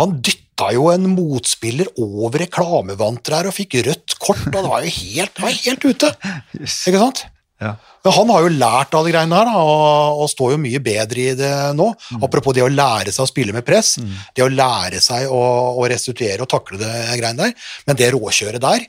Han 0.00 0.16
dytta 0.24 0.70
jo 0.72 0.88
en 0.88 1.10
motspiller 1.12 1.90
over 2.00 2.40
reklamevanter 2.46 3.36
her 3.36 3.50
og 3.50 3.56
fikk 3.58 3.82
rødt 3.84 4.16
kort, 4.16 4.46
og 4.48 4.56
det 4.56 4.70
var 4.72 4.86
jo 4.86 4.94
helt, 4.96 5.44
var 5.44 5.58
helt 5.60 5.84
ute. 5.84 6.12
Ikke 6.64 6.96
sant? 6.96 7.26
Ja. 7.64 7.74
Men 8.04 8.12
han 8.18 8.32
har 8.34 8.44
jo 8.44 8.52
lært 8.52 8.96
av 8.96 9.06
de 9.06 9.12
greiene 9.14 9.36
her, 9.38 9.48
da, 9.48 9.60
og, 9.64 10.24
og 10.24 10.28
står 10.28 10.54
jo 10.54 10.60
mye 10.60 10.80
bedre 10.84 11.22
i 11.22 11.36
det 11.38 11.52
nå. 11.78 11.86
Apropos 12.20 12.56
det 12.56 12.64
å 12.64 12.72
lære 12.72 13.14
seg 13.14 13.24
å 13.24 13.30
spille 13.30 13.54
med 13.56 13.64
press, 13.66 13.94
det 14.36 14.44
å 14.44 14.50
lære 14.52 15.00
seg 15.04 15.30
å, 15.32 15.44
å 15.80 15.86
restituere 15.90 16.44
og 16.44 16.50
takle 16.52 16.80
det 16.82 16.92
greiene 17.16 17.46
der. 17.46 17.70
Men 17.88 18.00
det 18.00 18.10
råkjøret 18.12 18.60
der 18.64 18.84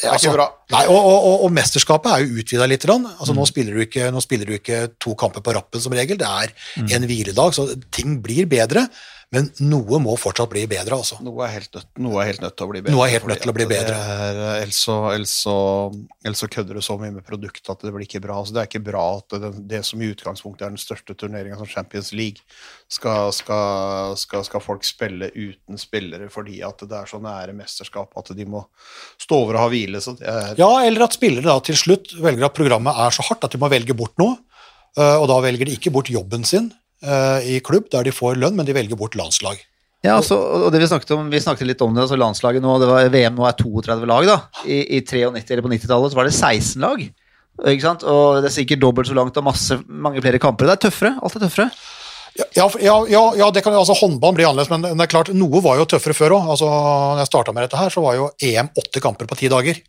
Det 0.00 0.08
er 0.08 0.16
ikke 0.16 0.34
bra. 0.34 0.48
Nei, 0.72 0.82
og, 0.88 0.98
og, 0.98 1.18
og, 1.28 1.46
og 1.46 1.54
mesterskapet 1.54 2.10
er 2.14 2.24
jo 2.24 2.42
utvida 2.42 2.66
litt. 2.70 2.88
Altså, 2.88 3.30
mm. 3.30 3.38
nå, 3.38 3.46
spiller 3.50 3.78
du 3.78 3.84
ikke, 3.84 4.10
nå 4.10 4.24
spiller 4.24 4.50
du 4.50 4.56
ikke 4.56 4.82
to 4.98 5.14
kamper 5.18 5.44
på 5.44 5.54
rappen 5.54 5.82
som 5.82 5.94
regel, 5.94 6.18
det 6.18 6.28
er 6.28 6.54
en 6.96 7.06
hviledag, 7.06 7.54
så 7.54 7.68
ting 7.94 8.18
blir 8.24 8.50
bedre. 8.50 8.88
Men 9.30 9.46
noe 9.62 10.00
må 10.02 10.16
fortsatt 10.18 10.50
bli 10.50 10.64
bedre, 10.66 10.96
altså. 10.98 11.20
Noe 11.22 11.44
er 11.46 11.52
helt 11.54 11.76
nødt, 11.76 11.86
er 11.94 12.26
helt 12.26 12.40
nødt 12.42 12.56
til 12.58 12.66
å 12.66 12.70
bli 12.72 12.80
bedre. 12.82 12.94
Noe 12.96 13.04
er 13.06 13.12
helt 13.14 13.28
nødt 13.30 13.42
til 13.44 13.52
å 13.52 13.54
bli 13.54 13.66
bedre. 13.70 13.92
er, 13.94 14.40
Ellers 14.64 14.80
så, 15.44 16.48
kødder 16.50 16.74
du 16.74 16.82
så 16.82 16.96
mye 16.98 17.12
med 17.14 17.22
produktet 17.28 17.70
at 17.70 17.84
det 17.86 17.92
blir 17.94 18.08
ikke 18.08 18.22
bra. 18.24 18.40
Altså, 18.40 18.56
det 18.56 18.64
er 18.64 18.66
ikke 18.72 18.82
bra 18.88 19.04
at 19.20 19.36
det, 19.44 19.52
det 19.70 19.84
som 19.86 20.02
i 20.02 20.08
utgangspunktet 20.10 20.66
er 20.66 20.74
den 20.74 20.82
største 20.82 21.14
turneringa 21.14 21.60
som 21.60 21.70
Champions 21.70 22.10
League, 22.10 22.42
skal, 22.90 23.30
skal, 23.36 24.16
skal, 24.18 24.42
skal 24.50 24.64
folk 24.66 24.82
spille 24.88 25.30
uten 25.30 25.78
spillere 25.78 26.26
fordi 26.34 26.58
at 26.66 26.82
det 26.90 26.98
er 26.98 27.14
så 27.14 27.22
nære 27.22 27.54
mesterskap 27.54 28.18
at 28.18 28.34
de 28.34 28.48
må 28.50 28.64
stå 29.14 29.44
over 29.44 29.60
og 29.60 29.66
ha 29.68 29.70
hvile. 29.70 30.02
Ja, 30.58 30.72
eller 30.82 31.06
at 31.06 31.14
spillere 31.14 31.46
da 31.46 31.60
til 31.70 31.78
slutt 31.78 32.16
velger 32.18 32.50
at 32.50 32.58
programmet 32.58 32.98
er 32.98 33.14
så 33.14 33.30
hardt 33.30 33.46
at 33.46 33.54
de 33.54 33.62
må 33.62 33.70
velge 33.70 33.94
bort 33.94 34.18
noe. 34.18 34.40
eh, 34.98 35.16
Og 35.22 35.30
da 35.30 35.38
velger 35.46 35.70
de 35.70 35.78
ikke 35.78 35.94
bort 35.94 36.10
jobben 36.10 36.42
sin 36.42 36.72
i 37.00 37.60
klubb 37.64 37.88
der 37.92 38.04
de 38.04 38.12
får 38.12 38.36
lønn, 38.36 38.56
men 38.58 38.68
de 38.68 38.76
velger 38.76 38.98
bort 39.00 39.16
landslag. 39.16 39.60
Ja, 40.00 40.14
altså, 40.16 40.38
og 40.40 40.70
det 40.72 40.80
Vi 40.80 40.88
snakket 40.88 41.10
om, 41.12 41.28
vi 41.28 41.40
snakket 41.40 41.68
litt 41.68 41.82
om 41.84 41.92
det, 41.92 42.06
altså 42.06 42.16
landslaget 42.16 42.64
nå, 42.64 42.78
det 42.80 42.88
var, 42.88 43.08
VM 43.12 43.36
nå 43.36 43.44
er 43.44 43.56
32 43.58 44.08
lag. 44.08 44.28
da. 44.28 44.36
I, 44.64 44.80
i 44.96 45.00
93 45.04 45.50
eller 45.52 45.66
på 45.66 45.72
90-tallet 45.74 46.12
så 46.12 46.20
var 46.20 46.28
det 46.28 46.36
16 46.36 46.80
lag. 46.80 47.02
Ikke 47.68 47.84
sant? 47.84 48.04
Og 48.08 48.40
Det 48.40 48.48
er 48.48 48.56
sikkert 48.56 48.80
dobbelt 48.80 49.10
så 49.10 49.16
langt 49.16 49.36
og 49.36 49.44
masse, 49.44 49.76
mange 49.84 50.22
flere 50.24 50.40
kamper. 50.40 50.70
Det 50.70 50.78
er 50.78 50.84
tøffere. 50.88 51.16
Alt 51.20 51.36
er 51.36 51.44
tøffere. 51.44 51.68
Ja, 52.38 52.46
ja, 52.80 52.94
ja, 53.10 53.22
ja, 53.36 53.48
det 53.52 53.60
kan, 53.66 53.74
altså 53.74 53.96
Håndball 53.98 54.32
blir 54.36 54.46
annerledes, 54.46 54.70
men 54.70 54.84
det 54.86 55.04
er 55.04 55.10
klart, 55.10 55.32
noe 55.34 55.60
var 55.64 55.80
jo 55.80 55.88
tøffere 55.90 56.16
før 56.16 56.36
òg. 56.38 56.50
Altså, 56.54 56.68
når 56.70 57.20
jeg 57.24 57.30
starta 57.32 57.52
med 57.52 57.66
dette 57.66 57.80
her, 57.80 57.92
så 57.92 58.04
var 58.04 58.16
jo 58.16 58.28
EM 58.46 58.70
åtte 58.80 59.02
kamper 59.02 59.28
på 59.28 59.36
ti 59.36 59.50
dager. 59.52 59.82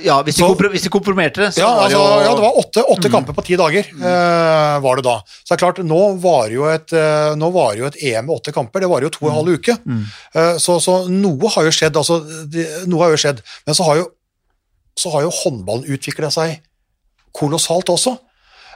Ja, 0.00 0.22
Hvis 0.24 0.36
de, 0.38 0.42
Så- 0.42 0.70
hvis 0.72 0.82
de 0.82 0.88
komprimerte 0.92 1.42
det, 1.42 1.50
så 1.54 1.60
Ja, 1.60 1.68
var 1.74 1.88
det 1.88 1.94
altså, 1.94 1.98
jo 1.98 2.04
altså, 2.04 2.24
ja, 2.24 2.34
det 2.34 2.44
var 2.44 2.58
åtte, 2.62 2.84
åtte 2.94 3.10
kamper 3.12 3.36
på 3.36 3.44
ti 3.44 3.56
dager, 3.60 3.84
eh, 3.90 4.80
var 4.80 4.96
det 4.96 5.04
da. 5.04 5.16
Så 5.44 5.48
det 5.50 5.56
er 5.56 5.64
klart, 5.64 5.82
nå 5.84 6.00
var 6.20 6.48
jo 6.48 6.64
et, 6.70 6.94
nå 7.36 7.50
var 7.52 7.74
jo 7.76 7.86
et 7.86 7.98
EM 8.02 8.26
med 8.26 8.36
åtte 8.38 8.52
kamper, 8.52 8.80
det 8.80 8.88
var 8.88 9.02
jo 9.02 9.10
to 9.10 9.26
og 9.26 9.30
en 9.30 9.38
halv 9.44 9.58
uke. 9.60 9.76
Mm. 9.84 10.04
Uh, 10.34 10.56
så, 10.58 10.78
så 10.80 11.08
noe 11.10 11.48
har 11.52 11.68
jo 11.68 11.70
skjedd, 11.74 11.96
altså, 12.00 12.20
de, 12.50 12.64
noe 12.86 13.04
har 13.04 13.10
jo 13.10 13.20
skjedd. 13.20 13.42
Men 13.66 13.74
så 13.74 13.84
har 13.84 14.00
jo, 14.00 14.08
så 14.96 15.12
har 15.12 15.22
jo 15.22 15.30
håndballen 15.30 15.84
utvikla 15.86 16.30
seg 16.32 16.60
kolossalt 17.36 17.92
også. 17.92 18.16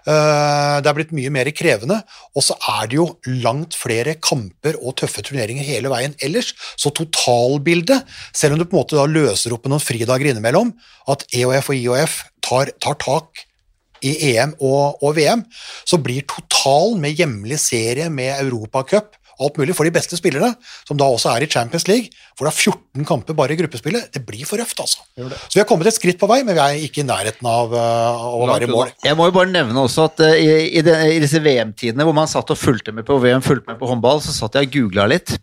Eh, 0.04 0.80
Det 0.84 0.90
er 0.90 0.96
blitt 0.98 1.14
mye 1.16 1.32
mer 1.32 1.48
krevende, 1.56 2.02
og 2.36 2.44
så 2.44 2.56
er 2.76 2.88
det 2.90 2.98
jo 2.98 3.06
langt 3.44 3.76
flere 3.78 4.16
kamper 4.20 4.76
og 4.82 4.96
tøffe 5.00 5.24
turneringer 5.24 5.64
hele 5.64 5.88
veien 5.88 6.14
ellers. 6.20 6.52
Så 6.76 6.92
totalbildet, 6.92 8.04
selv 8.34 8.54
om 8.54 8.60
du 8.60 8.66
på 8.66 8.76
en 8.76 8.82
måte 8.82 8.98
da 8.98 9.06
løser 9.08 9.54
opp 9.54 9.64
med 9.64 9.74
noen 9.74 9.84
fridager 9.84 10.28
innimellom, 10.32 10.74
at 11.08 11.24
EOF 11.32 11.70
og 11.72 11.76
IOF 11.80 12.20
tar, 12.44 12.72
tar 12.80 13.00
tak 13.00 13.46
i 14.04 14.12
EM 14.34 14.52
og, 14.60 15.00
og 15.02 15.16
VM, 15.16 15.44
så 15.88 15.96
blir 16.02 16.26
totalen 16.28 17.00
med 17.00 17.16
hjemlig 17.16 17.58
serie 17.62 18.10
med 18.12 18.34
Europacup 18.44 19.16
alt 19.42 19.58
mulig 19.60 19.74
for 19.76 19.88
de 19.88 19.92
beste 19.94 20.18
spillerne, 20.18 20.52
som 20.86 20.98
da 21.00 21.08
også 21.10 21.32
er 21.32 21.44
i 21.44 21.50
Champions 21.50 21.86
League, 21.90 22.12
hvor 22.36 22.48
det 22.48 22.52
er 22.52 22.72
14 22.72 23.08
kamper 23.08 23.36
bare 23.38 23.54
i 23.54 23.58
gruppespillet, 23.58 24.08
det 24.14 24.24
blir 24.26 24.46
for 24.48 24.60
røft, 24.60 24.80
altså. 24.80 25.04
Så 25.16 25.54
vi 25.56 25.62
har 25.62 25.68
kommet 25.70 25.90
et 25.90 25.96
skritt 25.96 26.20
på 26.20 26.28
vei, 26.30 26.42
men 26.46 26.56
vi 26.56 26.64
er 26.64 26.86
ikke 26.86 27.04
i 27.04 27.08
nærheten 27.08 27.48
av, 27.50 27.74
uh, 27.74 28.26
å 28.30 28.42
Langt 28.44 28.54
være 28.54 28.68
i 28.68 28.72
mål. 28.74 28.92
Jeg 29.06 29.18
må 29.18 29.28
jo 29.30 29.36
bare 29.36 29.52
nevne 29.52 29.86
også 29.86 30.08
at 30.10 30.24
uh, 30.24 30.34
i, 30.34 30.50
i, 30.80 30.84
de, 30.86 30.98
i 31.14 31.22
disse 31.22 31.42
VM-tidene 31.44 32.06
hvor 32.06 32.16
man 32.16 32.30
satt 32.30 32.52
og 32.54 32.60
fulgte 32.60 32.94
med 32.94 33.06
på 33.08 33.18
VM, 33.22 33.44
fulgte 33.44 33.72
med 33.72 33.80
på 33.80 33.90
håndball, 33.90 34.22
så 34.24 34.34
satt 34.34 34.60
jeg 34.60 34.70
og 34.70 34.78
googla 34.78 35.08
litt. 35.14 35.38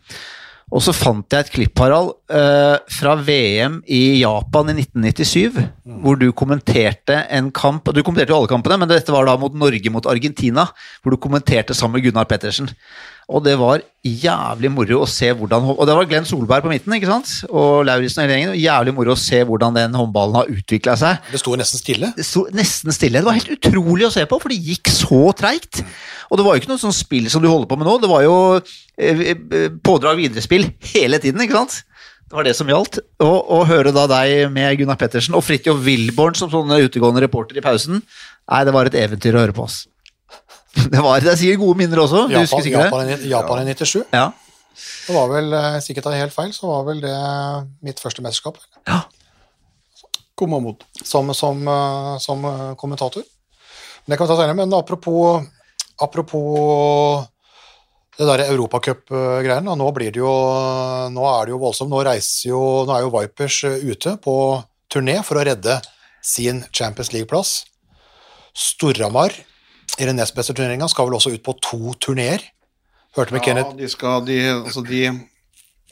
Og 0.71 0.79
så 0.79 0.93
fant 0.95 1.33
jeg 1.33 1.43
et 1.43 1.51
klipp, 1.51 1.79
Harald, 1.83 2.13
uh, 2.31 2.77
fra 2.95 3.17
VM 3.19 3.81
i 3.91 4.21
Japan 4.21 4.71
i 4.71 4.77
1997, 4.79 5.57
hvor 6.03 6.19
du 6.19 6.29
kommenterte 6.31 7.17
en 7.27 7.49
kamp 7.51 7.89
og 7.89 7.97
Du 7.97 7.99
kommenterte 8.07 8.31
jo 8.31 8.39
alle 8.39 8.51
kampene, 8.51 8.79
men 8.79 8.91
dette 8.91 9.11
var 9.11 9.27
da 9.27 9.35
mot 9.39 9.55
Norge 9.57 9.91
mot 9.91 10.07
Argentina, 10.07 10.69
hvor 11.01 11.11
du 11.11 11.19
kommenterte 11.19 11.75
sammen 11.75 11.99
med 11.99 12.07
Gunnar 12.07 12.29
Pettersen. 12.29 12.71
Og 13.31 13.43
det 13.45 13.53
var 13.59 13.81
jævlig 14.03 14.71
moro 14.73 15.01
å 15.03 15.07
se 15.09 15.29
hvordan 15.37 15.67
Og 15.71 15.81
det 15.85 15.93
var 15.95 16.07
Glenn 16.09 16.25
Solberg 16.27 16.65
på 16.65 16.71
midten, 16.71 16.93
ikke 16.97 17.09
sant? 17.09 17.29
Og 17.47 17.85
Lauritzen 17.87 18.23
og 18.23 18.25
hele 18.25 18.37
gjengen. 18.37 18.55
Jævlig 18.59 18.93
moro 18.97 19.13
å 19.13 19.19
se 19.19 19.39
hvordan 19.47 19.77
den 19.77 19.95
håndballen 19.95 20.39
har 20.39 20.51
utvikla 20.51 20.97
seg 20.99 21.31
Det 21.31 21.39
sto 21.41 21.53
nesten 21.59 21.81
stille. 21.81 22.11
det 22.17 22.25
sto 22.27 22.43
nesten 22.57 22.95
stille. 22.95 23.21
Det 23.21 23.29
var 23.29 23.37
helt 23.37 23.53
utrolig 23.55 24.09
å 24.09 24.13
se 24.13 24.25
på, 24.27 24.41
for 24.41 24.51
det 24.51 24.59
gikk 24.71 24.91
så 24.93 25.21
treigt. 25.37 25.83
Og 26.29 26.39
det 26.39 26.47
var 26.47 26.57
jo 26.57 26.63
ikke 26.63 26.73
noe 26.73 26.81
sånn 26.81 26.97
spill 26.97 27.29
som 27.31 27.43
du 27.43 27.49
holder 27.51 27.69
på 27.71 27.77
med 27.79 27.87
nå. 27.87 27.95
Det 28.01 28.11
var 28.11 28.25
jo 28.25 28.35
eh, 28.57 29.23
eh, 29.31 29.69
pådrag 29.85 30.19
viderespill 30.19 30.67
hele 30.93 31.21
tiden, 31.23 31.45
ikke 31.45 31.61
sant? 31.61 31.81
Det 32.31 32.37
var 32.37 32.47
det 32.47 32.55
som 32.55 32.69
gjaldt. 32.71 33.01
Og 33.23 33.49
å 33.51 33.63
høre 33.67 33.91
da 33.95 34.05
deg 34.07 34.45
med 34.55 34.77
Gunnar 34.79 34.99
Pettersen 34.99 35.35
og 35.35 35.43
Fridtjof 35.43 35.81
Wilborn 35.83 36.37
som 36.39 36.51
sånne 36.51 36.79
utegående 36.85 37.23
reporter 37.25 37.59
i 37.59 37.63
pausen, 37.63 37.99
nei, 37.99 38.61
det 38.63 38.75
var 38.75 38.87
et 38.87 38.95
eventyr 39.01 39.35
å 39.35 39.41
høre 39.43 39.55
på 39.57 39.65
oss. 39.67 39.81
Det, 40.91 41.01
var, 41.03 41.19
det 41.19 41.31
er 41.33 41.39
sikkert 41.39 41.59
gode 41.59 41.79
minner 41.81 41.99
også. 41.99 42.27
Du 42.31 42.37
husker 42.37 42.63
sikkert? 42.63 42.87
Japan, 42.87 43.09
det? 43.09 43.17
Japan 43.27 43.61
i 43.63 43.73
97. 43.73 44.05
Ja. 44.15 44.29
Det 45.07 45.15
var 45.15 45.27
vel, 45.31 45.51
eh, 45.53 45.79
sikkert 45.83 46.07
tar 46.07 46.15
helt 46.15 46.35
feil, 46.35 46.53
så 46.55 46.69
var 46.69 46.85
vel 46.87 47.01
det 47.03 47.15
mitt 47.83 47.99
første 47.99 48.23
mesterskap 48.23 48.61
ja. 48.87 49.03
Som, 51.05 51.29
som, 51.37 51.59
eh, 51.69 52.13
som 52.23 52.45
eh, 52.49 52.71
kommentator. 52.79 53.21
Men 54.05 54.13
det 54.13 54.17
kan 54.17 54.25
vi 54.25 54.31
ta 54.31 54.37
senere. 54.39 54.57
Men 54.57 54.73
apropos, 54.73 55.43
apropos 56.01 57.27
det 58.17 58.25
der 58.25 58.47
Europacup-greiene, 58.47 59.75
nå 59.77 59.91
blir 59.93 60.09
det 60.13 60.21
jo 60.23 60.31
Nå 61.13 61.27
er 61.29 61.45
det 61.45 61.53
jo 61.53 61.61
voldsomt. 61.61 61.91
Nå 61.93 62.01
reiser 62.05 62.49
jo 62.49 62.63
Nå 62.87 62.95
er 62.95 63.05
jo 63.05 63.13
Vipers 63.13 63.59
ute 63.85 64.15
på 64.23 64.35
turné 64.91 65.19
for 65.23 65.37
å 65.37 65.45
redde 65.45 65.77
sin 66.25 66.63
Champions 66.73 67.13
League-plass. 67.13 67.53
Storhamar 68.57 69.35
i 69.99 70.07
den 70.07 70.19
nest 70.19 70.35
beste 70.37 70.55
turneringa 70.55 70.87
skal 70.91 71.09
vel 71.09 71.17
også 71.17 71.33
ut 71.33 71.43
på 71.45 71.55
to 71.63 71.95
turneer. 72.01 72.43
Hørte 73.17 73.35
med 73.35 73.41
Ja, 73.41 73.47
Kenneth 73.49 73.75
de, 73.79 73.89
skal, 73.91 74.23
de, 74.27 74.37
altså 74.53 74.83
de, 74.87 75.01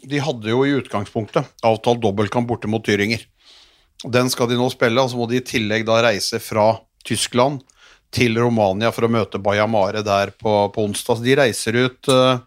de 0.07 0.21
hadde 0.23 0.53
jo 0.53 0.63
i 0.63 0.77
utgangspunktet 0.77 1.49
avtalt 1.65 2.01
dobbeltkamp 2.03 2.47
borte 2.47 2.71
mot 2.71 2.85
Tyringer. 2.85 3.25
Den 4.07 4.31
skal 4.31 4.47
de 4.47 4.55
nå 4.55 4.69
spille, 4.71 5.01
og 5.01 5.11
så 5.11 5.19
må 5.19 5.27
de 5.27 5.41
i 5.41 5.43
tillegg 5.43 5.83
da 5.87 5.99
reise 6.05 6.39
fra 6.39 6.77
Tyskland 7.03 7.65
til 8.15 8.39
Romania 8.39 8.93
for 8.95 9.05
å 9.05 9.11
møte 9.11 9.41
Bayamare 9.43 10.01
der 10.05 10.31
på, 10.31 10.53
på 10.71 10.85
onsdag. 10.87 11.19
Så 11.19 11.25
de 11.25 11.35
reiser 11.37 11.75
ut 11.75 12.09
eh, 12.09 12.39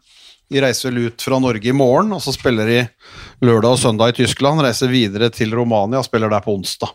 de 0.53 0.61
reiser 0.61 0.93
ut 0.93 1.23
fra 1.25 1.39
Norge 1.41 1.69
i 1.69 1.73
morgen, 1.73 2.13
og 2.13 2.21
så 2.21 2.35
spiller 2.35 2.69
de 2.69 2.81
lørdag 3.45 3.77
og 3.77 3.81
søndag 3.81 4.13
i 4.13 4.19
Tyskland. 4.21 4.61
Reiser 4.65 4.91
videre 4.93 5.31
til 5.33 5.55
Romania 5.57 6.03
og 6.03 6.09
spiller 6.09 6.33
der 6.33 6.45
på 6.45 6.53
onsdag. 6.59 6.93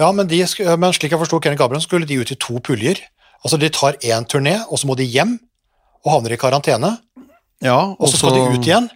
Ja, 0.00 0.10
men, 0.12 0.28
de, 0.28 0.42
men 0.80 0.92
slik 0.96 1.12
jeg 1.14 1.20
forsto 1.20 1.40
Kenneth 1.40 1.60
Gabriel, 1.60 1.84
skulle 1.84 2.08
de 2.08 2.18
ut 2.20 2.32
i 2.32 2.38
to 2.40 2.60
puljer. 2.64 3.00
Altså 3.42 3.58
De 3.58 3.70
tar 3.74 3.98
én 4.02 4.26
turné, 4.26 4.56
og 4.70 4.78
så 4.78 4.86
må 4.86 4.96
de 4.98 5.04
hjem 5.08 5.38
og 6.02 6.16
havner 6.16 6.34
i 6.34 6.40
karantene. 6.40 6.96
Ja, 7.62 7.94
Og 7.98 8.08
så 8.10 8.18
skal 8.18 8.34
de 8.34 8.58
ut 8.58 8.66
igjen. 8.66 8.88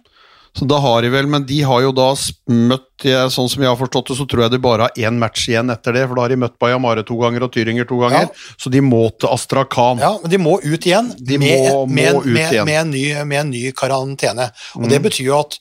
Så 0.57 0.65
da 0.65 0.79
har 0.81 1.03
de 1.05 1.09
vel, 1.13 1.27
Men 1.29 1.45
de 1.45 1.61
har 1.61 1.81
jo 1.85 1.91
da 1.93 2.07
møtt 2.49 3.05
Sånn 3.29 3.45
som 3.51 3.61
jeg 3.61 3.69
har 3.69 3.77
forstått 3.77 4.07
det, 4.09 4.15
så 4.17 4.25
tror 4.25 4.41
jeg 4.47 4.55
de 4.55 4.59
bare 4.63 4.87
har 4.87 4.95
én 4.97 5.19
match 5.21 5.43
igjen 5.51 5.69
etter 5.69 5.93
det. 5.93 6.07
For 6.07 6.17
da 6.17 6.23
har 6.25 6.33
de 6.33 6.39
møtt 6.41 6.55
Bayamare 6.59 7.03
to 7.05 7.13
ganger 7.21 7.45
og 7.45 7.51
Tyringer 7.53 7.85
to 7.85 7.99
ganger. 8.01 8.25
Ja. 8.25 8.55
Så 8.57 8.71
de 8.73 8.81
må 8.81 9.03
til 9.21 9.29
Astrakhan. 9.29 10.01
Ja, 10.01 10.15
men 10.23 10.33
de 10.33 10.39
må 10.41 10.55
ut 10.63 10.87
igjen 10.87 11.11
De 11.19 11.37
med, 11.37 11.69
må- 11.69 11.85
med, 11.85 12.15
ut 12.15 12.25
med, 12.25 12.41
igjen. 12.51 12.65
Mm. 12.65 12.71
med, 12.71 12.79
en 12.81 12.91
ny, 12.95 13.05
med 13.29 13.39
en 13.43 13.51
ny 13.53 13.63
karantene. 13.77 14.49
Og 14.81 14.89
Det 14.89 15.01
betyr 15.05 15.29
jo 15.29 15.37
at 15.43 15.59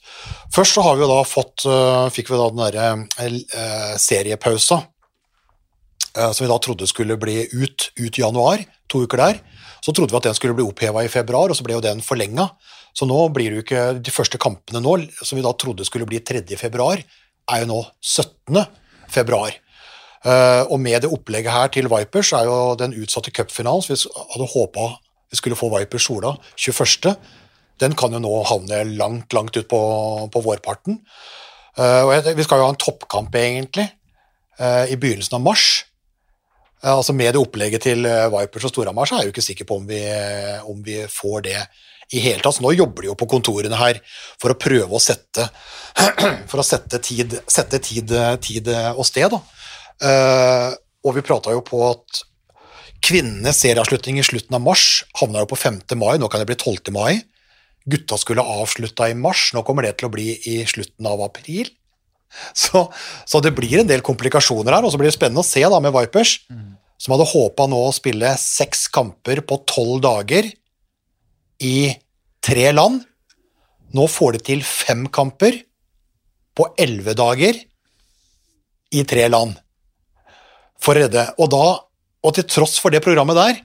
først 0.56 0.78
så 0.78 0.86
har 0.86 0.96
vi 0.96 1.04
jo 1.04 1.12
da 1.12 1.20
fått 1.28 1.66
øh, 1.68 2.08
fikk 2.16 2.32
vi 2.32 2.40
da 2.40 2.48
den 2.48 2.64
derre 2.64 2.88
uh, 3.04 3.96
seriepausa 4.00 4.80
som 6.16 6.40
vi 6.40 6.48
da 6.48 6.56
trodde 6.64 6.86
skulle 6.88 7.18
bli 7.20 7.42
ut, 7.52 7.90
ut 8.00 8.18
januar, 8.18 8.62
to 8.90 9.02
uker 9.04 9.22
der. 9.22 9.42
Så 9.84 9.94
trodde 9.94 10.14
vi 10.14 10.18
at 10.18 10.28
den 10.28 10.38
skulle 10.38 10.56
bli 10.56 10.66
oppheva 10.66 11.04
i 11.04 11.12
februar, 11.12 11.50
og 11.50 11.58
så 11.58 11.66
ble 11.66 11.76
jo 11.76 11.84
den 11.84 12.02
forlenga. 12.04 12.48
Så 12.96 13.06
nå 13.08 13.18
blir 13.34 13.52
det 13.52 13.60
jo 13.60 13.66
ikke 13.66 13.84
de 14.00 14.14
første 14.14 14.40
kampene 14.40 14.82
nå, 14.82 14.96
som 15.20 15.38
vi 15.38 15.44
da 15.44 15.52
trodde 15.52 15.86
skulle 15.86 16.08
bli 16.08 16.22
3. 16.24 16.42
februar, 16.58 17.02
er 17.46 17.62
jo 17.62 17.70
nå 17.70 17.80
17. 18.00 18.62
februar. 19.12 19.54
Eh, 20.26 20.62
og 20.66 20.80
med 20.82 21.04
det 21.04 21.12
opplegget 21.12 21.54
her 21.54 21.68
til 21.74 21.90
Vipers 21.92 22.32
er 22.34 22.48
jo 22.48 22.74
den 22.78 22.96
utsatte 22.98 23.30
cupfinalen, 23.30 23.84
som 23.84 23.94
vi 23.94 24.22
hadde 24.32 24.48
håpa 24.54 24.94
vi 25.30 25.38
skulle 25.38 25.58
få 25.58 25.70
Vipers 25.72 26.06
Sola 26.06 26.36
21., 26.56 27.16
den 27.76 27.92
kan 27.98 28.14
jo 28.14 28.20
nå 28.22 28.32
havne 28.48 28.78
langt, 28.96 29.34
langt 29.36 29.56
ut 29.58 29.66
på, 29.68 29.80
på 30.32 30.40
vårparten. 30.40 30.96
Eh, 31.76 32.02
og 32.08 32.30
vi 32.38 32.46
skal 32.46 32.62
jo 32.62 32.68
ha 32.68 32.72
en 32.72 32.80
toppkamp, 32.80 33.34
egentlig, 33.36 33.84
eh, 34.56 34.94
i 34.94 34.96
begynnelsen 34.96 35.36
av 35.36 35.42
mars. 35.44 35.66
Eh, 36.86 36.94
altså 36.94 37.14
Med 37.16 37.34
det 37.34 37.42
opplegget 37.42 37.86
til 37.88 38.06
eh, 38.06 38.28
Vipers 38.32 38.68
og 38.68 38.74
Storhamar, 38.74 39.08
så 39.08 39.16
er 39.16 39.24
jeg 39.24 39.30
jo 39.30 39.34
ikke 39.34 39.48
sikker 39.48 39.68
på 39.68 39.80
om 39.80 39.88
vi, 39.88 40.00
om 40.70 40.80
vi 40.86 41.02
får 41.10 41.46
det 41.48 41.58
i 42.14 42.22
hele 42.22 42.42
tatt. 42.44 42.58
Så 42.58 42.64
nå 42.64 42.72
jobber 42.76 43.02
de 43.02 43.10
jo 43.10 43.18
på 43.18 43.28
kontorene 43.30 43.80
her 43.80 43.98
for 44.38 44.54
å 44.54 44.58
prøve 44.60 44.94
å 44.94 45.02
sette, 45.02 45.48
å 46.62 46.66
sette 46.66 47.02
tid, 47.02 47.34
sette 47.50 47.82
tid, 47.82 48.14
tid 48.44 48.70
og 48.94 49.04
sted. 49.08 49.34
Eh, 49.34 50.70
og 51.06 51.14
vi 51.16 51.26
prata 51.26 51.54
jo 51.54 51.64
på 51.66 51.82
at 51.88 52.22
kvinnenes 53.06 53.58
serieavslutning 53.62 54.18
i 54.18 54.26
slutten 54.26 54.56
av 54.56 54.62
mars 54.64 55.04
havna 55.20 55.42
jo 55.42 55.50
på 55.50 55.58
5. 55.58 55.82
mai, 55.98 56.16
nå 56.18 56.30
kan 56.30 56.42
det 56.42 56.48
bli 56.48 56.58
12. 56.58 56.94
mai. 56.94 57.18
Gutta 57.86 58.18
skulle 58.18 58.42
avslutta 58.42 59.10
i 59.10 59.18
mars, 59.18 59.52
nå 59.54 59.62
kommer 59.66 59.86
det 59.86 59.98
til 59.98 60.08
å 60.08 60.14
bli 60.14 60.32
i 60.50 60.62
slutten 60.66 61.06
av 61.06 61.22
april. 61.26 61.68
Så, 62.56 62.88
så 63.24 63.40
det 63.40 63.54
blir 63.56 63.80
en 63.80 63.88
del 63.88 64.02
komplikasjoner 64.04 64.74
her, 64.74 64.86
og 64.86 64.92
så 64.92 65.00
blir 65.00 65.10
det 65.10 65.16
spennende 65.16 65.44
å 65.44 65.46
se 65.46 65.62
da 65.62 65.78
med 65.82 65.94
Vipers, 65.94 66.40
mm. 66.50 66.65
Som 66.96 67.14
hadde 67.14 67.28
håpa 67.28 67.66
nå 67.70 67.80
å 67.86 67.94
spille 67.94 68.32
seks 68.40 68.86
kamper 68.92 69.42
på 69.46 69.60
tolv 69.68 70.00
dager 70.04 70.48
i 71.62 71.92
tre 72.44 72.70
land. 72.72 73.02
Nå 73.96 74.06
får 74.10 74.36
de 74.36 74.42
til 74.50 74.64
fem 74.66 75.06
kamper 75.12 75.60
på 76.56 76.68
elleve 76.80 77.14
dager 77.16 77.58
i 78.96 79.04
tre 79.08 79.28
land 79.28 79.56
for 80.80 80.96
å 80.96 81.04
redde. 81.04 81.26
Og, 81.36 81.50
da, 81.52 81.64
og 82.24 82.36
til 82.36 82.48
tross 82.48 82.76
for 82.80 82.94
det 82.94 83.04
programmet 83.04 83.38
der, 83.38 83.62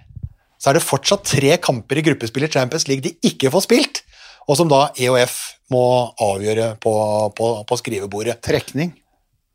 så 0.61 0.71
er 0.71 0.77
det 0.77 0.86
fortsatt 0.86 1.25
tre 1.25 1.55
kamper 1.61 1.99
i 1.99 2.05
gruppespillet 2.05 2.53
Champions 2.53 2.88
League 2.89 3.05
de 3.05 3.15
ikke 3.32 3.49
får 3.53 3.65
spilt 3.65 4.03
og 4.49 4.57
som 4.57 4.69
da 4.71 4.89
EOF 4.99 5.38
må 5.71 5.84
avgjøre 6.21 6.75
på, 6.82 6.93
på, 7.38 7.51
på 7.67 7.77
skrivebordet. 7.79 8.39
Trekning. 8.43 8.93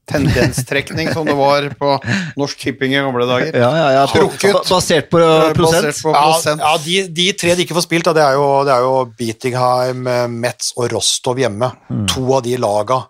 Tendenstrekning, 0.07 1.11
som 1.13 1.27
det 1.27 1.35
var 1.35 1.67
på 1.79 1.97
Norsk 2.39 2.61
Tipping 2.63 2.95
i 2.95 3.01
gamle 3.03 3.27
dager. 3.27 3.57
Ja, 3.59 3.71
ja, 3.75 3.89
ja. 3.97 4.05
Trukket. 4.11 4.61
Basert 4.69 5.11
på 5.11 5.19
prosent? 5.19 5.89
Basert 5.89 6.03
på 6.05 6.13
prosent. 6.15 6.63
Ja, 6.63 6.75
ja 6.77 6.85
de, 6.85 7.01
de, 7.17 7.27
tre 7.39 7.57
de 7.57 7.67
ikke 7.67 7.79
får 7.79 7.89
spilt, 7.89 8.07
da, 8.07 8.15
det, 8.17 8.27
er 8.27 8.39
jo, 8.39 8.47
det 8.69 8.77
er 8.77 8.87
jo 8.87 8.95
Beatingheim, 9.19 10.07
Metz 10.37 10.71
og 10.77 10.93
Rostov 10.95 11.43
hjemme. 11.43 11.73
Mm. 11.91 12.07
To 12.15 12.29
av 12.39 12.47
de 12.47 12.55
laga 12.63 13.03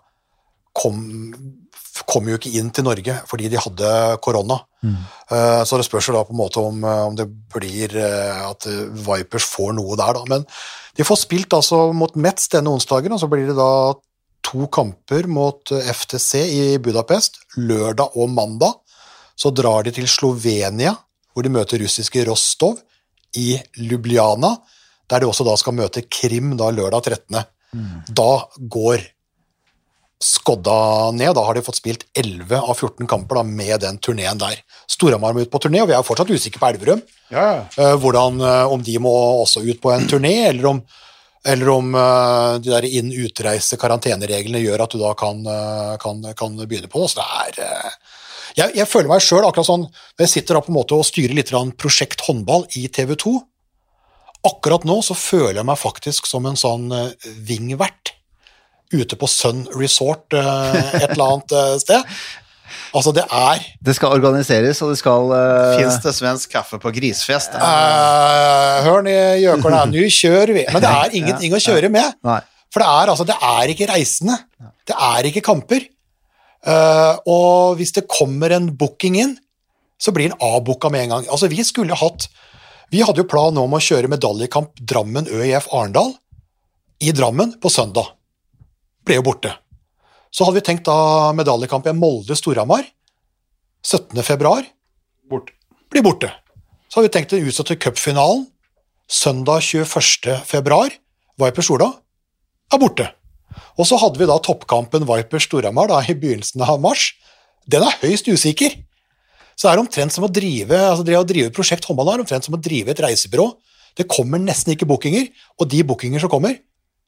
kom 0.77 1.05
kom 2.07 2.27
jo 2.29 2.37
ikke 2.37 2.51
inn 2.59 2.67
til 2.71 2.85
Norge 2.85 3.15
fordi 3.25 3.47
de 3.49 3.57
hadde 3.57 3.91
korona. 4.23 4.59
Mm. 4.85 4.97
Uh, 5.31 5.61
så 5.65 5.79
det 5.79 5.87
spørs 5.87 6.07
jo 6.07 6.13
da 6.13 6.21
på 6.27 6.35
en 6.35 6.39
måte 6.39 6.61
om, 6.61 6.83
eh, 6.85 6.99
om 7.09 7.15
det 7.17 7.25
blir 7.55 7.95
at 7.97 8.67
Vipers 8.67 9.47
får 9.49 9.73
noe 9.75 9.97
der, 9.97 10.19
da. 10.19 10.21
Men 10.29 10.45
de 10.97 11.05
får 11.05 11.19
spilt 11.23 11.53
altså 11.57 11.87
mot 11.97 12.13
Metz 12.17 12.47
denne 12.53 12.71
onsdagen, 12.73 13.13
og 13.13 13.21
så 13.21 13.29
blir 13.31 13.49
det 13.49 13.57
da 13.57 13.71
to 14.45 14.67
kamper 14.71 15.27
mot 15.27 15.71
FTC 15.71 16.43
i 16.45 16.65
Budapest 16.83 17.41
lørdag 17.57 18.15
og 18.15 18.29
mandag. 18.31 18.79
Så 19.37 19.51
drar 19.53 19.85
de 19.85 19.93
til 19.93 20.07
Slovenia, 20.09 20.95
hvor 21.33 21.45
de 21.45 21.53
møter 21.53 21.81
russiske 21.83 22.23
Rostov, 22.25 22.79
i 23.35 23.57
Lubliana, 23.83 24.55
der 25.07 25.21
de 25.21 25.27
også 25.29 25.45
da 25.45 25.53
skal 25.59 25.75
møte 25.77 26.05
Krim 26.09 26.55
da 26.57 26.71
lørdag 26.73 27.11
13. 27.11 27.37
Mm. 27.75 27.93
Da 28.17 28.31
går 28.57 29.03
skodda 30.23 31.11
ned. 31.13 31.33
Da 31.37 31.43
har 31.45 31.57
de 31.57 31.63
fått 31.65 31.79
spilt 31.79 32.05
11 32.17 32.57
av 32.57 32.73
14 32.73 33.07
kamper 33.09 33.39
da, 33.39 33.43
med 33.45 33.81
den 33.83 33.99
turneen 34.01 34.39
der. 34.41 34.57
Storhamar 34.89 35.35
må 35.35 35.45
ut 35.45 35.51
på 35.53 35.61
turné, 35.61 35.83
og 35.83 35.91
vi 35.91 35.95
er 35.95 36.01
jo 36.01 36.07
fortsatt 36.07 36.31
usikre 36.33 36.61
på 36.63 36.71
Elverum. 36.71 37.03
Ja. 37.33 37.67
Uh, 37.77 37.93
hvordan, 38.01 38.41
uh, 38.41 38.73
om 38.73 38.83
de 38.83 38.97
må 39.03 39.13
også 39.43 39.63
ut 39.67 39.81
på 39.83 39.93
en 39.93 40.07
turné, 40.09 40.33
eller 40.49 40.71
om, 40.73 40.81
eller 41.45 41.69
om 41.73 41.93
uh, 41.95 42.57
de 42.61 42.71
der 42.71 42.87
inn-utreise-karantenereglene 42.87 44.61
gjør 44.63 44.85
at 44.85 44.95
du 44.95 45.01
da 45.01 45.13
kan, 45.17 45.43
kan, 46.01 46.23
kan 46.37 46.57
begynne 46.63 46.89
på 46.91 47.01
noe. 47.01 47.11
Så 47.11 47.21
det 47.21 47.63
er 47.67 47.97
jeg, 48.57 48.73
jeg, 48.79 48.87
føler 48.89 49.11
meg 49.11 49.21
sjøl 49.21 49.45
akkurat 49.45 49.67
sånn 49.67 49.85
når 49.85 50.23
jeg 50.25 50.33
sitter 50.33 50.57
da 50.57 50.63
på 50.65 50.71
en 50.71 50.79
måte 50.79 50.97
og 50.97 51.05
styrer 51.05 51.35
litt 51.37 51.53
Prosjekt 51.77 52.23
håndball 52.25 52.65
i 52.79 52.87
TV 52.89 53.13
2. 53.19 53.35
Akkurat 54.49 54.87
nå 54.87 55.01
så 55.05 55.17
føler 55.17 55.59
jeg 55.59 55.69
meg 55.69 55.81
faktisk 55.81 56.29
som 56.29 56.47
en 56.49 56.57
sånn 56.57 56.89
vingvert 57.45 58.17
ute 58.93 59.15
på 59.15 59.27
Sun 59.27 59.65
Resort 59.75 60.33
eh, 60.33 60.75
et 61.01 61.11
eller 61.11 61.25
annet 61.33 61.55
eh, 61.55 61.77
sted. 61.83 62.19
Altså, 62.95 63.13
det 63.15 63.23
er 63.25 63.63
Det 63.83 63.95
skal 63.97 64.15
organiseres, 64.15 64.81
og 64.83 64.93
det 64.93 64.99
skal 64.99 65.31
uh... 65.31 65.77
Fins 65.79 65.99
det 66.03 66.13
svensk 66.17 66.53
kaffe 66.53 66.79
på 66.81 66.91
grisfest? 66.95 67.57
Uh, 67.57 68.83
hør 68.87 69.03
nå, 69.05 69.15
gjøkorna, 69.43 69.85
nå 69.91 70.05
kjører 70.13 70.53
vi. 70.57 70.65
Men 70.71 70.83
det 70.83 70.93
er 70.93 71.17
ingenting 71.21 71.55
å 71.57 71.61
kjøre 71.63 71.91
med. 71.93 72.17
Nei. 72.27 72.39
For 72.73 72.83
det 72.83 72.89
er, 72.89 73.11
altså, 73.13 73.27
det 73.27 73.37
er 73.49 73.73
ikke 73.73 73.89
reisende. 73.91 74.37
Det 74.87 74.95
er 75.09 75.29
ikke 75.29 75.45
kamper. 75.45 75.87
Uh, 76.67 77.15
og 77.29 77.77
hvis 77.79 77.93
det 77.95 78.07
kommer 78.11 78.51
en 78.55 78.71
booking 78.75 79.19
inn, 79.21 79.37
så 79.97 80.13
blir 80.13 80.29
den 80.29 80.39
avbooka 80.43 80.91
med 80.93 81.07
en 81.07 81.15
gang. 81.15 81.29
Altså, 81.31 81.49
vi 81.51 81.63
skulle 81.65 81.97
hatt 81.97 82.29
Vi 82.87 83.01
hadde 83.03 83.19
jo 83.19 83.27
plan 83.27 83.57
om 83.59 83.73
å 83.75 83.81
kjøre 83.83 84.07
medaljekamp 84.07 84.77
Drammen 84.79 85.25
ØIF 85.27 85.65
Arendal 85.75 86.13
i 87.03 87.11
Drammen 87.11 87.57
på 87.59 87.67
søndag 87.69 88.13
ble 89.03 89.17
jo 89.19 89.25
borte. 89.27 89.51
Så 90.31 90.45
hadde 90.45 90.59
vi 90.59 90.65
tenkt 90.67 90.87
da 90.87 91.33
medaljekamp 91.37 91.87
i 91.87 91.95
Molde-Storhamar 91.95 92.85
17.2. 93.85 94.65
Bort. 95.31 95.51
Blir 95.91 96.03
borte. 96.03 96.31
Så 96.87 96.99
hadde 96.99 97.09
vi 97.09 97.15
tenkt 97.15 97.33
den 97.33 97.47
utsatte 97.47 97.77
cupfinalen 97.79 98.47
søndag 99.07 99.63
21.2. 99.63 100.97
Viper 101.37 101.63
Sola 101.63 101.91
er 102.73 102.81
borte. 102.81 103.07
Og 103.77 103.87
så 103.87 103.97
hadde 104.01 104.19
vi 104.19 104.27
da 104.29 104.37
toppkampen 104.43 105.07
Viper 105.07 105.41
Storhamar 105.41 105.93
i 106.03 106.15
begynnelsen 106.17 106.63
av 106.65 106.81
mars. 106.83 107.13
Den 107.67 107.85
er 107.85 107.97
høyst 108.03 108.27
usikker. 108.27 108.75
Så 109.57 109.65
det 109.65 109.73
er 109.73 109.81
omtrent 109.81 110.13
som 110.13 110.27
å 110.27 110.31
drive 110.31 110.77
altså 110.77 111.05
det 111.07 111.17
å 111.17 111.25
drive 111.25 111.53
prosjekt 111.55 111.87
håndball 111.87 112.13
er 112.13 112.21
omtrent 112.21 112.45
som 112.45 112.57
å 112.57 112.61
drive 112.61 112.93
et 112.93 113.01
reisebyrå. 113.01 113.47
Det 113.97 114.05
kommer 114.11 114.37
nesten 114.41 114.75
ikke 114.75 114.85
bookinger, 114.85 115.31
og 115.57 115.71
de 115.71 115.81
bookinger 115.87 116.21
som 116.21 116.29
kommer, 116.29 116.59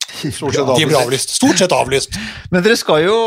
Stort 0.10 0.56
sett 0.56 0.64
avlyst. 0.64 0.80
De 0.80 0.90
ble 0.90 1.00
avlyst. 1.00 1.34
Stort 1.38 1.62
sett 1.62 1.74
avlyst. 1.76 2.20
Men 2.52 2.66
dere 2.66 2.78
skal 2.80 3.04
jo 3.06 3.18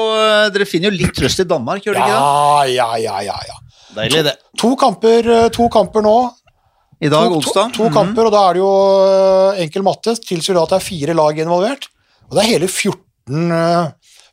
Dere 0.53 0.67
finner 0.69 0.91
jo 0.91 0.99
litt 0.99 1.15
trøst 1.17 1.43
i 1.45 1.49
Danmark, 1.49 1.85
gjør 1.87 1.97
dere 1.97 2.09
ikke 2.09 2.21
det? 2.21 2.77
Ja, 2.77 2.89
ja, 2.99 3.19
ja. 3.23 3.41
ja. 3.49 3.59
Deilig, 3.97 4.25
det. 4.27 4.37
To, 4.57 4.63
to, 4.63 4.77
kamper, 4.81 5.33
to 5.53 5.69
kamper 5.73 6.05
nå. 6.05 6.17
I 7.03 7.11
dag, 7.11 7.27
to, 7.27 7.39
onsdag. 7.41 7.73
To, 7.73 7.77
to 7.77 7.83
mm 7.83 7.89
-hmm. 7.89 7.95
kamper, 7.95 8.27
og 8.27 8.33
da 8.33 8.43
er 8.49 8.53
det 8.55 8.61
jo 8.63 8.75
eh, 9.07 9.63
enkel 9.65 9.83
matte. 9.83 10.15
Tilsier 10.15 10.63
at 10.63 10.71
det 10.71 10.77
er 10.77 10.89
fire 10.91 11.15
lag 11.15 11.39
involvert. 11.39 11.89
Og 12.31 12.37
det 12.37 12.45
er 12.45 12.53
hele 12.53 12.69
14, 12.69 13.03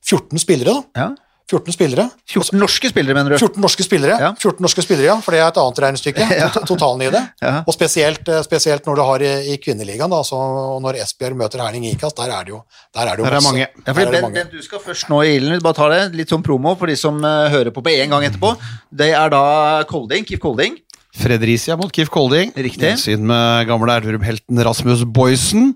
14 0.06 0.38
eh, 0.38 0.40
spillere, 0.40 0.74
da. 0.74 1.02
Ja. 1.02 1.10
14 1.50 1.74
spillere. 1.74 2.06
14 2.30 2.60
norske 2.62 2.90
spillere, 2.92 3.16
mener 3.18 3.34
du? 3.34 3.38
14 3.40 3.64
norske 3.64 3.86
spillere, 3.86 4.18
ja. 4.22 4.30
14 4.38 4.62
norske 4.62 4.84
spillere, 4.86 5.08
ja, 5.08 5.16
for 5.26 5.34
det 5.34 5.40
er 5.42 5.48
et 5.48 5.60
annet 5.62 5.80
regnestykke. 5.86 6.28
ja. 6.42 6.50
Totalen 6.62 7.02
i 7.08 7.10
det. 7.14 7.22
Ja. 7.42 7.54
Og 7.66 7.74
spesielt, 7.74 8.30
eh, 8.30 8.44
spesielt, 8.46 8.86
når 8.86 9.00
du 9.00 9.04
har 9.08 9.26
i, 9.26 9.32
i 9.54 9.58
kvinneligaen, 9.62 10.14
altså, 10.14 10.38
og 10.76 10.84
når 10.86 11.00
Esbjerg 11.02 11.40
møter 11.40 11.64
Herning 11.66 11.88
Ikas, 11.90 12.14
der 12.20 12.36
er 12.36 12.46
det 12.46 12.54
jo, 12.54 12.62
der 12.94 13.10
er 13.10 13.18
det 13.18 13.24
jo 13.24 13.30
der 13.30 13.38
er 13.40 13.46
mange. 13.48 13.66
Ja, 13.66 13.96
for 13.96 14.14
den, 14.14 14.30
den, 14.38 14.52
du 14.54 14.62
skal 14.66 14.84
først 14.84 15.10
nå 15.10 15.24
i 15.26 15.34
ilden, 15.40 15.58
bare 15.66 15.80
ta 15.80 15.90
det, 15.96 16.04
litt 16.20 16.30
som 16.30 16.46
promo 16.46 16.76
for 16.78 16.92
de 16.92 17.00
som 17.00 17.18
uh, 17.26 17.50
hører 17.50 17.74
på 17.74 17.82
på 17.86 17.96
én 17.98 18.14
gang 18.14 18.28
etterpå. 18.30 18.54
Det 19.02 19.10
er 19.18 19.34
da 19.34 19.44
Kolding, 19.90 20.30
Kif 20.30 20.44
Kolding. 20.44 20.78
Fredricia 21.20 21.76
mot 21.80 21.90
Kif 21.92 22.14
Kolding. 22.14 22.54
Riktig. 22.54 22.94
Siden 23.02 23.26
med 23.28 23.66
gamle 23.68 23.98
Elverum-helten 23.98 24.62
Rasmus 24.70 25.02
Boysen. 25.10 25.74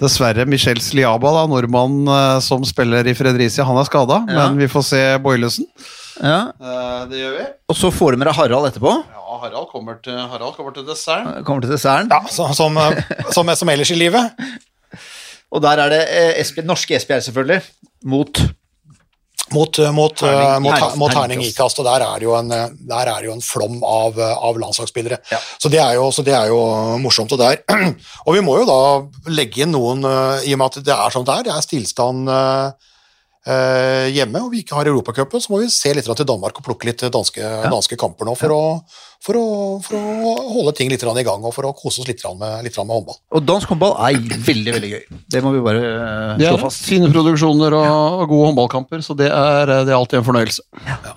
Dessverre 0.00 0.46
Michel 0.48 0.80
Sliaba, 0.80 1.32
da, 1.36 1.46
nordmann 1.50 2.02
uh, 2.08 2.38
som 2.44 2.64
spiller 2.64 3.06
i 3.06 3.14
Fredricia, 3.16 3.66
han 3.68 3.80
er 3.80 3.88
skada. 3.88 4.22
Ja. 4.28 4.46
Men 4.46 4.60
vi 4.60 4.68
får 4.72 4.86
se 4.88 5.02
Boilesen. 5.24 5.68
Ja. 6.20 6.50
Uh, 6.60 7.04
det 7.10 7.20
gjør 7.20 7.36
vi. 7.36 7.46
Og 7.72 7.78
så 7.78 7.92
får 7.94 8.14
du 8.16 8.22
med 8.22 8.30
deg 8.30 8.38
Harald 8.38 8.70
etterpå? 8.70 8.94
Ja, 9.12 9.36
Harald 9.44 9.68
kommer 9.72 10.00
til, 10.04 10.16
Harald 10.16 10.56
kommer 10.56 10.76
til 10.76 10.88
desserten. 10.88 11.44
Kommer 11.48 11.66
til 11.66 11.74
desserten. 11.74 12.12
Ja, 12.12 12.24
som, 12.32 12.54
som, 12.56 12.80
som, 13.34 13.52
som 13.62 13.72
ellers 13.72 13.92
i 13.92 14.00
livet. 14.00 14.32
Og 15.50 15.62
der 15.64 15.82
er 15.82 15.92
det 15.92 16.00
eh, 16.14 16.40
SP, 16.46 16.62
norske 16.64 16.94
Esbjerg, 16.94 17.24
selvfølgelig, 17.26 17.60
mot 18.06 18.40
mot, 19.54 19.78
eh, 19.78 19.92
mot, 19.92 20.16
terning, 20.16 20.62
mot, 20.62 20.96
mot 21.00 21.14
terning, 21.14 21.42
Ikast, 21.44 21.80
og 21.82 21.88
der 21.88 22.04
er 22.06 22.20
det 22.20 22.28
jo 22.28 22.36
en, 22.38 22.52
eh, 22.54 22.68
det 23.22 23.30
jo 23.30 23.34
en 23.36 23.44
flom 23.44 23.80
av, 23.86 24.20
av 24.20 24.60
landslagsspillere. 24.62 25.20
Ja. 25.30 25.40
Så, 25.58 25.72
det 25.72 25.80
jo, 25.98 26.10
så, 26.14 26.24
det 26.26 26.36
er 26.36 26.52
jo, 26.52 26.60
morsomt. 27.02 27.32
Og, 27.32 27.40
der. 27.40 27.62
og 28.26 28.36
vi 28.36 28.44
må 28.44 28.58
jo 28.60 28.68
da 28.68 28.80
legge 29.32 29.64
inn 29.64 29.74
noen, 29.74 30.04
i 30.44 30.54
og 30.54 30.60
med 30.60 30.68
at 30.70 30.86
det 30.86 30.94
er 30.94 31.14
sånn 31.14 31.26
det 31.26 31.36
er, 31.36 31.48
det 31.48 31.56
er 31.56 31.66
stillstand 31.66 32.30
eh, 32.30 32.89
hjemme, 33.40 34.42
og 34.44 34.50
vi 34.52 34.60
ikke 34.60 34.76
har 34.76 34.90
Europacupen, 34.90 35.40
så 35.40 35.52
må 35.52 35.62
vi 35.62 35.70
se 35.72 35.94
litt 35.96 36.04
til 36.04 36.28
Danmark 36.28 36.58
og 36.60 36.66
plukke 36.66 36.90
litt 36.90 37.04
danske, 37.12 37.40
ja. 37.40 37.70
danske 37.72 37.96
kamper 38.00 38.28
nå 38.28 38.34
for, 38.36 38.52
ja. 38.52 38.58
å, 38.58 39.14
for, 39.24 39.38
å, 39.40 39.46
for, 39.84 39.96
å, 39.96 40.34
holde 40.58 40.74
ting 40.76 40.92
litt 40.92 41.00
i 41.00 41.24
gang 41.24 41.40
og 41.40 41.54
for 41.56 41.68
å 41.68 41.72
kose 41.76 42.02
oss 42.02 42.10
litt, 42.10 42.20
med, 42.36 42.60
litt 42.66 42.76
med 42.76 42.92
håndball. 42.98 43.16
Og 43.32 43.46
dansk 43.48 43.72
håndball 43.72 43.96
er 44.10 44.20
veldig 44.50 44.76
veldig 44.76 44.92
gøy. 44.92 45.02
Det 45.32 45.42
må 45.44 45.54
vi 45.56 45.64
bare 45.64 45.82
slå 46.36 46.60
fast. 46.66 46.82
Det 46.82 46.84
er 46.84 46.90
Fine 46.90 47.10
produksjoner 47.14 47.78
og, 47.80 48.28
gode 48.28 48.50
håndballkamper, 48.50 49.02
så 49.06 49.16
det 49.16 49.32
er, 49.32 49.74
det 49.86 49.94
er 49.94 49.98
alltid 49.98 50.20
en 50.20 50.28
fornøyelse. 50.28 50.68
Ja. 50.84 51.16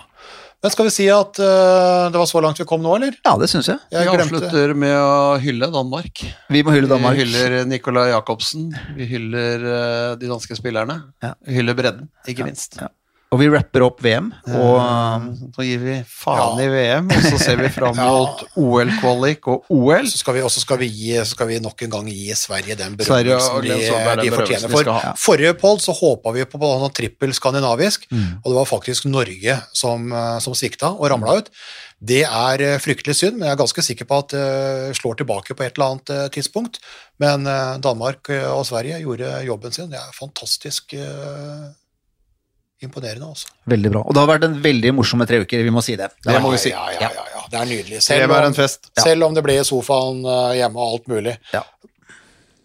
Men 0.64 0.72
skal 0.72 0.88
vi 0.88 0.94
si 0.96 1.06
at 1.12 1.40
uh, 1.44 2.08
det 2.08 2.16
var 2.16 2.28
så 2.30 2.40
langt 2.44 2.60
vi 2.62 2.66
kom 2.68 2.80
nå, 2.84 2.96
eller? 2.96 3.18
Ja, 3.26 3.34
det 3.40 3.50
syns 3.52 3.68
jeg. 3.68 3.82
jeg 3.92 4.08
vi 4.08 4.16
avslutter 4.16 4.72
med 4.80 4.96
å 4.96 5.36
hylle 5.44 5.68
Danmark. 5.74 6.24
Vi 6.56 6.62
må 6.64 6.72
hylle 6.72 6.88
Danmark. 6.88 7.20
Vi 7.20 7.26
hyller 7.26 7.68
Nicolai 7.68 8.08
Jacobsen. 8.14 8.70
Vi 8.96 9.10
hyller 9.12 9.66
uh, 9.68 10.12
de 10.20 10.30
danske 10.32 10.56
spillerne. 10.56 11.02
Ja. 11.26 11.34
Vi 11.44 11.60
hyller 11.60 11.76
bredden, 11.76 12.08
ikke 12.24 12.46
ja. 12.46 12.48
minst. 12.48 12.80
Ja. 12.80 12.88
Og 13.34 13.40
vi 13.42 13.48
rapper 13.50 13.82
opp 13.88 14.02
VM. 14.06 14.28
Og 14.46 15.24
Så 15.56 15.64
gir 15.66 15.80
vi 15.82 15.96
faen 16.06 16.60
i 16.62 16.68
VM, 16.70 17.08
og 17.10 17.24
så 17.26 17.40
ser 17.42 17.58
vi 17.58 17.70
fram 17.74 17.98
mot 18.06 18.44
OL-kvalik 18.62 19.48
og 19.50 19.66
OL. 19.74 20.06
Så 20.10 20.20
skal 20.22 20.38
vi, 20.38 20.44
også 20.46 20.62
skal 20.62 20.78
vi, 20.84 20.90
gi, 20.94 21.16
skal 21.26 21.50
vi 21.50 21.58
nok 21.64 21.82
en 21.88 21.94
gang 21.96 22.10
gi 22.14 22.30
Sverige 22.38 22.78
den 22.80 22.98
berømmelsen 23.00 23.66
de, 23.66 23.74
de 24.22 24.34
fortjener. 24.36 24.70
For 24.76 24.92
Ja. 24.94 25.14
forrige 25.18 25.54
poll 25.58 25.80
så 25.82 25.96
håpa 25.98 26.34
vi 26.36 26.46
på 26.46 26.62
noe 26.62 26.92
trippel 26.94 27.34
skandinavisk, 27.34 28.06
Mm. 28.14 28.40
og 28.44 28.52
det 28.52 28.56
var 28.60 28.66
faktisk 28.70 29.06
Norge 29.10 29.56
som, 29.74 30.12
eh, 30.14 30.38
som 30.44 30.54
svikta 30.54 30.92
og 30.94 31.10
ramla 31.10 31.38
ut. 31.42 31.50
Det 32.04 32.22
er 32.28 32.62
eh, 32.62 32.78
fryktelig 32.84 33.16
synd, 33.16 33.38
men 33.40 33.48
jeg 33.48 33.56
er 33.56 33.62
ganske 33.64 33.82
sikker 33.86 34.06
på 34.06 34.18
at 34.20 34.34
det 34.36 34.96
slår 35.00 35.16
tilbake 35.22 35.56
på 35.56 35.64
et 35.66 35.74
eller 35.78 35.94
annet 35.96 36.10
eh, 36.14 36.28
tidspunkt. 36.36 36.78
Men 37.20 37.48
eh, 37.48 37.78
Danmark 37.82 38.30
eh, 38.30 38.46
og 38.52 38.66
Sverige 38.68 39.00
gjorde 39.02 39.32
jobben 39.48 39.72
sin. 39.72 39.90
Det 39.90 39.98
er 40.02 40.12
fantastisk 40.20 40.94
eh, 41.00 41.72
imponerende, 42.88 43.30
altså. 43.34 43.52
veldig 43.70 43.92
bra. 43.94 44.04
Og 44.08 44.16
det 44.16 44.22
har 44.24 44.30
vært 44.30 44.48
en 44.48 44.56
veldig 44.64 44.94
morsomme 44.98 45.28
tre 45.30 45.42
uker, 45.44 45.64
vi 45.66 45.74
må 45.74 45.84
si 45.86 45.98
det. 46.00 46.10
Det 46.26 46.40
må 46.44 46.54
vi 46.54 46.62
si. 46.62 46.74
Ja, 46.74 46.86
ja, 46.96 47.10
ja, 47.10 47.26
ja. 47.36 47.44
Det 47.54 47.60
er 47.62 47.70
nydelig. 47.70 48.02
Selv 48.02 48.26
er 48.26 48.32
om, 48.34 48.48
en 48.50 48.58
fest. 48.58 48.90
selv 48.98 49.28
om 49.28 49.36
det 49.36 49.44
ble 49.46 49.60
i 49.60 49.66
sofaen 49.68 50.24
eh, 50.26 50.56
hjemme 50.62 50.80
og 50.80 50.96
alt 50.96 51.12
mulig. 51.12 51.36
Ja. 51.54 51.62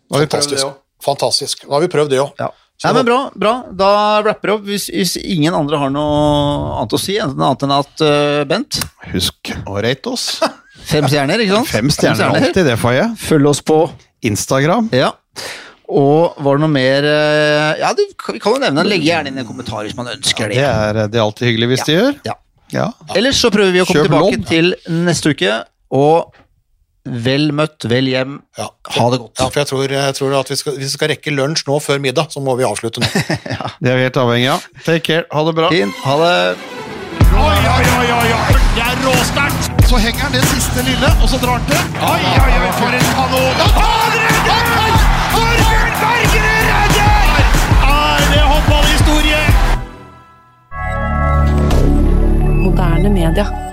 Nå 0.09 0.16
har 0.16 0.25
vi 0.25 0.31
prøvd 0.33 0.55
det 0.55 0.57
Fantastisk. 0.57 0.71
òg. 0.71 1.05
Fantastisk. 1.05 1.69
Nå 1.69 1.77
har 1.77 1.85
vi 1.85 1.91
prøvd 1.93 2.14
det 2.14 2.23
òg. 2.25 2.33
Ja. 2.41 2.49
Nei, 2.79 2.93
men 2.95 3.07
bra, 3.09 3.19
bra. 3.35 3.53
Da 3.75 3.91
rapper 4.23 4.53
vi 4.53 4.55
opp. 4.55 4.66
Hvis, 4.71 4.87
hvis 4.95 5.16
ingen 5.19 5.55
andre 5.59 5.81
har 5.81 5.91
noe 5.91 6.77
annet 6.79 6.95
å 6.95 7.01
si, 7.03 7.16
enten 7.19 7.43
annet 7.43 7.64
enn 7.66 7.75
at 7.75 8.05
uh, 8.07 8.43
Bent 8.47 8.79
Husk 9.11 9.51
å 9.66 9.81
rate 9.83 10.12
oss. 10.14 10.29
Fem 10.89 11.09
stjerner, 11.11 11.43
ikke 11.43 11.57
sant? 11.59 11.73
Fem 11.73 11.91
stjerner 11.91 12.39
alltid, 12.39 12.62
det 12.71 12.77
får 12.79 12.95
jeg. 12.95 13.16
Følg 13.25 13.51
oss 13.51 13.64
på 13.66 13.81
Instagram. 14.31 14.93
Ja. 14.95 15.11
Og 15.89 16.34
var 16.45 16.59
det 16.59 16.64
noe 16.66 16.72
mer 16.72 17.07
eh, 17.09 17.78
Ja, 17.80 17.95
du, 17.97 18.03
vi 18.34 18.41
kan 18.43 18.59
jo 18.59 18.61
nevne. 18.61 18.84
Legg 18.89 19.07
gjerne 19.07 19.30
inn 19.32 19.39
en 19.41 19.47
kommentar 19.49 19.86
hvis 19.86 19.97
man 19.97 20.11
ønsker 20.12 20.51
Det 20.53 20.59
det. 20.61 20.66
er, 20.68 20.99
det 21.09 21.16
er 21.16 21.24
alltid 21.24 21.49
hyggelig 21.49 21.68
hvis 21.74 21.86
de 21.89 21.95
gjør. 21.97 22.18
Ja. 22.28 22.34
Ja. 22.74 22.91
Ellers 23.16 23.39
så 23.41 23.49
prøver 23.55 23.72
vi 23.72 23.80
å 23.80 23.86
komme 23.89 24.03
Kjøp 24.05 24.11
tilbake 24.11 24.36
lån. 24.36 24.45
til 24.51 24.74
neste 25.09 25.32
uke. 25.32 25.55
Og 25.97 26.34
vel 27.09 27.47
møtt, 27.57 27.86
vel 27.89 28.11
hjem. 28.11 28.34
Ja. 28.61 28.66
Ha 28.99 29.07
det 29.14 29.20
godt. 29.22 29.32
Ja, 29.41 29.47
for 29.49 29.62
jeg 29.62 29.70
tror, 29.70 29.95
jeg 29.97 30.16
tror 30.18 30.34
at 30.43 30.51
vi 30.53 30.59
skal, 30.61 30.74
hvis 30.76 30.91
vi 30.91 30.97
skal 30.99 31.09
rekke 31.14 31.32
lunsj 31.32 31.64
nå 31.70 31.78
før 31.80 32.03
middag, 32.05 32.28
så 32.34 32.43
må 32.45 32.59
vi 32.61 32.66
avslutte 32.68 33.01
nå. 33.01 33.09
Det 33.80 33.89
er 33.89 33.97
vi 33.97 34.05
helt 34.11 34.20
avhengig 34.20 34.51
av. 34.59 34.66
Take 34.84 35.01
care. 35.09 35.24
Ha 35.32 35.47
det 35.49 35.55
bra. 35.57 35.70
Fint. 35.72 36.03
Ha 36.05 36.18
det. 36.20 36.34
Oi, 37.39 37.57
oi, 37.57 37.89
oi, 37.97 38.07
oi, 38.18 38.28
oi. 38.36 38.61
Det 38.76 38.84
er 38.84 39.01
råsterkt! 39.07 39.72
Så 39.89 39.97
henger 40.05 40.26
han 40.26 40.34
det 40.36 40.45
siste 40.51 40.84
lille, 40.84 41.09
og 41.24 41.30
så 41.32 41.41
drar 41.41 41.57
han 41.57 41.64
til. 41.70 41.80
Oi, 42.05 42.20
oi, 42.20 42.57
oi, 42.61 42.72
for 42.76 42.93
en 43.01 43.09
kanon! 43.16 43.62
Han 43.78 44.18
Moderne 52.79 53.09
media. 53.11 53.68